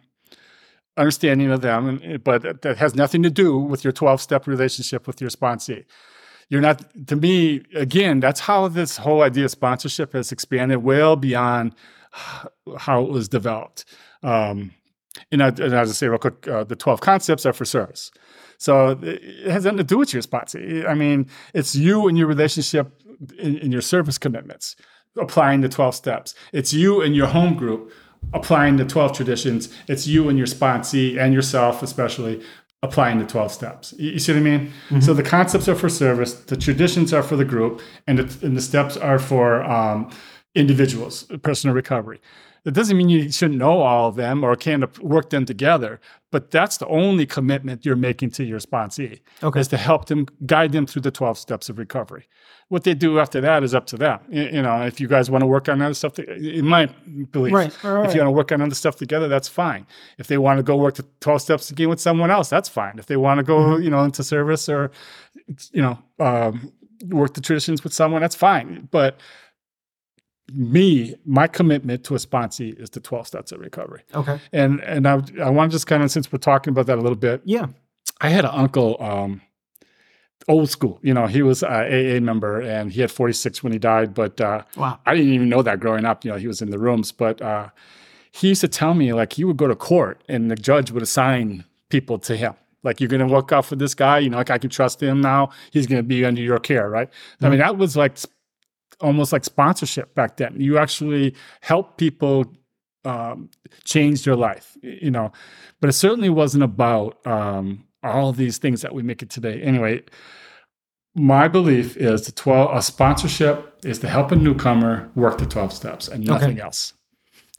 understanding 0.97 1.49
of 1.49 1.61
them. 1.61 1.99
And, 2.03 2.23
but 2.23 2.61
that 2.61 2.77
has 2.77 2.93
nothing 2.93 3.23
to 3.23 3.31
do 3.31 3.57
with 3.57 3.83
your 3.83 3.93
12 3.93 4.21
step 4.21 4.45
relationship 4.45 5.07
with 5.07 5.21
your 5.21 5.31
sponsee. 5.31 5.85
You're 6.49 6.61
not, 6.61 6.83
to 7.07 7.15
me, 7.15 7.63
again, 7.73 8.19
that's 8.19 8.41
how 8.41 8.67
this 8.67 8.97
whole 8.97 9.23
idea 9.23 9.45
of 9.45 9.51
sponsorship 9.51 10.13
has 10.13 10.31
expanded 10.31 10.83
well 10.83 11.15
beyond 11.15 11.73
how 12.77 13.03
it 13.03 13.09
was 13.09 13.27
developed. 13.27 13.85
Um, 14.23 14.71
and, 15.31 15.41
I, 15.41 15.47
and 15.47 15.73
as 15.73 15.89
I 15.89 15.93
say 15.93 16.07
real 16.07 16.19
quick, 16.19 16.47
uh, 16.47 16.63
the 16.63 16.75
12 16.75 17.01
concepts 17.01 17.45
are 17.45 17.53
for 17.53 17.65
service. 17.65 18.11
So 18.57 18.97
it 19.01 19.51
has 19.51 19.65
nothing 19.65 19.77
to 19.77 19.83
do 19.83 19.97
with 19.97 20.13
your 20.13 20.21
sponsee. 20.21 20.87
I 20.87 20.93
mean, 20.93 21.27
it's 21.53 21.75
you 21.75 22.07
and 22.07 22.17
your 22.17 22.27
relationship 22.27 23.01
in, 23.37 23.57
in 23.57 23.71
your 23.71 23.81
service 23.81 24.17
commitments, 24.17 24.75
applying 25.17 25.61
the 25.61 25.69
12 25.69 25.95
steps. 25.95 26.35
It's 26.53 26.73
you 26.73 27.01
and 27.01 27.15
your 27.15 27.27
home 27.27 27.55
group 27.55 27.91
applying 28.33 28.77
the 28.77 28.85
12 28.85 29.15
traditions. 29.15 29.73
It's 29.87 30.07
you 30.07 30.29
and 30.29 30.37
your 30.37 30.47
sponsee 30.47 31.19
and 31.19 31.33
yourself, 31.33 31.83
especially, 31.83 32.41
applying 32.81 33.19
the 33.19 33.25
12 33.25 33.51
steps. 33.51 33.93
You, 33.97 34.19
see 34.19 34.33
what 34.33 34.39
I 34.39 34.41
mean? 34.41 34.67
Mm-hmm. 34.67 34.99
So 35.01 35.13
the 35.13 35.23
concepts 35.23 35.67
are 35.67 35.75
for 35.75 35.89
service, 35.89 36.33
the 36.33 36.57
traditions 36.57 37.13
are 37.13 37.23
for 37.23 37.35
the 37.35 37.45
group, 37.45 37.81
and 38.07 38.19
the, 38.19 38.45
and 38.45 38.55
the 38.55 38.61
steps 38.61 38.97
are 38.97 39.19
for 39.19 39.63
um, 39.63 40.11
individuals, 40.53 41.23
personal 41.41 41.75
recovery. 41.75 42.21
That 42.65 42.73
doesn't 42.73 42.97
mean 42.97 43.09
you 43.09 43.31
shouldn't 43.31 43.59
know 43.59 43.79
all 43.81 44.09
of 44.09 44.15
them 44.15 44.43
or 44.43 44.55
can't 44.55 44.99
work 45.03 45.29
them 45.29 45.45
together, 45.45 45.99
but 46.31 46.49
that's 46.49 46.77
the 46.77 46.87
only 46.87 47.27
commitment 47.27 47.85
you're 47.85 47.95
making 47.95 48.31
to 48.31 48.43
your 48.43 48.57
sponsee 48.57 49.19
okay. 49.43 49.59
is 49.59 49.67
to 49.67 49.77
help 49.77 50.05
them 50.07 50.25
guide 50.47 50.71
them 50.71 50.87
through 50.87 51.03
the 51.03 51.11
12 51.11 51.37
steps 51.37 51.69
of 51.69 51.77
recovery. 51.77 52.27
What 52.69 52.83
they 52.83 52.95
do 52.95 53.19
after 53.19 53.39
that 53.39 53.63
is 53.63 53.75
up 53.75 53.85
to 53.87 53.97
them. 53.97 54.19
You, 54.29 54.63
know, 54.63 54.81
if 54.81 54.99
you 54.99 55.07
guys 55.07 55.29
want 55.29 55.43
to 55.43 55.45
work 55.45 55.69
on 55.69 55.79
other 55.79 55.93
stuff, 55.93 56.17
in 56.17 56.65
my 56.65 56.87
belief, 57.29 57.53
right, 57.53 57.83
right, 57.83 58.09
if 58.09 58.15
you 58.15 58.21
want 58.21 58.29
to 58.29 58.31
work 58.31 58.51
on 58.51 58.61
other 58.63 58.73
stuff 58.73 58.95
together, 58.95 59.27
that's 59.27 59.47
fine. 59.47 59.85
If 60.17 60.25
they 60.25 60.39
want 60.39 60.57
to 60.57 60.63
go 60.63 60.75
work 60.75 60.95
the 60.95 61.05
12 61.19 61.43
steps 61.43 61.69
again 61.69 61.89
with 61.89 62.01
someone 62.01 62.31
else, 62.31 62.49
that's 62.49 62.67
fine. 62.67 62.97
If 62.97 63.05
they 63.05 63.17
want 63.17 63.37
to 63.37 63.43
go, 63.43 63.57
mm-hmm. 63.57 63.83
you 63.83 63.91
know, 63.91 64.03
into 64.03 64.23
service 64.23 64.67
or, 64.67 64.89
you 65.71 65.83
know, 65.83 65.99
um, 66.19 66.71
work 67.09 67.35
the 67.35 67.41
traditions 67.41 67.83
with 67.83 67.93
someone, 67.93 68.21
that's 68.21 68.35
fine. 68.35 68.87
But 68.89 69.19
me, 70.53 71.15
my 71.25 71.47
commitment 71.47 72.03
to 72.05 72.15
a 72.15 72.17
sponsee 72.17 72.79
is 72.79 72.89
the 72.91 72.99
12 72.99 73.27
steps 73.27 73.51
of 73.51 73.59
recovery. 73.59 74.03
Okay. 74.13 74.39
And 74.51 74.81
and 74.81 75.07
I 75.07 75.21
I 75.41 75.49
want 75.49 75.71
to 75.71 75.75
just 75.75 75.87
kind 75.87 76.03
of 76.03 76.11
since 76.11 76.31
we're 76.31 76.39
talking 76.39 76.71
about 76.71 76.85
that 76.87 76.97
a 76.97 77.01
little 77.01 77.17
bit. 77.17 77.41
Yeah. 77.45 77.67
I 78.21 78.29
had 78.29 78.45
an 78.45 78.51
uncle, 78.53 79.01
um, 79.01 79.41
old 80.47 80.69
school. 80.69 80.99
You 81.01 81.13
know, 81.13 81.27
he 81.27 81.41
was 81.41 81.63
a 81.63 81.67
AA 81.67 82.19
member 82.19 82.61
and 82.61 82.91
he 82.91 83.01
had 83.01 83.11
46 83.11 83.63
when 83.63 83.73
he 83.73 83.79
died. 83.79 84.13
But 84.13 84.39
uh, 84.39 84.63
wow. 84.77 84.99
I 85.05 85.15
didn't 85.15 85.33
even 85.33 85.49
know 85.49 85.61
that 85.61 85.79
growing 85.79 86.05
up. 86.05 86.23
You 86.23 86.31
know, 86.31 86.37
he 86.37 86.47
was 86.47 86.61
in 86.61 86.69
the 86.69 86.79
rooms. 86.79 87.11
But 87.11 87.41
uh, 87.41 87.69
he 88.31 88.49
used 88.49 88.61
to 88.61 88.67
tell 88.67 88.93
me 88.93 89.13
like 89.13 89.33
he 89.33 89.43
would 89.43 89.57
go 89.57 89.67
to 89.67 89.75
court 89.75 90.23
and 90.29 90.49
the 90.49 90.55
judge 90.55 90.91
would 90.91 91.03
assign 91.03 91.65
people 91.89 92.19
to 92.19 92.37
him. 92.37 92.53
Like 92.83 93.01
you're 93.01 93.09
going 93.09 93.27
to 93.27 93.33
look 93.33 93.51
out 93.51 93.65
for 93.65 93.75
this 93.75 93.95
guy. 93.95 94.19
You 94.19 94.29
know, 94.29 94.37
like 94.37 94.51
I 94.51 94.59
can 94.59 94.69
trust 94.69 95.01
him 95.01 95.19
now. 95.19 95.49
He's 95.71 95.87
going 95.87 95.97
to 95.97 96.07
be 96.07 96.23
under 96.23 96.41
your 96.41 96.59
care, 96.59 96.87
right? 96.89 97.09
Mm-hmm. 97.09 97.45
I 97.45 97.49
mean, 97.49 97.59
that 97.59 97.77
was 97.77 97.97
like 97.97 98.17
almost 99.01 99.31
like 99.31 99.43
sponsorship 99.43 100.13
back 100.15 100.37
then. 100.37 100.55
You 100.59 100.77
actually 100.77 101.35
help 101.61 101.97
people 101.97 102.53
um, 103.03 103.49
change 103.83 104.23
their 104.23 104.35
life, 104.35 104.77
you 104.81 105.11
know. 105.11 105.31
But 105.79 105.89
it 105.89 105.93
certainly 105.93 106.29
wasn't 106.29 106.63
about 106.63 107.25
um, 107.25 107.85
all 108.03 108.33
these 108.33 108.57
things 108.57 108.81
that 108.81 108.93
we 108.93 109.03
make 109.03 109.21
it 109.21 109.29
today. 109.29 109.61
Anyway, 109.61 110.03
my 111.15 111.47
belief 111.47 111.95
is 111.97 112.25
the 112.25 112.31
12 112.31 112.75
a 112.75 112.81
sponsorship 112.81 113.79
is 113.83 113.99
to 113.99 114.09
help 114.09 114.31
a 114.31 114.35
newcomer 114.35 115.09
work 115.15 115.37
the 115.37 115.45
12 115.45 115.71
steps 115.71 116.07
and 116.07 116.25
nothing 116.25 116.53
okay. 116.53 116.61
else. 116.61 116.93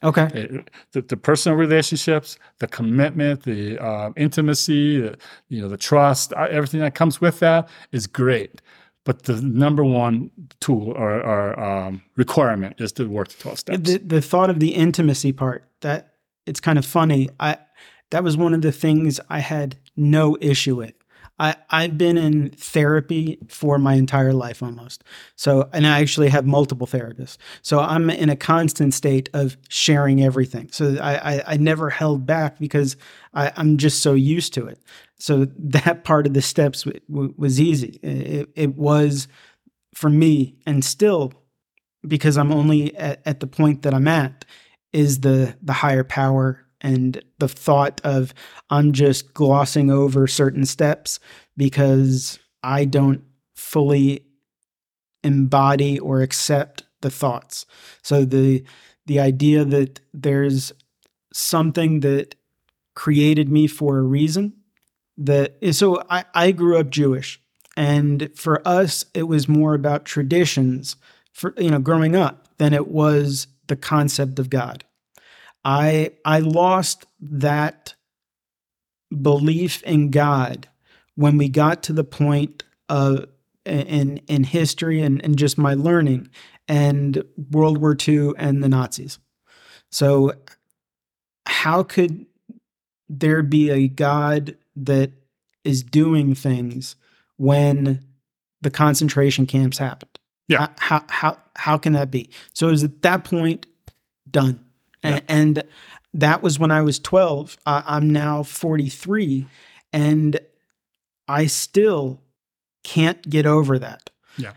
Okay. 0.03 0.29
It, 0.35 0.71
the, 0.93 1.01
the, 1.01 1.17
personal 1.17 1.57
relationships, 1.57 2.39
the 2.59 2.67
commitment, 2.67 3.45
the 3.45 3.79
uh, 3.79 4.11
intimacy, 4.17 5.01
the, 5.01 5.17
you 5.49 5.63
know, 5.63 5.69
the 5.69 5.79
trust, 5.79 6.35
everything 6.35 6.81
that 6.81 6.95
comes 6.95 7.21
with 7.21 7.41
that 7.41 7.69
is 7.93 8.07
great. 8.07 8.61
But 9.07 9.23
the 9.23 9.41
number 9.41 9.85
one 9.85 10.33
tool 10.59 10.91
or, 10.91 11.23
or 11.23 11.61
um, 11.61 12.03
requirement 12.17 12.81
is 12.81 12.91
to 12.95 13.09
work 13.09 13.29
the 13.29 13.41
12 13.41 13.59
steps. 13.61 13.79
The, 13.89 13.99
the 13.99 14.21
thought 14.21 14.51
of 14.51 14.59
the 14.59 14.75
intimacy 14.75 15.33
part, 15.33 15.71
that 15.81 16.15
it's 16.45 16.59
kind 16.59 16.77
of 16.77 16.85
funny. 16.85 17.31
I 17.39 17.59
That 18.11 18.25
was 18.25 18.37
one 18.37 18.53
of 18.53 18.63
the 18.63 18.73
things 18.73 19.21
I 19.31 19.39
had 19.39 19.77
no 19.97 20.37
issue 20.41 20.75
with. 20.75 20.95
I, 21.39 21.57
I've 21.69 21.99
been 21.99 22.17
in 22.17 22.51
therapy 22.51 23.39
for 23.49 23.79
my 23.79 23.95
entire 23.95 24.33
life 24.33 24.63
almost. 24.63 25.05
So, 25.37 25.69
and 25.73 25.87
I 25.87 26.01
actually 26.01 26.29
have 26.31 26.47
multiple 26.47 26.87
therapists. 26.87 27.37
So 27.63 27.81
I'm 27.81 28.09
in 28.09 28.31
a 28.31 28.37
constant 28.37 28.95
state 28.95 29.29
of 29.35 29.57
sharing 29.69 30.23
everything. 30.23 30.69
So 30.73 30.97
I, 31.01 31.35
I, 31.35 31.43
I 31.49 31.57
never 31.59 31.91
held 31.91 32.27
back 32.27 32.59
because 32.59 32.97
I, 33.35 33.53
I'm 33.57 33.77
just 33.77 34.03
so 34.03 34.15
used 34.15 34.55
to 34.55 34.67
it. 34.67 34.81
So 35.19 35.47
that 35.59 36.05
part 36.05 36.27
of 36.27 36.35
the 36.35 36.43
steps 36.43 36.85
w- 36.85 37.01
w- 37.11 37.35
was 37.37 37.61
easy. 37.61 37.99
It, 38.03 38.49
it 38.55 38.77
was 38.77 39.29
for 39.95 40.11
me, 40.11 40.57
and 40.67 40.85
still, 40.85 41.33
because 42.07 42.37
I'm 42.37 42.53
only 42.53 42.95
at, 42.97 43.23
at 43.27 43.41
the 43.41 43.47
point 43.47 43.83
that 43.83 43.95
I'm 43.95 44.09
at, 44.09 44.45
is 44.93 45.21
the 45.21 45.57
the 45.63 45.73
higher 45.73 46.05
power 46.05 46.66
and 46.87 47.21
the 47.41 47.49
thought 47.49 48.01
of 48.05 48.33
I'm 48.71 48.93
just 48.93 49.35
glossing 49.35 49.91
over 49.91 50.29
certain 50.29 50.65
steps 50.65 51.19
because 51.57 52.39
I 52.63 52.85
don't 52.85 53.25
fully 53.57 54.25
embody 55.25 55.99
or 55.99 56.23
accept 56.23 56.85
the 57.01 57.11
thoughts. 57.11 57.67
So 58.03 58.25
the 58.25 58.65
the 59.07 59.19
idea 59.19 59.65
that 59.65 60.01
there's 60.15 60.73
something 61.33 62.01
that 62.01 62.37
created 62.95 63.49
me 63.49 63.67
for 63.67 63.99
a 63.99 64.03
reason 64.03 64.53
that 65.19 65.57
so 65.73 66.03
I, 66.09 66.25
I 66.35 66.53
grew 66.53 66.79
up 66.79 66.91
Jewish 66.91 67.41
and 67.77 68.31
for 68.37 68.67
us 68.67 69.05
it 69.13 69.25
was 69.25 69.49
more 69.49 69.75
about 69.75 70.05
traditions 70.05 70.95
for 71.33 71.53
you 71.59 71.71
know 71.71 71.81
growing 71.81 72.15
up 72.15 72.47
than 72.59 72.73
it 72.73 72.87
was 72.87 73.49
the 73.67 73.77
concept 73.77 74.39
of 74.39 74.51
God. 74.51 74.85
I 75.67 76.13
I 76.25 76.39
lost 76.39 77.07
that 77.21 77.95
belief 79.11 79.83
in 79.83 80.11
God 80.11 80.69
when 81.17 81.37
we 81.37 81.49
got 81.49 81.83
to 81.85 81.93
the 81.93 82.05
point 82.05 82.63
of 82.89 83.27
in 83.65 84.19
in 84.29 84.45
history 84.45 85.03
and, 85.03 85.23
and 85.25 85.37
just 85.37 85.59
my 85.59 85.75
learning 85.75 86.31
and 86.69 87.23
World 87.51 87.79
War 87.79 87.97
II 88.09 88.33
and 88.39 88.63
the 88.63 88.69
Nazis. 88.69 89.19
So 89.91 90.33
how 91.47 91.83
could 91.83 92.27
there 93.09 93.43
be 93.43 93.71
a 93.71 93.89
God 93.89 94.57
that 94.77 95.13
is 95.65 95.83
doing 95.83 96.35
things 96.35 96.95
when 97.37 98.05
the 98.61 98.71
concentration 98.71 99.47
camps 99.47 99.79
happened. 99.79 100.19
Yeah. 100.49 100.69
How 100.79 101.05
how 101.09 101.39
how 101.57 101.79
can 101.79 101.93
that 101.95 102.11
be? 102.11 102.31
So 102.53 102.69
it 102.69 102.73
was 102.73 102.85
at 102.85 103.03
that 103.03 103.25
point 103.25 103.67
done, 104.31 104.65
Yeah. 105.07 105.21
and, 105.29 105.63
that 106.17 106.43
was 106.43 106.59
when 106.59 106.71
I 106.71 106.83
was 106.83 106.99
twelve. 106.99 107.57
Uh, 107.67 107.83
I'm 107.85 108.11
now 108.11 108.43
forty 108.43 108.89
three, 108.89 109.47
and 109.93 110.39
I 111.29 111.47
still 111.47 112.21
can't 112.85 113.21
get 113.29 113.47
over 113.47 113.79
that. 113.79 114.11
Yeah. 114.39 114.53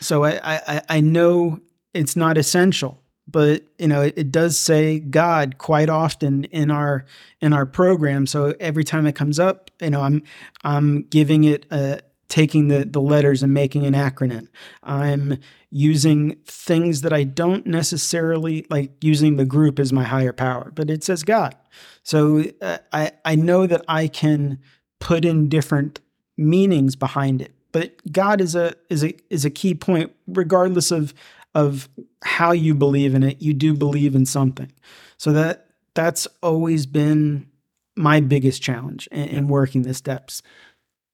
So 0.00 0.24
I 0.24 0.40
I, 0.42 0.82
I 0.88 1.00
know 1.00 1.60
it's 1.92 2.16
not 2.16 2.38
essential, 2.38 3.02
but 3.28 3.64
you 3.78 3.88
know 3.88 4.00
it, 4.00 4.14
it 4.16 4.32
does 4.32 4.58
say 4.58 4.98
God 4.98 5.58
quite 5.58 5.90
often 5.90 6.44
in 6.44 6.70
our 6.70 7.04
in 7.40 7.52
our 7.52 7.66
program. 7.66 8.26
So 8.26 8.54
every 8.58 8.84
time 8.84 9.06
it 9.06 9.14
comes 9.14 9.38
up, 9.38 9.70
you 9.82 9.90
know 9.90 10.00
I'm 10.00 10.22
I'm 10.64 11.02
giving 11.02 11.44
it 11.44 11.66
a 11.70 12.00
taking 12.28 12.68
the 12.68 12.84
the 12.84 13.00
letters 13.00 13.42
and 13.42 13.52
making 13.52 13.86
an 13.86 13.94
acronym. 13.94 14.48
I'm 14.82 15.38
using 15.70 16.36
things 16.46 17.00
that 17.02 17.12
I 17.12 17.24
don't 17.24 17.66
necessarily 17.66 18.66
like 18.70 18.92
using 19.00 19.36
the 19.36 19.44
group 19.44 19.78
as 19.78 19.92
my 19.92 20.04
higher 20.04 20.32
power, 20.32 20.72
but 20.74 20.90
it 20.90 21.04
says 21.04 21.22
God. 21.22 21.56
So 22.02 22.44
uh, 22.60 22.78
I 22.92 23.12
I 23.24 23.34
know 23.34 23.66
that 23.66 23.84
I 23.88 24.08
can 24.08 24.58
put 25.00 25.24
in 25.24 25.48
different 25.48 26.00
meanings 26.36 26.96
behind 26.96 27.42
it. 27.42 27.54
But 27.72 28.12
God 28.12 28.40
is 28.40 28.54
a 28.54 28.74
is 28.88 29.04
a 29.04 29.14
is 29.30 29.44
a 29.44 29.50
key 29.50 29.74
point 29.74 30.12
regardless 30.26 30.90
of 30.90 31.12
of 31.54 31.88
how 32.24 32.52
you 32.52 32.74
believe 32.74 33.14
in 33.14 33.22
it. 33.22 33.42
You 33.42 33.54
do 33.54 33.74
believe 33.74 34.14
in 34.14 34.26
something. 34.26 34.72
So 35.16 35.32
that 35.32 35.66
that's 35.94 36.26
always 36.42 36.86
been 36.86 37.48
my 37.96 38.20
biggest 38.20 38.62
challenge 38.62 39.08
in, 39.12 39.28
in 39.28 39.48
working 39.48 39.82
the 39.82 39.94
steps. 39.94 40.42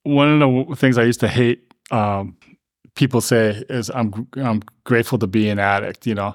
One 0.02 0.42
of 0.42 0.68
the 0.68 0.76
things 0.76 0.98
I 0.98 1.04
used 1.04 1.20
to 1.20 1.28
hate 1.28 1.72
um, 1.90 2.36
people 2.94 3.20
say 3.20 3.64
is 3.68 3.90
I'm 3.90 4.28
I'm 4.36 4.62
grateful 4.84 5.18
to 5.18 5.26
be 5.26 5.48
an 5.48 5.58
addict, 5.58 6.06
you 6.06 6.14
know. 6.14 6.34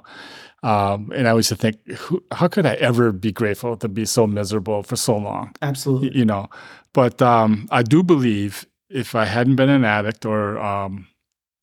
Um, 0.63 1.11
and 1.13 1.27
I 1.27 1.33
used 1.35 1.49
to 1.49 1.55
think, 1.55 1.75
who, 1.91 2.23
how 2.31 2.47
could 2.47 2.65
I 2.65 2.73
ever 2.75 3.11
be 3.11 3.31
grateful 3.31 3.77
to 3.77 3.87
be 3.87 4.03
so 4.05 4.25
miserable 4.25 4.81
for 4.81 4.95
so 4.95 5.15
long? 5.15 5.53
Absolutely. 5.61 6.17
you 6.17 6.25
know. 6.25 6.49
But 6.91 7.21
um, 7.21 7.67
I 7.71 7.83
do 7.83 8.01
believe 8.01 8.65
if 8.89 9.13
I 9.13 9.25
hadn't 9.25 9.57
been 9.57 9.69
an 9.69 9.85
addict, 9.85 10.25
or 10.25 10.57
um, 10.57 11.07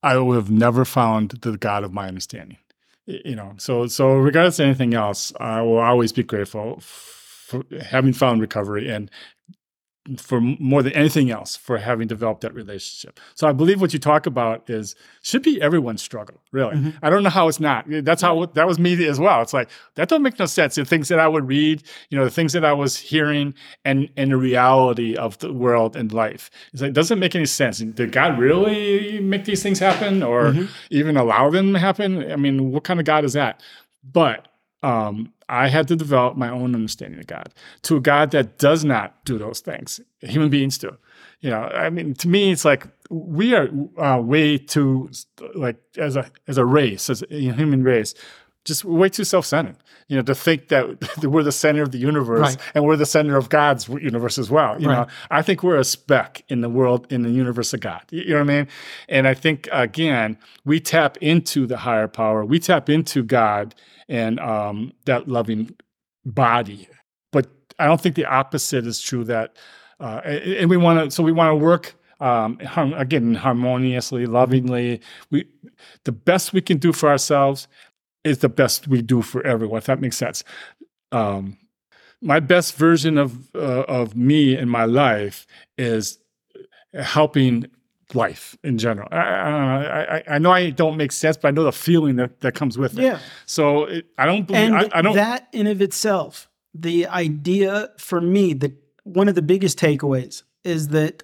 I 0.02 0.18
would 0.18 0.36
have 0.36 0.50
never 0.50 0.84
found 0.84 1.30
the 1.42 1.56
God 1.56 1.84
of 1.84 1.92
my 1.92 2.06
understanding. 2.06 2.58
You 3.06 3.34
know, 3.34 3.54
so 3.58 3.88
so 3.88 4.14
regardless 4.14 4.60
of 4.60 4.66
anything 4.66 4.94
else, 4.94 5.32
I 5.40 5.62
will 5.62 5.78
always 5.78 6.12
be 6.12 6.22
grateful 6.22 6.78
for 6.80 7.64
having 7.80 8.12
found 8.12 8.40
recovery 8.40 8.88
and 8.88 9.10
for 10.18 10.40
more 10.40 10.82
than 10.82 10.92
anything 10.94 11.30
else 11.30 11.54
for 11.54 11.78
having 11.78 12.08
developed 12.08 12.40
that 12.40 12.52
relationship. 12.54 13.20
So 13.36 13.46
I 13.46 13.52
believe 13.52 13.80
what 13.80 13.92
you 13.92 14.00
talk 14.00 14.26
about 14.26 14.68
is 14.68 14.96
should 15.22 15.42
be 15.44 15.62
everyone's 15.62 16.02
struggle, 16.02 16.40
really. 16.50 16.74
Mhm. 16.74 16.94
I 17.02 17.08
don't 17.08 17.22
know 17.22 17.30
how 17.30 17.46
it's 17.46 17.60
not. 17.60 17.84
That's 17.88 18.20
how 18.20 18.46
that 18.46 18.66
was 18.66 18.80
me 18.80 19.06
as 19.06 19.20
well. 19.20 19.42
It's 19.42 19.52
like 19.52 19.68
that 19.94 20.08
don't 20.08 20.22
make 20.22 20.38
no 20.40 20.46
sense. 20.46 20.74
The 20.74 20.84
things 20.84 21.06
that 21.08 21.20
I 21.20 21.28
would 21.28 21.46
read, 21.46 21.84
you 22.10 22.18
know, 22.18 22.24
the 22.24 22.32
things 22.32 22.52
that 22.52 22.64
I 22.64 22.72
was 22.72 22.96
hearing 22.96 23.54
and 23.84 24.08
and 24.16 24.32
the 24.32 24.36
reality 24.36 25.14
of 25.14 25.38
the 25.38 25.52
world 25.52 25.94
and 25.94 26.12
life. 26.12 26.50
It's 26.72 26.82
like 26.82 26.88
it 26.90 26.94
doesn't 26.94 27.20
make 27.20 27.36
any 27.36 27.46
sense. 27.46 27.78
Did 27.78 28.10
God 28.10 28.38
really 28.40 29.20
make 29.20 29.44
these 29.44 29.62
things 29.62 29.78
happen 29.78 30.22
or 30.22 30.46
Mhm. 30.52 30.68
even 30.90 31.16
allow 31.16 31.48
them 31.50 31.72
to 31.74 31.78
happen? 31.78 32.28
I 32.32 32.36
mean, 32.36 32.72
what 32.72 32.82
kind 32.82 32.98
of 32.98 33.06
God 33.06 33.24
is 33.24 33.34
that? 33.34 33.62
But 34.02 34.48
um, 34.84 35.32
I 35.52 35.68
had 35.68 35.86
to 35.88 35.96
develop 35.96 36.36
my 36.36 36.48
own 36.48 36.74
understanding 36.74 37.20
of 37.20 37.26
God 37.26 37.48
to 37.82 37.96
a 37.96 38.00
God 38.00 38.30
that 38.30 38.58
does 38.58 38.84
not 38.84 39.22
do 39.24 39.36
those 39.38 39.60
things. 39.60 40.00
Human 40.20 40.48
beings 40.48 40.78
do. 40.78 40.96
You 41.40 41.50
know, 41.50 41.62
I 41.64 41.90
mean, 41.90 42.14
to 42.14 42.28
me, 42.28 42.50
it's 42.52 42.64
like 42.64 42.86
we 43.10 43.54
are 43.54 43.68
uh, 43.98 44.18
way 44.20 44.56
too 44.58 45.10
like 45.54 45.76
as 45.98 46.16
a 46.16 46.30
as 46.48 46.56
a 46.58 46.64
race, 46.64 47.10
as 47.10 47.22
a 47.30 47.34
human 47.52 47.82
race, 47.84 48.14
just 48.64 48.84
way 48.84 49.08
too 49.08 49.24
self 49.24 49.44
centered. 49.44 49.76
You 50.08 50.16
know, 50.16 50.22
to 50.22 50.34
think 50.34 50.68
that 50.68 50.84
we're 51.22 51.42
the 51.42 51.52
center 51.52 51.82
of 51.82 51.90
the 51.90 51.98
universe 51.98 52.40
Right. 52.40 52.56
and 52.74 52.84
we're 52.84 52.96
the 52.96 53.06
center 53.06 53.36
of 53.36 53.48
God's 53.48 53.88
universe 53.88 54.38
as 54.38 54.50
well. 54.50 54.80
You 54.80 54.88
Right. 54.88 54.98
know, 55.00 55.06
I 55.30 55.42
think 55.42 55.62
we're 55.62 55.78
a 55.78 55.84
speck 55.84 56.44
in 56.48 56.60
the 56.60 56.68
world, 56.68 57.06
in 57.10 57.22
the 57.22 57.30
universe 57.30 57.74
of 57.74 57.80
God. 57.80 58.02
You 58.10 58.24
know 58.30 58.34
what 58.44 58.50
I 58.50 58.54
mean? 58.56 58.68
And 59.08 59.26
I 59.28 59.34
think 59.34 59.68
again, 59.72 60.38
we 60.64 60.80
tap 60.80 61.16
into 61.20 61.66
the 61.66 61.78
higher 61.78 62.08
power. 62.08 62.44
We 62.44 62.58
tap 62.58 62.88
into 62.88 63.22
God 63.22 63.74
and 64.08 64.40
um, 64.40 64.92
that 65.06 65.28
loving 65.28 65.74
body. 66.24 66.88
But 67.32 67.48
I 67.78 67.86
don't 67.86 68.00
think 68.00 68.14
the 68.14 68.26
opposite 68.26 68.86
is 68.86 69.00
true. 69.00 69.24
That 69.24 69.56
uh, 70.00 70.20
and 70.24 70.68
we 70.70 70.76
want 70.76 71.04
to. 71.04 71.10
So 71.10 71.22
we 71.22 71.32
want 71.32 71.50
to 71.50 71.56
work. 71.56 71.94
Um, 72.20 72.58
again, 72.96 73.34
harmoniously, 73.34 74.26
lovingly. 74.26 75.00
We, 75.30 75.48
the 76.04 76.12
best 76.12 76.52
we 76.52 76.60
can 76.60 76.78
do 76.78 76.92
for 76.92 77.08
ourselves 77.08 77.66
is 78.22 78.38
the 78.38 78.48
best 78.48 78.86
we 78.86 79.02
do 79.02 79.22
for 79.22 79.44
everyone. 79.44 79.78
If 79.78 79.86
that 79.86 80.00
makes 80.00 80.18
sense. 80.18 80.44
Um, 81.10 81.58
my 82.20 82.38
best 82.38 82.76
version 82.76 83.18
of 83.18 83.54
uh, 83.54 83.82
of 83.88 84.14
me 84.16 84.56
in 84.56 84.68
my 84.68 84.84
life 84.84 85.46
is 85.76 86.18
helping 86.94 87.66
life 88.14 88.56
in 88.62 88.78
general. 88.78 89.08
I, 89.10 89.16
I, 89.16 90.16
I, 90.16 90.22
I 90.30 90.38
know 90.38 90.50
I 90.50 90.70
don't 90.70 90.96
make 90.96 91.12
sense, 91.12 91.36
but 91.36 91.48
I 91.48 91.50
know 91.50 91.64
the 91.64 91.72
feeling 91.72 92.16
that, 92.16 92.40
that 92.40 92.54
comes 92.54 92.78
with 92.78 92.98
it. 92.98 93.02
Yeah. 93.02 93.18
So 93.46 93.84
it, 93.84 94.06
I 94.18 94.26
don't 94.26 94.46
believe. 94.46 94.62
And 94.62 94.76
I, 94.76 94.88
I 94.92 95.02
don't. 95.02 95.14
that 95.14 95.48
in 95.52 95.66
of 95.66 95.80
itself, 95.80 96.48
the 96.74 97.06
idea 97.06 97.90
for 97.98 98.20
me, 98.20 98.54
that 98.54 98.72
one 99.04 99.28
of 99.28 99.34
the 99.34 99.42
biggest 99.42 99.78
takeaways 99.78 100.42
is 100.64 100.88
that 100.88 101.22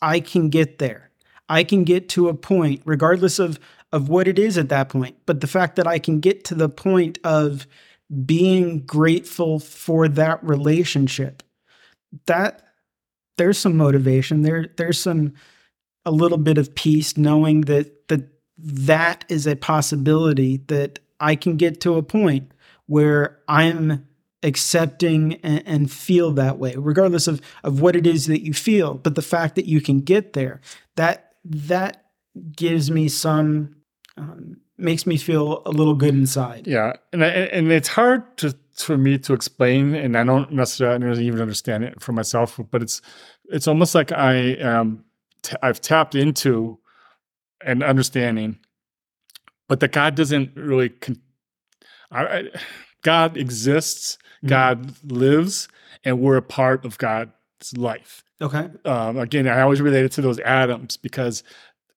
I 0.00 0.20
can 0.20 0.48
get 0.48 0.78
there. 0.78 1.10
I 1.48 1.64
can 1.64 1.84
get 1.84 2.08
to 2.10 2.28
a 2.28 2.34
point, 2.34 2.82
regardless 2.84 3.38
of 3.38 3.58
of 3.92 4.08
what 4.08 4.28
it 4.28 4.38
is 4.38 4.56
at 4.56 4.68
that 4.68 4.88
point. 4.88 5.16
But 5.26 5.40
the 5.40 5.48
fact 5.48 5.76
that 5.76 5.86
I 5.86 5.98
can 5.98 6.20
get 6.20 6.44
to 6.44 6.54
the 6.54 6.68
point 6.68 7.18
of 7.24 7.66
being 8.24 8.86
grateful 8.86 9.58
for 9.58 10.06
that 10.08 10.42
relationship, 10.44 11.42
that 12.26 12.62
there's 13.36 13.58
some 13.58 13.76
motivation. 13.76 14.42
There 14.42 14.68
there's 14.76 15.00
some 15.00 15.34
a 16.04 16.10
little 16.10 16.38
bit 16.38 16.58
of 16.58 16.74
peace 16.74 17.16
knowing 17.16 17.62
that 17.62 18.08
that 18.08 18.28
that 18.58 19.24
is 19.28 19.46
a 19.46 19.56
possibility 19.56 20.58
that 20.68 20.98
I 21.18 21.34
can 21.36 21.56
get 21.56 21.80
to 21.82 21.96
a 21.96 22.02
point 22.02 22.52
where 22.86 23.38
I'm 23.48 24.06
accepting 24.42 25.34
and, 25.42 25.62
and 25.66 25.92
feel 25.92 26.32
that 26.32 26.58
way, 26.58 26.74
regardless 26.76 27.26
of 27.26 27.40
of 27.64 27.80
what 27.80 27.96
it 27.96 28.06
is 28.06 28.26
that 28.26 28.44
you 28.44 28.52
feel. 28.52 28.94
But 28.94 29.14
the 29.14 29.22
fact 29.22 29.54
that 29.56 29.66
you 29.66 29.80
can 29.80 30.00
get 30.00 30.32
there, 30.32 30.60
that 30.96 31.34
that 31.44 32.06
gives 32.56 32.90
me 32.90 33.08
some 33.08 33.76
um, 34.16 34.58
makes 34.78 35.06
me 35.06 35.16
feel 35.16 35.62
a 35.66 35.70
little 35.70 35.94
good 35.94 36.14
inside. 36.14 36.66
Yeah, 36.66 36.94
and 37.12 37.22
and 37.22 37.70
it's 37.72 37.88
hard 37.88 38.36
to 38.38 38.56
for 38.76 38.96
me 38.96 39.18
to 39.18 39.34
explain, 39.34 39.94
and 39.94 40.16
I 40.16 40.24
don't 40.24 40.52
necessarily 40.52 41.26
even 41.26 41.40
understand 41.40 41.84
it 41.84 42.00
for 42.00 42.12
myself. 42.12 42.58
But 42.70 42.82
it's 42.82 43.02
it's 43.50 43.68
almost 43.68 43.94
like 43.94 44.12
I 44.12 44.34
am 44.34 45.04
t- 45.42 45.56
I've 45.62 45.80
tapped 45.80 46.14
into 46.14 46.78
an 47.64 47.82
understanding, 47.82 48.58
but 49.68 49.80
that 49.80 49.92
God 49.92 50.14
doesn't 50.14 50.56
really. 50.56 50.88
Con- 50.90 51.20
I, 52.10 52.24
I, 52.24 52.44
God 53.02 53.36
exists, 53.36 54.18
Mhm. 54.44 54.48
God 54.48 54.94
lives, 55.10 55.68
and 56.04 56.20
we're 56.20 56.36
a 56.36 56.42
part 56.42 56.84
of 56.84 56.98
God's 56.98 57.30
life. 57.76 58.24
Okay. 58.42 58.70
um, 58.86 59.18
again, 59.18 59.46
I 59.46 59.60
always 59.60 59.82
relate 59.82 60.04
it 60.06 60.12
to 60.12 60.22
those 60.22 60.38
atoms 60.40 60.96
because 60.96 61.42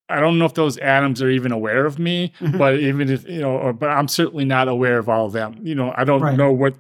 I 0.10 0.20
don't 0.20 0.38
know 0.38 0.44
if 0.46 0.54
those 0.56 0.78
atoms 0.80 1.22
are 1.22 1.30
even 1.30 1.54
aware 1.54 1.86
of 1.86 1.98
me, 2.00 2.34
Mhm. 2.42 2.58
but 2.58 2.78
even 2.80 3.10
if 3.10 3.28
you 3.28 3.40
know, 3.40 3.56
or, 3.58 3.72
but 3.74 3.90
I'm 3.90 4.10
certainly 4.10 4.44
not 4.44 4.68
aware 4.68 4.98
of 4.98 5.08
all 5.08 5.26
of 5.28 5.32
them. 5.32 5.56
You 5.64 5.74
know, 5.76 5.94
I 5.96 6.04
don't 6.04 6.22
Right. 6.22 6.38
know 6.38 6.52
what 6.52 6.76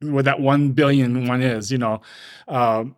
what 0.00 0.24
that 0.26 0.40
one 0.40 0.72
billion 0.72 1.26
one 1.26 1.42
is. 1.42 1.70
You 1.70 1.78
know, 1.78 2.00
um, 2.48 2.96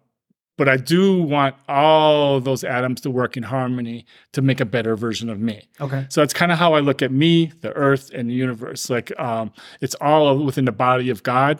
but 0.60 0.68
I 0.68 0.76
do 0.76 1.22
want 1.22 1.54
all 1.70 2.38
those 2.38 2.64
atoms 2.64 3.00
to 3.00 3.10
work 3.10 3.38
in 3.38 3.42
harmony 3.42 4.04
to 4.32 4.42
make 4.42 4.60
a 4.60 4.66
better 4.66 4.94
version 4.94 5.30
of 5.30 5.40
me. 5.40 5.62
Okay. 5.80 6.04
So 6.10 6.20
that's 6.20 6.34
kind 6.34 6.52
of 6.52 6.58
how 6.58 6.74
I 6.74 6.80
look 6.80 7.00
at 7.00 7.10
me, 7.10 7.50
the 7.62 7.72
earth, 7.72 8.10
and 8.12 8.28
the 8.28 8.34
universe. 8.34 8.90
Like 8.90 9.10
um, 9.18 9.52
it's 9.80 9.94
all 10.02 10.36
within 10.44 10.66
the 10.66 10.72
body 10.72 11.08
of 11.08 11.22
God, 11.22 11.58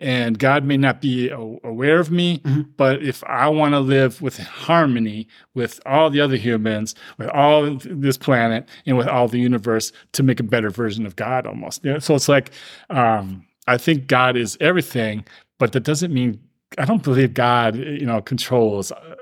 and 0.00 0.36
God 0.36 0.64
may 0.64 0.76
not 0.76 1.00
be 1.00 1.28
a- 1.28 1.38
aware 1.62 2.00
of 2.00 2.10
me, 2.10 2.38
Mhm. 2.40 2.66
but 2.76 3.00
if 3.04 3.22
I 3.22 3.48
want 3.48 3.74
to 3.74 3.78
live 3.80 4.20
with 4.20 4.38
harmony 4.38 5.28
with 5.54 5.78
all 5.86 6.10
the 6.10 6.20
other 6.20 6.34
humans, 6.36 6.96
with 7.18 7.28
all 7.28 7.78
this 7.84 8.18
planet, 8.18 8.68
and 8.84 8.96
with 8.98 9.06
all 9.06 9.28
the 9.28 9.38
universe, 9.38 9.92
to 10.14 10.24
make 10.24 10.40
a 10.40 10.42
better 10.42 10.70
version 10.70 11.06
of 11.06 11.14
God, 11.14 11.46
almost. 11.46 11.84
Yeah. 11.84 12.00
So 12.00 12.16
it's 12.16 12.28
like 12.28 12.50
um, 12.90 13.44
I 13.68 13.78
think 13.78 14.08
God 14.08 14.36
is 14.36 14.56
everything, 14.60 15.24
but 15.60 15.70
that 15.70 15.84
doesn't 15.84 16.12
mean 16.12 16.40
I 16.78 16.84
don't 16.84 17.02
believe 17.02 17.34
God, 17.34 17.76
you 17.76 18.06
know, 18.06 18.20
controls. 18.20 18.92
Uh, 18.92 19.16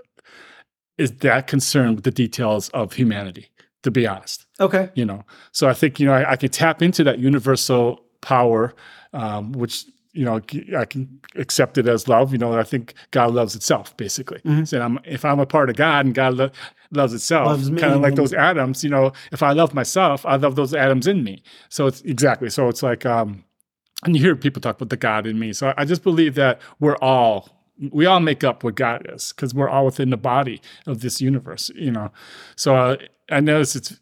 is 0.98 1.12
that 1.18 1.46
concerned 1.46 1.94
with 1.96 2.04
the 2.04 2.10
details 2.10 2.68
of 2.70 2.92
humanity? 2.94 3.48
To 3.84 3.92
be 3.92 4.08
honest 4.08 4.44
Okay. 4.60 4.90
you 4.96 5.04
know 5.04 5.22
so 5.52 5.68
i 5.68 5.72
think 5.72 6.00
you 6.00 6.06
know 6.06 6.12
i, 6.12 6.32
I 6.32 6.36
can 6.36 6.48
tap 6.50 6.82
into 6.82 7.04
that 7.04 7.20
universal 7.20 8.00
power 8.20 8.74
um, 9.12 9.52
which 9.52 9.84
you 10.12 10.24
know 10.24 10.40
i 10.76 10.84
can 10.84 11.20
accept 11.36 11.78
it 11.78 11.86
as 11.86 12.08
love 12.08 12.32
you 12.32 12.38
know 12.38 12.58
i 12.58 12.64
think 12.64 12.92
god 13.12 13.32
loves 13.32 13.54
itself 13.54 13.96
basically 13.96 14.40
Mhm. 14.40 14.66
so 14.66 14.80
I'm, 14.82 14.98
if 15.04 15.24
i'm 15.24 15.38
a 15.38 15.46
part 15.46 15.70
of 15.70 15.76
god 15.76 16.06
and 16.06 16.14
god 16.14 16.34
lo- 16.34 16.50
loves 16.90 17.14
itself. 17.14 17.46
Loves 17.46 17.68
kind 17.70 17.94
of 17.94 18.00
like 18.00 18.16
those 18.16 18.32
atoms. 18.32 18.82
You 18.82 18.90
know, 18.90 19.12
if 19.30 19.42
I 19.42 19.52
love 19.52 19.74
myself, 19.74 20.24
I 20.26 20.36
love 20.36 20.56
those 20.56 20.72
atoms 20.74 21.06
in 21.06 21.22
me. 21.22 21.42
So 21.68 21.86
it's 21.86 22.00
exactly. 22.00 22.48
So 22.48 22.66
it's 22.68 22.82
like, 22.82 23.04
um, 23.04 23.44
and 24.04 24.14
you 24.16 24.22
hear 24.22 24.36
people 24.36 24.60
talk 24.60 24.76
about 24.76 24.90
the 24.90 24.96
God 24.96 25.26
in 25.26 25.38
me. 25.38 25.52
So 25.52 25.74
I 25.76 25.84
just 25.84 26.02
believe 26.02 26.34
that 26.36 26.60
we're 26.80 26.96
all 26.96 27.50
we 27.92 28.06
all 28.06 28.18
make 28.20 28.42
up 28.42 28.64
what 28.64 28.74
God 28.74 29.06
is 29.08 29.32
because 29.32 29.54
we're 29.54 29.68
all 29.68 29.84
within 29.84 30.10
the 30.10 30.16
body 30.16 30.60
of 30.86 31.00
this 31.00 31.20
universe. 31.20 31.70
You 31.76 31.92
know, 31.92 32.10
so 32.56 32.74
uh, 32.74 32.96
I 33.30 33.40
notice 33.40 33.76
it's. 33.76 33.96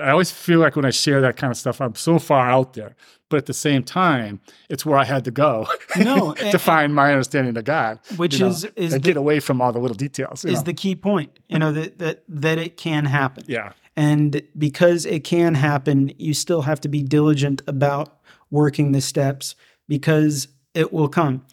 I 0.00 0.10
always 0.10 0.30
feel 0.30 0.60
like 0.60 0.76
when 0.76 0.84
I 0.84 0.90
share 0.90 1.20
that 1.22 1.36
kind 1.36 1.50
of 1.50 1.56
stuff, 1.56 1.80
I'm 1.80 1.96
so 1.96 2.20
far 2.20 2.48
out 2.48 2.74
there. 2.74 2.94
But 3.30 3.38
at 3.38 3.46
the 3.46 3.52
same 3.52 3.82
time, 3.82 4.40
it's 4.70 4.86
where 4.86 4.96
I 4.96 5.04
had 5.04 5.24
to 5.24 5.32
go 5.32 5.66
No, 5.98 6.32
to 6.36 6.46
and- 6.46 6.60
find 6.60 6.94
my 6.94 7.10
understanding 7.12 7.56
of 7.56 7.64
God, 7.64 7.98
Which 8.16 8.34
you 8.34 8.40
know, 8.44 8.46
is- 8.46 8.64
is 8.76 8.92
the- 8.92 9.00
get 9.00 9.16
away 9.16 9.40
from 9.40 9.60
all 9.60 9.72
the 9.72 9.80
little 9.80 9.96
details. 9.96 10.44
is 10.44 10.54
know. 10.58 10.62
the 10.62 10.72
key 10.72 10.94
point. 10.94 11.36
You 11.48 11.58
know 11.58 11.72
that 11.72 11.98
that 11.98 12.22
that 12.28 12.58
it 12.58 12.76
can 12.76 13.06
happen. 13.06 13.42
yeah, 13.48 13.72
And 13.96 14.40
because 14.56 15.04
it 15.04 15.24
can 15.24 15.56
happen, 15.56 16.12
you 16.16 16.32
still 16.32 16.62
have 16.62 16.80
to 16.82 16.88
be 16.88 17.02
diligent 17.02 17.60
about 17.66 18.17
working 18.50 18.92
the 18.92 19.00
steps 19.00 19.54
because 19.88 20.48
it 20.74 20.92
will 20.92 21.08
come. 21.08 21.44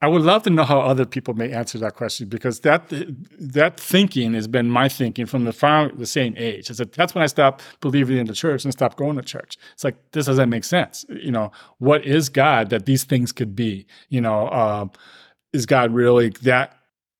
I 0.00 0.06
would 0.06 0.22
love 0.22 0.44
to 0.44 0.50
know 0.50 0.62
how 0.62 0.78
other 0.80 1.04
people 1.04 1.34
may 1.34 1.50
answer 1.50 1.76
that 1.78 1.94
question 1.96 2.28
because 2.28 2.60
that 2.60 2.84
that 3.40 3.80
thinking 3.80 4.34
has 4.34 4.46
been 4.46 4.70
my 4.70 4.88
thinking 4.88 5.26
from 5.26 5.44
the 5.44 5.52
far 5.52 5.88
the 5.90 6.06
same 6.06 6.34
age. 6.36 6.70
Is 6.70 6.78
that 6.78 6.92
that's 6.92 7.16
when 7.16 7.24
I 7.24 7.26
stopped 7.26 7.64
believing 7.80 8.16
in 8.16 8.26
the 8.28 8.32
church 8.32 8.62
and 8.64 8.72
stopped 8.72 8.96
going 8.96 9.16
to 9.16 9.22
church. 9.22 9.56
It's 9.72 9.82
like 9.82 9.96
this 10.12 10.26
doesn't 10.26 10.50
make 10.50 10.62
sense. 10.62 11.04
You 11.08 11.32
know, 11.32 11.50
what 11.78 12.04
is 12.04 12.28
God 12.28 12.70
that 12.70 12.86
these 12.86 13.02
things 13.02 13.32
could 13.32 13.56
be? 13.56 13.86
You 14.08 14.20
know, 14.20 14.48
um, 14.50 14.92
is 15.52 15.66
God 15.66 15.92
really 15.92 16.28
that 16.42 16.76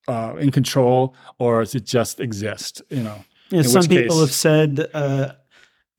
uh, 0.06 0.36
in 0.38 0.52
control, 0.52 1.16
or 1.40 1.64
does 1.64 1.74
it 1.74 1.84
just 1.84 2.20
exist? 2.20 2.80
You 2.90 3.02
know, 3.02 3.24
Yeah, 3.50 3.62
some 3.62 3.82
people 3.88 4.18
case- 4.18 4.20
have 4.20 4.32
said 4.32 4.88
uh, 4.94 5.32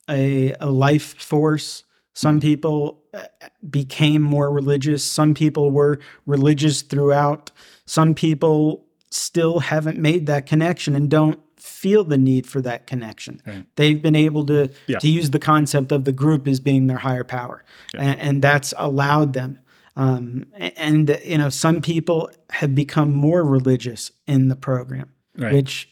a, 0.10 0.54
a 0.62 0.70
life 0.72 1.22
force. 1.22 1.84
Some 2.20 2.42
people 2.42 3.02
uh, 3.14 3.24
became 3.70 4.22
more 4.22 4.52
religious. 4.52 5.06
Some 5.06 5.34
people 5.34 5.72
were 5.72 6.00
religious 6.26 6.82
throughout. 6.82 7.50
Some 7.86 8.14
people 8.14 8.86
still 9.10 9.60
haven't 9.60 9.98
made 9.98 10.26
that 10.26 10.46
connection 10.46 10.96
and 10.98 11.10
don't 11.10 11.40
feel 11.56 12.04
the 12.04 12.18
need 12.18 12.46
for 12.46 12.60
that 12.62 12.88
connection. 12.88 13.42
Right. 13.48 13.66
They've 13.78 14.02
been 14.02 14.18
able 14.18 14.46
to 14.48 14.70
Yeah. 14.88 15.00
to 15.00 15.08
use 15.08 15.30
the 15.30 15.40
concept 15.40 15.94
of 15.94 16.04
the 16.04 16.12
group 16.12 16.46
as 16.46 16.60
being 16.60 16.88
their 16.88 16.98
higher 16.98 17.24
power, 17.24 17.64
and, 17.98 18.20
and 18.20 18.42
that's 18.42 18.74
allowed 18.78 19.32
them. 19.32 19.60
Um, 19.96 20.46
and 20.58 21.18
you 21.24 21.38
know, 21.38 21.50
some 21.50 21.80
people 21.80 22.30
have 22.50 22.76
become 22.76 23.14
more 23.14 23.46
religious 23.46 24.12
in 24.28 24.50
the 24.50 24.58
program 24.58 25.08
Right. 25.38 25.54
which 25.54 25.88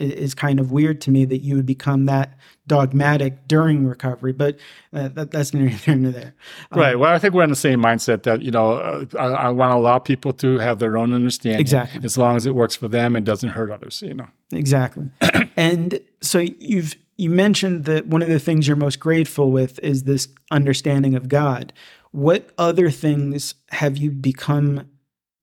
is 0.00 0.34
kind 0.34 0.58
of 0.58 0.72
weird 0.72 1.00
to 1.02 1.10
me 1.10 1.24
that 1.26 1.38
you 1.42 1.56
would 1.56 1.66
become 1.66 2.06
that 2.06 2.38
dogmatic 2.66 3.46
during 3.46 3.86
recovery. 3.86 4.32
But 4.32 4.58
uh, 4.92 5.08
that, 5.08 5.30
that's 5.30 5.52
neither 5.52 5.68
here 5.68 5.96
nor 5.96 6.12
there. 6.12 6.34
Um, 6.72 6.80
Right. 6.80 6.98
Well, 6.98 7.12
I 7.12 7.18
think 7.18 7.34
we're 7.34 7.44
in 7.44 7.50
the 7.50 7.56
same 7.56 7.82
mindset 7.82 8.22
that 8.24 8.42
you 8.42 8.50
know 8.50 8.72
uh, 8.74 9.04
I, 9.18 9.26
I 9.26 9.48
want 9.50 9.72
to 9.72 9.76
allow 9.76 9.98
people 9.98 10.32
to 10.34 10.58
have 10.58 10.78
their 10.78 10.96
own 10.96 11.12
understanding, 11.12 11.60
Exactly. 11.60 12.00
as 12.04 12.16
long 12.16 12.36
as 12.36 12.46
it 12.46 12.54
works 12.54 12.76
for 12.76 12.88
them 12.88 13.16
and 13.16 13.24
doesn't 13.26 13.50
hurt 13.50 13.70
others. 13.70 14.02
You 14.02 14.14
know. 14.14 14.28
Exactly. 14.52 15.10
and 15.56 16.00
so 16.20 16.38
you've 16.38 16.96
you 17.16 17.28
mentioned 17.28 17.84
that 17.84 18.06
one 18.06 18.22
of 18.22 18.28
the 18.28 18.38
things 18.38 18.66
you're 18.66 18.76
most 18.76 18.98
grateful 18.98 19.50
with 19.50 19.78
is 19.80 20.04
this 20.04 20.28
understanding 20.50 21.14
of 21.14 21.28
God. 21.28 21.72
What 22.12 22.50
other 22.56 22.90
things 22.90 23.54
have 23.68 23.98
you 23.98 24.10
become, 24.10 24.88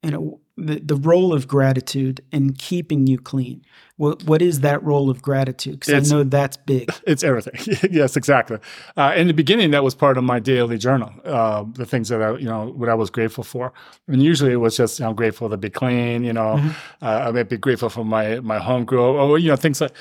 you 0.02 0.12
know, 0.12 0.40
the, 0.58 0.80
the 0.80 0.96
role 0.96 1.34
of 1.34 1.48
gratitude 1.48 2.22
in 2.32 2.54
keeping 2.54 3.08
you 3.08 3.18
clean? 3.18 3.64
What 3.98 4.24
what 4.24 4.42
is 4.42 4.60
that 4.62 4.84
role 4.84 5.10
of 5.10 5.22
gratitude? 5.22 5.80
Because 5.80 6.12
I 6.12 6.16
know 6.16 6.24
that's 6.24 6.58
big. 6.58 6.92
It's 7.08 7.24
everything. 7.24 7.78
yes, 7.92 8.16
exactly. 8.16 8.60
Uh, 8.96 9.14
in 9.16 9.28
the 9.28 9.34
beginning, 9.34 9.72
that 9.72 9.84
was 9.84 9.96
part 9.96 10.18
of 10.18 10.24
my 10.24 10.40
daily 10.40 10.78
journal. 10.78 11.12
Uh, 11.26 11.66
the 11.74 11.86
things 11.86 12.10
that 12.10 12.22
I, 12.22 12.38
you 12.38 12.46
know, 12.46 12.68
what 12.76 12.90
I 12.90 12.94
was 12.94 13.10
grateful 13.10 13.44
for, 13.44 13.74
and 14.08 14.22
usually 14.22 14.52
it 14.52 14.58
was 14.58 14.78
just, 14.78 15.00
you 15.00 15.04
know, 15.04 15.10
I'm 15.10 15.16
grateful 15.16 15.50
to 15.50 15.58
be 15.58 15.70
clean. 15.70 16.24
You 16.24 16.34
know, 16.34 16.62
uh, 17.02 17.28
I 17.28 17.32
may 17.32 17.44
be 17.44 17.58
grateful 17.58 17.90
for 17.90 18.06
my 18.06 18.40
my 18.40 18.60
home 18.60 18.86
group, 18.86 19.02
or 19.02 19.38
you 19.40 19.50
know, 19.50 19.56
things 19.56 19.82
like. 19.82 19.94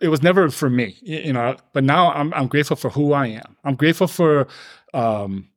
It 0.00 0.08
was 0.08 0.22
never 0.22 0.50
for 0.50 0.68
me, 0.68 0.96
you 1.02 1.32
know. 1.32 1.56
But 1.72 1.84
now 1.84 2.12
I'm 2.12 2.34
I'm 2.34 2.48
grateful 2.48 2.76
for 2.76 2.90
who 2.90 3.12
I 3.12 3.28
am. 3.28 3.56
I'm 3.64 3.76
grateful 3.76 4.08
for. 4.08 4.48
Um, 4.92 5.48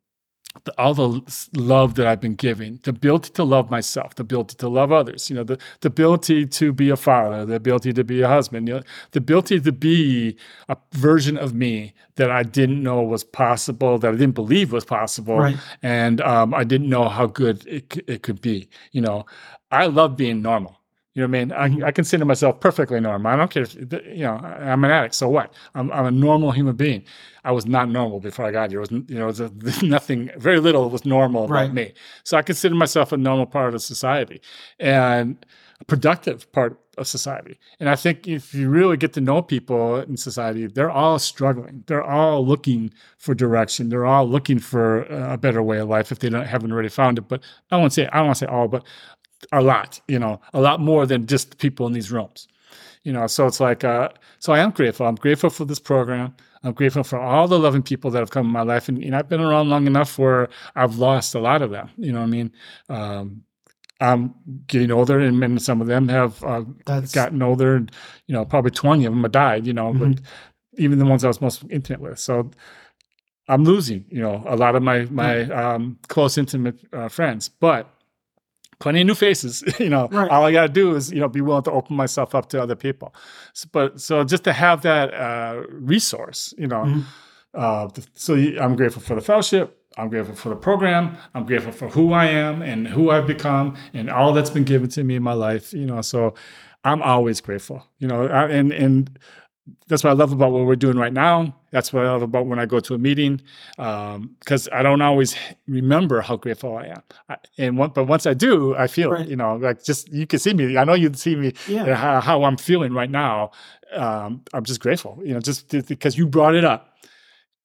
all 0.78 0.94
the 0.94 1.22
love 1.56 1.96
that 1.96 2.08
I've 2.08 2.22
been 2.22 2.36
given, 2.36 2.80
the 2.84 2.92
ability 2.92 3.32
to 3.34 3.44
love 3.44 3.70
myself, 3.72 4.16
the 4.16 4.22
ability 4.24 4.56
to 4.58 4.68
love 4.70 4.92
others, 4.92 5.30
you 5.30 5.36
know, 5.36 5.44
the, 5.44 5.58
the 5.82 5.88
ability 5.88 6.46
to 6.48 6.74
be 6.74 6.90
a 6.90 6.96
father, 6.96 7.46
the 7.46 7.56
ability 7.56 7.94
to 7.94 8.04
be 8.04 8.22
a 8.22 8.28
husband, 8.28 8.68
you 8.68 8.76
know, 8.76 8.84
the 9.12 9.20
ability 9.20 9.60
to 9.62 9.72
be 9.72 10.38
a 10.70 10.78
version 10.94 11.38
of 11.38 11.54
me 11.54 11.94
that 12.16 12.32
I 12.32 12.44
didn't 12.44 12.82
know 12.82 13.02
was 13.02 13.24
possible, 13.24 13.98
that 14.00 14.08
I 14.10 14.12
didn't 14.18 14.36
believe 14.36 14.72
was 14.72 14.86
possible, 14.86 15.38
Right. 15.40 15.58
and 15.84 16.22
um, 16.22 16.54
I 16.54 16.64
didn't 16.64 16.90
know 16.90 17.10
how 17.10 17.28
good 17.28 17.66
it, 17.68 18.04
it 18.08 18.24
could 18.24 18.42
be. 18.42 18.70
You 18.92 19.02
know, 19.02 19.26
I 19.72 19.88
love 19.88 20.16
being 20.18 20.42
normal. 20.42 20.77
You 21.18 21.24
know 21.24 21.30
what 21.30 21.38
I 21.38 21.46
mean? 21.46 21.52
I, 21.52 21.68
mm-hmm. 21.68 21.84
I 21.86 21.92
consider 21.92 22.26
myself 22.26 22.60
perfectly 22.60 23.00
normal. 23.00 23.32
I 23.32 23.36
don't 23.36 23.50
care 23.50 23.64
if, 23.64 23.74
you 23.74 24.18
know, 24.18 24.36
I'm 24.36 24.84
an 24.84 24.92
addict. 24.92 25.16
So 25.16 25.28
what? 25.28 25.52
I'm, 25.74 25.92
I'm 25.92 26.06
a 26.06 26.12
normal 26.12 26.52
human 26.52 26.76
being. 26.76 27.06
I 27.44 27.52
was 27.54 27.66
not 27.66 27.90
normal 27.90 28.20
before 28.20 28.46
I 28.46 28.52
got 28.52 28.70
here. 28.70 28.82
It 28.84 28.92
was, 28.92 29.04
you 29.10 29.18
know, 29.18 29.26
was 29.26 29.42
nothing, 29.82 30.30
very 30.38 30.60
little 30.60 30.92
was 30.92 31.06
normal 31.06 31.46
about 31.46 31.54
Right. 31.56 31.74
me. 31.74 31.94
So 32.24 32.38
I 32.38 32.44
consider 32.44 32.76
myself 32.76 33.12
a 33.14 33.18
normal 33.18 33.48
part 33.48 33.74
of 33.74 33.82
society 33.82 34.42
and 34.80 35.44
a 35.82 35.86
productive 35.86 36.52
part 36.52 36.80
of 37.00 37.08
society. 37.08 37.58
And 37.80 37.90
I 37.90 37.96
think 37.96 38.28
if 38.28 38.54
you 38.54 38.70
really 38.70 38.96
get 38.96 39.14
to 39.14 39.22
know 39.22 39.42
people 39.42 40.02
in 40.02 40.18
society, 40.18 40.68
they're 40.68 40.92
all 40.92 41.18
struggling. 41.18 41.84
They're 41.88 42.04
all 42.04 42.46
looking 42.46 42.94
for 43.18 43.34
direction. 43.34 43.90
They're 43.90 44.06
all 44.06 44.30
looking 44.30 44.60
for 44.60 45.06
a 45.06 45.38
better 45.38 45.64
way 45.64 45.80
of 45.80 45.90
life 45.90 46.12
if 46.12 46.20
they 46.20 46.30
don't, 46.30 46.46
haven't 46.46 46.72
already 46.72 46.90
found 46.90 47.18
it. 47.18 47.28
But 47.28 47.42
I 47.72 47.78
won't 47.78 47.94
say, 47.94 48.08
I 48.14 48.18
don't 48.18 48.28
want 48.28 48.38
to 48.38 48.46
say 48.46 48.52
all, 48.52 48.68
but 48.68 48.86
a 49.52 49.62
lot, 49.62 50.00
you 50.08 50.20
know, 50.20 50.42
a 50.54 50.62
lot 50.62 50.80
more 50.80 51.06
than 51.06 51.26
just 51.26 51.52
the 51.52 51.56
people 51.56 51.88
in 51.88 51.94
these 51.94 52.12
rooms. 52.12 52.48
You 53.04 53.14
know, 53.14 53.28
so 53.28 53.48
it's 53.48 53.60
like, 53.60 53.84
uh, 53.84 54.10
so 54.40 54.52
I 54.54 54.60
am 54.60 54.72
grateful. 54.72 55.06
I'm 55.06 55.16
grateful 55.16 55.50
for 55.50 55.64
this 55.66 55.80
program. 55.80 56.36
I'm 56.64 56.74
grateful 56.74 57.04
for 57.04 57.20
all 57.20 57.48
the 57.48 57.60
loving 57.60 57.84
people 57.84 58.12
that 58.12 58.20
have 58.20 58.32
come 58.32 58.48
in 58.48 58.52
my 58.52 58.64
life. 58.64 58.90
And, 58.90 59.02
and 59.02 59.16
I've 59.16 59.30
been 59.30 59.40
around 59.40 59.70
long 59.70 59.88
enough 59.88 60.20
where 60.20 60.50
I've 60.76 60.98
lost 60.98 61.34
a 61.34 61.40
lot 61.40 61.62
of 61.62 61.72
them. 61.72 61.90
You 61.98 62.12
know 62.12 62.20
what 62.20 62.26
I 62.26 62.30
mean? 62.30 62.52
Um, 62.90 63.44
I'm 64.00 64.36
getting 64.68 64.92
older, 64.92 65.20
and, 65.20 65.44
and 65.44 65.62
some 65.62 65.82
of 65.82 65.88
them 65.88 66.08
have 66.10 66.44
uh, 66.44 66.62
gotten 66.86 67.42
older. 67.42 67.78
And, 67.78 67.92
you 68.28 68.34
know, 68.34 68.46
probably 68.46 68.72
20 68.72 69.06
of 69.06 69.14
them 69.14 69.24
have 69.24 69.32
died, 69.32 69.66
you 69.66 69.74
know, 69.74 69.94
but 69.94 70.20
even 70.78 71.00
the 71.00 71.06
ones 71.06 71.24
I 71.24 71.30
was 71.30 71.42
most 71.42 71.64
intimate 71.70 72.02
with. 72.02 72.20
So 72.20 72.52
I'm 73.48 73.64
losing, 73.64 74.06
you 74.10 74.22
know, 74.22 74.44
a 74.46 74.56
lot 74.56 74.76
of 74.76 74.84
my, 74.84 75.06
my 75.06 75.44
um, 75.44 75.98
close, 76.10 76.38
intimate 76.38 76.80
uh, 76.92 77.08
friends. 77.08 77.48
But 77.50 77.90
plenty 78.80 79.02
of 79.02 79.08
new 79.08 79.16
faces. 79.16 79.64
You 79.80 79.90
know, 79.90 80.08
Right. 80.12 80.30
all 80.30 80.44
I 80.46 80.52
got 80.52 80.68
to 80.68 80.74
do 80.74 80.96
is 80.96 81.12
you 81.12 81.20
know 81.20 81.28
be 81.30 81.42
willing 81.42 81.64
to 81.64 81.72
open 81.72 81.96
myself 81.96 82.34
up 82.36 82.50
to 82.50 82.62
other 82.62 82.76
people. 82.76 83.14
S- 83.56 83.66
but 83.66 84.00
so 84.02 84.24
just 84.24 84.44
to 84.46 84.54
have 84.54 84.82
that 84.82 85.14
uh, 85.14 85.64
resource, 85.72 86.54
you 86.58 86.68
know, 86.68 86.84
Mhm. 86.86 87.04
uh, 87.54 87.88
so 88.14 88.36
i'm 88.36 88.76
grateful 88.76 89.02
for 89.02 89.16
the 89.16 89.22
fellowship. 89.22 89.74
I'm 90.00 90.10
grateful 90.10 90.36
for 90.36 90.50
the 90.50 90.56
program. 90.56 91.18
I'm 91.34 91.46
grateful 91.46 91.72
for 91.72 91.88
who 91.90 92.14
I 92.14 92.26
am 92.28 92.62
and 92.62 92.88
who 92.88 93.10
I've 93.10 93.26
become 93.26 93.76
and 93.96 94.10
all 94.12 94.32
that's 94.32 94.52
been 94.52 94.64
given 94.66 94.90
to 94.90 95.04
me 95.04 95.16
in 95.16 95.24
my 95.24 95.34
life. 95.34 95.74
You 95.74 95.88
know, 95.88 96.02
so 96.02 96.36
I'm 96.84 97.02
always 97.02 97.42
grateful. 97.42 97.80
You 97.98 98.08
know, 98.08 98.28
I, 98.28 98.44
and 98.60 98.72
and 98.72 99.18
that's 99.88 100.04
what 100.04 100.12
I 100.12 100.14
love 100.14 100.32
about 100.32 100.52
what 100.52 100.66
we're 100.66 100.76
doing 100.76 100.98
right 100.98 101.14
now. 101.14 101.56
That's 101.72 101.92
what 101.92 102.06
I 102.06 102.12
love 102.12 102.22
about 102.22 102.46
when 102.46 102.60
I 102.60 102.66
go 102.66 102.80
to 102.80 102.94
a 102.94 102.98
meeting, 102.98 103.42
because 103.76 104.70
I 104.72 104.82
don't 104.84 105.02
always 105.02 105.36
remember 105.68 106.22
how 106.22 106.36
grateful 106.38 106.78
I 106.78 106.86
am. 106.88 107.04
I, 107.30 107.38
and 107.58 107.78
one, 107.78 107.92
but 107.92 108.06
once 108.06 108.26
I 108.26 108.34
do, 108.34 108.76
I 108.76 108.88
feel 108.88 109.12
Right. 109.12 109.28
You 109.28 109.36
know, 109.36 109.56
like 109.56 109.84
just 109.84 110.12
you 110.12 110.28
can 110.28 110.40
see 110.40 110.54
me. 110.54 110.78
I 110.78 110.84
know 110.84 110.94
you 110.94 111.14
see 111.14 111.36
me. 111.36 111.54
Yeah. 111.68 111.86
and 111.86 111.96
How, 111.96 112.22
how 112.22 112.44
I'm 112.44 112.58
feeling 112.58 112.94
right 112.94 113.10
now. 113.10 113.52
Um, 113.94 114.44
I'm 114.54 114.64
just 114.64 114.80
grateful. 114.80 115.20
You 115.24 115.34
know, 115.34 115.40
just 115.40 115.70
because 115.70 116.18
you 116.18 116.28
brought 116.28 116.56
it 116.56 116.66
up. 116.66 116.94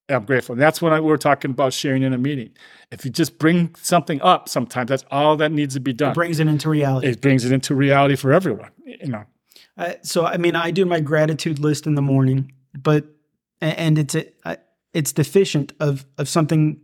I'm 0.09 0.25
grateful. 0.25 0.53
And 0.53 0.61
that's 0.61 0.81
when 0.81 0.91
I, 0.91 0.99
we 0.99 1.07
were 1.07 1.17
talking 1.17 1.51
about 1.51 1.71
sharing 1.71 2.03
in 2.03 2.13
a 2.13 2.17
meeting. 2.17 2.51
If 2.91 3.05
you 3.05 3.11
just 3.11 3.39
bring 3.39 3.73
something 3.81 4.21
up, 4.21 4.49
sometimes 4.49 4.89
that's 4.89 5.05
all 5.11 5.37
that 5.37 5.51
needs 5.51 5.75
to 5.75 5.79
be 5.79 5.93
done. 5.93 6.11
It 6.11 6.15
brings 6.15 6.39
it 6.41 6.47
into 6.47 6.69
reality. 6.69 7.07
it 7.07 7.21
brings 7.21 7.45
it 7.45 7.53
into 7.53 7.73
reality 7.73 8.15
for 8.17 8.33
everyone. 8.33 8.71
You 8.85 9.07
know. 9.07 9.23
Uh, 9.77 9.93
so 10.03 10.25
I 10.25 10.37
mean, 10.37 10.55
I 10.55 10.71
do 10.71 10.85
my 10.85 10.99
gratitude 10.99 11.59
list 11.59 11.87
in 11.87 11.95
the 11.95 12.01
morning, 12.01 12.51
but 12.73 13.05
and 13.61 13.97
it's 13.97 14.15
a, 14.15 14.25
I- 14.47 14.57
it's 14.93 15.11
deficient 15.13 15.73
of 15.79 16.05
of 16.17 16.29
something 16.29 16.79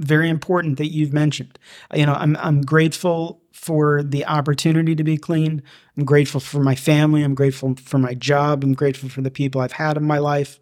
very 0.00 0.28
important 0.28 0.78
that 0.78 0.88
you've 0.92 1.12
mentioned. 1.12 1.58
Uh, 1.92 1.98
You 1.98 2.06
know, 2.06 2.14
I'm 2.14 2.36
I'm 2.36 2.62
grateful 2.62 3.40
for 3.52 4.02
the 4.02 4.24
opportunity 4.26 4.96
to 4.96 5.04
be 5.04 5.16
clean. 5.18 5.62
I'm 5.96 6.04
grateful 6.04 6.40
for 6.40 6.62
my 6.62 6.74
family. 6.74 7.22
I'm 7.22 7.34
grateful 7.34 7.76
for 7.76 7.98
my 7.98 8.14
job. 8.14 8.64
I'm 8.64 8.72
grateful 8.74 9.08
for 9.08 9.20
the 9.22 9.30
people 9.30 9.60
I've 9.60 9.72
had 9.72 9.96
in 9.96 10.04
my 10.04 10.18
life. 10.18 10.58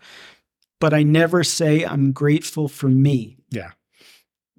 But 0.80 0.92
I 0.92 1.02
never 1.02 1.44
say 1.44 1.84
I'm 1.84 2.12
grateful 2.12 2.68
for 2.68 2.88
me. 2.88 3.38
Yeah. 3.50 3.70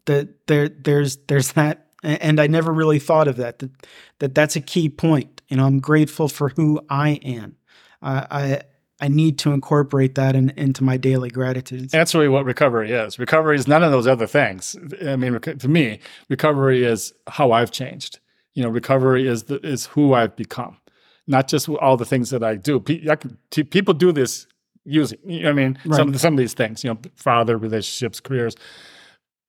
That 0.06 0.48
there 0.48 0.70
there's 0.70 1.18
there's 1.28 1.52
that 1.54 1.91
and 2.04 2.40
I 2.40 2.48
never 2.48 2.72
really 2.72 3.00
thought 3.00 3.28
of 3.28 3.38
that 3.38 3.60
that, 3.60 3.72
that 4.20 4.36
that's 4.36 4.56
a 4.56 4.62
key 4.62 4.90
point. 4.90 5.42
You 5.50 5.58
know, 5.58 5.66
I'm 5.66 5.80
grateful 5.80 6.28
for 6.28 6.50
who 6.50 6.82
I 6.90 7.20
am. 7.24 7.58
I 8.02 8.28
I, 8.32 8.62
I 9.04 9.08
need 9.08 9.40
to 9.40 9.52
incorporate 9.52 10.14
that 10.16 10.36
in, 10.36 10.52
into 10.52 10.84
my 10.84 10.96
daily 10.98 11.30
gratitude. 11.30 11.90
That's 11.90 12.14
really 12.14 12.28
what 12.30 12.46
recovery 12.46 12.92
is. 12.92 13.18
Recovery 13.18 13.56
is 13.56 13.68
none 13.68 13.84
of 13.84 13.92
those 13.92 14.06
other 14.08 14.28
things. 14.28 14.76
I 15.06 15.16
mean, 15.16 15.40
to 15.40 15.68
me, 15.68 16.00
recovery 16.30 16.84
is 16.86 17.12
how 17.28 17.52
I've 17.52 17.72
changed. 17.72 18.20
You 18.54 18.62
know, 18.64 18.70
recovery 18.70 19.28
is 19.28 19.44
the, 19.44 19.60
is 19.66 19.88
who 19.88 20.14
I've 20.14 20.36
become, 20.36 20.78
not 21.26 21.48
just 21.48 21.68
all 21.68 21.98
the 21.98 22.06
things 22.06 22.30
that 22.30 22.44
I 22.44 22.56
do. 22.56 22.80
Pe- 22.80 23.08
I 23.10 23.16
can, 23.16 23.38
t- 23.50 23.64
people 23.64 23.94
do 23.96 24.12
this 24.12 24.46
using. 24.84 25.18
You 25.26 25.44
know 25.44 25.50
I 25.50 25.54
mean, 25.54 25.80
Right. 25.86 25.96
some 25.96 26.08
of 26.10 26.14
the, 26.14 26.20
some 26.20 26.34
of 26.34 26.38
these 26.38 26.54
things. 26.54 26.84
You 26.84 26.92
know, 26.92 27.00
father 27.16 27.58
relationships, 27.58 28.20
careers, 28.20 28.56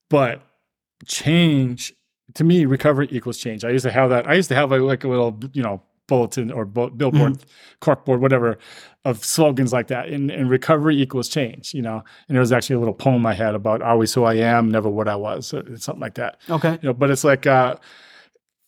but 0.08 0.40
change 1.06 1.92
to 2.34 2.44
me, 2.44 2.64
recovery 2.64 3.08
equals 3.10 3.38
change. 3.38 3.64
I 3.64 3.70
used 3.70 3.84
to 3.84 3.90
have 3.90 4.10
that. 4.10 4.28
I 4.28 4.34
used 4.34 4.48
to 4.48 4.54
have 4.54 4.72
a, 4.72 4.78
like 4.78 5.04
a 5.04 5.08
little, 5.08 5.38
you 5.52 5.62
know, 5.62 5.82
bulletin 6.08 6.50
or 6.50 6.64
billboard, 6.64 7.44
corkboard, 7.80 8.20
whatever, 8.20 8.58
of 9.04 9.24
slogans 9.24 9.72
like 9.72 9.88
that. 9.88 10.08
And, 10.08 10.30
and 10.30 10.50
recovery 10.50 11.00
equals 11.00 11.28
change. 11.28 11.74
You 11.74 11.82
know, 11.82 12.04
and 12.28 12.34
there 12.34 12.40
was 12.40 12.52
actually 12.52 12.76
a 12.76 12.78
little 12.78 12.94
poem 12.94 13.24
I 13.26 13.34
had 13.34 13.54
about 13.54 13.82
always 13.82 14.12
who 14.12 14.24
I 14.24 14.34
am, 14.34 14.70
never 14.70 14.88
what 14.88 15.08
I 15.08 15.16
was, 15.16 15.46
something 15.48 16.00
like 16.00 16.14
that. 16.14 16.40
Okay. 16.50 16.78
You 16.82 16.88
know, 16.88 16.94
but 16.94 17.10
it's 17.10 17.24
like 17.24 17.46
uh, 17.46 17.76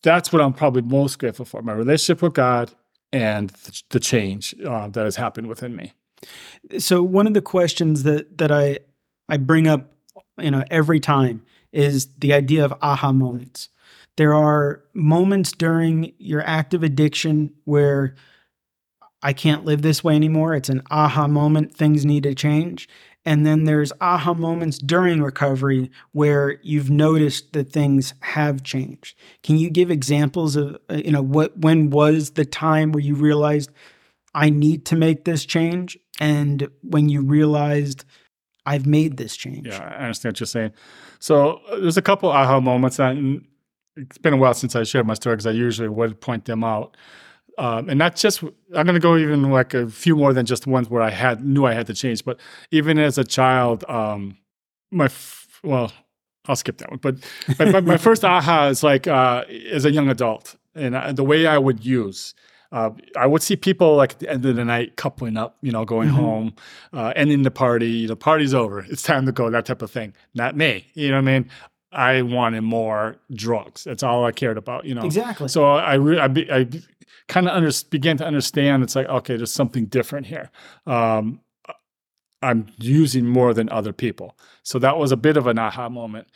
that's 0.02 0.32
what 0.32 0.42
I'm 0.42 0.52
probably 0.52 0.82
most 0.82 1.18
grateful 1.18 1.44
for: 1.44 1.62
my 1.62 1.72
relationship 1.72 2.22
with 2.22 2.34
God 2.34 2.72
and 3.12 3.50
the, 3.50 3.82
the 3.90 4.00
change 4.00 4.54
uh, 4.64 4.88
that 4.88 5.04
has 5.04 5.16
happened 5.16 5.46
within 5.46 5.76
me. 5.76 5.92
So 6.78 7.02
one 7.02 7.26
of 7.26 7.34
the 7.34 7.42
questions 7.42 8.02
that 8.04 8.38
that 8.38 8.50
I 8.52 8.78
I 9.28 9.36
bring 9.36 9.66
up, 9.66 9.92
you 10.38 10.50
know, 10.50 10.64
every 10.70 11.00
time 11.00 11.42
is 11.74 12.08
the 12.18 12.32
idea 12.32 12.64
of 12.64 12.72
aha 12.80 13.12
moments. 13.12 13.68
There 14.16 14.34
are 14.34 14.84
moments 14.94 15.52
during 15.52 16.12
your 16.18 16.42
active 16.46 16.82
addiction 16.82 17.52
where 17.64 18.14
I 19.22 19.32
can't 19.32 19.64
live 19.64 19.82
this 19.82 20.04
way 20.04 20.14
anymore. 20.14 20.54
It's 20.54 20.68
an 20.68 20.82
aha 20.90 21.26
moment. 21.26 21.74
Things 21.74 22.04
need 22.04 22.22
to 22.24 22.34
change. 22.34 22.88
And 23.24 23.46
then 23.46 23.64
there's 23.64 23.92
aha 24.00 24.34
moments 24.34 24.78
during 24.78 25.22
recovery 25.22 25.90
where 26.12 26.58
you've 26.62 26.90
noticed 26.90 27.54
that 27.54 27.72
things 27.72 28.12
have 28.20 28.62
changed. 28.62 29.16
Can 29.42 29.56
you 29.56 29.70
give 29.70 29.90
examples 29.90 30.56
of, 30.56 30.76
uh, 30.90 31.00
you 31.02 31.10
know, 31.10 31.22
what 31.22 31.56
when 31.58 31.88
was 31.88 32.32
the 32.32 32.44
time 32.44 32.92
where 32.92 33.02
you 33.02 33.14
realized 33.14 33.70
I 34.34 34.50
need 34.50 34.84
to 34.86 34.96
make 34.96 35.24
this 35.24 35.46
change 35.46 35.96
and 36.20 36.68
when 36.82 37.08
you 37.08 37.22
realized 37.22 38.04
I've 38.66 38.86
made 38.86 39.16
this 39.16 39.36
change? 39.36 39.68
Yeah, 39.68 39.82
I 39.82 40.04
understand 40.04 40.34
what 40.34 40.40
you're 40.40 40.46
saying. 40.46 40.72
So 41.18 41.60
uh, 41.68 41.80
there's 41.80 41.96
a 41.96 42.02
couple 42.02 42.30
aha 42.30 42.60
moments, 42.60 42.98
and 42.98 43.44
it's 43.96 44.18
been 44.18 44.32
a 44.32 44.36
while 44.36 44.54
since 44.54 44.74
I 44.74 44.82
shared 44.84 45.06
my 45.06 45.14
story 45.14 45.36
because 45.36 45.46
I 45.46 45.52
usually 45.52 45.88
would 45.88 46.20
point 46.20 46.46
them 46.46 46.64
out. 46.64 46.96
Um, 47.56 47.88
and 47.88 47.98
not 47.98 48.16
just 48.16 48.42
I'm 48.42 48.50
going 48.84 48.94
to 48.94 49.00
go 49.00 49.16
even 49.16 49.50
like 49.50 49.74
a 49.74 49.88
few 49.88 50.16
more 50.16 50.32
than 50.32 50.44
just 50.44 50.66
ones 50.66 50.90
where 50.90 51.02
I 51.02 51.10
had 51.10 51.44
knew 51.44 51.64
I 51.66 51.72
had 51.72 51.86
to 51.86 51.94
change, 51.94 52.24
but 52.24 52.40
even 52.72 52.98
as 52.98 53.16
a 53.16 53.24
child, 53.24 53.84
um, 53.88 54.38
my 54.90 55.04
f- 55.04 55.60
well, 55.62 55.92
I'll 56.46 56.56
skip 56.56 56.78
that 56.78 56.90
one. 56.90 56.98
But 57.00 57.16
my, 57.58 57.70
my, 57.70 57.80
my 57.80 57.96
first 58.08 58.24
aha 58.24 58.66
is 58.66 58.82
like 58.82 59.06
uh, 59.06 59.44
as 59.70 59.84
a 59.84 59.92
young 59.92 60.08
adult, 60.08 60.56
and 60.74 60.94
uh, 60.94 61.12
the 61.12 61.24
way 61.24 61.46
I 61.46 61.58
would 61.58 61.84
use. 61.84 62.34
Uh, 62.74 62.90
I 63.16 63.26
would 63.26 63.40
see 63.40 63.54
people 63.56 63.94
like 63.94 64.12
at 64.14 64.18
the 64.18 64.28
end 64.30 64.44
of 64.44 64.56
the 64.56 64.64
night 64.64 64.96
coupling 64.96 65.36
up, 65.36 65.56
you 65.62 65.70
know, 65.70 65.84
going 65.84 66.08
Mhm. 66.08 66.12
home, 66.24 66.54
uh, 66.92 67.12
ending 67.14 67.42
the 67.42 67.50
party. 67.50 68.06
The 68.06 68.16
party's 68.16 68.52
over. 68.52 68.80
It's 68.90 69.02
time 69.02 69.26
to 69.26 69.32
go. 69.32 69.48
That 69.48 69.64
type 69.64 69.80
of 69.80 69.90
thing. 69.92 70.12
Not 70.34 70.56
me. 70.56 70.86
You 70.94 71.08
know 71.10 71.14
what 71.22 71.28
I 71.28 71.32
mean? 71.38 71.50
I 71.92 72.22
wanted 72.22 72.62
more 72.62 73.16
drugs. 73.32 73.84
That's 73.84 74.02
all 74.02 74.24
I 74.24 74.32
cared 74.32 74.58
about. 74.58 74.86
You 74.86 74.94
know. 74.96 75.02
Exactly. 75.04 75.46
So 75.46 75.64
I 75.66 75.94
re- 75.94 76.18
I, 76.18 76.26
be- 76.26 76.50
I 76.50 76.66
kind 77.28 77.46
of 77.48 77.54
under- 77.56 77.70
began 77.90 78.16
to 78.16 78.26
understand. 78.26 78.82
It's 78.82 78.96
like 78.96 79.08
okay, 79.08 79.36
there's 79.36 79.52
something 79.52 79.84
different 79.86 80.26
here. 80.26 80.50
Um, 80.86 81.40
I'm 82.42 82.66
using 82.78 83.24
more 83.26 83.54
than 83.54 83.68
other 83.70 83.92
people. 83.92 84.36
So 84.64 84.78
that 84.80 84.98
was 84.98 85.12
a 85.12 85.16
bit 85.16 85.36
of 85.36 85.46
an 85.46 85.58
aha 85.58 85.88
moment. 85.88 86.26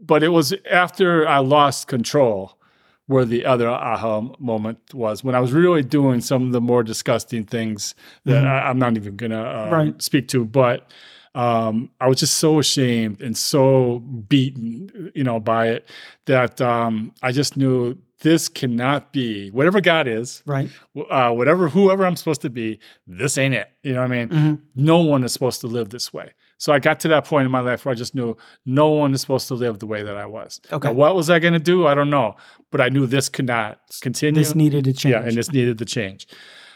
But 0.00 0.22
it 0.22 0.28
was 0.30 0.54
after 0.70 1.28
I 1.28 1.38
lost 1.38 1.86
control 1.88 2.58
where 3.06 3.24
the 3.24 3.44
other 3.44 3.68
aha 3.68 4.22
moment 4.38 4.78
was 4.94 5.22
when 5.22 5.34
I 5.34 5.40
was 5.40 5.52
really 5.52 5.82
doing 5.82 6.20
some 6.20 6.46
of 6.46 6.52
the 6.52 6.60
more 6.60 6.82
disgusting 6.82 7.44
things 7.44 7.94
that 8.24 8.42
Mhm. 8.44 8.46
I, 8.46 8.68
I'm 8.70 8.78
not 8.78 8.96
even 8.96 9.16
going 9.16 9.32
to 9.32 9.38
uh, 9.38 9.68
Right. 9.70 10.02
speak 10.02 10.28
to. 10.28 10.44
But 10.44 10.90
um, 11.34 11.90
I 12.00 12.06
was 12.08 12.18
just 12.20 12.38
so 12.38 12.58
ashamed 12.60 13.20
and 13.20 13.36
so 13.36 13.98
beaten, 14.28 15.10
you 15.14 15.24
know, 15.24 15.38
by 15.40 15.68
it 15.68 15.88
that 16.26 16.60
um, 16.60 17.12
I 17.22 17.32
just 17.32 17.56
knew 17.56 17.98
this 18.20 18.48
cannot 18.48 19.12
be 19.12 19.50
whatever 19.50 19.80
God 19.82 20.06
is, 20.08 20.42
right. 20.46 20.70
uh, 21.10 21.30
whatever 21.32 21.68
whoever 21.68 22.06
I'm 22.06 22.16
supposed 22.16 22.40
to 22.42 22.50
be. 22.50 22.78
This 23.06 23.36
ain't 23.36 23.52
it. 23.54 23.68
You 23.82 23.92
know 23.94 24.00
what 24.00 24.12
I 24.12 24.16
mean? 24.24 24.28
Mhm. 24.28 24.60
no 24.76 24.98
one 25.00 25.24
is 25.24 25.32
supposed 25.32 25.60
to 25.60 25.66
live 25.66 25.90
this 25.90 26.12
way. 26.14 26.30
So 26.58 26.72
I 26.72 26.78
got 26.78 27.00
to 27.00 27.08
that 27.08 27.24
point 27.24 27.44
in 27.46 27.50
my 27.52 27.60
life 27.60 27.84
where 27.84 27.92
I 27.92 27.94
just 27.96 28.14
knew 28.14 28.36
no 28.64 28.88
one 28.90 29.12
is 29.14 29.20
supposed 29.20 29.48
to 29.48 29.54
live 29.54 29.78
the 29.80 29.86
way 29.86 30.02
that 30.02 30.16
I 30.16 30.26
was. 30.26 30.60
Okay. 30.72 30.88
Now, 30.88 30.94
what 30.94 31.14
was 31.16 31.28
I 31.30 31.38
going 31.38 31.52
to 31.54 31.58
do? 31.58 31.86
I 31.86 31.94
don't 31.94 32.10
know, 32.10 32.36
but 32.70 32.80
I 32.80 32.88
knew 32.88 33.06
this 33.06 33.28
could 33.28 33.46
not 33.46 33.80
continue. 34.00 34.40
This 34.40 34.54
needed 34.54 34.84
to 34.84 34.92
change. 34.92 35.12
yeah, 35.12 35.22
and 35.22 35.36
this 35.36 35.52
needed 35.52 35.78
to 35.78 35.84
change. 35.84 36.26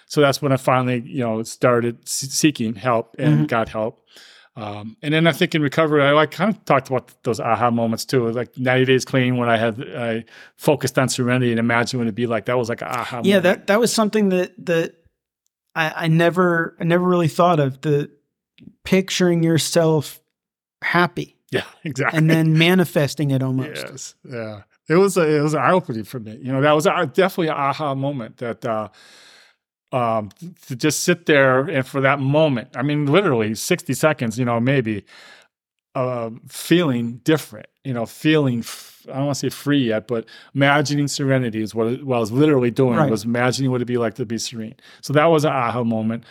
So 0.06 0.20
that's 0.20 0.40
when 0.42 0.52
I 0.52 0.56
finally, 0.56 1.02
you 1.06 1.20
know, 1.20 1.42
started 1.42 2.08
seeking 2.08 2.74
help 2.74 3.14
and 3.18 3.40
Mhm. 3.44 3.48
got 3.48 3.68
help. 3.68 4.04
Um, 4.56 4.96
and 5.02 5.14
then 5.14 5.28
I 5.28 5.32
think 5.32 5.54
in 5.54 5.62
recovery, 5.62 6.02
I 6.02 6.10
like 6.10 6.32
kind 6.32 6.52
of 6.52 6.64
talked 6.64 6.88
about 6.88 7.12
those 7.22 7.38
aha 7.38 7.70
moments 7.70 8.04
too, 8.04 8.28
like 8.32 8.58
90 8.58 8.86
days 8.86 9.04
clean 9.04 9.36
when 9.36 9.48
I 9.48 9.56
had 9.56 9.80
I 9.96 10.24
focused 10.56 10.98
on 10.98 11.08
serenity 11.08 11.52
and 11.52 11.60
imagined 11.60 12.00
what 12.00 12.06
it'd 12.06 12.16
be 12.16 12.26
like. 12.26 12.46
That 12.46 12.58
was 12.58 12.68
like 12.68 12.80
an 12.82 12.88
aha. 12.88 13.20
yeah, 13.22 13.36
moment. 13.36 13.42
that 13.44 13.66
that 13.68 13.78
was 13.78 13.92
something 13.92 14.30
that 14.30 14.52
that 14.66 14.94
I, 15.76 15.92
I 16.04 16.08
never 16.08 16.74
I 16.80 16.84
never 16.84 17.04
really 17.04 17.28
thought 17.28 17.60
of 17.60 17.80
the 17.82 18.10
picturing 18.84 19.42
yourself 19.42 20.20
happy 20.82 21.38
yeah, 21.50 21.64
exactly. 21.84 22.16
and 22.18 22.30
then 22.30 22.58
manifesting 22.58 23.30
it 23.30 23.42
almost. 23.42 23.86
Yes, 23.88 24.14
yeah. 24.28 24.62
It 24.88 24.96
was 24.96 25.16
a, 25.16 25.36
it 25.36 25.40
was 25.40 25.54
eye 25.54 25.72
opening 25.72 26.04
for 26.04 26.18
me. 26.18 26.38
You 26.42 26.52
know, 26.52 26.62
that 26.62 26.72
was 26.72 26.86
a, 26.86 27.10
definitely 27.12 27.48
an 27.48 27.54
aha 27.54 27.94
moment 27.94 28.38
that 28.38 28.64
uh, 28.64 28.88
um, 29.92 30.30
to 30.66 30.76
just 30.76 31.02
sit 31.02 31.26
there 31.26 31.60
and 31.60 31.86
for 31.86 32.00
that 32.00 32.20
moment. 32.20 32.70
I 32.74 32.82
mean, 32.82 33.06
literally 33.06 33.54
sixty 33.54 33.94
seconds. 33.94 34.38
You 34.38 34.44
know, 34.44 34.60
maybe 34.60 35.04
uh, 35.94 36.30
feeling 36.48 37.20
different. 37.24 37.66
You 37.84 37.94
know, 37.94 38.06
feeling. 38.06 38.60
f- 38.60 38.94
I 39.08 39.16
don't 39.16 39.26
want 39.26 39.36
to 39.36 39.40
say 39.40 39.48
free 39.48 39.84
yet, 39.84 40.06
but 40.06 40.26
imagining 40.54 41.08
serenity 41.08 41.62
is 41.62 41.74
what, 41.74 42.04
what 42.04 42.16
I 42.16 42.20
was 42.20 42.30
literally 42.30 42.70
doing. 42.70 42.96
Right. 42.96 43.10
Was 43.10 43.24
imagining 43.24 43.70
what 43.70 43.76
it'd 43.76 43.88
be 43.88 43.96
like 43.96 44.14
to 44.16 44.26
be 44.26 44.36
serene. 44.36 44.74
So 45.00 45.14
that 45.14 45.26
was 45.26 45.44
an 45.44 45.52
aha 45.52 45.82
moment. 45.82 46.24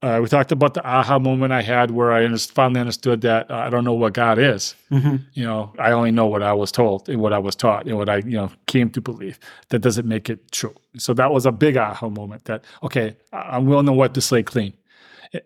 Uh, 0.00 0.20
we 0.22 0.28
talked 0.28 0.52
about 0.52 0.74
the 0.74 0.86
aha 0.86 1.18
moment 1.18 1.52
I 1.52 1.60
had 1.60 1.90
where 1.90 2.12
I 2.12 2.28
finally 2.36 2.78
understood 2.80 3.20
that 3.22 3.50
uh, 3.50 3.54
I 3.56 3.68
don't 3.68 3.82
know 3.84 3.94
what 3.94 4.12
God 4.14 4.38
is. 4.38 4.76
Mhm. 4.92 5.24
you 5.34 5.44
know 5.44 5.72
i 5.78 5.90
only 5.92 6.10
know 6.12 6.26
what 6.26 6.42
i 6.42 6.52
was 6.52 6.72
told 6.72 7.08
and 7.10 7.20
what 7.20 7.32
i 7.32 7.38
was 7.38 7.54
taught 7.56 7.86
and 7.86 7.96
what 7.98 8.08
i 8.08 8.16
you 8.18 8.36
know 8.38 8.50
came 8.66 8.90
to 8.90 9.00
believe. 9.00 9.38
That 9.70 9.80
doesn't 9.80 10.06
make 10.06 10.30
it 10.30 10.50
true. 10.52 10.74
So 10.96 11.14
that 11.14 11.30
was 11.32 11.46
a 11.46 11.52
big 11.52 11.76
aha 11.76 12.08
moment 12.08 12.44
that 12.44 12.64
okay 12.82 13.16
I- 13.32 13.56
i'm 13.56 13.66
willing 13.66 13.86
to 13.86 13.92
wipe 13.92 14.14
the 14.14 14.20
slate 14.20 14.46
clean. 14.46 14.72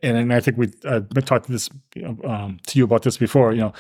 And, 0.03 0.17
and 0.17 0.33
i 0.33 0.41
think 0.41 0.59
we 0.59 0.67
i've 0.93 1.09
been 1.09 1.25
talking 1.25 1.53
this 1.55 1.69
um, 2.25 2.59
to 2.69 2.79
you 2.79 2.85
about 2.85 3.03
this 3.03 3.17
before 3.17 3.53
you 3.53 3.61
know 3.65 3.73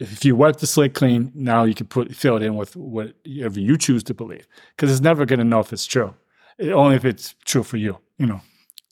if 0.00 0.24
you 0.24 0.36
wipe 0.36 0.56
the 0.58 0.66
slate 0.66 0.94
clean 0.94 1.30
now 1.34 1.64
you 1.64 1.74
can 1.74 1.86
put 1.86 2.14
fill 2.14 2.36
it 2.36 2.42
in 2.42 2.54
with 2.56 2.74
whatever 2.76 3.58
you 3.60 3.76
choose 3.78 4.02
to 4.04 4.14
believe. 4.14 4.46
Because 4.76 4.90
it's 4.92 5.00
never 5.10 5.24
going 5.26 5.38
to 5.40 5.44
know 5.52 5.60
if 5.60 5.72
it's 5.72 5.86
true. 5.86 6.10
It- 6.58 6.72
only 6.72 6.96
if 6.96 7.04
it's 7.04 7.34
true 7.44 7.62
for 7.62 7.76
you 7.78 7.96
you 8.18 8.26
know. 8.26 8.40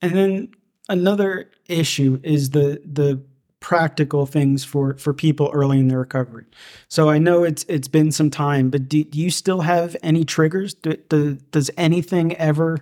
And 0.03 0.13
then 0.19 0.49
another 0.89 1.51
issue 1.69 2.21
is 2.23 2.51
the 2.51 2.81
the 2.85 3.21
practical 3.61 4.27
things 4.27 4.65
for 4.65 4.95
for 4.97 5.13
people 5.13 5.51
early 5.53 5.79
in 5.81 5.89
their 5.89 5.99
recovery. 5.99 6.45
So 6.89 7.09
I 7.09 7.19
know 7.19 7.43
it's 7.45 7.65
it's 7.69 7.89
been 7.89 8.13
some 8.13 8.31
time, 8.31 8.71
but 8.71 8.89
do, 8.89 9.03
do 9.05 9.19
you 9.21 9.31
still 9.31 9.63
have 9.63 9.97
any 10.03 10.25
triggers? 10.25 10.75
Do, 10.75 10.95
do, 11.09 11.35
does 11.51 11.71
anything 11.77 12.37
ever 12.37 12.79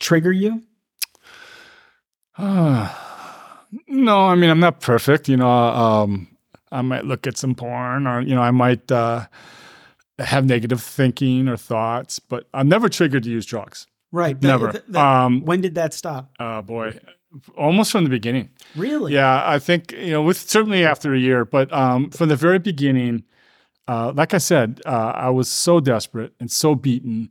trigger 0.00 0.32
you? 0.32 0.62
no, 2.38 2.88
I 3.88 4.34
mean 4.34 4.50
I'm 4.50 4.60
not 4.60 4.80
perfect. 4.80 5.28
You 5.28 5.36
know, 5.36 5.48
um, 5.48 6.28
I 6.72 6.82
might 6.82 7.04
look 7.04 7.26
at 7.26 7.36
some 7.36 7.54
porn, 7.54 8.06
or 8.06 8.20
you 8.20 8.34
know, 8.34 8.42
I 8.42 8.50
might 8.50 8.90
uh, 8.90 9.26
have 10.18 10.46
negative 10.46 10.82
thinking 10.82 11.48
or 11.48 11.56
thoughts, 11.56 12.18
but 12.18 12.48
I'm 12.54 12.68
never 12.68 12.88
triggered 12.88 13.24
to 13.24 13.30
use 13.30 13.46
drugs. 13.46 13.86
Right. 14.12 14.40
Never. 14.42 14.72
the- 14.72 14.84
the- 14.88 15.00
um, 15.00 15.44
when 15.44 15.60
did 15.60 15.76
that 15.76 15.94
stop? 15.94 16.32
uh, 16.40 16.62
boy, 16.62 16.98
almost 17.56 17.92
from 17.92 18.04
the 18.04 18.10
beginning. 18.10 18.50
Really? 18.76 19.14
Yeah, 19.14 19.42
I 19.46 19.58
think 19.58 19.92
you 19.92 20.10
know, 20.12 20.22
with 20.22 20.38
certainly 20.38 20.84
after 20.84 21.14
a 21.14 21.18
year, 21.18 21.44
but 21.44 21.72
um, 21.72 22.10
from 22.10 22.28
the 22.28 22.36
very 22.36 22.58
beginning, 22.58 23.24
uh, 23.88 24.12
like 24.14 24.34
I 24.34 24.38
said, 24.38 24.80
uh, 24.86 25.12
I 25.14 25.30
was 25.30 25.48
so 25.48 25.80
desperate 25.80 26.32
and 26.40 26.50
so 26.50 26.74
beaten. 26.74 27.30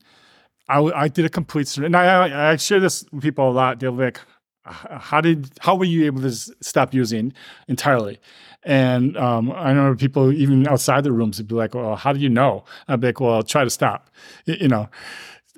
I, 0.67 0.75
w- 0.75 0.93
I 0.95 1.07
did 1.07 1.25
a 1.25 1.29
complete 1.29 1.67
surrender. 1.67 1.97
And 1.97 2.07
I, 2.07 2.27
I, 2.27 2.51
I 2.51 2.55
share 2.57 2.79
this 2.79 3.03
with 3.11 3.23
people 3.23 3.49
a 3.49 3.51
lot. 3.51 3.79
They're 3.79 3.91
like, 3.91 4.19
"How 4.65 5.21
did? 5.21 5.49
How 5.61 5.75
were 5.75 5.85
you 5.85 6.05
able 6.05 6.21
to 6.21 6.27
s- 6.27 6.51
stop 6.61 6.93
using 6.93 7.33
entirely?" 7.67 8.19
And 8.63 9.15
um, 9.17 9.51
I 9.53 9.73
know 9.73 9.95
people 9.95 10.31
even 10.33 10.67
outside 10.67 11.05
the 11.05 11.11
rooms 11.13 11.37
would 11.39 11.47
be 11.47 11.55
like, 11.55 11.73
"Well, 11.73 11.95
how 11.95 12.13
do 12.13 12.19
you 12.19 12.29
know?" 12.29 12.65
I'd 12.87 12.99
be 12.99 13.07
like, 13.07 13.19
"Well, 13.19 13.35
I'll 13.35 13.43
try 13.43 13.63
to 13.63 13.69
stop." 13.69 14.09
You 14.45 14.67
know, 14.67 14.89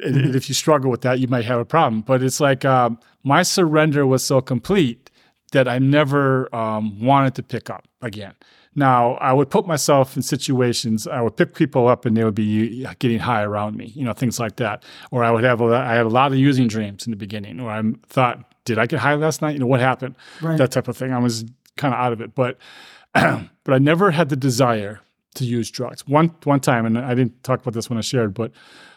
and 0.03 0.35
if 0.35 0.47
you 0.49 0.55
struggle 0.55 0.89
with 0.91 1.01
that, 1.01 1.19
you 1.19 1.27
might 1.27 1.45
have 1.45 1.59
a 1.59 1.65
problem. 1.65 2.01
But 2.03 2.23
it's 2.23 2.39
like 2.39 2.63
um, 2.63 2.99
my 3.23 3.43
surrender 3.43 4.05
was 4.05 4.23
so 4.23 4.41
complete 4.41 5.09
that 5.51 5.67
I 5.67 5.79
never 5.79 6.53
um, 6.55 6.99
wanted 7.01 7.35
to 7.35 7.43
pick 7.43 7.69
up 7.69 7.87
again. 8.01 8.33
Now, 8.73 9.15
I 9.15 9.33
would 9.33 9.49
put 9.49 9.67
myself 9.67 10.15
in 10.15 10.21
situations, 10.21 11.05
I 11.05 11.21
would 11.21 11.35
pick 11.35 11.55
people 11.55 11.89
up 11.89 12.05
and 12.05 12.15
they 12.15 12.23
would 12.23 12.35
be 12.35 12.85
getting 12.99 13.19
high 13.19 13.43
around 13.43 13.75
me, 13.75 13.87
you 13.87 14.05
know, 14.05 14.13
things 14.13 14.39
like 14.39 14.55
that. 14.57 14.83
Or 15.11 15.25
I 15.25 15.31
would 15.31 15.43
have, 15.43 15.59
a, 15.59 15.65
I 15.65 15.93
had 15.93 16.05
a 16.05 16.09
lot 16.09 16.31
of 16.31 16.37
using 16.37 16.67
dreams 16.67 17.05
in 17.05 17.11
the 17.11 17.17
beginning, 17.17 17.59
or 17.59 17.69
I 17.69 17.81
thought, 18.07 18.53
did 18.63 18.79
I 18.79 18.85
get 18.85 18.99
high 18.99 19.15
last 19.15 19.41
night? 19.41 19.53
You 19.53 19.59
know, 19.59 19.65
what 19.65 19.81
happened? 19.81 20.15
Right. 20.41 20.57
That 20.57 20.71
type 20.71 20.87
of 20.87 20.95
thing. 20.95 21.11
I 21.11 21.19
was 21.19 21.43
kind 21.75 21.93
of 21.93 21.99
out 21.99 22.13
of 22.13 22.21
it. 22.21 22.33
But, 22.33 22.57
but 23.13 23.73
I 23.73 23.77
never 23.77 24.11
had 24.11 24.29
the 24.29 24.37
desire 24.37 25.01
to 25.35 25.45
use 25.45 25.69
drugs. 25.69 26.07
One, 26.07 26.33
one 26.43 26.61
time, 26.61 26.85
and 26.85 26.97
I 26.97 27.13
didn't 27.13 27.43
talk 27.43 27.61
about 27.61 27.73
this 27.73 27.89
when 27.89 27.97
I 27.97 28.01
shared, 28.01 28.33
but 28.33 28.51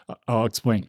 uh, 0.09 0.15
I'll 0.29 0.45
explain. 0.45 0.89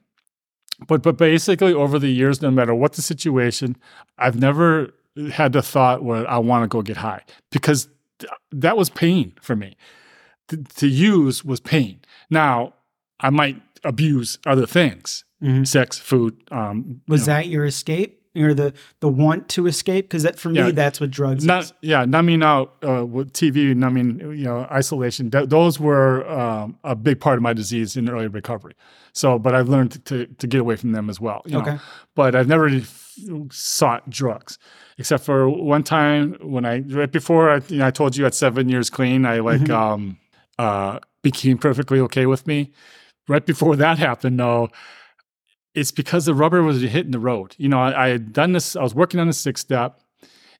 But, 0.87 1.01
but 1.03 1.17
basically, 1.17 1.73
over 1.73 1.97
the 1.99 2.09
years, 2.09 2.41
no 2.41 2.51
matter 2.51 2.75
what 2.75 2.93
the 2.93 3.01
situation, 3.01 3.75
I've 4.17 4.39
never 4.39 4.93
had 5.31 5.53
the 5.53 5.61
thought 5.61 6.03
where 6.03 6.29
I 6.29 6.37
want 6.37 6.63
to 6.63 6.67
go 6.67 6.81
get 6.81 6.97
high 6.97 7.21
because 7.51 7.87
th- 8.19 8.31
that 8.51 8.75
was 8.75 8.89
pain 8.89 9.33
for 9.41 9.55
me. 9.55 9.77
T- 10.49 10.57
to 10.77 10.87
use 10.87 11.45
was 11.45 11.59
pain. 11.61 11.99
Now, 12.29 12.73
I 13.21 13.29
might 13.29 13.61
abuse 13.85 14.37
other 14.45 14.65
things, 14.65 15.23
Mhm. 15.41 15.65
sex, 15.65 15.97
food. 15.97 16.35
Um, 16.51 17.01
Was 17.07 17.21
you 17.21 17.27
know, 17.27 17.33
that 17.37 17.47
your 17.47 17.65
escape 17.65 18.21
or 18.37 18.53
the 18.53 18.73
the 18.99 19.07
want 19.09 19.49
to 19.49 19.67
escape? 19.67 20.05
Because 20.09 20.23
that 20.23 20.37
for 20.39 20.51
Yeah. 20.51 20.65
me, 20.65 20.71
that's 20.71 20.99
what 20.99 21.11
drugs. 21.11 21.45
not 21.45 21.63
is. 21.63 21.73
yeah 21.81 22.05
numbing 22.05 22.43
out 22.43 22.75
uh, 22.87 23.05
with 23.05 23.33
TV, 23.33 23.75
numbing 23.75 24.19
you 24.19 24.45
know 24.45 24.67
isolation. 24.71 25.29
Th- 25.31 25.47
those 25.49 25.79
were 25.79 26.27
um, 26.29 26.77
a 26.83 26.95
big 26.95 27.19
part 27.19 27.37
of 27.37 27.43
my 27.43 27.53
disease 27.53 27.95
in 27.97 28.09
early 28.09 28.27
recovery. 28.27 28.73
So, 29.13 29.39
but 29.39 29.55
I've 29.55 29.69
learned 29.69 30.03
to 30.05 30.25
to 30.25 30.47
get 30.47 30.59
away 30.61 30.75
from 30.75 30.91
them 30.91 31.09
as 31.09 31.19
well. 31.21 31.41
You 31.45 31.53
know? 31.53 31.61
Okay. 31.61 31.77
But 32.15 32.35
I've 32.35 32.47
never 32.47 32.69
sought 33.51 34.09
drugs, 34.09 34.57
except 34.97 35.23
for 35.23 35.49
one 35.49 35.83
time 35.83 36.35
when 36.41 36.65
I 36.65 36.79
right 36.79 37.11
before 37.11 37.49
I, 37.49 37.61
you 37.69 37.77
know, 37.77 37.87
I 37.87 37.91
told 37.91 38.15
you 38.17 38.25
at 38.25 38.33
seven 38.33 38.69
years 38.69 38.89
clean, 38.89 39.25
I 39.25 39.39
like 39.39 39.61
Mhm. 39.61 39.71
um 39.73 40.17
uh 40.59 40.99
became 41.21 41.57
perfectly 41.57 41.99
okay 42.01 42.25
with 42.25 42.45
me. 42.47 42.71
Right 43.27 43.45
before 43.45 43.75
that 43.77 43.97
happened, 43.97 44.39
though, 44.39 44.69
it's 45.75 45.91
because 45.91 46.25
the 46.25 46.33
rubber 46.33 46.63
was 46.63 46.81
hitting 46.81 47.11
the 47.11 47.19
road. 47.19 47.55
You 47.57 47.69
know, 47.69 47.79
I, 47.79 48.05
I 48.05 48.07
had 48.09 48.33
done 48.33 48.53
this. 48.53 48.75
I 48.75 48.81
was 48.81 48.95
working 48.95 49.19
on 49.19 49.27
the 49.27 49.33
sixth 49.33 49.61
step, 49.65 49.99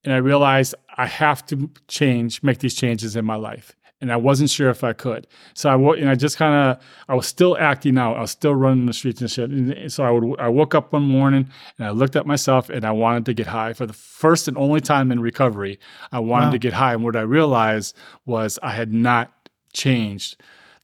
and 0.04 0.14
I 0.14 0.18
realized 0.18 0.76
I 0.98 1.08
have 1.08 1.46
to 1.48 1.70
change, 1.88 2.44
make 2.44 2.60
these 2.60 2.76
changes 2.76 3.16
in 3.16 3.26
my 3.26 3.36
life. 3.36 3.76
And 4.02 4.12
I 4.12 4.18
wasn't 4.18 4.50
sure 4.50 4.70
if 4.70 4.84
I 4.84 4.92
could. 4.94 5.26
So 5.54 5.70
I 5.70 5.76
and 5.98 6.10
I 6.10 6.16
just 6.16 6.38
kind 6.38 6.54
of 6.54 6.84
I 7.08 7.16
was 7.16 7.26
still 7.26 7.58
acting 7.58 7.98
out. 7.98 8.18
I 8.18 8.22
was 8.22 8.30
still 8.32 8.54
running 8.54 8.86
the 8.88 8.94
streets 8.94 9.22
and 9.22 9.32
shit. 9.32 9.50
And 9.50 9.92
so 9.92 10.04
I 10.04 10.12
would 10.12 10.40
I 10.40 10.50
woke 10.50 10.76
up 10.76 10.92
one 10.92 11.04
morning 11.04 11.50
and 11.78 11.88
I 11.88 11.92
looked 11.92 12.18
at 12.18 12.28
myself 12.28 12.70
and 12.70 12.84
I 12.86 12.92
wanted 12.92 13.26
to 13.28 13.34
get 13.34 13.48
high 13.48 13.72
for 13.74 13.86
the 13.86 13.94
first 13.94 14.48
and 14.50 14.58
only 14.58 14.82
time 14.82 15.12
in 15.14 15.22
recovery. 15.22 15.80
I 16.12 16.20
wanted 16.20 16.48
Wow. 16.48 16.52
to 16.52 16.60
get 16.60 16.74
high, 16.74 16.94
and 16.94 17.04
what 17.06 17.16
I 17.16 17.22
realized 17.22 17.96
was 18.26 18.60
I 18.62 18.72
had 18.72 18.92
not 18.94 19.32
changed 19.74 20.36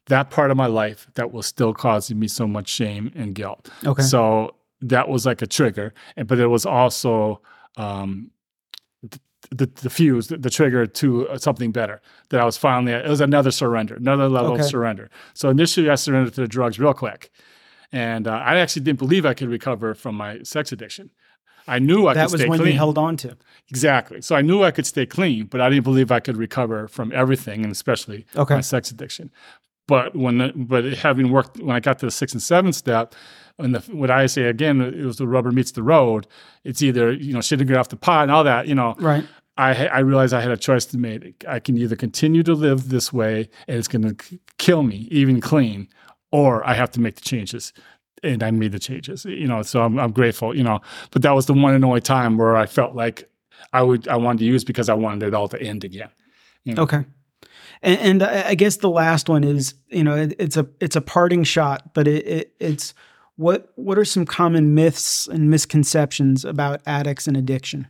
that 0.07 0.29
part 0.29 0.51
of 0.51 0.57
my 0.57 0.65
life 0.67 1.07
that 1.15 1.31
was 1.31 1.45
still 1.45 1.73
causing 1.73 2.19
me 2.19 2.27
so 2.27 2.47
much 2.47 2.67
shame 2.69 3.11
and 3.15 3.35
guilt. 3.35 3.69
Okay. 3.85 4.01
So 4.03 4.55
that 4.81 5.07
was 5.09 5.25
like 5.25 5.41
a 5.41 5.47
trigger, 5.47 5.93
and 6.17 6.27
but 6.27 6.39
it 6.39 6.47
was 6.47 6.65
also 6.65 7.41
um, 7.77 8.31
the, 9.51 9.65
the, 9.81 9.89
fuse, 9.89 10.27
the, 10.27 10.37
the 10.37 10.49
trigger 10.49 10.85
to 10.85 11.27
uh, 11.29 11.37
something 11.37 11.71
better. 11.71 12.01
That 12.29 12.39
I 12.41 12.45
was 12.45 12.57
finally, 12.57 12.93
it 12.93 13.07
was 13.07 13.21
another 13.21 13.51
surrender, 13.51 13.95
another 13.95 14.27
level 14.29 14.53
Okay. 14.53 14.61
of 14.61 14.67
surrender. 14.67 15.09
So 15.33 15.49
initially, 15.49 15.89
I 15.89 15.95
surrendered 15.95 16.33
to 16.35 16.41
the 16.41 16.47
drugs 16.47 16.79
real 16.79 16.93
quick, 16.93 17.31
and 17.91 18.27
uh, 18.27 18.31
I 18.31 18.57
actually 18.57 18.83
didn't 18.83 18.99
believe 18.99 19.25
I 19.25 19.33
could 19.33 19.49
recover 19.49 19.93
from 19.93 20.15
my 20.15 20.41
sex 20.43 20.71
addiction. 20.71 21.11
I 21.67 21.77
knew 21.77 22.07
I 22.07 22.15
that 22.15 22.29
could 22.29 22.39
was 22.39 22.47
when 22.47 22.59
clean. 22.59 22.71
you 22.71 22.77
held 22.77 22.97
on 22.97 23.17
to. 23.17 23.37
Exactly. 23.69 24.21
So 24.21 24.35
I 24.35 24.41
knew 24.41 24.63
I 24.63 24.71
could 24.71 24.87
stay 24.87 25.05
clean, 25.05 25.45
but 25.45 25.61
I 25.61 25.69
didn't 25.69 25.83
believe 25.83 26.11
I 26.11 26.19
could 26.19 26.37
recover 26.37 26.87
from 26.87 27.11
everything, 27.13 27.63
and 27.63 27.71
especially 27.71 28.25
Okay. 28.35 28.55
my 28.55 28.61
sex 28.61 28.89
addiction. 28.89 29.29
But 29.91 30.15
when, 30.15 30.38
the, 30.38 30.53
but 30.55 30.85
having 30.85 31.34
worked, 31.34 31.59
when 31.59 31.76
I 31.76 31.81
got 31.81 31.99
to 31.99 32.05
the 32.05 32.11
sixth 32.11 32.34
and 32.34 32.41
seventh 32.41 32.76
step, 32.76 33.13
and 33.59 33.76
the, 33.76 33.80
what 33.93 34.09
I 34.09 34.26
say 34.27 34.43
again, 34.43 34.80
it 34.80 35.03
was 35.03 35.18
the 35.18 35.27
rubber 35.27 35.51
meets 35.51 35.72
the 35.73 35.84
road. 35.84 36.27
It's 36.63 36.81
either 36.81 37.11
you 37.11 37.34
know 37.34 37.39
shitting 37.39 37.68
get 37.68 37.76
off 37.76 37.89
the 37.89 37.97
pot 37.97 38.22
and 38.23 38.31
all 38.31 38.45
that. 38.45 38.69
You 38.69 38.76
know, 38.76 38.95
Right. 38.99 39.26
I 39.57 39.88
I 39.88 39.99
realized 39.99 40.34
I 40.34 40.39
had 40.39 40.51
a 40.51 40.55
choice 40.55 40.85
to 40.85 40.97
make. 40.97 41.43
I 41.45 41.59
can 41.59 41.77
either 41.77 41.97
continue 41.97 42.41
to 42.41 42.53
live 42.53 42.88
this 42.88 43.11
way, 43.11 43.49
and 43.68 43.77
it's 43.77 43.89
going 43.89 44.15
to 44.15 44.39
kill 44.59 44.84
me, 44.84 45.09
even 45.11 45.41
clean, 45.41 45.89
or 46.31 46.65
I 46.65 46.73
have 46.73 46.91
to 46.91 47.01
make 47.01 47.15
the 47.15 47.23
changes. 47.23 47.73
And 48.23 48.43
I 48.43 48.51
made 48.51 48.72
the 48.72 48.80
changes. 48.80 49.26
You 49.26 49.47
know, 49.47 49.61
so 49.61 49.81
I'm 49.81 49.99
I'm 49.99 50.13
grateful. 50.13 50.55
You 50.55 50.63
know, 50.63 50.80
but 51.11 51.22
that 51.23 51.31
was 51.31 51.47
the 51.47 51.53
one 51.53 51.73
and 51.73 51.84
only 51.84 51.99
time 51.99 52.38
where 52.38 52.55
I 52.55 52.65
felt 52.65 52.95
like 52.95 53.30
I 53.73 53.81
would 53.81 54.07
I 54.07 54.15
wanted 54.15 54.39
to 54.39 54.45
use 54.45 54.63
because 54.63 54.88
I 54.88 54.93
wanted 54.93 55.27
it 55.27 55.34
all 55.34 55.49
to 55.49 55.61
end 55.61 55.84
again. 55.84 56.11
Okay. 56.80 57.03
And, 57.83 58.21
and 58.21 58.23
I 58.23 58.55
guess 58.55 58.77
the 58.77 58.89
last 58.89 59.29
one 59.29 59.43
is, 59.43 59.73
you 59.89 60.03
know, 60.03 60.15
it, 60.15 60.35
it's 60.37 60.57
a 60.57 60.67
it's 60.79 60.95
a 60.95 61.01
parting 61.01 61.43
shot, 61.43 61.93
but 61.93 62.07
it, 62.07 62.27
it 62.27 62.53
it's 62.59 62.93
what 63.37 63.71
what 63.75 63.97
are 63.97 64.05
some 64.05 64.25
common 64.25 64.75
myths 64.75 65.27
and 65.27 65.49
misconceptions 65.49 66.45
about 66.45 66.81
addicts 66.85 67.27
and 67.27 67.35
addiction? 67.35 67.87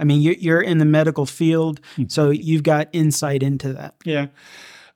I 0.00 0.04
mean, 0.04 0.20
you're, 0.20 0.34
you're 0.34 0.60
in 0.60 0.78
the 0.78 0.84
medical 0.84 1.26
field, 1.26 1.80
so 2.06 2.30
you've 2.30 2.62
got 2.62 2.88
insight 2.92 3.42
into 3.42 3.72
that. 3.72 3.96
Yeah. 4.04 4.26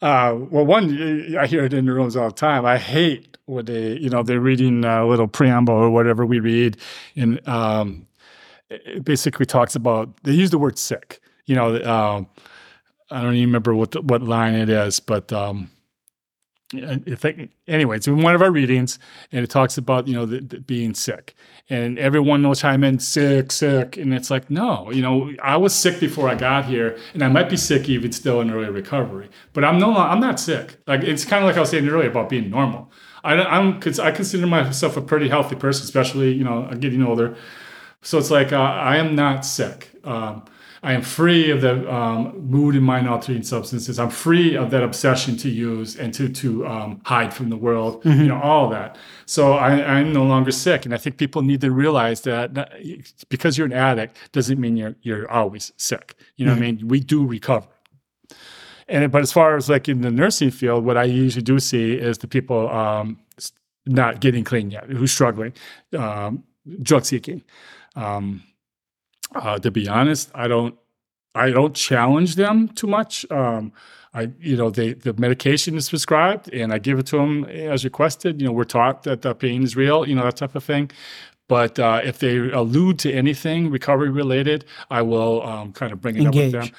Uh, 0.00 0.36
well, 0.50 0.64
one, 0.64 1.36
I 1.36 1.46
hear 1.46 1.64
it 1.64 1.72
in 1.72 1.86
the 1.86 1.92
rooms 1.92 2.16
all 2.16 2.28
the 2.28 2.34
time. 2.34 2.64
I 2.64 2.78
hate 2.78 3.36
when 3.46 3.64
they, 3.64 3.96
you 3.98 4.10
know, 4.10 4.22
they're 4.22 4.40
reading 4.40 4.84
a 4.84 5.06
little 5.06 5.28
preamble 5.28 5.74
or 5.74 5.90
whatever 5.90 6.26
we 6.26 6.40
read, 6.40 6.76
and 7.16 7.46
um, 7.48 8.06
it 8.68 9.04
basically 9.04 9.46
talks 9.46 9.74
about 9.76 10.22
they 10.24 10.32
use 10.32 10.50
the 10.50 10.58
word 10.58 10.78
sick. 10.78 11.20
You 11.46 11.56
know, 11.56 11.82
um, 11.84 12.28
I 13.12 13.22
don't 13.22 13.34
even 13.34 13.48
remember 13.48 13.74
what 13.74 13.92
the, 13.92 14.02
what 14.02 14.22
line 14.22 14.54
it 14.54 14.68
is, 14.68 15.00
but 15.00 15.32
um, 15.32 15.70
I 16.74 16.96
think 17.16 17.50
anyway, 17.68 17.96
it's 17.96 18.06
in 18.06 18.22
one 18.22 18.34
of 18.34 18.40
our 18.40 18.50
readings, 18.50 18.98
and 19.30 19.44
it 19.44 19.50
talks 19.50 19.76
about 19.76 20.08
you 20.08 20.14
know 20.14 20.24
the, 20.24 20.40
the 20.40 20.60
being 20.60 20.94
sick, 20.94 21.34
and 21.68 21.98
everyone 21.98 22.42
will 22.42 22.54
chime 22.54 22.82
in 22.82 22.98
sick, 22.98 23.52
sick, 23.52 23.96
and 23.96 24.14
it's 24.14 24.30
like 24.30 24.50
no, 24.50 24.90
you 24.90 25.02
know 25.02 25.32
I 25.42 25.56
was 25.56 25.74
sick 25.74 26.00
before 26.00 26.28
I 26.28 26.34
got 26.34 26.64
here, 26.64 26.98
and 27.12 27.22
I 27.22 27.28
might 27.28 27.50
be 27.50 27.56
sick 27.56 27.88
even 27.88 28.12
still 28.12 28.40
in 28.40 28.50
early 28.50 28.70
recovery, 28.70 29.28
but 29.52 29.64
I'm 29.64 29.78
no, 29.78 29.94
I'm 29.96 30.20
not 30.20 30.40
sick. 30.40 30.76
Like 30.86 31.02
it's 31.02 31.24
kind 31.24 31.44
of 31.44 31.48
like 31.48 31.56
I 31.56 31.60
was 31.60 31.70
saying 31.70 31.86
earlier 31.88 32.10
about 32.10 32.30
being 32.30 32.48
normal. 32.48 32.90
I, 33.22 33.34
I'm 33.34 33.80
I 34.00 34.10
consider 34.10 34.46
myself 34.46 34.96
a 34.96 35.02
pretty 35.02 35.28
healthy 35.28 35.56
person, 35.56 35.84
especially 35.84 36.32
you 36.32 36.44
know 36.44 36.70
getting 36.78 37.02
older. 37.02 37.36
So 38.00 38.18
it's 38.18 38.30
like 38.30 38.52
uh, 38.52 38.60
I 38.60 38.96
am 38.96 39.14
not 39.14 39.44
sick. 39.44 39.90
Um, 40.04 40.44
I 40.84 40.94
am 40.94 41.02
free 41.02 41.50
of 41.50 41.60
the 41.60 41.74
um, 41.94 42.50
mood 42.50 42.74
and 42.74 42.84
mind 42.84 43.08
altering 43.08 43.44
substances. 43.44 44.00
I'm 44.00 44.10
free 44.10 44.56
of 44.56 44.70
that 44.72 44.82
obsession 44.82 45.36
to 45.36 45.48
use 45.48 45.96
and 45.96 46.12
to 46.14 46.28
to 46.28 46.66
um, 46.66 47.00
hide 47.04 47.32
from 47.32 47.50
the 47.50 47.56
world. 47.56 48.04
You 48.04 48.26
know 48.26 48.40
all 48.40 48.68
that. 48.70 48.96
So 49.26 49.52
I, 49.52 49.70
I'm 49.98 50.12
no 50.12 50.24
longer 50.24 50.50
sick, 50.50 50.84
and 50.84 50.92
I 50.92 50.98
think 50.98 51.18
people 51.18 51.42
need 51.42 51.60
to 51.60 51.70
realize 51.70 52.22
that 52.22 52.52
not- 52.52 52.72
because 53.28 53.56
you're 53.56 53.66
an 53.68 53.72
addict 53.72 54.16
doesn't 54.32 54.58
mean 54.60 54.76
you're 54.76 54.96
you're 55.02 55.30
always 55.30 55.72
sick. 55.76 56.14
You 56.36 56.46
know 56.46 56.52
what 56.52 56.58
I 56.58 56.72
mean? 56.72 56.88
We 56.88 56.98
do 57.00 57.24
recover. 57.24 57.68
And 58.88 59.10
but 59.12 59.22
as 59.22 59.32
far 59.32 59.56
as 59.56 59.68
like 59.68 59.88
in 59.88 60.00
the 60.00 60.10
nursing 60.10 60.50
field, 60.50 60.84
what 60.84 60.96
I 60.96 61.04
usually 61.04 61.42
do 61.44 61.60
see 61.60 61.92
is 61.94 62.18
the 62.18 62.26
people 62.28 62.68
um, 62.68 63.20
not 63.86 64.20
getting 64.20 64.42
clean 64.44 64.70
yet, 64.72 64.84
who's 64.90 65.12
struggling, 65.12 65.52
um, 65.96 66.42
drug 66.82 67.04
seeking. 67.04 67.42
Um, 67.94 68.42
uh, 69.34 69.58
to 69.58 69.70
be 69.70 69.88
honest, 69.88 70.30
I 70.34 70.48
don't 70.48 70.76
I 71.34 71.50
don't 71.50 71.74
challenge 71.74 72.36
them 72.36 72.68
too 72.68 72.86
much. 72.86 73.30
Um, 73.30 73.72
I 74.14 74.30
you 74.40 74.56
know 74.56 74.70
they 74.70 74.92
the 74.92 75.14
medication 75.14 75.76
is 75.76 75.88
prescribed 75.88 76.52
and 76.52 76.72
I 76.72 76.78
give 76.78 76.98
it 76.98 77.06
to 77.06 77.16
them 77.16 77.44
as 77.44 77.84
requested. 77.84 78.40
You 78.40 78.48
know 78.48 78.52
we're 78.52 78.64
taught 78.64 79.04
that 79.04 79.22
the 79.22 79.34
pain 79.34 79.62
is 79.62 79.76
real. 79.76 80.06
You 80.06 80.14
know 80.14 80.24
that 80.24 80.36
type 80.36 80.54
of 80.54 80.64
thing. 80.64 80.90
But 81.48 81.78
uh, 81.78 82.00
if 82.02 82.18
they 82.18 82.38
allude 82.38 82.98
to 83.00 83.12
anything 83.12 83.70
recovery 83.70 84.08
related, 84.08 84.64
I 84.90 85.02
will 85.02 85.42
um, 85.42 85.72
kind 85.72 85.92
of 85.92 86.00
bring 86.00 86.16
it 86.16 86.26
up 86.26 86.34
with 86.34 86.52
them. 86.52 86.70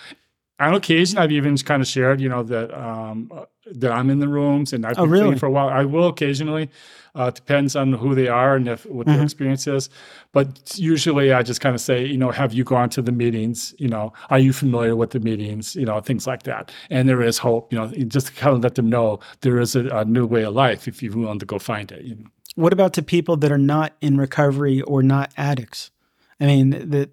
On 0.59 0.75
occasion, 0.75 1.17
I've 1.17 1.31
even 1.31 1.57
kind 1.57 1.81
of 1.81 1.87
shared, 1.87 2.21
you 2.21 2.29
know, 2.29 2.43
that 2.43 2.71
um, 2.79 3.29
uh, 3.33 3.45
that 3.71 3.91
I'm 3.91 4.09
in 4.09 4.19
the 4.19 4.27
rooms 4.27 4.71
and 4.71 4.85
I've 4.85 4.97
Oh, 4.99 5.03
been 5.03 5.11
really? 5.11 5.37
for 5.39 5.47
a 5.47 5.51
while. 5.51 5.67
I 5.69 5.83
will 5.83 6.07
occasionally. 6.07 6.69
Uh, 7.15 7.29
depends 7.29 7.75
on 7.75 7.93
who 7.93 8.15
they 8.15 8.27
are 8.27 8.55
and 8.55 8.67
if 8.67 8.85
what 8.87 9.05
their 9.05 9.17
Mhm. 9.19 9.23
experience 9.23 9.67
is. 9.67 9.89
But 10.31 10.73
usually, 10.77 11.31
I 11.31 11.43
just 11.43 11.61
kind 11.61 11.75
of 11.75 11.81
say, 11.81 12.05
you 12.05 12.17
know, 12.17 12.31
have 12.31 12.53
you 12.53 12.63
gone 12.63 12.89
to 12.89 13.01
the 13.03 13.11
meetings? 13.11 13.73
You 13.77 13.87
know, 13.87 14.13
are 14.31 14.39
you 14.39 14.51
familiar 14.53 14.95
with 14.95 15.11
the 15.11 15.19
meetings? 15.19 15.75
You 15.75 15.85
know, 15.85 15.99
things 16.01 16.25
like 16.27 16.43
that. 16.43 16.71
And 16.89 17.07
there 17.09 17.21
is 17.21 17.37
hope. 17.39 17.71
You 17.73 17.79
know, 17.79 17.87
just 18.07 18.27
to 18.27 18.33
kind 18.33 18.55
of 18.55 18.63
let 18.63 18.75
them 18.75 18.89
know 18.89 19.19
there 19.41 19.59
is 19.59 19.75
a, 19.75 19.87
a 19.89 20.05
new 20.05 20.25
way 20.25 20.43
of 20.43 20.53
life 20.55 20.87
if 20.87 21.01
you're 21.03 21.15
willing 21.17 21.39
to 21.39 21.45
go 21.45 21.59
find 21.59 21.91
it. 21.91 22.03
You 22.03 22.15
know? 22.15 22.25
What 22.55 22.73
about 22.73 22.93
to 22.93 23.01
people 23.03 23.37
that 23.37 23.51
are 23.51 23.57
not 23.59 23.93
in 24.01 24.17
recovery 24.17 24.81
or 24.81 25.01
not 25.03 25.31
addicts? 25.37 25.91
I 26.39 26.45
mean, 26.45 26.89
that 26.89 27.09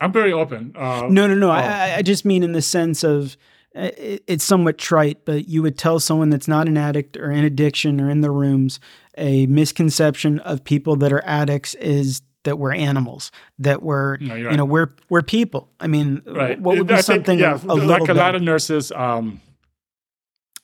I'm 0.00 0.12
very 0.12 0.32
open. 0.32 0.72
Uh, 0.76 1.06
no, 1.10 1.26
no, 1.26 1.34
no. 1.34 1.48
Oh. 1.48 1.52
I, 1.52 1.62
I- 1.62 1.96
I 1.96 2.02
just 2.02 2.24
mean 2.24 2.42
in 2.42 2.52
the 2.52 2.62
sense 2.62 3.02
of 3.02 3.36
it, 3.74 4.22
it's 4.26 4.44
somewhat 4.44 4.78
trite, 4.78 5.24
but 5.24 5.48
you 5.48 5.62
would 5.62 5.78
tell 5.78 6.00
someone 6.00 6.30
that's 6.30 6.48
not 6.48 6.66
an 6.68 6.76
addict 6.76 7.16
or 7.16 7.30
in 7.30 7.44
addiction 7.44 8.00
or 8.00 8.10
in 8.10 8.20
the 8.20 8.30
rooms 8.30 8.80
a 9.16 9.46
misconception 9.46 10.38
of 10.40 10.64
people 10.64 10.96
that 10.96 11.12
are 11.12 11.22
addicts 11.24 11.74
is 11.74 12.22
that 12.44 12.58
we're 12.58 12.72
animals, 12.72 13.30
that 13.58 13.82
we're 13.82 14.16
no, 14.16 14.34
you 14.34 14.46
right. 14.48 14.56
know 14.56 14.64
we're 14.64 14.88
we're 15.08 15.22
people. 15.22 15.70
I 15.78 15.86
mean, 15.86 16.22
right. 16.26 16.58
what 16.60 16.78
would 16.78 16.86
be 16.86 16.94
I 16.94 17.00
something 17.00 17.38
think, 17.38 17.40
yeah, 17.40 17.60
a, 17.62 17.74
like 17.74 18.08
a 18.08 18.14
lot 18.14 18.34
of 18.34 18.42
nurses, 18.42 18.90
um, 18.92 19.40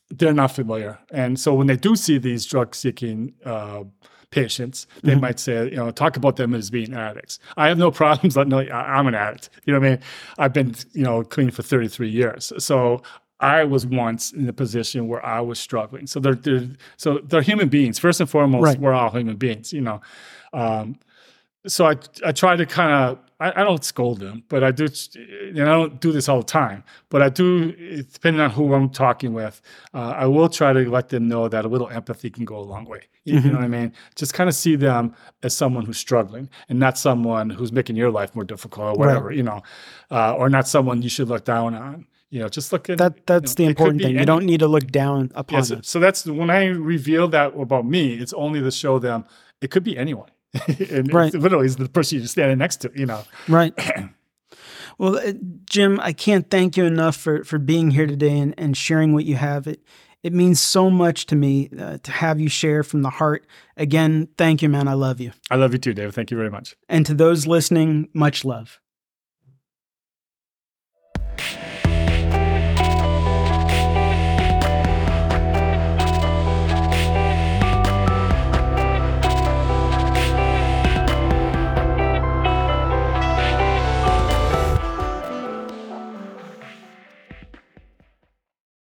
they're 0.09 0.32
not 0.32 0.52
familiar, 0.52 0.98
and 1.10 1.38
so 1.38 1.55
when 1.55 1.66
they 1.66 1.76
do 1.76 1.97
see 1.97 2.18
these 2.18 2.44
drug 2.47 2.74
seeking. 2.74 3.34
Uh, 3.44 3.84
patients, 4.31 4.86
they 5.03 5.12
mm-hmm. 5.12 5.20
might 5.20 5.39
say, 5.39 5.65
you 5.65 5.77
know, 5.77 5.90
talk 5.90 6.16
about 6.16 6.36
them 6.36 6.55
as 6.55 6.70
being 6.70 6.94
addicts. 6.94 7.39
I 7.57 7.69
have 7.69 7.78
no 7.78 7.90
problems 8.03 8.36
letting 8.36 8.51
know 8.51 8.59
I'm 8.59 9.07
an 9.07 9.15
addict. 9.15 9.51
You 9.65 9.73
know 9.73 9.81
what 9.81 9.86
I 9.86 9.90
mean? 9.90 10.01
I've 10.39 10.53
been, 10.53 10.74
you 10.93 11.03
know, 11.03 11.23
clean 11.23 11.51
for 11.51 11.62
33 11.62 12.09
years. 12.09 12.53
So 12.59 13.03
I 13.40 13.65
was 13.65 13.86
once 13.86 14.32
in 14.32 14.48
a 14.48 14.53
position 14.53 15.09
where 15.09 15.24
I 15.24 15.40
was 15.40 15.59
struggling. 15.59 16.07
So 16.07 16.20
they're, 16.20 16.35
they're 16.35 16.69
so 16.97 17.19
they're 17.19 17.43
human 17.43 17.69
beings. 17.69 17.98
First 17.98 18.20
and 18.20 18.28
foremost, 18.28 18.65
right. 18.65 18.81
we're 18.81 18.94
all 18.94 19.11
human 19.11 19.36
beings, 19.36 19.73
you 19.73 19.82
know. 19.82 20.01
Um, 20.53 20.98
so 21.66 21.86
I 21.86 21.97
I 22.24 22.32
try 22.32 22.57
to 22.57 22.65
kind 22.65 22.93
of 22.93 23.19
I, 23.38 23.60
I, 23.60 23.64
don't 23.64 23.84
scold 23.84 24.20
them, 24.20 24.44
but 24.48 24.64
I 24.64 24.70
do. 24.70 24.86
And 25.16 25.60
I 25.60 25.66
don't 25.66 26.00
do 26.00 26.10
this 26.10 26.28
all 26.28 26.38
the 26.38 26.44
time, 26.44 26.84
but 27.10 27.20
I 27.22 27.28
do. 27.28 27.72
Depending 28.02 28.40
on 28.40 28.50
who 28.50 28.72
I'm 28.72 28.88
talking 28.88 29.34
with, 29.34 29.60
uh, 29.92 30.14
I 30.16 30.26
will 30.26 30.48
try 30.48 30.72
to 30.72 30.88
let 30.90 31.10
them 31.10 31.28
know 31.28 31.48
that 31.48 31.64
a 31.64 31.68
little 31.68 31.88
empathy 31.88 32.30
can 32.30 32.44
go 32.44 32.58
a 32.58 32.60
long 32.60 32.86
way. 32.86 33.02
You, 33.24 33.34
mm-hmm. 33.34 33.46
you 33.46 33.52
know 33.52 33.58
what 33.58 33.64
I 33.64 33.68
mean? 33.68 33.92
Just 34.14 34.32
kind 34.32 34.48
of 34.48 34.54
see 34.54 34.76
them 34.76 35.14
as 35.42 35.54
someone 35.54 35.84
who's 35.84 35.98
struggling, 35.98 36.48
and 36.68 36.78
not 36.78 36.96
someone 36.96 37.50
who's 37.50 37.72
making 37.72 37.96
your 37.96 38.10
life 38.10 38.34
more 38.34 38.44
difficult 38.44 38.96
or 38.96 38.98
whatever. 38.98 39.28
Right. 39.28 39.36
You 39.36 39.42
know, 39.42 39.62
uh, 40.10 40.34
or 40.34 40.48
not 40.48 40.66
someone 40.66 41.02
you 41.02 41.10
should 41.10 41.28
look 41.28 41.44
down 41.44 41.74
on 41.74 42.06
you 42.30 42.40
know 42.40 42.48
just 42.48 42.72
look 42.72 42.90
at 42.90 42.98
that 42.98 43.26
that's 43.26 43.58
you 43.58 43.64
know, 43.64 43.66
the 43.66 43.70
important 43.70 44.02
thing 44.02 44.10
any, 44.10 44.20
you 44.20 44.26
don't 44.26 44.44
need 44.44 44.60
to 44.60 44.66
look 44.66 44.86
down 44.88 45.30
upon 45.34 45.58
yes, 45.58 45.72
so 45.82 46.00
that's 46.00 46.26
when 46.26 46.50
i 46.50 46.64
reveal 46.66 47.28
that 47.28 47.56
about 47.56 47.86
me 47.86 48.14
it's 48.14 48.32
only 48.32 48.60
to 48.60 48.70
show 48.70 48.98
them 48.98 49.24
it 49.60 49.70
could 49.70 49.84
be 49.84 49.96
anyone 49.96 50.28
and 50.91 51.12
right. 51.12 51.33
literally 51.35 51.66
is 51.66 51.77
the 51.77 51.89
person 51.89 52.19
you're 52.19 52.27
standing 52.27 52.59
next 52.59 52.77
to, 52.78 52.93
you 52.95 53.07
know. 53.07 53.23
Right. 53.49 53.74
well, 54.99 55.16
uh, 55.16 55.33
Jim, 55.69 55.99
I 56.01 56.12
can't 56.12 56.51
thank 56.51 56.77
you 56.77 56.85
enough 56.85 57.16
for 57.16 57.45
for 57.45 57.59
being 57.59 57.91
here 57.91 58.07
today 58.07 58.39
and, 58.39 58.55
and 58.59 58.77
sharing 58.77 59.12
what 59.12 59.24
you 59.24 59.37
have. 59.37 59.66
It 59.66 59.83
it 60.23 60.33
means 60.33 60.61
so 60.61 60.91
much 60.91 61.27
to 61.27 61.37
me 61.37 61.70
uh, 61.78 61.99
to 62.03 62.11
have 62.11 62.41
you 62.41 62.49
share 62.49 62.83
from 62.83 63.03
the 63.03 63.11
heart. 63.11 63.47
Again, 63.77 64.28
thank 64.37 64.62
you, 64.62 64.69
man. 64.69 64.89
I 64.89 64.95
love 64.95 65.20
you. 65.20 65.33
I 65.51 65.57
love 65.57 65.73
you 65.73 65.78
too, 65.78 65.95
Dave. 65.95 66.15
Thank 66.15 66.31
you 66.31 66.37
very 66.37 66.51
much. 66.51 66.77
And 66.89 67.07
to 67.07 67.15
those 67.15 67.47
listening, 67.47 68.09
much 68.12 68.45
love. 68.45 68.81